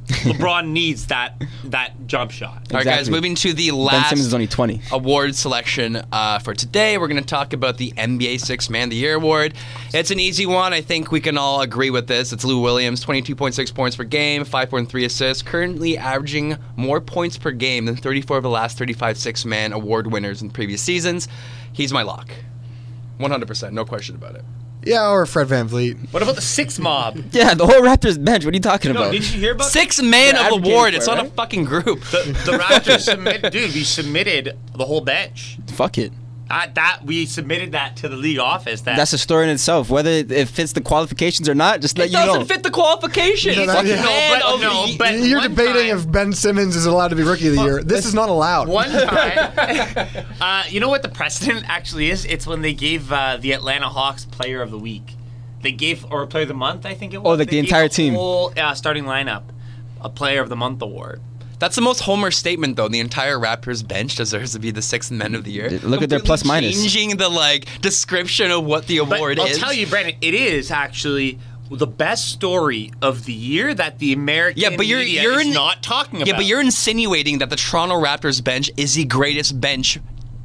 LeBron 0.24 0.68
needs 0.70 1.08
that 1.08 1.42
that 1.66 1.94
jump 2.08 2.32
shot. 2.32 2.50
All 2.72 2.78
right, 2.78 2.84
guys, 2.86 3.00
Exactly. 3.02 3.12
moving 3.14 3.36
to 3.36 3.54
the 3.54 3.70
Ben 3.70 3.80
last 3.80 4.10
Simmons 4.10 4.28
is 4.28 4.34
only 4.34 4.48
20. 4.48 4.82
award 4.92 5.36
selection 5.36 6.02
uh, 6.12 6.40
for 6.40 6.54
today. 6.54 6.98
We're 6.98 7.08
going 7.08 7.22
to 7.22 7.28
talk 7.28 7.54
about 7.54 7.78
the 7.78 7.92
NBA 7.94 8.40
Six 8.42 8.70
Man 8.70 8.86
of 8.86 8.90
the 8.92 8.96
Year 8.98 9.16
award. 9.16 9.54
It's 9.94 10.12
an 10.12 10.20
easy 10.20 10.46
one. 10.46 10.74
I 10.74 10.82
think 10.82 11.12
we 11.12 11.22
can 11.22 11.38
all 11.38 11.62
agree 11.62 11.90
with 11.90 12.08
this. 12.08 12.34
It's 12.34 12.44
Lou 12.44 12.60
Williams, 12.62 13.04
22.6 13.06 13.74
points 13.74 13.96
per 13.96 14.04
game, 14.04 14.44
5.3 14.44 15.06
assists, 15.06 15.42
currently 15.44 15.98
averaging 15.98 16.58
more 16.76 17.00
points 17.00 17.38
per 17.38 17.52
game 17.52 17.86
than 17.86 17.96
34 17.96 18.38
of 18.38 18.44
the 18.44 18.50
last 18.50 18.78
35 18.78 19.18
Six 19.18 19.46
Man 19.46 19.72
award 19.74 20.12
winners 20.12 20.42
in 20.42 20.50
previous 20.50 20.82
seasons. 20.82 21.28
He's 21.72 21.94
my 21.94 22.02
lock. 22.04 22.32
100%, 23.20 23.72
no 23.72 23.86
question 23.86 24.16
about 24.16 24.36
it. 24.36 24.44
Yeah, 24.86 25.10
or 25.10 25.26
Fred 25.26 25.48
VanVleet. 25.48 26.12
What 26.14 26.24
about 26.24 26.36
the 26.36 26.42
six 26.42 26.78
mob? 26.80 27.18
Yeah, 27.32 27.54
the 27.54 27.66
whole 27.66 27.82
Raptors 27.82 28.24
bench. 28.24 28.46
What 28.46 28.54
are 28.54 28.58
you 28.58 28.62
talking 28.62 28.94
No, 28.94 29.02
about? 29.02 29.12
did 29.14 29.30
you 29.32 29.40
hear 29.40 29.54
about 29.54 29.68
Six 29.72 30.02
Man 30.02 30.36
of 30.36 30.42
advocating 30.42 30.72
award. 30.72 30.92
for 30.94 30.98
It's 30.98 31.08
it, 31.08 31.10
not 31.12 31.20
a 31.20 31.24
right? 31.24 31.32
fucking 31.36 31.64
group. 31.66 32.02
the, 32.12 32.18
the 32.46 32.52
Raptors 32.58 33.00
submitted, 33.02 33.52
dude. 33.52 33.74
We 33.74 33.84
submitted 33.84 34.58
the 34.76 34.86
whole 34.86 35.02
bench. 35.02 35.58
Fuck 35.68 35.98
it. 35.98 36.12
Uh, 36.54 36.68
that 36.76 37.00
we 37.04 37.26
submitted 37.26 37.72
that 37.72 37.96
to 37.98 38.08
the 38.08 38.16
league 38.16 38.38
office. 38.38 38.82
That 38.82 38.96
That's 38.96 39.12
a 39.14 39.18
story 39.18 39.46
in 39.46 39.50
itself. 39.50 39.90
Whether 39.90 40.12
it 40.12 40.48
fits 40.50 40.74
the 40.74 40.82
qualifications 40.82 41.50
or 41.50 41.56
not, 41.56 41.82
just 41.82 41.98
let 41.98 42.10
It 42.10 42.12
you 42.12 42.18
doesn't 42.18 42.46
fit 42.46 42.62
the 42.62 42.70
qualifications. 42.70 43.58
No, 43.58 43.66
no, 43.66 43.82
yeah. 43.82 43.96
man 44.04 44.40
No, 44.40 44.58
but- 44.60 44.62
no, 44.62 44.88
but- 45.00 45.18
You're 45.20 45.42
debating 45.42 45.90
time- 45.90 45.98
if 45.98 46.12
Ben 46.12 46.32
Simmons 46.34 46.76
is 46.76 46.86
allowed 46.86 47.08
to 47.08 47.16
be 47.16 47.24
rookie 47.24 47.48
of 47.48 47.56
the 47.56 47.64
year. 47.64 47.82
This 47.84 48.06
is 48.06 48.14
not 48.14 48.30
allowed. 48.30 48.68
One 48.68 48.90
time, 48.92 49.98
uh, 50.40 50.64
you 50.70 50.80
know 50.80 50.90
what 50.90 51.02
the 51.02 51.10
precedent 51.10 51.66
actually 51.68 52.10
is? 52.12 52.24
It's 52.26 52.46
when 52.46 52.62
they 52.62 52.74
gave 52.74 53.12
uh, 53.12 53.38
the 53.38 53.54
Atlanta 53.54 53.90
Hawks 53.90 54.26
Player 54.26 54.62
of 54.62 54.70
the 54.70 54.78
Week. 54.80 55.16
They 55.64 55.72
gave 55.72 56.06
or 56.12 56.28
Player 56.28 56.44
of 56.44 56.50
the 56.50 56.54
Month, 56.54 56.86
I 56.86 56.94
think 56.94 57.14
it 57.14 57.18
was. 57.24 57.26
Oh, 57.26 57.30
like 57.32 57.40
They 57.40 57.46
the 57.46 57.52
gave 57.52 57.64
entire 57.64 57.88
team. 57.88 58.14
whole 58.14 58.54
uh, 58.56 58.76
starting 58.76 59.06
lineup, 59.06 59.44
a 60.02 60.10
Player 60.10 60.42
of 60.42 60.50
the 60.50 60.56
Month 60.56 60.82
award. 60.84 61.20
That's 61.64 61.78
the 61.78 61.82
most 61.82 62.02
Homer 62.02 62.30
statement, 62.30 62.76
though. 62.76 62.90
The 62.90 63.00
entire 63.00 63.38
Raptors 63.40 63.88
bench 63.88 64.16
deserves 64.18 64.52
to 64.52 64.60
be 64.60 64.72
the 64.72 64.82
sixth 64.82 65.12
men 65.12 65.34
of 65.34 65.46
the 65.46 65.52
year. 65.52 65.70
Look 65.70 66.02
at 66.02 66.10
their 66.10 66.20
plus 66.20 66.44
minus. 66.44 66.76
Changing 66.76 67.16
the 67.16 67.30
like 67.30 67.68
description 67.82 68.52
of 68.52 68.66
what 68.66 68.86
the 68.88 69.00
But 69.00 69.18
award 69.18 69.40
I'll 69.40 69.46
is. 69.48 69.60
tell 69.60 69.72
you, 69.72 69.88
Brandon, 69.88 70.16
it 70.20 70.34
is 70.34 70.72
actually 70.72 71.40
the 71.72 71.88
best 71.88 72.28
story 72.34 72.92
of 73.02 73.24
the 73.24 73.32
year 73.32 73.74
that 73.74 73.98
the 74.00 74.12
American 74.12 74.62
Yeah, 74.62 74.76
but 74.76 74.88
you're 74.88 75.00
media 75.00 75.22
you're 75.22 75.40
is 75.40 75.48
in- 75.48 75.54
not 75.54 75.82
talking 75.82 76.18
about. 76.18 76.28
Yeah, 76.28 76.36
but 76.36 76.46
you're 76.46 76.60
insinuating 76.60 77.38
that 77.38 77.50
the 77.50 77.56
Toronto 77.56 77.96
Raptors 77.96 78.44
bench 78.44 78.70
is 78.76 78.96
the 78.96 79.06
greatest 79.06 79.62
bench 79.62 80.00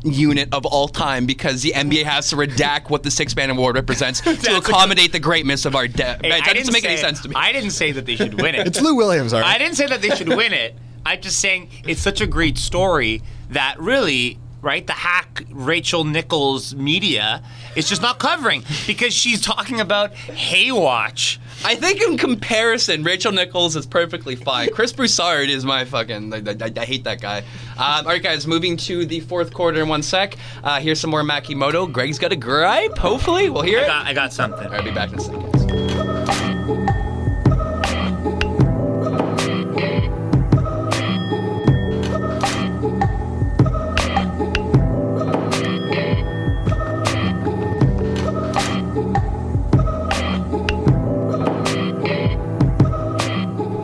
unit 0.04 0.48
of 0.52 0.64
all 0.66 0.86
time 0.86 1.26
because 1.26 1.62
the 1.62 1.72
NBA 1.72 2.04
has 2.04 2.30
to 2.30 2.36
redact 2.36 2.90
what 2.90 3.02
the 3.02 3.10
six 3.10 3.34
man 3.34 3.50
award 3.50 3.74
represents 3.74 4.20
to 4.44 4.54
a- 4.54 4.58
accommodate 4.58 5.10
the 5.10 5.18
greatness 5.18 5.64
of 5.64 5.74
our 5.74 5.88
de- 5.88 6.04
Hey, 6.04 6.16
bench. 6.20 6.22
That 6.22 6.54
doesn't 6.54 6.54
didn't 6.58 6.72
make 6.74 6.84
any 6.84 6.96
sense 6.96 7.20
to 7.22 7.28
me. 7.28 7.34
I 7.34 7.50
didn't 7.50 7.70
say 7.72 7.90
that 7.90 8.06
they 8.06 8.14
should 8.14 8.40
win 8.40 8.54
it. 8.54 8.68
It's 8.68 8.80
Lou 8.80 8.94
Williams, 8.94 9.32
all 9.32 9.40
right? 9.40 9.56
I 9.56 9.58
didn't 9.58 9.74
say 9.74 9.88
that 9.88 10.00
they 10.00 10.10
should 10.10 10.28
win 10.28 10.52
it. 10.52 10.76
I'm 11.05 11.20
just 11.20 11.38
saying 11.40 11.70
it's 11.86 12.01
such 12.01 12.20
a 12.20 12.26
great 12.26 12.59
story 12.59 13.22
that 13.51 13.78
really 13.78 14.38
right? 14.62 14.86
The 14.86 14.92
hack 14.92 15.44
Rachel 15.51 16.05
Nichols 16.05 16.74
media 16.74 17.42
is 17.76 17.88
just 17.88 18.03
not 18.03 18.18
covering 18.18 18.64
because 18.86 19.14
she's 19.14 19.40
talking 19.40 19.80
about 19.80 20.14
Haywatch. 20.14 21.38
I 21.64 21.74
think 21.74 22.01
in 22.01 22.16
comparison, 22.16 23.03
Rachel 23.03 23.32
Nichols 23.32 23.76
is 23.76 23.86
perfectly 23.86 24.36
fine. 24.36 24.68
Chris 24.72 24.92
Broussard 24.92 25.49
is 25.49 25.64
my 25.64 25.84
fucking. 25.84 26.32
I, 26.32 26.36
I, 26.38 26.72
I 26.76 26.84
hate 26.84 27.05
that 27.05 27.20
guy. 27.20 27.38
Um, 27.38 27.44
all 27.78 28.05
right, 28.05 28.22
guys, 28.22 28.46
moving 28.46 28.76
to 28.78 29.05
the 29.07 29.20
fourth 29.20 29.53
quarter 29.53 29.82
in 29.82 29.88
one 29.88 30.03
sec. 30.03 30.36
Uh, 30.62 30.80
here's 30.80 31.01
some 31.01 31.11
more 31.11 31.22
Makimoto. 31.22 31.90
Greg's 31.90 32.18
got 32.18 32.32
a 32.32 32.36
gripe. 32.36 32.96
Hopefully, 32.99 33.51
we'll 33.51 33.62
hear 33.62 33.80
I 33.80 33.82
it. 33.82 33.86
got, 33.86 34.07
I 34.07 34.12
got 34.14 34.32
something. 34.32 34.66
All 34.66 34.70
right, 34.70 34.80
I'll 34.80 34.84
be 34.84 34.92
back 34.92 35.12
in 35.12 35.18
a 35.18 35.20
second. 35.20 35.88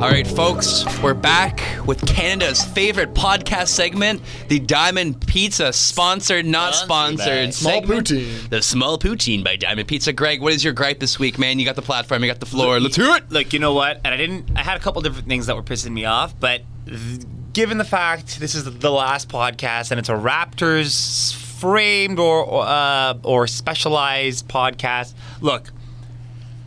All 0.05 0.11
right, 0.11 0.27
folks, 0.27 0.85
we're 1.03 1.15
back 1.15 1.63
with 1.87 2.07
Canada's 2.07 2.63
favorite 2.63 3.15
podcast 3.15 3.69
segment, 3.69 4.21
the 4.49 4.59
Diamond 4.59 5.27
Pizza, 5.27 5.73
sponsored, 5.73 6.45
not 6.45 6.75
Sponsored. 6.75 7.55
Small 7.55 7.73
segment. 7.81 8.09
poutine. 8.09 8.51
The 8.51 8.61
small 8.61 8.99
poutine 8.99 9.43
by 9.43 9.57
Diamond 9.57 9.89
Pizza. 9.89 10.13
Greg, 10.13 10.43
what 10.43 10.53
is 10.53 10.63
your 10.63 10.75
gripe 10.75 11.01
this 11.01 11.19
week, 11.19 11.39
man? 11.39 11.59
You 11.59 11.65
got 11.65 11.75
the 11.75 11.81
platform, 11.81 12.23
you 12.23 12.29
got 12.29 12.39
the 12.39 12.45
floor. 12.45 12.81
Let's 12.81 12.97
hear 12.97 13.17
it. 13.17 13.31
Look, 13.31 13.55
you 13.55 13.59
know 13.61 13.73
what? 13.73 14.03
And 14.05 14.09
I 14.13 14.19
didn't. 14.19 14.51
I 14.55 14.63
had 14.63 14.77
a 14.77 14.81
couple 14.81 15.01
different 15.01 15.27
things 15.27 15.47
that 15.47 15.57
were 15.57 15.63
pissing 15.63 15.93
me 15.93 16.05
off, 16.05 16.39
but 16.39 16.61
th- 16.87 17.23
given 17.55 17.79
the 17.79 17.85
fact 17.85 18.41
this 18.41 18.55
is 18.55 18.65
the 18.65 18.91
last 18.91 19.31
podcast 19.31 19.91
and 19.91 19.99
it's 19.99 20.11
a 20.11 20.13
Raptors 20.13 21.35
framed 21.35 22.19
or 22.19 22.45
or, 22.45 22.67
uh, 22.67 23.15
or 23.23 23.47
specialized 23.47 24.49
podcast, 24.49 25.15
look, 25.41 25.73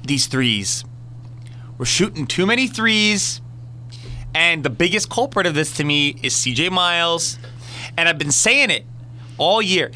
these 0.03 0.25
threes. 0.25 0.83
We're 1.77 1.85
shooting 1.85 2.25
too 2.25 2.45
many 2.45 2.67
threes, 2.67 3.41
and 4.33 4.63
the 4.63 4.69
biggest 4.69 5.09
culprit 5.09 5.45
of 5.45 5.53
this 5.53 5.73
to 5.77 5.83
me 5.83 6.17
is 6.23 6.35
C.J. 6.35 6.69
Miles, 6.69 7.37
and 7.97 8.09
I've 8.09 8.17
been 8.17 8.31
saying 8.31 8.71
it 8.71 8.85
all 9.37 9.61
year. 9.61 9.91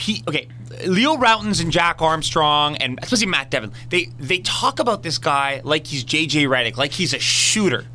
He 0.00 0.22
okay. 0.28 0.48
Leo 0.86 1.16
Rautins 1.16 1.60
and 1.62 1.72
Jack 1.72 2.02
Armstrong 2.02 2.76
and 2.76 2.98
especially 3.02 3.26
Matt 3.26 3.50
Devlin, 3.50 3.72
they 3.88 4.10
they 4.18 4.38
talk 4.38 4.78
about 4.78 5.02
this 5.02 5.18
guy 5.18 5.60
like 5.64 5.86
he's 5.86 6.04
JJ 6.04 6.46
Redick, 6.46 6.76
like 6.76 6.92
he's 6.92 7.14
a 7.14 7.18
shooter. 7.18 7.86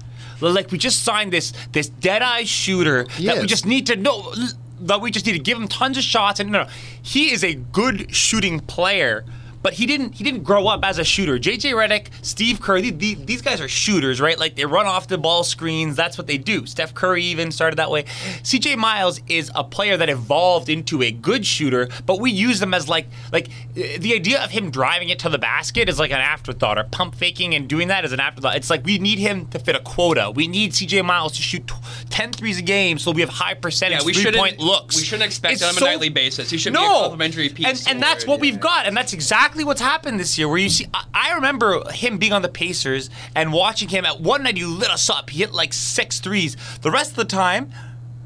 Like 0.42 0.72
we 0.72 0.78
just 0.78 1.04
signed 1.04 1.32
this 1.32 1.54
this 1.72 1.88
dead 1.88 2.22
eye 2.22 2.44
shooter 2.44 3.06
that 3.22 3.40
we 3.40 3.48
just 3.48 3.66
need 3.66 3.88
to 3.88 3.96
know 3.96 4.34
that 4.82 5.00
we 5.00 5.12
just 5.12 5.26
need 5.26 5.34
to 5.34 5.40
give 5.40 5.58
him 5.58 5.68
tons 5.68 5.98
of 5.98 6.04
shots 6.04 6.40
and 6.40 6.52
no, 6.52 6.64
no 6.64 6.70
he 7.02 7.32
is 7.32 7.44
a 7.44 7.54
good 7.54 8.14
shooting 8.14 8.60
player. 8.60 9.24
But 9.64 9.74
he 9.74 9.86
didn't. 9.86 10.16
He 10.16 10.24
didn't 10.24 10.44
grow 10.44 10.68
up 10.68 10.84
as 10.84 11.00
a 11.00 11.04
shooter. 11.04 11.40
JJ 11.40 11.72
Redick, 11.74 12.08
Steve 12.22 12.60
Kerr, 12.62 12.82
the- 12.82 12.92
the- 12.92 13.16
these 13.16 13.42
guys 13.42 13.62
are 13.62 13.68
shooters, 13.70 14.20
right? 14.22 14.38
Like 14.38 14.56
they 14.56 14.66
run 14.66 14.86
off 14.86 15.08
the 15.08 15.18
ball 15.18 15.44
screens. 15.44 15.96
That's 15.96 16.18
what 16.18 16.28
they 16.28 16.38
do. 16.38 16.66
Steph 16.66 16.94
Curry 16.94 17.24
even 17.24 17.50
started 17.52 17.78
that 17.78 17.90
way. 17.90 18.04
CJ 18.44 18.76
Miles 18.78 19.22
is 19.28 19.50
a 19.56 19.64
player 19.64 19.96
that 19.98 20.10
evolved 20.10 20.68
into 20.70 21.02
a 21.02 21.12
good 21.12 21.46
shooter, 21.46 21.88
but 22.06 22.20
we 22.20 22.30
use 22.30 22.60
them 22.60 22.74
as 22.74 22.90
like 22.90 23.08
like 23.32 23.48
the 23.74 24.14
idea 24.14 24.44
of 24.44 24.52
him 24.52 24.70
driving 24.70 25.10
it 25.10 25.20
to 25.20 25.30
the 25.30 25.38
basket 25.40 25.88
is 25.90 25.98
like 25.98 26.12
an 26.12 26.20
afterthought, 26.20 26.78
or 26.78 26.84
pump 26.84 27.16
faking 27.16 27.56
and 27.56 27.68
doing 27.70 27.88
that 27.88 28.04
is 28.04 28.12
an 28.12 28.20
afterthought. 28.20 28.56
It's 28.58 28.70
like 28.70 28.86
we 28.86 28.98
need 29.00 29.18
him 29.18 29.46
to 29.48 29.60
fit 29.60 29.76
a 29.76 29.80
quota. 29.80 30.30
We 30.36 30.48
need 30.48 30.74
CJ 30.74 31.04
Miles 31.06 31.32
to 31.38 31.42
shoot 31.42 31.66
tw- 31.66 32.10
10 32.10 32.34
threes 32.34 32.58
a 32.60 32.62
game, 32.62 33.00
so 33.00 33.12
we 33.12 33.22
have 33.22 33.30
high 33.30 33.54
percentage 33.54 34.00
Yeah, 34.02 34.06
we 34.06 34.14
three 34.14 34.32
point 34.34 34.60
looks. 34.60 34.98
We 34.98 35.04
shouldn't 35.04 35.24
expect 35.26 35.54
It's 35.54 35.62
it 35.62 35.66
on 35.70 35.76
a 35.76 35.80
so- 35.80 35.86
nightly 35.86 36.10
basis. 36.10 36.50
He 36.50 36.58
should 36.58 36.74
be 36.74 36.80
a 36.80 36.82
no, 36.82 37.00
complimentary 37.04 37.48
piece. 37.50 37.66
and, 37.88 37.96
and 37.96 38.04
that's 38.04 38.28
what 38.28 38.42
we've 38.42 38.60
got, 38.60 38.86
and 38.86 38.98
that's 38.98 39.14
exactly 39.14 39.53
what's 39.64 39.82
happened 39.82 40.20
this 40.20 40.38
year. 40.38 40.48
Where 40.50 40.58
you 40.58 40.70
see, 40.70 40.88
I, 40.94 41.04
I 41.14 41.34
remember 41.36 41.84
him 41.92 42.18
being 42.18 42.34
on 42.34 42.42
the 42.42 42.50
Pacers 42.50 43.10
and 43.36 43.54
watching 43.54 43.90
him. 43.90 44.06
At 44.06 44.20
one 44.22 44.42
night, 44.44 44.58
he 44.58 44.66
lit 44.66 44.90
us 44.90 45.10
up. 45.10 45.30
He 45.30 45.40
hit 45.40 45.54
like 45.54 45.74
six 45.74 46.20
threes. 46.20 46.58
The 46.82 46.90
rest 46.90 47.12
of 47.12 47.18
the 47.18 47.26
time, 47.26 47.72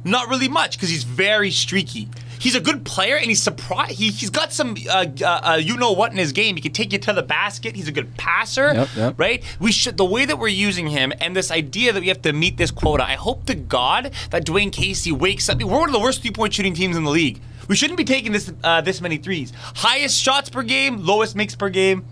not 0.06 0.30
really 0.30 0.48
much 0.48 0.78
because 0.78 0.90
he's 0.90 1.04
very 1.04 1.52
streaky. 1.52 2.08
He's 2.40 2.54
a 2.54 2.62
good 2.62 2.86
player, 2.86 3.16
and 3.18 3.26
he's 3.26 3.42
surprised. 3.42 3.94
He, 3.98 4.12
he's 4.12 4.30
got 4.30 4.54
some, 4.54 4.76
uh, 4.88 5.08
uh, 5.22 5.26
uh, 5.26 5.60
you 5.62 5.76
know 5.76 5.92
what, 5.94 6.12
in 6.12 6.20
his 6.20 6.32
game. 6.34 6.56
He 6.56 6.62
can 6.62 6.72
take 6.72 6.94
you 6.94 7.00
to 7.00 7.12
the 7.14 7.24
basket. 7.24 7.76
He's 7.76 7.88
a 7.88 7.92
good 7.92 8.16
passer, 8.16 8.74
Yep, 8.76 8.90
yep. 8.96 9.20
right? 9.20 9.44
We 9.60 9.72
should 9.72 9.98
the 9.98 10.06
way 10.06 10.24
that 10.24 10.38
we're 10.38 10.48
using 10.50 10.86
him, 10.88 11.12
and 11.20 11.36
this 11.36 11.50
idea 11.50 11.94
that 11.94 12.00
we 12.00 12.10
have 12.10 12.22
to 12.22 12.34
meet 12.34 12.58
this 12.58 12.70
quota. 12.70 13.04
I 13.04 13.14
hope 13.16 13.48
to 13.48 13.56
God 13.56 14.12
that 14.30 14.46
Dwane 14.46 14.72
Casey 14.72 15.12
wakes 15.12 15.50
up. 15.50 15.62
We're 15.64 15.80
one 15.80 15.90
of 15.90 15.94
the 15.94 16.00
worst 16.00 16.22
three 16.22 16.30
point 16.32 16.54
shooting 16.54 16.76
teams 16.76 16.96
in 16.96 17.04
the 17.06 17.10
league. 17.10 17.42
We 17.68 17.76
shouldn't 17.76 17.98
be 17.98 18.04
taking 18.06 18.32
this 18.32 18.52
uh, 18.64 18.82
this 18.82 19.02
many 19.02 19.18
threes. 19.18 19.52
Highest 19.76 20.18
shots 20.18 20.50
per 20.50 20.64
game, 20.64 21.06
lowest 21.06 21.36
makes 21.36 21.56
per 21.56 21.70
game, 21.70 22.06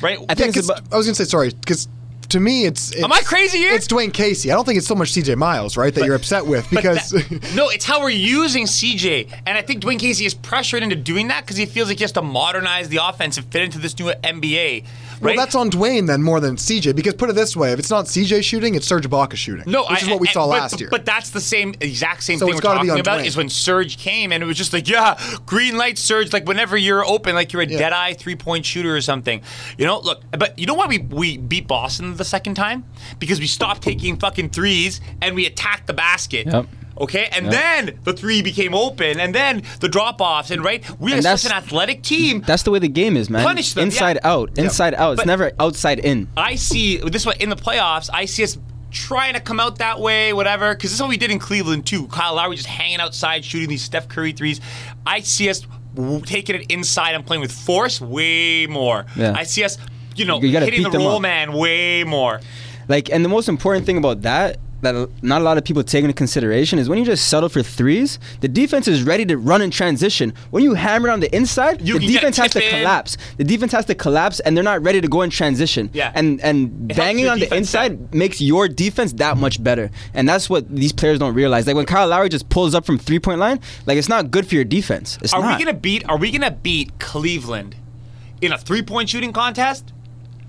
right? 0.00 0.18
I 0.28 0.34
think 0.34 0.54
Yeah, 0.54 0.62
'cause 0.62 0.70
I 0.92 0.96
was 0.96 1.06
gonna 1.06 1.14
say 1.14 1.24
sorry 1.24 1.50
because 1.50 1.88
to 2.28 2.38
me 2.38 2.64
it's, 2.64 2.92
it's 2.92 3.02
Am 3.02 3.12
I 3.12 3.22
crazy 3.22 3.58
here? 3.58 3.72
It's 3.72 3.88
Dwane 3.88 4.14
Casey. 4.14 4.52
I 4.52 4.54
don't 4.54 4.64
think 4.64 4.78
it's 4.78 4.86
so 4.86 4.94
much 4.94 5.10
C.J. 5.10 5.34
Miles, 5.34 5.76
right, 5.76 5.92
that 5.92 6.04
you're 6.04 6.14
upset 6.14 6.46
with 6.46 6.64
because 6.70 7.10
that- 7.10 7.52
no, 7.56 7.70
it's 7.70 7.84
how 7.84 8.00
we're 8.00 8.10
using 8.10 8.66
CJ, 8.66 9.28
and 9.46 9.58
I 9.58 9.62
think 9.62 9.82
Dwane 9.82 9.98
Casey 9.98 10.26
is 10.26 10.34
pressured 10.34 10.84
into 10.84 10.94
doing 10.94 11.26
that 11.26 11.40
because 11.44 11.56
he 11.56 11.66
feels 11.66 11.88
like 11.88 11.98
he 11.98 12.04
has 12.04 12.12
to 12.12 12.22
modernize 12.22 12.88
the 12.88 12.98
offense 13.02 13.36
and 13.36 13.44
fit 13.50 13.62
into 13.62 13.80
this 13.80 13.98
new 13.98 14.12
NBA. 14.22 14.84
Well, 15.20 15.36
that's 15.36 15.54
on 15.54 15.70
Dwane 15.70 16.06
then 16.06 16.22
more 16.22 16.40
than 16.40 16.56
C.J. 16.56 16.92
Because 16.92 17.14
put 17.14 17.28
it 17.30 17.34
this 17.34 17.56
way, 17.56 17.72
if 17.72 17.78
it's 17.78 17.90
not 17.90 18.08
C.J. 18.08 18.40
shooting, 18.42 18.74
it's 18.74 18.86
Serge 18.86 19.06
Ibaka 19.08 19.36
shooting. 19.36 19.64
No, 19.70 19.82
which 19.82 19.90
I- 20.02 20.04
is 20.04 20.08
what 20.08 20.20
we 20.20 20.28
I- 20.28 20.32
saw 20.32 20.46
but- 20.46 20.60
last 20.60 20.80
year. 20.80 20.88
But 20.90 21.04
that's 21.04 21.30
the 21.30 21.40
same 21.40 21.74
exact 21.80 22.22
same 22.22 22.38
So 22.38 22.46
thing 22.46 22.54
it's 22.54 22.58
we're 22.58 22.62
gotta 22.62 22.80
be 22.80 22.86
talking 22.88 22.90
on 22.92 23.00
about 23.00 23.20
Dwane. 23.20 23.26
is 23.26 23.36
when 23.36 23.48
Serge 23.48 23.98
came 23.98 24.32
and 24.32 24.42
it 24.42 24.46
was 24.46 24.56
just 24.56 24.72
like, 24.72 24.88
yeah, 24.88 25.20
green 25.46 25.76
light 25.76 25.98
Serge, 25.98 26.32
like 26.32 26.46
whenever 26.46 26.76
you're 26.76 27.04
open, 27.04 27.34
like 27.34 27.52
you're 27.52 27.62
a 27.62 27.66
dead 27.66 27.92
eye 27.92 28.14
three 28.14 28.36
point 28.36 28.64
shooter 28.64 28.96
or 28.96 29.00
something. 29.00 29.42
You 29.78 29.86
know, 29.86 30.00
look, 30.00 30.22
but 30.38 30.58
you 30.58 30.66
know 30.66 30.74
why 30.74 30.86
we, 30.86 30.98
we 30.98 31.36
beat 31.36 31.68
Boston 31.68 32.16
the 32.16 32.24
second 32.24 32.54
time? 32.54 32.84
Because 33.18 33.40
we 33.40 33.46
stopped 33.46 33.82
taking 33.82 34.16
fucking 34.16 34.50
threes 34.50 35.00
and 35.20 35.34
we 35.34 35.46
attacked 35.46 35.86
the 35.86 35.92
basket. 35.94 36.46
Yep. 36.46 36.66
Okay, 37.00 37.28
and 37.32 37.50
then 37.50 37.98
the 38.04 38.12
three 38.12 38.42
became 38.42 38.74
open, 38.74 39.18
and 39.18 39.34
then 39.34 39.62
the 39.80 39.88
drop 39.88 40.20
offs, 40.20 40.50
and 40.50 40.62
right, 40.62 40.84
we 41.00 41.14
are 41.14 41.22
such 41.22 41.46
an 41.46 41.52
athletic 41.52 42.02
team. 42.02 42.42
That's 42.46 42.62
the 42.62 42.70
way 42.70 42.78
the 42.78 42.88
game 42.88 43.16
is, 43.16 43.30
man. 43.30 43.42
Punish 43.44 43.72
them, 43.72 43.84
Inside 43.84 44.18
yeah. 44.22 44.30
out, 44.32 44.58
inside 44.58 44.94
out. 44.94 45.12
It's 45.12 45.20
But- 45.22 45.26
never 45.26 45.52
outside 45.58 45.98
in. 45.98 46.28
I 46.36 46.56
see 46.56 46.98
this 46.98 47.24
one 47.24 47.36
in 47.40 47.48
the 47.48 47.56
playoffs. 47.56 48.10
I 48.12 48.26
see 48.26 48.44
us 48.44 48.58
trying 48.90 49.34
to 49.34 49.40
come 49.40 49.60
out 49.60 49.78
that 49.78 50.00
way, 50.00 50.32
whatever. 50.32 50.74
Because 50.74 50.90
this 50.90 50.96
is 50.96 51.00
what 51.00 51.08
we 51.10 51.16
did 51.16 51.30
in 51.30 51.38
Cleveland 51.38 51.86
too. 51.86 52.06
Kyle 52.08 52.34
Lowry 52.34 52.56
just 52.56 52.68
hanging 52.68 53.00
outside, 53.00 53.44
shooting 53.44 53.68
these 53.68 53.82
Steph 53.82 54.08
Curry 54.08 54.32
threes. 54.32 54.60
I 55.06 55.20
see 55.20 55.48
us 55.48 55.66
taking 56.24 56.56
it 56.56 56.66
inside 56.70 57.14
and 57.14 57.24
playing 57.24 57.40
with 57.40 57.52
force 57.52 58.00
way 58.00 58.66
more. 58.66 59.06
Yeah. 59.16 59.32
I 59.36 59.44
see 59.44 59.64
us, 59.64 59.78
you 60.16 60.24
know, 60.24 60.40
You 60.42 60.50
hitting 60.58 60.82
the 60.82 60.90
roll 60.90 61.16
up. 61.16 61.22
man 61.22 61.52
way 61.52 62.04
more. 62.04 62.40
Like, 62.88 63.10
and 63.10 63.24
the 63.24 63.28
most 63.28 63.48
important 63.48 63.86
thing 63.86 63.96
about 63.96 64.22
that 64.22 64.58
that 64.82 65.08
not 65.22 65.40
a 65.40 65.44
lot 65.44 65.58
of 65.58 65.64
people 65.64 65.82
take 65.82 66.04
into 66.04 66.14
consideration 66.14 66.78
is 66.78 66.88
when 66.88 66.98
you 66.98 67.04
just 67.04 67.28
settle 67.28 67.48
for 67.48 67.62
threes, 67.62 68.18
the 68.40 68.48
defense 68.48 68.88
is 68.88 69.02
ready 69.02 69.24
to 69.26 69.36
run 69.36 69.62
in 69.62 69.70
transition. 69.70 70.32
When 70.50 70.62
you 70.62 70.74
hammer 70.74 71.10
on 71.10 71.20
the 71.20 71.34
inside, 71.34 71.80
You 71.82 71.94
the 71.94 72.00
can 72.00 72.08
get 72.08 72.16
a 72.24 72.30
defense 72.30 72.36
has 72.38 72.52
to 72.52 72.64
in. 72.64 72.70
collapse. 72.70 73.16
The 73.36 73.44
defense 73.44 73.72
has 73.72 73.84
to 73.86 73.94
collapse, 73.94 74.40
and 74.40 74.56
they're 74.56 74.64
not 74.64 74.82
ready 74.82 75.00
to 75.00 75.08
go 75.08 75.22
in 75.22 75.30
transition. 75.30 75.90
Yeah. 75.92 76.12
And 76.14 76.40
and 76.40 76.90
It 76.90 76.96
banging 76.96 77.28
on 77.28 77.38
the 77.40 77.54
inside 77.54 78.14
makes 78.14 78.40
your 78.40 78.68
defense 78.68 79.12
that 79.14 79.36
much 79.36 79.62
better. 79.62 79.90
And 80.14 80.28
that's 80.28 80.48
what 80.50 80.68
these 80.74 80.92
players 80.92 81.18
don't 81.18 81.34
realize. 81.34 81.66
Like 81.66 81.76
when 81.76 81.86
Kyle 81.86 82.08
Lowry 82.08 82.28
just 82.28 82.48
pulls 82.48 82.74
up 82.74 82.84
from 82.86 82.98
three 82.98 83.18
point 83.18 83.38
line, 83.40 83.60
like 83.86 83.98
it's 83.98 84.08
not 84.08 84.30
good 84.30 84.46
for 84.46 84.54
your 84.54 84.64
defense. 84.64 85.18
It's 85.22 85.32
Are 85.34 85.42
not. 85.42 85.58
we 85.58 85.64
gonna 85.64 85.76
beat? 85.78 86.08
Are 86.08 86.16
we 86.16 86.30
gonna 86.30 86.50
beat 86.50 86.98
Cleveland 86.98 87.76
in 88.40 88.52
a 88.52 88.58
three 88.58 88.82
point 88.82 89.08
shooting 89.08 89.32
contest? 89.32 89.92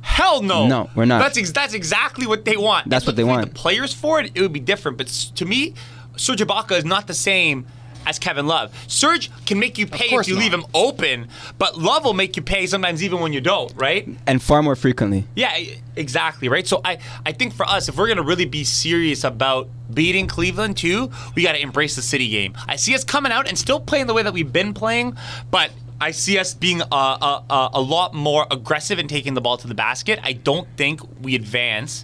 Hell 0.01 0.41
no. 0.41 0.67
No, 0.67 0.89
we're 0.95 1.05
not. 1.05 1.19
That's 1.19 1.37
ex- 1.37 1.51
that's 1.51 1.73
exactly 1.73 2.25
what 2.25 2.45
they 2.45 2.57
want. 2.57 2.89
That's 2.89 3.05
what 3.05 3.15
they 3.15 3.21
if 3.21 3.27
we 3.27 3.31
had 3.31 3.37
want. 3.39 3.53
The 3.53 3.59
players 3.59 3.93
for 3.93 4.19
it, 4.19 4.31
it 4.35 4.41
would 4.41 4.53
be 4.53 4.59
different. 4.59 4.97
But 4.97 5.07
to 5.07 5.45
me, 5.45 5.75
Serge 6.17 6.39
Ibaka 6.39 6.77
is 6.77 6.85
not 6.85 7.07
the 7.07 7.13
same 7.13 7.65
as 8.05 8.17
Kevin 8.19 8.47
Love. 8.47 8.73
Serge 8.87 9.29
can 9.45 9.59
make 9.59 9.77
you 9.77 9.85
pay 9.85 10.05
if 10.05 10.27
you 10.27 10.33
not. 10.33 10.39
leave 10.41 10.53
him 10.53 10.65
open, 10.73 11.27
but 11.57 11.77
Love 11.77 12.03
will 12.03 12.13
make 12.13 12.35
you 12.35 12.41
pay 12.41 12.65
sometimes 12.65 13.03
even 13.03 13.19
when 13.19 13.31
you 13.33 13.41
don't. 13.41 13.71
Right? 13.75 14.07
and 14.25 14.41
far 14.41 14.63
more 14.63 14.75
frequently. 14.75 15.25
Yeah, 15.35 15.55
exactly, 15.95 16.49
right? 16.49 16.65
So 16.65 16.81
I, 16.83 16.97
I 17.25 17.31
think 17.31 17.53
for 17.53 17.65
us, 17.65 17.89
if 17.89 17.97
we're 17.97 18.07
gonna 18.07 18.23
really 18.23 18.45
be 18.45 18.63
serious 18.63 19.23
about 19.23 19.69
beating 19.93 20.25
Cleveland 20.27 20.77
too, 20.77 21.11
we 21.35 21.43
gotta 21.43 21.61
embrace 21.61 21.95
the 21.95 22.01
city 22.01 22.27
game. 22.27 22.55
I 22.67 22.75
see 22.75 22.95
us 22.95 23.03
coming 23.03 23.31
out 23.31 23.47
and 23.47 23.57
still 23.57 23.79
playing 23.79 24.07
the 24.07 24.13
way 24.13 24.23
that 24.23 24.33
we've 24.33 24.51
been 24.51 24.73
playing, 24.73 25.15
but 25.51 25.71
I 26.01 26.11
see 26.11 26.37
us 26.39 26.53
being 26.53 26.81
a, 26.81 26.85
a, 26.91 27.43
a, 27.49 27.69
a 27.75 27.81
lot 27.81 28.13
more 28.13 28.45
aggressive 28.51 28.97
and 28.99 29.07
taking 29.09 29.33
the 29.35 29.41
ball 29.41 29.57
to 29.57 29.67
the 29.67 29.75
basket. 29.75 30.19
I 30.23 30.33
don't 30.33 30.67
think 30.75 30.99
we 31.21 31.35
advance 31.35 32.03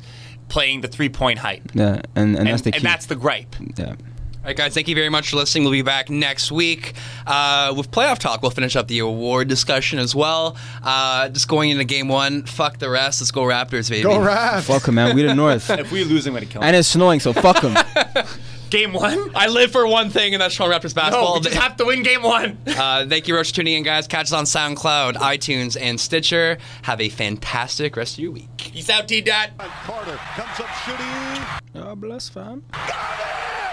playing 0.49 0.81
the 0.81 0.87
three 0.87 1.09
point 1.09 1.39
hype. 1.39 1.71
Yeah, 1.73 2.01
and, 2.15 2.37
and, 2.37 2.37
And, 2.37 2.47
that's 2.47 2.61
the 2.61 2.71
key. 2.71 2.77
and 2.77 2.85
that's 2.85 3.07
the 3.07 3.15
gripe. 3.15 3.55
yeah. 3.75 3.95
All 3.95 4.49
right, 4.51 4.55
guys, 4.55 4.73
thank 4.73 4.87
you 4.87 4.95
very 4.95 5.09
much 5.09 5.31
for 5.31 5.35
listening. 5.35 5.63
We'll 5.65 5.73
be 5.73 5.81
back 5.81 6.09
next 6.09 6.53
week 6.53 6.93
uh, 7.25 7.73
with 7.75 7.91
playoff 7.91 8.17
talk. 8.17 8.41
We'll 8.41 8.51
finish 8.51 8.77
up 8.77 8.87
the 8.87 8.99
award 8.99 9.49
discussion 9.49 9.99
as 9.99 10.15
well. 10.15 10.55
Uh, 10.81 11.27
just 11.27 11.49
going 11.49 11.69
into 11.71 11.83
game 11.83 12.07
one, 12.07 12.43
fuck 12.45 12.77
the 12.77 12.89
rest. 12.89 13.19
Let's 13.19 13.31
go 13.31 13.41
Raptors, 13.41 13.89
baby. 13.89 14.03
go 14.03 14.19
Raph. 14.19 14.61
Fuck 14.63 14.87
'em, 14.87 14.95
man. 14.95 15.15
We 15.17 15.23
the 15.23 15.35
North. 15.35 15.69
If 15.77 15.91
we 15.91 16.05
lose, 16.05 16.27
I'm 16.27 16.33
gonna 16.33 16.45
kill 16.45 16.61
them. 16.61 16.67
And 16.67 16.77
it's 16.77 16.87
snowing, 16.87 17.19
so 17.19 17.33
fuck 17.33 17.59
them. 17.61 17.75
Game 18.69 18.93
one? 18.93 19.31
I 19.35 19.47
live 19.47 19.71
for 19.71 19.87
one 19.87 20.09
thing, 20.09 20.33
and 20.33 20.41
that's 20.41 20.55
Toronto 20.55 20.75
Raptors 20.77 20.93
basketball. 20.93 21.35
No, 21.35 21.39
we 21.39 21.41
just 21.41 21.55
have 21.55 21.77
to 21.77 21.85
win 21.85 22.03
game 22.03 22.21
one. 22.23 22.57
Uh, 22.77 23.07
thank 23.07 23.27
you, 23.27 23.35
Roach, 23.35 23.49
for 23.49 23.55
tuning 23.55 23.73
in, 23.73 23.83
guys. 23.83 24.07
Catch 24.07 24.31
us 24.31 24.33
on 24.33 24.43
SoundCloud, 24.45 25.15
iTunes, 25.15 25.75
and 25.79 25.99
Stitcher. 25.99 26.59
Have 26.83 27.01
a 27.01 27.09
fantastic 27.09 27.95
rest 27.97 28.15
of 28.15 28.19
your 28.19 28.31
week. 28.31 28.49
Peace 28.57 28.89
out, 28.89 29.07
T 29.07 29.19
Dot. 29.21 29.49
Carter 29.57 30.15
comes 30.15 30.59
up 30.59 30.69
shooting. 30.85 31.81
God 31.81 31.99
bless, 31.99 32.29
fam. 32.29 32.63
Got 32.71 32.89
it! 33.19 33.66